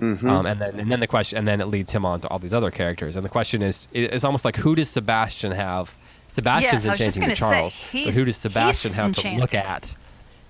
Mm-hmm. 0.00 0.28
Um, 0.28 0.46
and 0.46 0.60
then 0.60 0.78
and 0.78 0.92
then 0.92 1.00
the 1.00 1.06
question 1.06 1.38
and 1.38 1.48
then 1.48 1.60
it 1.60 1.66
leads 1.66 1.90
him 1.90 2.06
on 2.06 2.20
to 2.20 2.28
all 2.28 2.38
these 2.38 2.54
other 2.54 2.70
characters. 2.70 3.16
And 3.16 3.24
the 3.24 3.28
question 3.28 3.62
is 3.62 3.88
it's 3.92 4.24
almost 4.24 4.44
like 4.44 4.56
who 4.56 4.74
does 4.74 4.88
Sebastian 4.88 5.52
have? 5.52 5.96
Sebastian's 6.28 6.84
Yes, 6.84 6.86
I 6.86 6.90
was 6.90 6.98
just 6.98 7.16
enchanting 7.16 7.36
to 7.36 7.40
gonna 7.42 7.70
say, 7.70 7.90
Charles, 7.92 8.04
but 8.06 8.14
who 8.14 8.24
does 8.24 8.36
Sebastian 8.36 8.90
he's 8.90 8.96
have 8.96 9.12
to 9.12 9.30
look 9.40 9.54
at 9.54 9.96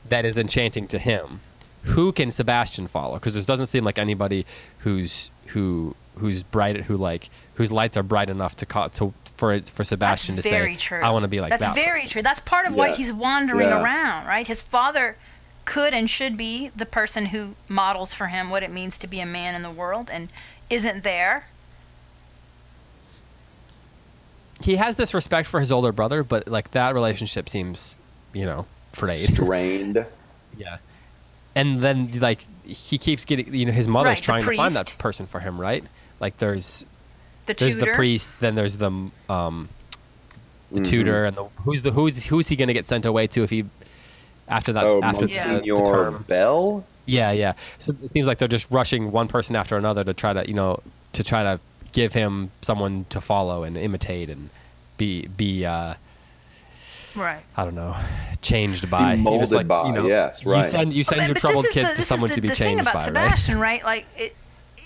that 0.09 0.27
is 0.27 0.36
enchanting 0.36 0.86
to 0.89 0.99
him? 0.99 1.40
Who 1.89 2.12
can 2.12 2.31
Sebastian 2.31 2.86
follow? 2.86 3.15
Because 3.15 3.35
there 3.35 3.43
doesn't 3.43 3.66
seem 3.66 3.85
like 3.85 3.98
anybody 3.98 4.44
who's 4.78 5.31
who 5.48 5.94
who's 6.16 6.43
bright 6.43 6.82
who 6.82 6.97
like 6.97 7.31
whose 7.55 7.70
lights 7.73 7.97
are 7.97 8.02
bright 8.02 8.28
enough 8.31 8.56
to 8.56 8.66
call 8.66 8.89
to 8.90 9.12
for 9.36 9.60
for 9.62 9.85
Sebastian 9.85 10.35
That's 10.36 10.44
to 10.47 10.51
very 10.51 10.74
say 10.74 10.81
true. 10.81 11.01
I 11.01 11.10
want 11.10 11.23
to 11.24 11.28
be 11.28 11.40
like 11.40 11.51
that. 11.51 11.60
That's 11.60 11.74
that. 11.74 11.85
very 11.85 11.98
person." 12.01 12.10
true. 12.10 12.23
That's 12.23 12.40
part 12.40 12.66
of 12.66 12.74
why 12.74 12.93
he's 12.93 13.12
wandering 13.12 13.69
Yeah. 13.69 13.82
around, 13.82 14.27
right? 14.27 14.47
His 14.47 14.60
father 14.60 15.16
could 15.65 15.93
and 15.94 16.09
should 16.10 16.36
be 16.36 16.70
the 16.77 16.86
person 16.86 17.27
who 17.27 17.55
models 17.69 18.12
for 18.15 18.27
him 18.28 18.51
what 18.51 18.62
it 18.62 18.70
means 18.70 18.98
to 18.98 19.06
be 19.06 19.20
a 19.20 19.27
man 19.27 19.55
in 19.55 19.62
the 19.62 19.70
world 19.70 20.09
and 20.10 20.28
isn't 20.70 21.05
there. 21.05 21.47
He 24.60 24.77
has 24.77 24.97
this 24.97 25.15
respect 25.15 25.47
for 25.47 25.60
his 25.60 25.70
older 25.70 25.93
brother, 25.93 26.23
but 26.24 26.48
like 26.48 26.73
that 26.73 26.94
relationship 26.94 27.48
seems, 27.48 27.98
you 28.32 28.44
know, 28.44 28.66
frayed. 28.93 29.28
Strained. 29.32 30.05
Yeah. 30.56 30.78
And 31.59 31.80
then 31.80 32.10
like 32.20 32.40
he 32.64 32.98
keeps 32.98 33.24
getting 33.24 33.52
you 33.52 33.66
know 33.66 33.72
his 33.72 33.89
mother's 33.89 34.18
Right, 34.18 34.22
trying 34.22 34.44
to 34.44 34.56
find 34.56 34.74
that 34.74 34.94
person 34.98 35.26
for 35.26 35.40
him, 35.40 35.60
right? 35.60 35.82
Like 36.20 36.39
there's 36.39 36.86
The 37.47 37.55
there's 37.55 37.74
tutor. 37.74 37.86
the 37.86 37.93
priest, 37.94 38.30
then 38.40 38.55
there's 38.55 38.76
the 38.76 38.90
um 39.28 39.68
the 40.70 40.80
Mhm. 40.80 40.85
tutor 40.85 41.24
and 41.24 41.36
the 41.36 41.44
who's 41.64 41.82
the 41.82 41.90
who's 41.90 42.24
who's 42.24 42.47
he 42.48 42.56
going 42.56 42.68
to 42.68 42.74
get 42.74 42.86
sent 42.86 43.05
away 43.06 43.26
to 43.28 43.43
if 43.43 43.51
he 43.51 43.64
after 44.48 44.72
that 44.72 44.85
Oh, 44.85 45.01
after 45.02 45.26
the, 45.26 45.60
the 45.64 45.90
term. 45.90 46.24
Bell. 46.28 46.85
Yeah, 47.06 47.32
yeah. 47.32 47.55
So 47.78 47.94
it 48.05 48.12
seems 48.12 48.26
like 48.26 48.39
they're 48.39 48.48
just 48.48 48.70
rushing 48.70 49.10
one 49.12 49.28
person 49.28 49.56
after 49.56 49.76
another 49.76 50.05
to 50.05 50.14
try 50.14 50.32
to, 50.35 50.47
you 50.47 50.55
know, 50.55 50.78
to 51.14 51.24
try 51.24 51.43
to 51.43 51.59
give 51.93 52.12
him 52.12 52.51
someone 52.62 53.06
to 53.09 53.20
follow 53.20 53.62
and 53.64 53.76
imitate 53.78 54.28
and 54.30 54.51
be 54.98 55.26
be 55.36 55.64
uh 55.64 55.94
Right. 57.16 57.40
I 57.56 57.64
don't 57.64 57.74
know, 57.74 57.97
changed 58.43 58.90
by. 58.90 59.14
Be 59.16 59.22
You 59.22 59.39
just, 59.39 59.52
molded 59.52 59.68
by, 59.68 59.86
you 59.86 59.93
know, 59.93 60.06
yes, 60.06 60.44
You 60.44 60.52
right. 60.52 60.64
send 60.64 60.93
you 60.93 61.05
send 61.05 61.20
But- 61.20 61.24
your 61.26 61.35
but 61.35 61.40
troubled 61.40 61.64
this 61.64 61.70
is 61.70 61.74
kids 61.74 61.86
the- 61.89 61.93
to 61.94 61.97
this 61.97 62.05
is 62.05 62.09
someone 62.09 62.28
the, 62.30 62.35
to 62.36 62.40
be 62.40 62.48
the 62.48 62.55
changed 62.55 62.70
thing 62.70 62.80
about 62.80 62.94
by, 62.94 62.98
right? 62.98 63.05
Sebastian, 63.06 63.59
right? 63.60 63.82
Like, 63.85 64.06
it, 64.16 64.36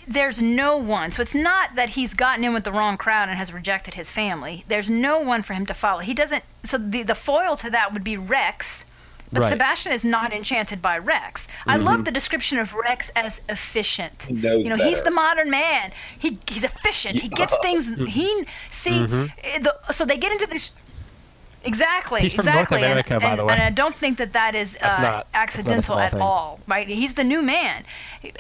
there's 0.09 0.43
no 0.43 0.77
one. 0.79 1.11
So 1.11 1.23
it's 1.23 1.35
not 1.35 1.75
that 1.77 1.91
he's 1.91 2.13
gotten 2.15 2.43
in 2.45 2.53
with 2.55 2.65
the 2.65 2.73
wrong 2.73 2.97
crowd 2.97 3.29
and 3.29 3.39
has 3.39 3.53
rejected 3.53 3.95
his 3.95 4.11
family. 4.11 4.65
There's 4.69 4.91
no 4.91 5.21
one 5.21 5.43
for 5.43 5.55
him 5.55 5.65
to 5.67 5.75
follow. 5.75 6.01
He 6.01 6.15
doesn't. 6.15 6.43
So 6.65 6.77
the 6.79 7.03
the 7.05 7.15
foil 7.15 7.57
to 7.59 7.71
that 7.71 7.93
would 7.93 8.03
be 8.05 8.17
Rex. 8.17 8.85
But 9.35 9.43
Right. 9.43 9.49
Sebastian 9.49 9.93
is 9.93 10.05
not 10.05 10.31
enchanted 10.35 10.83
by 10.83 10.99
Rex. 10.99 11.49
I 11.67 11.77
love 11.77 12.05
the 12.05 12.11
description 12.11 12.59
of 12.59 12.75
Rex 12.75 13.11
as 13.17 13.41
efficient. 13.49 14.19
Mm-hmm. 14.19 14.37
He 14.37 14.43
knows 14.43 14.65
you 14.65 14.69
know, 14.71 14.77
he's 14.77 15.01
the 15.03 15.11
modern 15.11 15.49
man. 15.51 15.93
He 16.19 16.39
he's 16.49 16.65
efficient. 16.65 17.19
He 17.21 17.29
gets 17.29 17.57
things. 17.59 17.89
He 18.09 18.45
see. 18.71 18.91
Mm-hmm. 18.91 19.27
eh, 19.43 19.59
The, 19.61 19.75
so 19.93 20.05
they 20.05 20.19
get 20.19 20.33
into 20.33 20.47
this. 20.47 20.73
Exactly. 21.65 22.21
He's 22.21 22.35
from 22.35 22.47
North 22.47 22.73
exactly. 22.73 22.83
and- 22.83 23.23
by 23.23 23.29
and, 23.29 23.39
the 23.39 23.45
way. 23.45 23.55
And 23.55 23.63
I 23.63 23.71
don't 23.71 23.97
think 23.97 24.19
that 24.19 24.33
that 24.33 24.55
is 24.55 24.77
uh, 24.81 24.87
not- 24.87 24.91
that's 24.91 25.03
not 25.03 25.27
a 25.33 25.37
accidental 25.37 25.99
at 25.99 26.11
thing. 26.13 26.21
all, 26.21 26.59
right? 26.67 26.89
He's 26.89 27.15
the 27.15 27.25
new 27.25 27.41
man. 27.43 27.85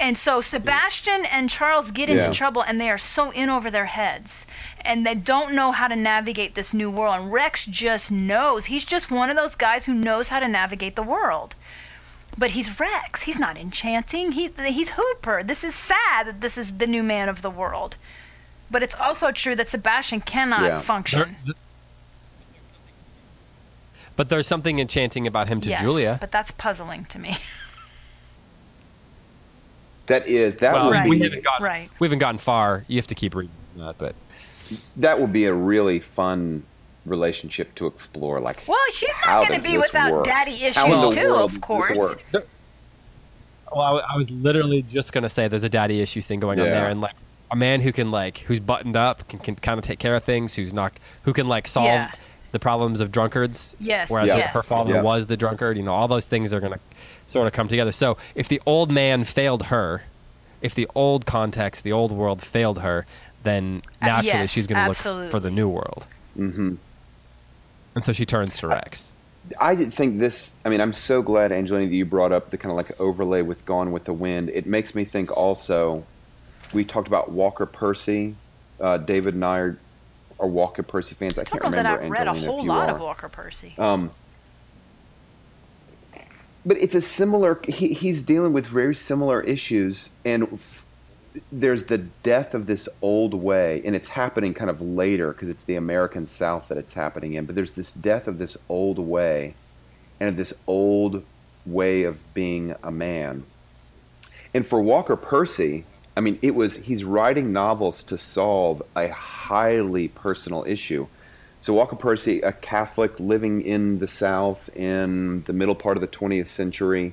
And 0.00 0.18
so 0.18 0.40
Sebastian 0.40 1.24
and 1.26 1.48
Charles 1.48 1.90
get 1.92 2.08
into 2.10 2.24
Yeah. 2.26 2.32
trouble 2.32 2.62
and 2.62 2.80
they 2.80 2.90
are 2.90 2.98
so 2.98 3.30
in 3.30 3.48
over 3.48 3.70
their 3.70 3.86
heads. 3.86 4.46
And 4.80 5.06
they 5.06 5.14
don't 5.14 5.52
know 5.54 5.70
how 5.72 5.88
to 5.88 5.94
navigate 5.96 6.54
this 6.54 6.74
new 6.74 6.90
world. 6.90 7.14
And 7.20 7.32
Rex 7.32 7.64
just 7.66 8.10
knows. 8.10 8.64
He's 8.66 8.84
just 8.84 9.10
one 9.10 9.30
of 9.30 9.36
those 9.36 9.54
guys 9.54 9.84
who 9.84 9.94
knows 9.94 10.28
how 10.28 10.40
to 10.40 10.48
navigate 10.48 10.96
the 10.96 11.02
world. 11.02 11.54
But 12.36 12.50
he's 12.50 12.80
Rex. 12.80 13.22
He's 13.22 13.38
not 13.38 13.56
enchanting. 13.58 14.32
He, 14.32 14.50
he's 14.66 14.90
Hooper. 14.90 15.42
This 15.44 15.62
is 15.62 15.74
sad 15.74 16.26
that 16.26 16.40
this 16.40 16.56
is 16.58 16.78
the 16.78 16.86
new 16.86 17.02
man 17.02 17.28
of 17.28 17.42
the 17.42 17.50
world. 17.50 17.96
But 18.70 18.82
it's 18.82 18.94
also 18.94 19.30
true 19.32 19.54
that 19.56 19.68
Sebastian 19.68 20.22
cannot 20.22 20.62
Yeah. 20.62 20.78
function. 20.80 21.36
There- 21.44 21.54
but 24.16 24.28
there's 24.28 24.46
something 24.46 24.78
enchanting 24.78 25.26
about 25.26 25.48
him 25.48 25.60
to 25.62 25.68
yes, 25.70 25.80
Julia. 25.80 26.18
but 26.20 26.30
that's 26.32 26.50
puzzling 26.52 27.04
to 27.06 27.18
me. 27.18 27.36
That 30.06 30.26
is 30.26 30.56
that 30.56 30.74
well, 30.74 30.86
would 30.86 30.92
Right. 30.92 31.08
we 31.08 31.20
haven't 31.20 31.44
gotten 31.44 31.64
Right. 31.64 31.88
we 32.00 32.06
haven't 32.06 32.18
gotten 32.18 32.38
far. 32.38 32.84
You 32.88 32.96
have 32.96 33.06
to 33.06 33.14
keep 33.14 33.34
reading 33.34 33.54
that, 33.76 33.96
but 33.98 34.14
that 34.96 35.20
would 35.20 35.32
be 35.32 35.44
a 35.44 35.54
really 35.54 36.00
fun 36.00 36.64
relationship 37.06 37.74
to 37.76 37.86
explore. 37.86 38.40
Like, 38.40 38.58
Well, 38.66 38.78
she's 38.92 39.10
how 39.12 39.40
not 39.40 39.48
going 39.48 39.54
does 39.60 39.62
to 39.64 39.68
be 39.70 39.76
this 39.76 39.86
without 39.86 40.12
work? 40.12 40.24
daddy 40.24 40.56
How 40.56 40.66
issues 40.88 41.14
too, 41.14 41.34
of 41.34 41.50
does 41.50 41.52
this 41.52 41.58
course. 41.58 41.98
work? 41.98 42.22
Well, 43.74 44.02
I, 44.06 44.16
was 44.16 44.28
literally 44.30 44.82
just 44.82 45.12
gonna 45.12 45.30
say 45.30 45.48
there's 45.48 45.64
a 45.64 45.68
daddy 45.68 46.00
issue 46.00 46.20
thing 46.20 46.40
going 46.40 46.60
on 46.60 46.66
there, 46.66 46.88
and 46.90 47.00
like 47.00 47.14
a 47.50 47.56
man 47.56 47.80
who 47.80 47.90
can 47.92 48.10
like 48.10 48.38
who's 48.38 48.60
buttoned 48.60 48.96
up 48.96 49.26
can, 49.28 49.38
can 49.38 49.54
kind 49.56 49.78
of 49.78 49.84
take 49.84 49.98
care 49.98 50.14
of 50.14 50.22
things, 50.22 50.54
who's 50.54 50.72
not 50.74 50.92
who 51.22 51.32
can 51.32 51.46
like 51.48 51.66
solve 51.66 51.86
Yeah. 51.86 52.10
The 52.52 52.58
problems 52.58 53.00
of 53.00 53.10
drunkards. 53.10 53.76
Yes, 53.80 54.10
Whereas 54.10 54.30
her- 54.32 54.38
yes. 54.38 54.54
her 54.54 54.62
father 54.62 54.94
Yeah. 54.94 55.02
was 55.02 55.26
the 55.26 55.36
drunkard. 55.36 55.76
You 55.76 55.82
know, 55.82 55.92
all 55.94 56.08
those 56.08 56.26
things 56.26 56.52
are 56.52 56.60
gonna 56.60 56.78
sort 57.26 57.46
of 57.46 57.52
come 57.52 57.68
together. 57.68 57.92
So 57.92 58.16
if 58.34 58.48
the 58.48 58.60
old 58.66 58.90
man 58.90 59.24
failed 59.24 59.64
her, 59.64 60.02
if 60.60 60.74
the 60.74 60.88
old 60.94 61.26
context, 61.26 61.82
the 61.82 61.92
old 61.92 62.12
world 62.12 62.40
failed 62.42 62.78
her, 62.80 63.06
then 63.42 63.82
Uh, 64.00 64.06
naturally 64.06 64.40
yes, 64.42 64.50
she's 64.50 64.66
gonna 64.66 64.88
look 64.88 65.30
for 65.30 65.40
the 65.40 65.50
new 65.50 65.68
world. 65.68 66.06
hmm 66.36 66.74
And 67.94 68.04
so 68.04 68.12
she 68.12 68.24
turns 68.24 68.56
to 68.58 68.68
Rex. 68.68 69.14
I 69.60 69.74
did 69.74 69.92
think 69.92 70.18
this. 70.20 70.52
I 70.64 70.68
mean, 70.68 70.80
I'm 70.80 70.92
so 70.92 71.20
glad, 71.20 71.50
Angelina, 71.52 71.88
that 71.88 71.94
you 71.94 72.04
brought 72.04 72.32
up 72.32 72.50
the 72.50 72.56
kind 72.56 72.70
of 72.70 72.76
like 72.76 72.98
overlay 73.00 73.42
with 73.42 73.64
Gone 73.64 73.90
with 73.92 74.04
the 74.04 74.12
Wind. 74.12 74.50
It 74.50 74.66
makes 74.66 74.94
me 74.94 75.04
think 75.04 75.36
also. 75.36 76.04
We 76.72 76.84
talked 76.84 77.08
about 77.08 77.32
Walker 77.32 77.66
Percy. 77.66 78.34
Uh, 78.80 78.96
David 78.98 79.34
and 79.34 79.44
I 79.44 79.72
are, 80.42 80.48
Walker 80.48 80.82
Percy 80.82 81.14
fans. 81.14 81.38
I 81.38 81.44
I 81.44 81.44
can't 81.44 81.62
don't 81.62 81.72
know 81.74 81.82
that 81.82 82.00
remember. 82.00 82.02
I've 82.02 82.10
read 82.10 82.26
a 82.28 82.30
Angelina, 82.30 82.46
if 82.46 82.46
whole 82.46 82.64
lot 82.64 82.90
are. 82.90 82.96
of 82.96 83.00
Walker 83.00 83.28
Percy. 83.28 83.74
Um, 83.78 84.10
but 86.64 86.76
it's 86.78 86.94
a 86.94 87.00
similar. 87.00 87.60
He, 87.66 87.94
he's 87.94 88.22
dealing 88.22 88.52
with 88.52 88.66
very 88.66 88.94
similar 88.94 89.40
issues, 89.42 90.14
and 90.24 90.44
f- 90.54 90.84
there's 91.50 91.86
the 91.86 91.98
death 91.98 92.54
of 92.54 92.66
this 92.66 92.88
old 93.00 93.34
way, 93.34 93.82
and 93.84 93.96
it's 93.96 94.08
happening 94.08 94.54
kind 94.54 94.70
of 94.70 94.80
later 94.80 95.32
because 95.32 95.48
it's 95.48 95.64
the 95.64 95.76
American 95.76 96.26
South 96.26 96.68
that 96.68 96.78
it's 96.78 96.94
happening 96.94 97.34
in. 97.34 97.46
But 97.46 97.54
there's 97.56 97.72
this 97.72 97.92
death 97.92 98.28
of 98.28 98.38
this 98.38 98.56
old 98.68 98.98
way, 98.98 99.54
and 100.20 100.28
of 100.28 100.36
this 100.36 100.54
old 100.66 101.24
way 101.66 102.04
of 102.04 102.18
being 102.34 102.74
a 102.82 102.90
man. 102.90 103.44
And 104.54 104.66
for 104.66 104.82
Walker 104.82 105.16
Percy, 105.16 105.84
I 106.16 106.20
mean, 106.20 106.38
it 106.42 106.54
was 106.54 106.76
he's 106.76 107.04
writing 107.04 107.52
novels 107.52 108.02
to 108.04 108.18
solve 108.18 108.82
a 108.94 109.08
highly 109.08 110.08
personal 110.08 110.64
issue. 110.66 111.06
So 111.60 111.72
Walker 111.74 111.96
Percy, 111.96 112.40
a 112.40 112.52
Catholic 112.52 113.18
living 113.20 113.62
in 113.62 113.98
the 113.98 114.08
South 114.08 114.68
in 114.76 115.42
the 115.44 115.52
middle 115.52 115.76
part 115.76 115.96
of 115.96 116.00
the 116.00 116.08
20th 116.08 116.48
century, 116.48 117.12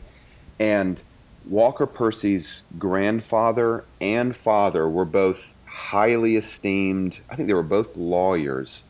and 0.60 1.02
Walker 1.46 1.86
Percy's 1.86 2.64
grandfather 2.78 3.86
and 4.02 4.36
father 4.36 4.90
were 4.90 5.06
both 5.06 5.54
highly 5.66 6.36
esteemed. 6.36 7.22
I 7.30 7.36
think 7.36 7.48
they 7.48 7.54
were 7.54 7.64
both 7.64 7.96
lawyers, 7.96 8.84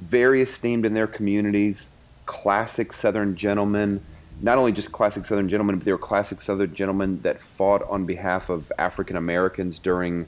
very 0.00 0.42
esteemed 0.42 0.84
in 0.84 0.94
their 0.94 1.06
communities, 1.06 1.90
classic 2.26 2.92
Southern 2.92 3.36
gentlemen. 3.36 4.02
Not 4.42 4.58
only 4.58 4.72
just 4.72 4.92
classic 4.92 5.24
Southern 5.24 5.48
gentlemen, 5.48 5.76
but 5.76 5.84
they 5.84 5.92
were 5.92 5.98
classic 5.98 6.40
Southern 6.40 6.74
gentlemen 6.74 7.20
that 7.22 7.42
fought 7.42 7.82
on 7.88 8.06
behalf 8.06 8.48
of 8.48 8.72
African 8.78 9.16
Americans 9.16 9.78
during 9.78 10.26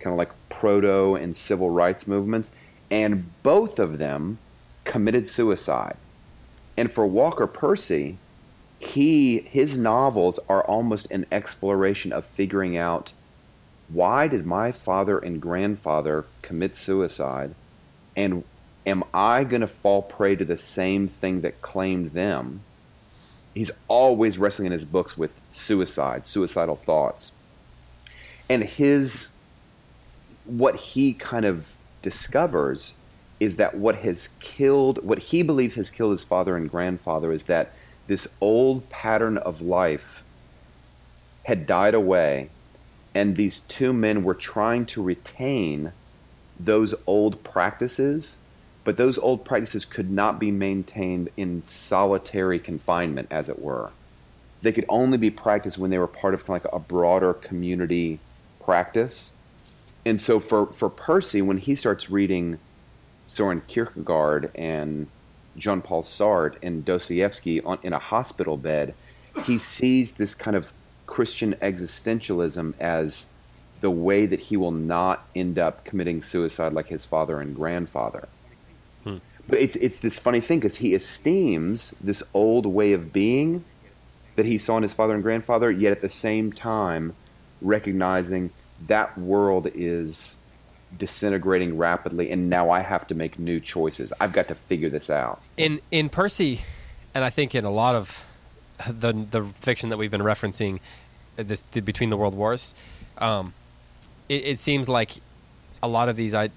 kind 0.00 0.12
of 0.12 0.18
like 0.18 0.30
proto 0.50 1.14
and 1.14 1.36
civil 1.36 1.70
rights 1.70 2.06
movements. 2.06 2.50
And 2.90 3.30
both 3.42 3.78
of 3.78 3.98
them 3.98 4.38
committed 4.84 5.26
suicide. 5.26 5.96
And 6.76 6.92
for 6.92 7.06
Walker 7.06 7.46
Percy, 7.46 8.18
he 8.78 9.38
his 9.38 9.78
novels 9.78 10.38
are 10.48 10.62
almost 10.62 11.10
an 11.10 11.24
exploration 11.32 12.12
of 12.12 12.24
figuring 12.24 12.76
out 12.76 13.12
why 13.88 14.28
did 14.28 14.44
my 14.44 14.72
father 14.72 15.18
and 15.18 15.40
grandfather 15.40 16.24
commit 16.42 16.76
suicide 16.76 17.54
and 18.16 18.44
am 18.86 19.04
I 19.12 19.44
going 19.44 19.62
to 19.62 19.66
fall 19.68 20.02
prey 20.02 20.36
to 20.36 20.44
the 20.44 20.56
same 20.56 21.08
thing 21.08 21.40
that 21.40 21.62
claimed 21.62 22.12
them? 22.12 22.60
He's 23.54 23.70
always 23.88 24.36
wrestling 24.36 24.66
in 24.66 24.72
his 24.72 24.84
books 24.84 25.16
with 25.16 25.30
suicide, 25.48 26.26
suicidal 26.26 26.76
thoughts. 26.76 27.32
And 28.48 28.62
his 28.62 29.32
what 30.44 30.76
he 30.76 31.14
kind 31.14 31.46
of 31.46 31.66
discovers 32.02 32.94
is 33.40 33.56
that 33.56 33.74
what 33.76 33.96
has 33.96 34.28
killed 34.40 35.02
what 35.02 35.18
he 35.18 35.42
believes 35.42 35.74
has 35.74 35.88
killed 35.88 36.10
his 36.10 36.22
father 36.22 36.56
and 36.56 36.70
grandfather 36.70 37.32
is 37.32 37.44
that 37.44 37.72
this 38.06 38.28
old 38.40 38.88
pattern 38.90 39.38
of 39.38 39.62
life 39.62 40.22
had 41.44 41.66
died 41.66 41.94
away 41.94 42.50
and 43.14 43.36
these 43.36 43.60
two 43.60 43.92
men 43.92 44.22
were 44.22 44.34
trying 44.34 44.84
to 44.84 45.02
retain 45.02 45.92
those 46.60 46.94
old 47.06 47.42
practices 47.42 48.38
but 48.84 48.96
those 48.96 49.18
old 49.18 49.44
practices 49.44 49.84
could 49.84 50.10
not 50.10 50.38
be 50.38 50.50
maintained 50.50 51.30
in 51.36 51.64
solitary 51.64 52.58
confinement 52.58 53.28
as 53.30 53.48
it 53.48 53.60
were 53.60 53.90
they 54.62 54.72
could 54.72 54.86
only 54.88 55.18
be 55.18 55.30
practiced 55.30 55.76
when 55.76 55.90
they 55.90 55.98
were 55.98 56.06
part 56.06 56.32
of 56.32 56.46
kind 56.46 56.56
of 56.56 56.64
like 56.64 56.74
a 56.74 56.78
broader 56.78 57.34
community 57.34 58.18
practice 58.60 59.30
and 60.04 60.20
so 60.20 60.38
for, 60.38 60.66
for 60.66 60.88
Percy, 60.88 61.40
when 61.40 61.58
he 61.58 61.74
starts 61.74 62.10
reading 62.10 62.58
Soren 63.26 63.62
Kierkegaard 63.66 64.50
and 64.54 65.06
Jean 65.56 65.80
Paul 65.80 66.02
Sartre 66.02 66.56
and 66.62 66.84
Dostoevsky 66.84 67.60
on, 67.62 67.78
in 67.82 67.92
a 67.92 67.98
hospital 67.98 68.56
bed, 68.56 68.94
he 69.44 69.56
sees 69.56 70.12
this 70.12 70.34
kind 70.34 70.56
of 70.56 70.72
Christian 71.06 71.54
existentialism 71.54 72.74
as 72.78 73.30
the 73.80 73.90
way 73.90 74.26
that 74.26 74.40
he 74.40 74.56
will 74.56 74.70
not 74.70 75.26
end 75.34 75.58
up 75.58 75.84
committing 75.84 76.22
suicide 76.22 76.72
like 76.72 76.88
his 76.88 77.04
father 77.04 77.40
and 77.40 77.54
grandfather. 77.54 78.28
But 79.48 79.58
it's 79.58 79.76
it's 79.76 80.00
this 80.00 80.18
funny 80.18 80.40
thing 80.40 80.58
because 80.58 80.76
he 80.76 80.94
esteems 80.94 81.94
this 82.00 82.22
old 82.32 82.66
way 82.66 82.92
of 82.92 83.12
being 83.12 83.64
that 84.36 84.46
he 84.46 84.58
saw 84.58 84.76
in 84.76 84.82
his 84.82 84.92
father 84.92 85.14
and 85.14 85.22
grandfather, 85.22 85.70
yet 85.70 85.92
at 85.92 86.00
the 86.00 86.08
same 86.08 86.52
time 86.52 87.14
recognizing 87.60 88.50
that 88.86 89.16
world 89.18 89.68
is 89.74 90.40
disintegrating 90.98 91.76
rapidly, 91.76 92.30
and 92.30 92.48
now 92.48 92.70
I 92.70 92.80
have 92.80 93.06
to 93.08 93.14
make 93.14 93.38
new 93.38 93.60
choices. 93.60 94.12
I've 94.20 94.32
got 94.32 94.48
to 94.48 94.54
figure 94.54 94.88
this 94.88 95.10
out. 95.10 95.40
in 95.56 95.80
in 95.90 96.08
Percy, 96.08 96.62
and 97.14 97.24
I 97.24 97.30
think 97.30 97.54
in 97.54 97.64
a 97.64 97.70
lot 97.70 97.94
of 97.94 98.24
the 98.88 99.12
the 99.12 99.44
fiction 99.54 99.90
that 99.90 99.98
we've 99.98 100.10
been 100.10 100.20
referencing, 100.22 100.80
uh, 101.38 101.42
this 101.42 101.64
the, 101.72 101.80
between 101.80 102.10
the 102.10 102.16
world 102.16 102.34
wars, 102.34 102.74
um, 103.18 103.52
it, 104.28 104.44
it 104.44 104.58
seems 104.58 104.88
like 104.88 105.12
a 105.82 105.88
lot 105.88 106.08
of 106.08 106.16
these 106.16 106.34
I, 106.34 106.50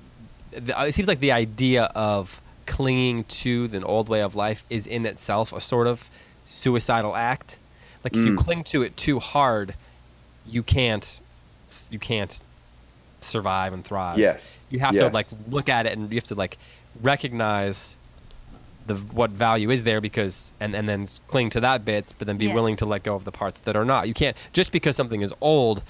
it 0.54 0.94
seems 0.94 1.08
like 1.08 1.20
the 1.20 1.34
idea 1.34 1.84
of 1.84 2.42
clinging 2.68 3.24
to 3.26 3.68
the 3.68 3.84
old 3.84 4.10
way 4.10 4.22
of 4.22 4.36
life 4.36 4.64
is 4.70 4.86
in 4.86 5.06
itself 5.06 5.54
a 5.54 5.62
sort 5.62 5.88
of 5.88 6.10
suicidal 6.46 7.16
act. 7.16 7.60
Like 8.04 8.16
if 8.16 8.26
you 8.26 8.36
cling 8.36 8.64
to 8.66 8.84
it 8.84 8.96
too 8.96 9.20
hard, 9.20 9.74
you 10.46 10.64
can't 10.64 11.22
you 11.90 12.00
can't 12.00 12.42
survive 13.20 13.74
and 13.74 13.84
thrive. 13.84 14.20
Yes. 14.20 14.58
You 14.70 14.80
have 14.80 14.94
to 14.96 15.08
like 15.10 15.28
look 15.50 15.68
at 15.70 15.86
it 15.86 15.98
and 15.98 16.10
you 16.12 16.16
have 16.18 16.24
to 16.26 16.36
like 16.36 16.58
recognize 17.02 17.98
the 18.86 18.96
what 18.96 19.32
value 19.32 19.70
is 19.70 19.84
there 19.84 20.00
because 20.00 20.54
and 20.60 20.74
and 20.76 20.88
then 20.88 21.08
cling 21.28 21.50
to 21.50 21.60
that 21.60 21.84
bit 21.84 22.14
but 22.18 22.28
then 22.28 22.38
be 22.38 22.46
Yes. 22.46 22.56
willing 22.56 22.76
to 22.78 22.86
let 22.86 23.04
go 23.04 23.16
of 23.16 23.24
the 23.26 23.32
parts 23.32 23.60
that 23.62 23.76
are 23.76 23.84
not. 23.86 24.08
You 24.08 24.14
can't 24.14 24.38
just 24.54 24.72
because 24.72 24.96
something 24.96 25.22
is 25.22 25.34
old 25.42 25.84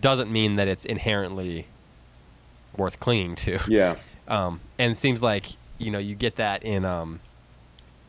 doesn't 0.00 0.30
mean 0.32 0.56
that 0.56 0.68
it's 0.68 0.84
inherently 0.86 1.66
worth 2.76 3.00
clinging 3.00 3.34
to. 3.36 3.58
Yeah. 3.68 3.96
Um, 4.28 4.60
and 4.78 4.92
it 4.92 4.94
seems 4.96 5.20
like 5.24 5.46
you 5.80 5.90
know 5.90 5.98
you 5.98 6.14
get 6.14 6.36
that 6.36 6.62
in 6.62 6.84
um, 6.84 7.20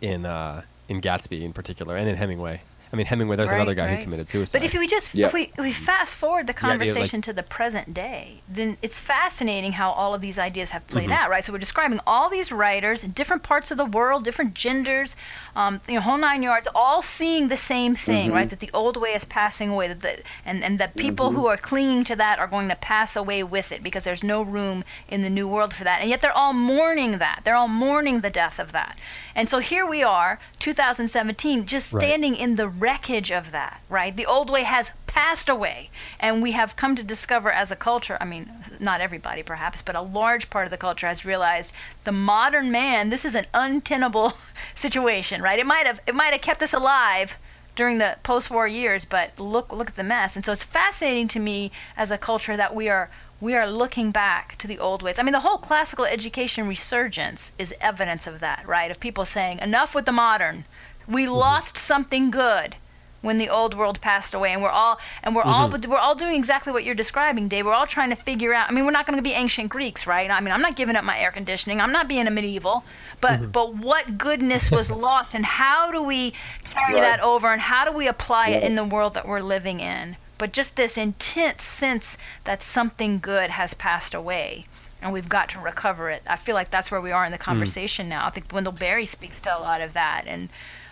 in 0.02 0.26
uh, 0.26 0.62
in 0.90 1.02
Gatsby 1.02 1.42
in 1.42 1.54
particular, 1.54 1.96
and 1.96 2.08
in 2.08 2.16
Hemingway. 2.16 2.62
I 2.94 2.98
mean 2.98 3.06
Hemingway. 3.06 3.38
There's 3.38 3.52
another 3.52 3.74
guy 3.74 3.86
right. 3.88 3.98
who 3.98 4.04
committed 4.04 4.28
suicide. 4.28 4.60
But 4.60 4.66
if 4.66 4.74
we 4.78 4.86
just 4.88 5.18
Yeah. 5.18 5.28
if 5.28 5.34
we 5.34 5.44
if 5.58 5.60
we 5.64 5.72
fast 5.72 6.16
forward 6.18 6.48
the 6.48 6.52
idea, 6.54 6.70
like- 6.70 6.80
conversation 6.80 7.22
to 7.22 7.34
the 7.34 7.44
present 7.44 7.94
day, 7.94 8.42
then 8.50 8.78
it's 8.82 9.00
fascinating 9.00 9.72
how 9.74 9.92
all 9.92 10.14
of 10.14 10.22
these 10.22 10.38
ideas 10.38 10.72
have 10.72 10.86
played 10.88 11.06
Mm-hmm. 11.10 11.14
out, 11.14 11.30
right? 11.30 11.44
So 11.44 11.54
we're 11.54 11.60
describing 11.60 12.00
all 12.06 12.30
these 12.30 12.52
writers 12.52 13.04
in 13.04 13.12
different 13.12 13.44
parts 13.44 13.72
of 13.72 13.78
the 13.78 13.86
world, 13.86 14.24
different 14.26 14.54
genders, 14.54 15.16
um, 15.56 15.80
you 15.88 15.96
know, 15.96 16.02
whole 16.02 16.18
nine 16.18 16.44
yards, 16.44 16.68
all 16.76 17.02
seeing 17.02 17.48
the 17.48 17.58
same 17.58 17.96
thing, 17.96 18.28
Mm-hmm. 18.28 18.36
right? 18.36 18.50
That 18.50 18.60
the 18.60 18.70
old 18.74 18.98
way 18.98 19.14
is 19.14 19.24
passing 19.26 19.70
away, 19.70 19.88
that 19.88 20.02
the, 20.02 20.22
and 20.46 20.64
and 20.64 20.78
that 20.80 20.96
people 20.98 21.32
who 21.32 21.48
are 21.48 21.58
clinging 21.58 22.04
to 22.06 22.16
that 22.18 22.40
are 22.40 22.48
going 22.48 22.68
to 22.70 22.76
pass 22.76 23.16
away 23.16 23.42
with 23.44 23.72
it 23.72 23.82
because 23.84 24.04
there's 24.04 24.24
no 24.24 24.42
room 24.42 24.84
in 25.08 25.22
the 25.22 25.30
new 25.30 25.48
world 25.48 25.74
for 25.74 25.84
that, 25.86 26.02
and 26.02 26.10
yet 26.10 26.20
they're 26.22 26.38
all 26.38 26.54
mourning 26.54 27.20
that. 27.20 27.42
They're 27.44 27.56
all 27.56 27.68
mourning 27.70 28.20
the 28.22 28.30
death 28.30 28.60
of 28.60 28.72
that, 28.74 28.98
and 29.36 29.48
so 29.48 29.60
here 29.60 29.86
we 29.86 30.04
are, 30.04 30.40
2017, 30.60 31.66
just 31.66 31.94
Right. 31.94 32.02
standing 32.04 32.36
in 32.36 32.56
the 32.56 32.68
wreckage 32.82 33.32
of 33.32 33.52
that, 33.52 33.80
right? 33.90 34.18
The 34.18 34.26
old 34.26 34.50
way 34.50 34.64
has 34.64 34.92
passed 35.06 35.48
away, 35.48 35.92
and 36.20 36.42
we 36.42 36.52
have 36.54 36.76
come 36.76 36.96
to 36.96 37.04
discover 37.04 37.52
as 37.52 37.70
a 37.70 37.76
culture, 37.76 38.18
I 38.20 38.26
mean, 38.26 38.52
not 38.80 39.02
everybody 39.02 39.44
perhaps, 39.44 39.82
but 39.82 39.96
a 39.96 40.02
large 40.02 40.50
part 40.50 40.66
of 40.66 40.72
the 40.72 40.78
culture 40.78 41.08
has 41.08 41.24
realized 41.24 41.74
the 42.04 42.12
modern 42.12 42.72
man, 42.72 43.10
this 43.10 43.24
is 43.24 43.36
an 43.36 43.46
untenable 43.54 44.34
situation, 44.76 45.42
right? 45.42 45.60
It 45.60 45.68
might 45.68 45.86
have 45.86 46.00
it 46.08 46.16
might 46.16 46.34
have 46.34 46.42
kept 46.42 46.64
us 46.64 46.74
alive 46.74 47.38
during 47.76 48.00
the 48.00 48.18
post-war 48.24 48.68
years, 48.68 49.06
but 49.06 49.40
look 49.40 49.72
look 49.72 49.90
at 49.90 49.96
the 49.96 50.04
mess. 50.04 50.36
And 50.36 50.44
so 50.44 50.52
it's 50.52 50.64
fascinating 50.64 51.28
to 51.30 51.40
me 51.40 51.72
as 51.96 52.10
a 52.10 52.18
culture 52.18 52.58
that 52.58 52.74
we 52.74 52.90
are 52.90 53.10
we 53.42 53.56
are 53.56 53.68
looking 53.68 54.12
back 54.12 54.56
to 54.60 54.68
the 54.68 54.78
old 54.80 55.02
ways. 55.02 55.18
I 55.18 55.24
mean, 55.24 55.34
the 55.34 55.40
whole 55.40 55.58
classical 55.58 56.06
education 56.06 56.68
resurgence 56.68 57.52
is 57.58 57.74
evidence 57.82 58.28
of 58.28 58.40
that, 58.40 58.68
right? 58.68 58.92
Of 58.92 59.00
people 59.00 59.26
saying, 59.26 59.60
enough 59.60 59.96
with 59.96 60.06
the 60.06 60.12
modern. 60.12 60.66
We 61.12 61.26
mm-hmm. 61.26 61.34
lost 61.34 61.78
something 61.78 62.32
good 62.32 62.76
when 63.22 63.38
the 63.38 63.50
old 63.50 63.76
world 63.76 64.02
passed 64.02 64.34
away 64.34 64.52
and 64.52 64.64
we're 64.64 64.70
all 64.70 65.00
and 65.24 65.36
we're 65.36 65.44
all 65.44 65.70
mm-hmm. 65.70 65.92
we're 65.92 65.98
all 65.98 66.16
doing 66.16 66.36
exactly 66.36 66.74
what 66.74 66.84
you're 66.84 66.96
describing 66.96 67.48
dave. 67.48 67.66
We're 67.66 67.74
all 67.74 67.86
trying 67.86 68.10
to 68.10 68.16
figure 68.16 68.54
out 68.54 68.70
i 68.70 68.74
mean 68.74 68.86
we're 68.86 68.92
not 68.92 69.06
going 69.06 69.18
to 69.18 69.24
be 69.24 69.34
ancient 69.34 69.70
greeks 69.70 70.08
right? 70.08 70.30
I 70.32 70.40
mean 70.40 70.52
i'm 70.52 70.62
not 70.62 70.76
giving 70.76 70.96
up 70.96 71.04
my 71.04 71.20
air 71.20 71.32
conditioning. 71.32 71.80
I'm 71.82 71.92
not 71.92 72.08
being 72.08 72.28
a 72.28 72.32
medieval. 72.32 72.84
But 73.20 73.34
mm-hmm. 73.34 73.52
but 73.52 73.76
what 73.76 74.18
goodness 74.18 74.72
was 74.72 74.90
lost 75.08 75.36
and 75.36 75.46
how 75.46 75.92
do 75.92 76.02
we 76.02 76.34
carry 76.66 76.96
Right. 76.96 77.02
that 77.02 77.20
over 77.20 77.52
and 77.52 77.62
how 77.62 77.86
do 77.86 77.92
we 77.92 78.08
apply 78.08 78.50
it 78.50 78.64
in 78.64 78.76
the 78.76 78.84
world 78.84 79.14
that 79.14 79.28
we're 79.28 79.42
living 79.42 79.80
in? 79.80 80.18
But 80.38 80.54
just 80.54 80.76
this 80.76 80.98
intense 80.98 81.64
sense 81.64 82.18
that 82.46 82.64
something 82.64 83.20
good 83.20 83.52
has 83.52 83.76
passed 83.76 84.16
away 84.16 84.66
and 85.00 85.14
we've 85.14 85.30
got 85.30 85.50
to 85.50 85.60
recover 85.60 86.10
it. 86.10 86.24
I 86.28 86.36
feel 86.36 86.56
like 86.56 86.72
that's 86.72 86.90
where 86.90 87.02
we 87.02 87.12
are 87.12 87.26
in 87.26 87.32
the 87.32 87.38
mm. 87.38 87.42
conversation 87.42 88.10
now. 88.10 88.26
I 88.26 88.30
think 88.32 88.52
wendell 88.52 88.74
berry 88.74 89.06
speaks 89.06 89.40
to 89.42 89.56
a 89.56 89.60
lot 89.60 89.82
of 89.82 89.94
that 89.94 90.24
and 90.26 90.50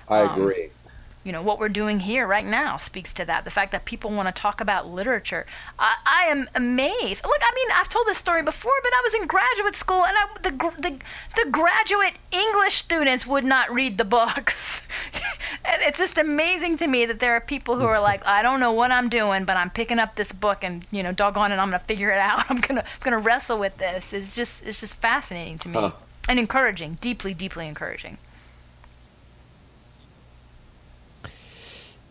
I 0.10 0.22
Um, 0.22 0.42
agree. 0.42 0.70
you 1.24 1.32
know 1.34 1.42
what 1.42 1.60
we're 1.60 1.70
doing 1.70 2.00
here 2.00 2.26
right 2.26 2.46
now 2.46 2.78
speaks 2.78 3.14
to 3.14 3.26
that. 3.26 3.44
The 3.44 3.52
fact 3.52 3.72
that 3.74 3.84
people 3.86 4.10
want 4.10 4.34
to 4.34 4.42
talk 4.42 4.62
about 4.62 4.88
literature. 4.88 5.46
I, 5.78 5.96
I 6.06 6.24
am 6.32 6.48
amazed. 6.56 7.24
Look 7.24 7.42
i 7.42 7.52
mean 7.56 7.68
i've 7.76 7.90
told 7.90 8.08
this 8.08 8.18
story 8.18 8.42
before 8.42 8.72
but 8.82 8.92
i 8.94 9.02
was 9.04 9.14
in 9.14 9.28
graduate 9.28 9.76
school 9.76 10.06
and 10.06 10.16
I, 10.18 10.26
the, 10.42 10.52
the, 10.86 10.98
the 11.44 11.50
graduate 11.52 12.14
english 12.32 12.76
students 12.76 13.28
would 13.28 13.44
not 13.44 13.72
read 13.72 13.98
the 13.98 14.06
books. 14.06 14.88
And 15.66 15.82
it's 15.82 15.98
just 16.00 16.18
amazing 16.18 16.78
to 16.78 16.88
me 16.88 17.06
that 17.06 17.20
there 17.20 17.34
are 17.36 17.42
people 17.42 17.76
who 17.80 17.86
are 17.86 18.00
like 18.00 18.26
i 18.26 18.42
don't 18.42 18.60
know 18.60 18.72
what 18.72 18.92
i'm 18.92 19.10
doing 19.10 19.46
but 19.46 19.58
i'm 19.58 19.70
picking 19.70 20.00
up 20.00 20.16
this 20.16 20.32
book 20.32 20.64
and 20.64 20.86
you 20.92 21.02
know 21.04 21.12
doggone 21.12 21.52
it 21.52 21.56
i'm 21.58 21.68
gonna 21.70 21.80
figure 21.80 22.12
it 22.12 22.20
out. 22.20 22.46
I'm 22.50 22.62
I'm 22.70 22.82
gonna 23.02 23.20
wrestle 23.20 23.60
with 23.60 23.76
this. 23.78 24.14
It's 24.14 24.36
just 24.36 24.64
it's 24.66 24.80
just 24.80 24.96
fascinating 24.96 25.58
to 25.60 25.70
me 25.70 25.80
Huh. 25.80 25.92
and 26.30 26.38
encouraging 26.40 26.98
deeply 27.02 27.34
deeply 27.34 27.68
encouraging 27.68 28.18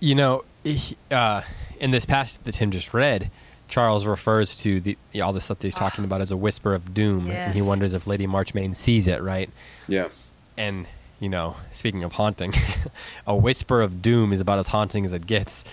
You 0.01 0.15
know, 0.15 0.45
he- 0.65 0.97
uh, 1.11 1.43
in 1.81 1.91
this 1.91 2.05
passage 2.07 2.43
that 2.45 2.53
Tim 2.53 2.71
just 2.71 2.95
read, 2.95 3.31
Charles 3.69 4.07
refers 4.07 4.57
to 4.59 4.81
the 4.81 4.97
all 5.23 5.33
the 5.33 5.41
stuff 5.41 5.59
that 5.59 5.67
he's 5.67 5.75
talking 5.75 6.05
about 6.05 6.21
as 6.21 6.31
a 6.31 6.37
whisper 6.37 6.73
of 6.75 6.95
doom, 6.95 7.31
and 7.31 7.55
he 7.55 7.61
wonders 7.63 7.93
if 7.95 8.07
Lady 8.07 8.27
Marchmain 8.27 8.75
sees 8.75 9.09
it, 9.09 9.23
right? 9.23 9.51
Yeah. 9.89 10.09
And 10.57 10.87
you 11.21 11.29
know, 11.29 11.57
speaking 11.73 12.03
of 12.05 12.13
haunting, 12.13 12.53
a 13.27 13.37
whisper 13.37 13.83
of 13.83 14.01
doom 14.01 14.33
is 14.33 14.41
about 14.41 14.59
as 14.59 14.69
haunting 14.69 15.05
as 15.05 15.13
it 15.13 15.27
gets. 15.27 15.65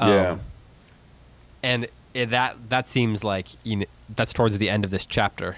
Um, 0.00 0.10
Yeah. 0.10 0.38
and 1.62 1.86
it, 2.14 2.30
that 2.30 2.56
that 2.70 2.88
seems 2.88 3.22
like 3.24 3.48
you 3.64 3.76
know, 3.76 3.86
that's 4.14 4.32
towards 4.32 4.56
the 4.58 4.70
end 4.70 4.84
of 4.84 4.90
this 4.90 5.04
chapter, 5.06 5.56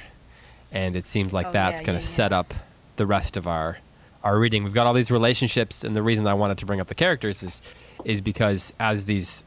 and 0.73 0.97
it 0.97 1.05
seems 1.07 1.33
like 1.33 1.47
Oh, 1.49 1.53
that's 1.53 1.81
yeah, 1.81 1.87
going 1.87 1.99
to 1.99 2.05
yeah. 2.05 2.09
set 2.11 2.33
up 2.33 2.53
the 2.97 3.07
rest 3.07 3.37
of 3.37 3.47
our 3.47 3.79
our 4.25 4.39
reading. 4.39 4.65
We've 4.65 4.73
got 4.75 4.87
all 4.87 4.95
these 4.95 5.11
relationships, 5.11 5.85
and 5.85 5.95
the 5.95 6.03
reason 6.03 6.27
I 6.27 6.35
wanted 6.35 6.59
to 6.59 6.67
bring 6.67 6.81
up 6.81 6.89
the 6.89 6.95
characters 6.95 7.43
is 7.43 7.61
is 8.05 8.21
because 8.21 8.73
as 8.81 9.05
these 9.05 9.45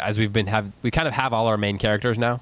as 0.00 0.18
we've 0.18 0.32
been 0.32 0.46
have 0.46 0.70
we 0.82 0.90
kind 0.90 1.08
of 1.08 1.14
have 1.14 1.32
all 1.32 1.46
our 1.46 1.56
main 1.56 1.78
characters 1.78 2.18
now, 2.18 2.40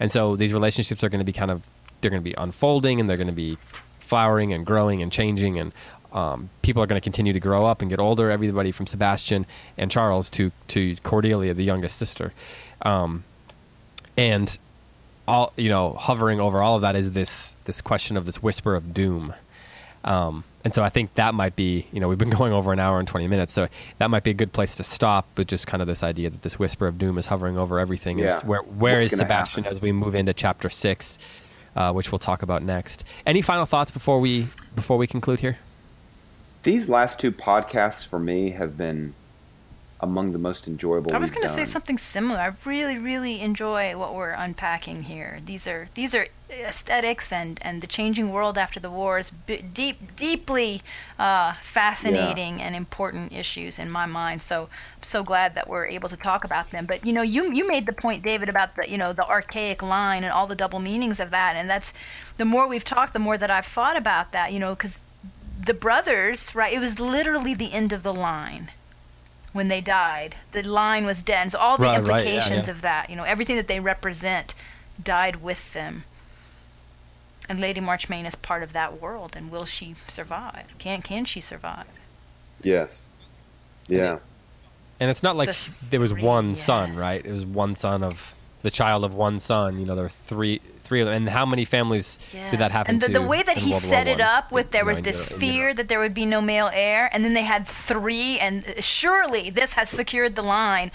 and 0.00 0.10
so 0.10 0.36
these 0.36 0.52
relationships 0.52 1.02
are 1.04 1.08
going 1.08 1.20
to 1.20 1.24
be 1.24 1.32
kind 1.32 1.50
of 1.50 1.62
they're 2.00 2.10
going 2.10 2.22
to 2.22 2.28
be 2.28 2.34
unfolding 2.36 3.00
and 3.00 3.08
they're 3.08 3.16
going 3.16 3.26
to 3.26 3.32
be 3.32 3.58
flowering 4.00 4.52
and 4.52 4.64
growing 4.64 5.02
and 5.02 5.10
changing 5.10 5.58
and 5.58 5.72
um, 6.12 6.48
people 6.62 6.82
are 6.82 6.86
going 6.86 7.00
to 7.00 7.04
continue 7.04 7.32
to 7.32 7.40
grow 7.40 7.66
up 7.66 7.82
and 7.82 7.90
get 7.90 8.00
older. 8.00 8.30
Everybody 8.30 8.72
from 8.72 8.86
Sebastian 8.86 9.46
and 9.76 9.90
Charles 9.90 10.30
to 10.30 10.50
to 10.68 10.96
Cordelia, 11.02 11.52
the 11.52 11.64
youngest 11.64 11.98
sister, 11.98 12.32
um, 12.82 13.24
and 14.16 14.58
all 15.28 15.52
you 15.56 15.68
know, 15.68 15.92
hovering 15.92 16.40
over 16.40 16.62
all 16.62 16.76
of 16.76 16.82
that 16.82 16.96
is 16.96 17.12
this 17.12 17.56
this 17.64 17.80
question 17.80 18.16
of 18.16 18.24
this 18.24 18.42
whisper 18.42 18.74
of 18.74 18.94
doom. 18.94 19.34
Um, 20.04 20.44
and 20.66 20.74
so 20.74 20.82
I 20.82 20.88
think 20.88 21.14
that 21.14 21.32
might 21.32 21.54
be, 21.54 21.86
you 21.92 22.00
know, 22.00 22.08
we've 22.08 22.18
been 22.18 22.28
going 22.40 22.52
over 22.52 22.72
an 22.72 22.80
hour 22.80 22.98
and 22.98 23.06
20 23.06 23.28
minutes, 23.28 23.52
so 23.52 23.68
that 23.98 24.10
might 24.10 24.24
be 24.24 24.32
a 24.32 24.34
good 24.34 24.52
place 24.52 24.74
to 24.78 24.82
stop. 24.82 25.28
But 25.36 25.46
just 25.46 25.68
kind 25.68 25.80
of 25.80 25.86
this 25.86 26.02
idea 26.02 26.28
that 26.28 26.42
this 26.42 26.58
whisper 26.58 26.88
of 26.88 26.98
doom 26.98 27.18
is 27.18 27.26
hovering 27.26 27.56
over 27.56 27.78
everything. 27.78 28.18
And 28.20 28.30
Yeah. 28.30 28.40
where 28.40 28.62
where 28.62 29.00
What's 29.00 29.12
is 29.12 29.18
Sebastian 29.20 29.62
happen? 29.62 29.76
as 29.76 29.80
we 29.80 29.92
move 29.92 30.16
into 30.16 30.34
chapter 30.34 30.68
six, 30.68 31.18
uh, 31.76 31.92
which 31.92 32.10
we'll 32.10 32.18
talk 32.18 32.42
about 32.42 32.64
next. 32.64 33.04
Any 33.24 33.42
final 33.42 33.64
thoughts 33.64 33.92
before 33.92 34.18
we 34.18 34.48
before 34.74 34.96
we 34.98 35.06
conclude 35.06 35.38
here? 35.38 35.56
These 36.64 36.88
last 36.88 37.20
two 37.20 37.30
podcasts 37.30 38.04
for 38.04 38.18
me 38.18 38.50
have 38.50 38.76
been 38.76 39.14
among 40.00 40.32
the 40.32 40.38
most 40.38 40.68
enjoyable. 40.68 41.14
I 41.14 41.18
was 41.18 41.30
going 41.30 41.46
to 41.46 41.52
say 41.52 41.64
something 41.64 41.96
similar. 41.96 42.38
I 42.38 42.52
really, 42.68 42.98
really 42.98 43.40
enjoy 43.40 43.96
what 43.96 44.14
we're 44.14 44.32
unpacking 44.32 45.04
here. 45.04 45.38
These 45.44 45.66
are 45.66 45.86
these 45.94 46.14
are 46.14 46.26
aesthetics 46.50 47.32
and 47.32 47.58
and 47.62 47.82
the 47.82 47.86
changing 47.86 48.30
world 48.30 48.58
after 48.58 48.78
the 48.78 48.90
wars, 48.90 49.30
b- 49.30 49.62
deep, 49.62 50.14
deeply 50.14 50.82
uh, 51.18 51.54
fascinating 51.62 52.60
and 52.60 52.76
important 52.76 53.32
issues 53.32 53.78
in 53.78 53.90
my 53.90 54.04
mind. 54.04 54.42
So 54.42 54.64
I'm 54.96 55.02
so 55.02 55.22
glad 55.22 55.54
that 55.54 55.66
we're 55.66 55.86
able 55.86 56.10
to 56.10 56.16
talk 56.16 56.44
about 56.44 56.70
them. 56.72 56.84
But 56.84 57.06
you 57.06 57.12
know, 57.14 57.22
you 57.22 57.50
you 57.52 57.66
made 57.66 57.86
the 57.86 57.94
point, 57.94 58.22
David, 58.22 58.50
about 58.50 58.76
the 58.76 58.88
you 58.88 58.98
know 58.98 59.14
the 59.14 59.26
archaic 59.26 59.82
line 59.82 60.24
and 60.24 60.32
all 60.32 60.46
the 60.46 60.56
double 60.56 60.78
meanings 60.78 61.20
of 61.20 61.30
that, 61.30 61.56
and 61.56 61.70
that's 61.70 61.94
the 62.36 62.44
more 62.44 62.66
we've 62.66 62.84
talked, 62.84 63.14
the 63.14 63.18
more 63.18 63.38
that 63.38 63.50
I've 63.50 63.66
thought 63.66 63.96
about 63.96 64.32
that. 64.32 64.52
You 64.52 64.58
know, 64.58 64.74
because 64.74 65.00
the 65.64 65.74
brothers, 65.74 66.54
right? 66.54 66.74
It 66.74 66.80
was 66.80 67.00
literally 67.00 67.54
the 67.54 67.72
end 67.72 67.94
of 67.94 68.02
the 68.02 68.12
line 68.12 68.72
when 69.56 69.68
they 69.68 69.80
died. 69.80 70.36
The 70.52 70.62
line 70.62 71.04
was 71.06 71.22
dead. 71.22 71.50
So 71.50 71.58
all 71.58 71.76
the 71.76 71.82
Right, 71.84 71.98
right, 71.98 72.06
yeah, 72.06 72.16
implications 72.16 72.66
yeah. 72.68 72.72
of 72.72 72.80
that, 72.82 73.10
you 73.10 73.16
know, 73.16 73.24
everything 73.24 73.56
that 73.56 73.66
they 73.66 73.80
represent 73.80 74.54
died 75.02 75.42
with 75.42 75.72
them. 75.72 76.04
And 77.48 77.60
Lady 77.60 77.80
Marchmain 77.80 78.26
is 78.26 78.34
part 78.34 78.62
of 78.62 78.72
that 78.72 79.00
world, 79.00 79.34
and 79.36 79.50
will 79.50 79.64
she 79.64 79.94
survive? 80.08 80.74
Can 80.78 81.00
can 81.00 81.24
she 81.24 81.40
survive? 81.40 81.86
Yes. 82.62 83.04
Yeah. 83.86 84.18
And 84.98 85.10
it's 85.10 85.22
not 85.22 85.36
like 85.36 85.52
The 85.52 85.86
there 85.90 86.00
was 86.00 86.12
one 86.12 86.54
three, 86.54 86.62
son, 86.62 86.96
right? 86.96 87.24
It 87.24 87.30
was 87.32 87.44
one 87.44 87.76
son 87.76 88.02
of 88.02 88.34
the 88.62 88.70
child 88.70 89.04
of 89.04 89.14
one 89.14 89.38
son. 89.38 89.78
You 89.78 89.86
know, 89.86 89.94
there 89.94 90.04
were 90.04 90.08
three 90.08 90.60
three 90.86 91.00
of 91.00 91.06
them. 91.06 91.14
And 91.16 91.28
how 91.28 91.44
many 91.44 91.64
families 91.64 92.18
did 92.32 92.58
that 92.60 92.66
Yes. 92.66 92.72
happen 92.72 92.90
And 92.94 93.00
the, 93.02 93.08
to? 93.08 93.12
the 93.14 93.22
way 93.22 93.42
that 93.42 93.56
he 93.58 93.70
World 93.70 93.82
set 93.82 94.06
it 94.08 94.20
up 94.20 94.52
with 94.52 94.70
there 94.70 94.84
was 94.84 95.00
this 95.02 95.18
Euro- 95.20 95.32
in 95.34 95.38
fear 95.40 95.74
that 95.74 95.88
there 95.88 95.98
would 95.98 96.14
be 96.14 96.24
no 96.26 96.40
male 96.40 96.70
heir, 96.72 97.10
and 97.12 97.24
then 97.24 97.34
they 97.34 97.42
had 97.42 97.66
three, 97.66 98.38
and 98.38 98.64
surely 98.78 99.50
this 99.50 99.72
has 99.74 99.88
secured 99.90 100.34
the 100.36 100.42
line, 100.42 100.90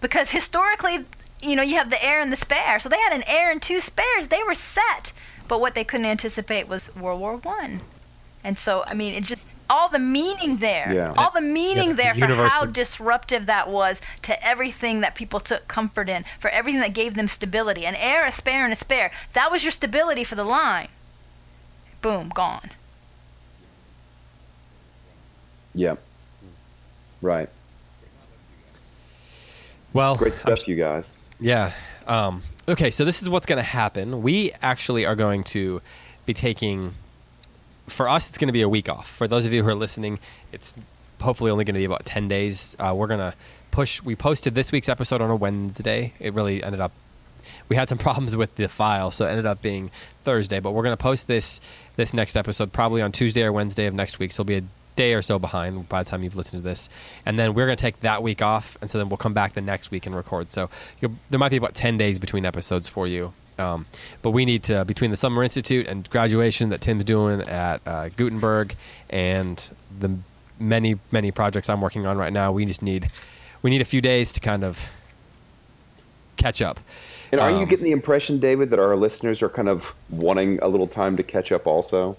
because 0.00 0.30
historically, 0.30 1.04
you 1.42 1.54
know, 1.56 1.62
you 1.62 1.76
have 1.76 1.90
the 1.90 2.04
heir 2.04 2.20
and 2.20 2.32
the 2.32 2.36
spare, 2.36 2.78
so 2.78 2.88
they 2.88 2.98
had 2.98 3.12
an 3.12 3.22
heir 3.26 3.50
and 3.50 3.62
two 3.62 3.80
spares. 3.80 4.26
They 4.28 4.42
were 4.42 4.54
set, 4.54 5.12
but 5.46 5.60
what 5.60 5.74
they 5.74 5.84
couldn't 5.84 6.06
anticipate 6.06 6.68
was 6.68 6.94
World 6.96 7.20
War 7.20 7.36
One, 7.36 7.80
and 8.44 8.58
so 8.58 8.84
I 8.86 8.94
mean, 8.94 9.14
it 9.14 9.24
just 9.24 9.46
all 9.70 9.88
the 9.88 9.98
meaning 9.98 10.56
there, 10.58 10.92
Yeah. 10.92 11.14
all 11.16 11.30
the 11.30 11.40
meaning 11.40 11.90
Yeah, 11.90 11.94
there 11.94 12.14
the 12.14 12.20
for 12.20 12.26
universe 12.26 12.52
how 12.52 12.60
would- 12.62 12.72
disruptive 12.72 13.46
that 13.46 13.68
was 13.68 14.00
to 14.22 14.42
everything 14.46 15.00
that 15.00 15.14
people 15.14 15.40
took 15.40 15.68
comfort 15.68 16.08
in, 16.08 16.24
for 16.40 16.48
everything 16.50 16.80
that 16.80 16.94
gave 16.94 17.14
them 17.14 17.28
stability. 17.28 17.84
An 17.86 17.94
heir, 17.96 18.24
a 18.26 18.30
spare, 18.32 18.64
and 18.64 18.72
a 18.72 18.76
spare. 18.76 19.10
That 19.34 19.50
was 19.50 19.62
your 19.64 19.72
stability 19.72 20.24
for 20.24 20.34
the 20.36 20.44
line. 20.44 20.88
Boom, 22.00 22.30
gone. 22.30 22.70
Yeah. 25.74 25.96
Right. 27.20 27.48
Well, 29.92 30.16
Great 30.16 30.34
stuff, 30.34 30.68
you 30.68 30.76
guys. 30.76 31.16
Yeah. 31.40 31.72
Um, 32.06 32.42
okay, 32.68 32.90
so 32.90 33.04
this 33.04 33.22
is 33.22 33.28
what's 33.28 33.46
going 33.46 33.58
to 33.58 33.62
happen. 33.62 34.22
We 34.22 34.52
actually 34.62 35.04
are 35.06 35.16
going 35.16 35.44
to 35.44 35.80
be 36.26 36.34
taking, 36.34 36.94
for 37.88 38.08
us, 38.08 38.28
it's 38.28 38.38
going 38.38 38.48
to 38.48 38.52
be 38.52 38.62
a 38.62 38.68
week 38.68 38.88
off. 38.88 39.08
For 39.08 39.28
those 39.28 39.46
of 39.46 39.52
you 39.52 39.62
who 39.62 39.68
are 39.68 39.74
listening, 39.74 40.18
it's 40.52 40.74
hopefully 41.20 41.50
only 41.50 41.64
going 41.64 41.74
to 41.74 41.80
be 41.80 41.84
about 41.84 42.04
10 42.04 42.28
days. 42.28 42.76
Uh, 42.78 42.94
we're 42.96 43.06
going 43.06 43.20
to 43.20 43.34
push, 43.70 44.02
we 44.02 44.16
posted 44.16 44.54
this 44.54 44.72
week's 44.72 44.88
episode 44.88 45.20
on 45.20 45.30
a 45.30 45.36
Wednesday. 45.36 46.12
It 46.20 46.34
really 46.34 46.62
ended 46.62 46.80
up, 46.80 46.92
we 47.68 47.76
had 47.76 47.88
some 47.88 47.98
problems 48.06 48.36
with 48.36 48.54
the 48.56 48.68
file, 48.68 49.10
so 49.10 49.26
it 49.26 49.30
ended 49.30 49.46
up 49.46 49.62
being 49.62 49.90
Thursday. 50.24 50.60
But 50.60 50.72
we're 50.72 50.82
going 50.82 50.96
to 50.96 51.02
post 51.02 51.26
this 51.26 51.60
this 51.96 52.14
next 52.14 52.36
episode 52.36 52.72
probably 52.72 53.02
on 53.02 53.10
Tuesday 53.10 53.42
or 53.42 53.52
Wednesday 53.52 53.86
of 53.86 53.94
next 53.94 54.20
week. 54.20 54.30
So 54.30 54.42
it'll 54.42 54.48
be 54.48 54.56
a 54.56 54.62
day 54.94 55.14
or 55.14 55.22
so 55.22 55.38
behind 55.38 55.88
by 55.88 56.02
the 56.02 56.10
time 56.10 56.22
you've 56.22 56.36
listened 56.36 56.62
to 56.62 56.68
this. 56.68 56.88
And 57.24 57.38
then 57.38 57.54
we're 57.54 57.66
going 57.66 57.76
to 57.76 57.80
take 57.80 58.00
that 58.00 58.22
week 58.22 58.42
off, 58.42 58.76
and 58.80 58.90
so 58.90 58.98
then 58.98 59.08
we'll 59.08 59.16
come 59.16 59.34
back 59.34 59.54
the 59.54 59.60
next 59.60 59.90
week 59.90 60.06
and 60.06 60.14
record. 60.14 60.50
So 60.50 60.70
there 61.00 61.38
might 61.38 61.50
be 61.50 61.56
about 61.56 61.74
10 61.74 61.96
days 61.96 62.18
between 62.18 62.44
episodes 62.44 62.88
for 62.88 63.06
you. 63.06 63.32
Um, 63.58 63.86
but 64.22 64.30
we 64.30 64.44
need 64.44 64.62
to, 64.64 64.84
between 64.84 65.10
the 65.10 65.16
Summer 65.16 65.42
Institute 65.42 65.86
and 65.86 66.08
graduation 66.10 66.68
that 66.70 66.80
Tim's 66.80 67.04
doing 67.04 67.40
at 67.42 67.80
uh, 67.86 68.08
Gutenberg 68.10 68.74
and 69.10 69.70
the 70.00 70.16
many, 70.60 70.96
many 71.10 71.30
projects 71.30 71.68
I'm 71.68 71.80
working 71.80 72.06
on 72.06 72.16
right 72.18 72.32
now, 72.32 72.52
we 72.52 72.64
just 72.64 72.82
need, 72.82 73.10
we 73.62 73.70
need 73.70 73.80
a 73.80 73.84
few 73.86 74.00
days 74.00 74.32
to 74.34 74.40
kind 74.40 74.64
of 74.64 74.88
catch 76.36 76.62
up. 76.62 76.78
And 77.32 77.40
are 77.40 77.50
you 77.50 77.58
Um, 77.58 77.68
getting 77.68 77.84
the 77.84 77.90
impression, 77.92 78.38
David, 78.40 78.70
that 78.70 78.78
our 78.78 78.96
listeners 78.96 79.42
are 79.42 79.48
kind 79.48 79.68
of 79.68 79.92
wanting 80.08 80.58
a 80.62 80.68
little 80.68 80.86
time 80.88 81.16
to 81.16 81.22
catch 81.22 81.52
up 81.52 81.66
also? 81.66 82.16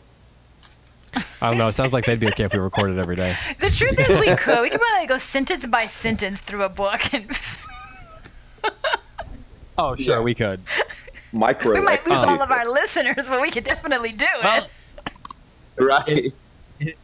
I 1.41 1.49
don't 1.49 1.57
know. 1.57 1.67
It 1.67 1.71
sounds 1.71 1.91
like 1.93 2.05
they'd 2.05 2.19
be 2.19 2.27
okay 2.27 2.43
if 2.43 2.53
we 2.53 2.59
recorded 2.59 2.99
every 2.99 3.15
day. 3.15 3.35
The 3.59 3.71
truth 3.71 3.97
is, 3.99 4.09
we 4.17 4.35
could. 4.35 4.61
We 4.61 4.69
could 4.69 4.79
probably 4.79 5.07
go 5.07 5.17
sentence 5.17 5.65
by 5.65 5.87
sentence 5.87 6.41
through 6.41 6.63
a 6.63 6.69
book. 6.69 7.13
And 7.13 7.31
Oh, 9.77 9.95
sure, 9.95 10.21
we 10.21 10.35
could. 10.35 10.59
micro. 11.31 11.73
We 11.73 11.81
might 11.81 12.05
lose 12.07 12.23
all 12.23 12.41
of 12.41 12.51
our 12.51 12.67
listeners, 12.69 13.29
but 13.29 13.41
we 13.41 13.51
could 13.51 13.63
definitely 13.63 14.11
do 14.11 14.27
Well, 14.43 14.67
it. 15.77 15.83
Right. 15.83 16.33
it 16.79 16.95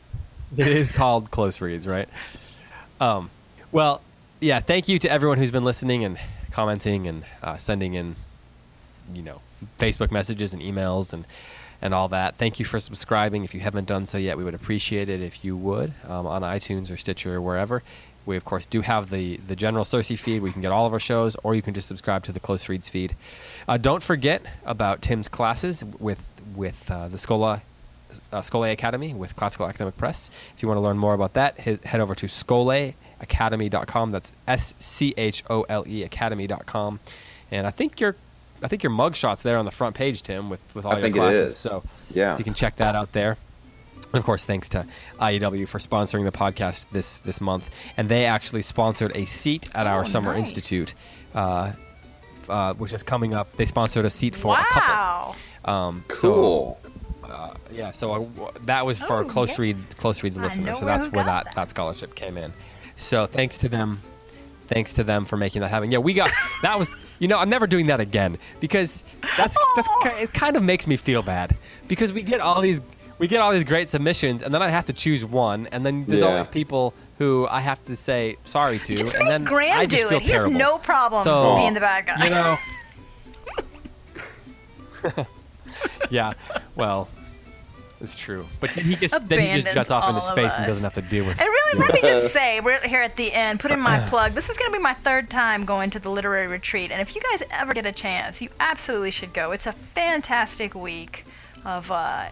is 0.57 0.91
called 0.91 1.31
close 1.31 1.61
reads, 1.61 1.87
right? 1.87 2.09
Um, 2.99 3.29
well, 3.71 4.01
yeah. 4.41 4.59
Thank 4.59 4.87
you 4.87 4.99
to 4.99 5.11
everyone 5.11 5.37
who's 5.37 5.51
been 5.51 5.63
listening 5.63 6.03
and 6.03 6.17
commenting 6.51 7.07
and 7.07 7.23
uh, 7.43 7.57
sending 7.57 7.93
in, 7.95 8.15
you 9.13 9.21
know, 9.21 9.41
Facebook 9.79 10.11
messages 10.11 10.53
and 10.53 10.61
emails 10.61 11.13
and 11.13 11.25
and 11.81 11.93
all 11.93 12.07
that. 12.09 12.35
Thank 12.37 12.57
you 12.59 12.65
for 12.65 12.79
subscribing. 12.79 13.43
If 13.43 13.53
you 13.53 13.59
haven't 13.59 13.85
done 13.87 14.05
so 14.05 14.17
yet, 14.17 14.37
we 14.37 14.43
would 14.43 14.53
appreciate 14.55 15.09
it 15.09 15.21
if 15.21 15.43
you 15.43 15.57
would 15.57 15.93
um, 16.07 16.25
on 16.25 16.41
iTunes 16.41 16.89
or 16.91 16.97
Stitcher 16.97 17.35
or 17.35 17.41
wherever. 17.41 17.83
We 18.25 18.37
of 18.37 18.45
course 18.45 18.65
do 18.65 18.81
have 18.81 19.09
the 19.09 19.37
the 19.47 19.55
general 19.55 19.83
Circe 19.85 20.09
feed. 20.19 20.41
We 20.41 20.51
can 20.51 20.61
get 20.61 20.71
all 20.71 20.85
of 20.85 20.93
our 20.93 20.99
shows, 20.99 21.35
or 21.43 21.53
you 21.53 21.61
can 21.61 21.73
just 21.73 21.87
subscribe 21.87 22.23
to 22.23 22.31
the 22.31 22.39
Close 22.39 22.67
Reads 22.67 22.89
feed. 22.89 23.15
Uh, 23.67 23.77
don't 23.77 24.03
forget 24.03 24.41
about 24.65 25.01
Tim's 25.01 25.27
classes 25.27 25.83
with 25.99 26.23
with 26.55 26.89
uh, 26.91 27.07
the 27.07 27.17
Scola 27.17 27.61
uh, 28.31 28.41
Scholé 28.41 28.71
Academy 28.71 29.13
with 29.13 29.35
Classical 29.35 29.67
Academic 29.67 29.97
Press. 29.97 30.29
If 30.55 30.61
you 30.61 30.67
want 30.69 30.77
to 30.77 30.81
learn 30.81 30.97
more 30.97 31.13
about 31.13 31.33
that, 31.33 31.59
he- 31.59 31.79
head 31.83 31.99
over 32.01 32.15
to 32.15 32.27
scholeacademy.com. 32.27 34.11
That's 34.11 34.31
S 34.47 34.73
C 34.79 35.13
H 35.17 35.43
O 35.49 35.63
L 35.63 35.83
E 35.87 36.03
Academy.com. 36.03 36.99
And 37.51 37.67
I 37.67 37.71
think 37.71 37.99
your 37.99 38.15
I 38.63 38.67
think 38.67 38.83
your 38.83 38.91
mugshot's 38.91 39.41
there 39.41 39.57
on 39.57 39.65
the 39.65 39.71
front 39.71 39.95
page, 39.95 40.21
Tim, 40.21 40.49
with, 40.49 40.61
with 40.73 40.85
all 40.85 40.93
I 40.93 40.95
your 40.95 41.01
think 41.03 41.15
classes. 41.15 41.51
is. 41.53 41.57
So, 41.57 41.83
Yeah. 42.11 42.33
so 42.33 42.39
you 42.39 42.45
can 42.45 42.53
check 42.53 42.77
that 42.77 42.95
out 42.95 43.11
there. 43.11 43.37
And 44.13 44.15
of 44.15 44.23
course, 44.23 44.45
thanks 44.45 44.69
to 44.69 44.85
IEW 45.19 45.67
for 45.67 45.79
sponsoring 45.79 46.23
the 46.23 46.31
podcast 46.31 46.85
this 46.91 47.19
this 47.19 47.41
month. 47.41 47.69
And 47.97 48.07
they 48.07 48.25
actually 48.25 48.61
sponsored 48.61 49.11
a 49.15 49.25
seat 49.25 49.69
at 49.75 49.87
our 49.87 50.01
Oh, 50.01 50.05
Summer 50.05 50.31
nice. 50.31 50.39
Institute, 50.39 50.93
uh, 51.33 51.73
uh, 52.49 52.73
which 52.75 52.93
is 52.93 53.03
coming 53.03 53.33
up. 53.33 53.55
They 53.57 53.65
sponsored 53.65 54.05
a 54.05 54.09
seat 54.09 54.35
for 54.35 54.53
a 54.57 54.63
couple. 54.65 54.81
Wow. 54.81 55.35
Um, 55.65 56.05
So, 56.13 56.33
Cool. 56.33 56.79
uh, 57.23 57.53
yeah, 57.71 57.91
so 57.91 58.13
I, 58.13 58.49
that 58.65 58.85
was 58.85 58.99
for 58.99 59.23
Oh, 59.23 59.25
close 59.25 59.57
yeah. 59.57 59.61
read 59.63 59.97
close 59.97 60.23
reads 60.23 60.37
listeners. 60.37 60.79
So 60.79 60.85
that's 60.85 61.07
where 61.11 61.23
that, 61.25 61.45
that. 61.45 61.55
that 61.55 61.69
scholarship 61.69 62.15
came 62.15 62.37
in. 62.37 62.53
So 62.97 63.25
thanks 63.27 63.57
to 63.59 63.69
them, 63.69 64.01
thanks 64.67 64.93
to 64.93 65.03
them 65.03 65.25
for 65.25 65.37
making 65.37 65.61
that 65.61 65.69
happen. 65.69 65.91
Yeah, 65.91 65.97
we 65.99 66.13
got 66.13 66.31
that 66.61 66.77
was. 66.79 66.89
You 67.19 67.29
know, 67.29 67.37
I'm 67.37 67.49
never 67.49 67.65
doing 67.65 67.87
that 67.87 68.01
again 68.01 68.37
because 68.59 69.05
that's 69.37 69.55
that's 69.77 69.87
it. 70.19 70.33
Kind 70.33 70.57
of 70.57 70.63
makes 70.63 70.85
me 70.85 70.97
feel 70.97 71.21
bad 71.21 71.55
because 71.87 72.11
we 72.11 72.21
get 72.21 72.41
all 72.41 72.59
these 72.61 72.81
we 73.19 73.27
get 73.29 73.39
all 73.39 73.53
these 73.53 73.63
great 73.63 73.87
submissions 73.87 74.43
and 74.43 74.53
then 74.53 74.61
I 74.61 74.67
have 74.67 74.83
to 74.85 74.93
choose 74.93 75.23
one 75.23 75.67
and 75.67 75.85
then 75.85 76.03
there's 76.09 76.21
all 76.21 76.35
these 76.35 76.47
people 76.49 76.93
who 77.17 77.47
I 77.49 77.61
have 77.61 77.83
to 77.85 77.95
say 77.95 78.37
sorry 78.43 78.79
to 78.79 78.95
Just 78.95 79.15
and 79.15 79.29
then 79.29 79.43
Graham 79.43 79.79
I 79.79 79.85
just 79.85 80.03
do 80.03 80.09
feel 80.09 80.17
it. 80.17 80.23
He 80.23 80.29
terrible. 80.29 80.51
has 80.51 80.59
no 80.59 80.77
problem 80.77 81.23
So, 81.23 81.55
being 81.57 81.73
the 81.73 81.79
bad 81.79 82.05
guy. 82.05 82.23
You 82.23 82.29
know. 82.29 82.57
yeah. 86.09 86.33
Well, 86.75 87.07
it's 88.01 88.15
true. 88.15 88.45
But 88.59 88.71
then 88.75 88.85
he 88.85 88.95
just 88.95 89.29
then 89.29 89.39
he 89.39 89.61
just 89.61 89.73
jets 89.73 89.91
off 89.91 90.09
into 90.09 90.17
of 90.17 90.23
space 90.23 90.53
and 90.57 90.65
doesn't 90.65 90.83
have 90.83 90.93
to 90.93 91.01
deal 91.01 91.25
with. 91.25 91.39
It. 91.39 91.43
And 91.43 91.49
really, 91.49 91.79
let 91.79 91.93
me 91.93 92.01
just 92.01 92.33
say, 92.33 92.59
we're 92.59 92.79
here 92.81 93.01
at 93.01 93.15
the 93.15 93.31
end, 93.31 93.59
put 93.59 93.71
in 93.71 93.79
my 93.79 93.99
plug. 94.09 94.33
This 94.33 94.49
is 94.49 94.57
going 94.57 94.71
to 94.71 94.77
be 94.77 94.81
my 94.81 94.93
third 94.93 95.29
time 95.29 95.65
going 95.65 95.89
to 95.91 95.99
the 95.99 96.09
literary 96.09 96.47
retreat, 96.47 96.91
and 96.91 97.01
if 97.01 97.15
you 97.15 97.21
guys 97.31 97.43
ever 97.51 97.73
get 97.73 97.85
a 97.85 97.91
chance, 97.91 98.41
you 98.41 98.49
absolutely 98.59 99.11
should 99.11 99.33
go. 99.33 99.51
It's 99.51 99.67
a 99.67 99.71
fantastic 99.71 100.75
week 100.75 101.25
of 101.65 101.89
uh, 101.91 102.25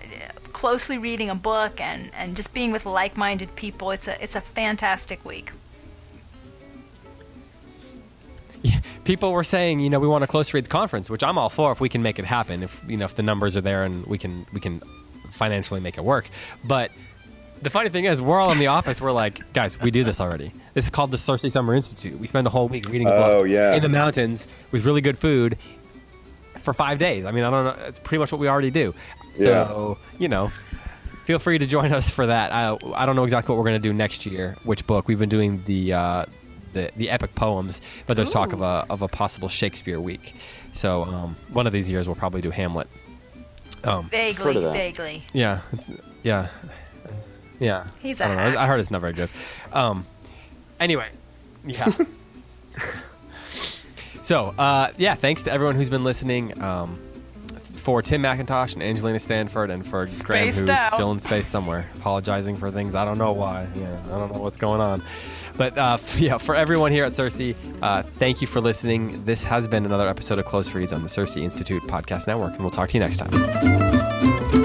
closely 0.51 0.97
reading 0.97 1.29
a 1.29 1.35
book 1.35 1.81
and, 1.81 2.11
and 2.15 2.35
just 2.35 2.53
being 2.53 2.71
with 2.71 2.85
like-minded 2.85 3.53
people. 3.55 3.91
It's 3.91 4.07
a 4.07 4.21
it's 4.23 4.35
a 4.35 4.41
fantastic 4.41 5.23
week. 5.25 5.51
Yeah, 8.61 8.79
people 9.03 9.33
were 9.33 9.43
saying, 9.43 9.81
you 9.81 9.89
know, 9.89 9.99
we 9.99 10.07
want 10.07 10.23
a 10.23 10.27
close 10.27 10.53
reads 10.53 10.67
conference, 10.69 11.09
which 11.09 11.23
I'm 11.23 11.37
all 11.37 11.49
for 11.49 11.71
if 11.71 11.81
we 11.81 11.89
can 11.89 12.01
make 12.01 12.17
it 12.17 12.25
happen. 12.25 12.63
If 12.63 12.81
you 12.87 12.95
know, 12.95 13.05
if 13.05 13.15
the 13.15 13.23
numbers 13.23 13.57
are 13.57 13.61
there 13.61 13.83
and 13.83 14.05
we 14.05 14.17
can 14.17 14.45
we 14.53 14.59
can 14.61 14.81
financially 15.31 15.81
make 15.81 15.97
it 15.97 16.03
work. 16.03 16.29
But 16.63 16.91
the 17.61 17.69
funny 17.69 17.89
thing 17.89 18.05
is, 18.05 18.21
we're 18.21 18.39
all 18.39 18.51
in 18.51 18.59
the 18.59 18.67
office. 18.67 19.01
We're 19.01 19.11
like, 19.11 19.51
guys, 19.53 19.79
we 19.79 19.89
do 19.91 20.03
this 20.03 20.21
already. 20.21 20.53
This 20.75 20.85
is 20.85 20.89
called 20.89 21.11
the 21.11 21.17
Circe 21.17 21.51
Summer 21.51 21.73
Institute. 21.73 22.17
We 22.19 22.27
spend 22.27 22.45
a 22.45 22.49
whole 22.49 22.67
week 22.67 22.87
reading 22.87 23.07
a 23.07 23.11
book 23.11 23.29
Oh, 23.31 23.43
yeah. 23.43 23.73
in 23.73 23.81
the 23.81 23.89
mountains 23.89 24.47
with 24.71 24.85
really 24.85 25.01
good 25.01 25.17
food 25.17 25.57
for 26.59 26.73
five 26.73 26.97
days. 26.97 27.25
I 27.25 27.31
mean, 27.31 27.43
I 27.43 27.49
don't 27.49 27.65
know. 27.77 27.85
It's 27.85 27.99
pretty 27.99 28.19
much 28.19 28.31
what 28.31 28.39
we 28.39 28.47
already 28.47 28.71
do. 28.71 28.93
So 29.35 29.97
you 30.19 30.27
know. 30.27 30.51
Feel 31.25 31.39
free 31.39 31.57
to 31.57 31.65
join 31.65 31.93
us 31.93 32.09
for 32.09 32.25
that. 32.25 32.51
I, 32.51 32.77
I 32.95 33.05
don't 33.05 33.15
know 33.15 33.23
exactly 33.23 33.53
what 33.55 33.57
we're 33.57 33.69
going 33.69 33.81
to 33.81 33.89
do 33.89 33.93
next 33.93 34.25
year, 34.25 34.57
which 34.65 34.85
book. 34.85 35.07
We've 35.07 35.17
been 35.17 35.29
doing 35.29 35.63
the 35.63 35.93
uh, 35.93 36.25
the, 36.73 36.91
the 36.97 37.09
epic 37.09 37.33
poems, 37.35 37.79
but 38.07 38.17
there's 38.17 38.29
talk 38.29 38.51
of 38.51 38.61
a 38.61 38.85
of 38.89 39.01
a 39.03 39.07
possible 39.07 39.47
Shakespeare 39.47 40.01
week. 40.01 40.35
So 40.73 41.05
um, 41.05 41.37
one 41.53 41.65
of 41.65 41.71
these 41.71 41.89
years 41.89 42.09
we'll 42.09 42.17
probably 42.17 42.41
do 42.41 42.49
Hamlet. 42.51 42.89
Um, 43.85 44.09
Vaguely, 44.09 44.43
Heard 44.43 44.55
of 44.57 44.63
that. 44.63 44.73
vaguely. 44.73 45.23
yeah, 45.31 45.61
it's, 45.71 45.89
yeah, 46.23 46.49
yeah. 47.57 47.87
He's 48.01 48.19
I 48.19 48.25
a 48.25 48.27
don't 48.27 48.37
know. 48.37 48.43
hack. 48.43 48.57
I 48.57 48.67
heard 48.67 48.81
it's 48.81 48.91
not 48.91 48.99
very 48.99 49.13
good. 49.13 49.29
Um, 49.71 50.05
anyway, 50.81 51.07
yeah. 51.65 51.89
so 54.21 54.53
uh, 54.57 54.91
yeah, 54.97 55.15
thanks 55.15 55.43
to 55.43 55.51
everyone 55.53 55.75
who's 55.75 55.89
been 55.89 56.03
listening. 56.03 56.61
Um, 56.61 56.99
for 57.83 58.01
Tim 58.01 58.23
McIntosh 58.23 58.75
and 58.75 58.81
Angelina 58.81 59.19
Stanford, 59.19 59.69
and 59.69 59.85
for 59.85 60.07
Graham, 60.23 60.45
who's 60.45 60.69
out. 60.69 60.93
still 60.93 61.11
in 61.11 61.19
space 61.19 61.45
somewhere, 61.45 61.85
apologizing 61.97 62.55
for 62.55 62.71
things 62.71 62.95
I 62.95 63.03
don't 63.03 63.17
know 63.17 63.33
why. 63.33 63.67
Yeah, 63.75 64.01
I 64.05 64.17
don't 64.17 64.31
know 64.33 64.39
what's 64.39 64.57
going 64.57 64.79
on. 64.79 65.03
But 65.57 65.77
uh, 65.77 65.97
yeah, 66.17 66.37
for 66.37 66.55
everyone 66.55 66.93
here 66.93 67.03
at 67.03 67.11
Circe, 67.11 67.41
uh, 67.81 68.03
thank 68.03 68.39
you 68.39 68.47
for 68.47 68.61
listening. 68.61 69.23
This 69.25 69.43
has 69.43 69.67
been 69.67 69.85
another 69.85 70.07
episode 70.07 70.39
of 70.39 70.45
Close 70.45 70.73
Reads 70.73 70.93
on 70.93 71.03
the 71.03 71.09
Circe 71.09 71.35
Institute 71.35 71.83
Podcast 71.83 72.25
Network, 72.25 72.53
and 72.53 72.61
we'll 72.61 72.71
talk 72.71 72.87
to 72.89 72.97
you 72.97 73.01
next 73.01 73.17
time. 73.17 74.62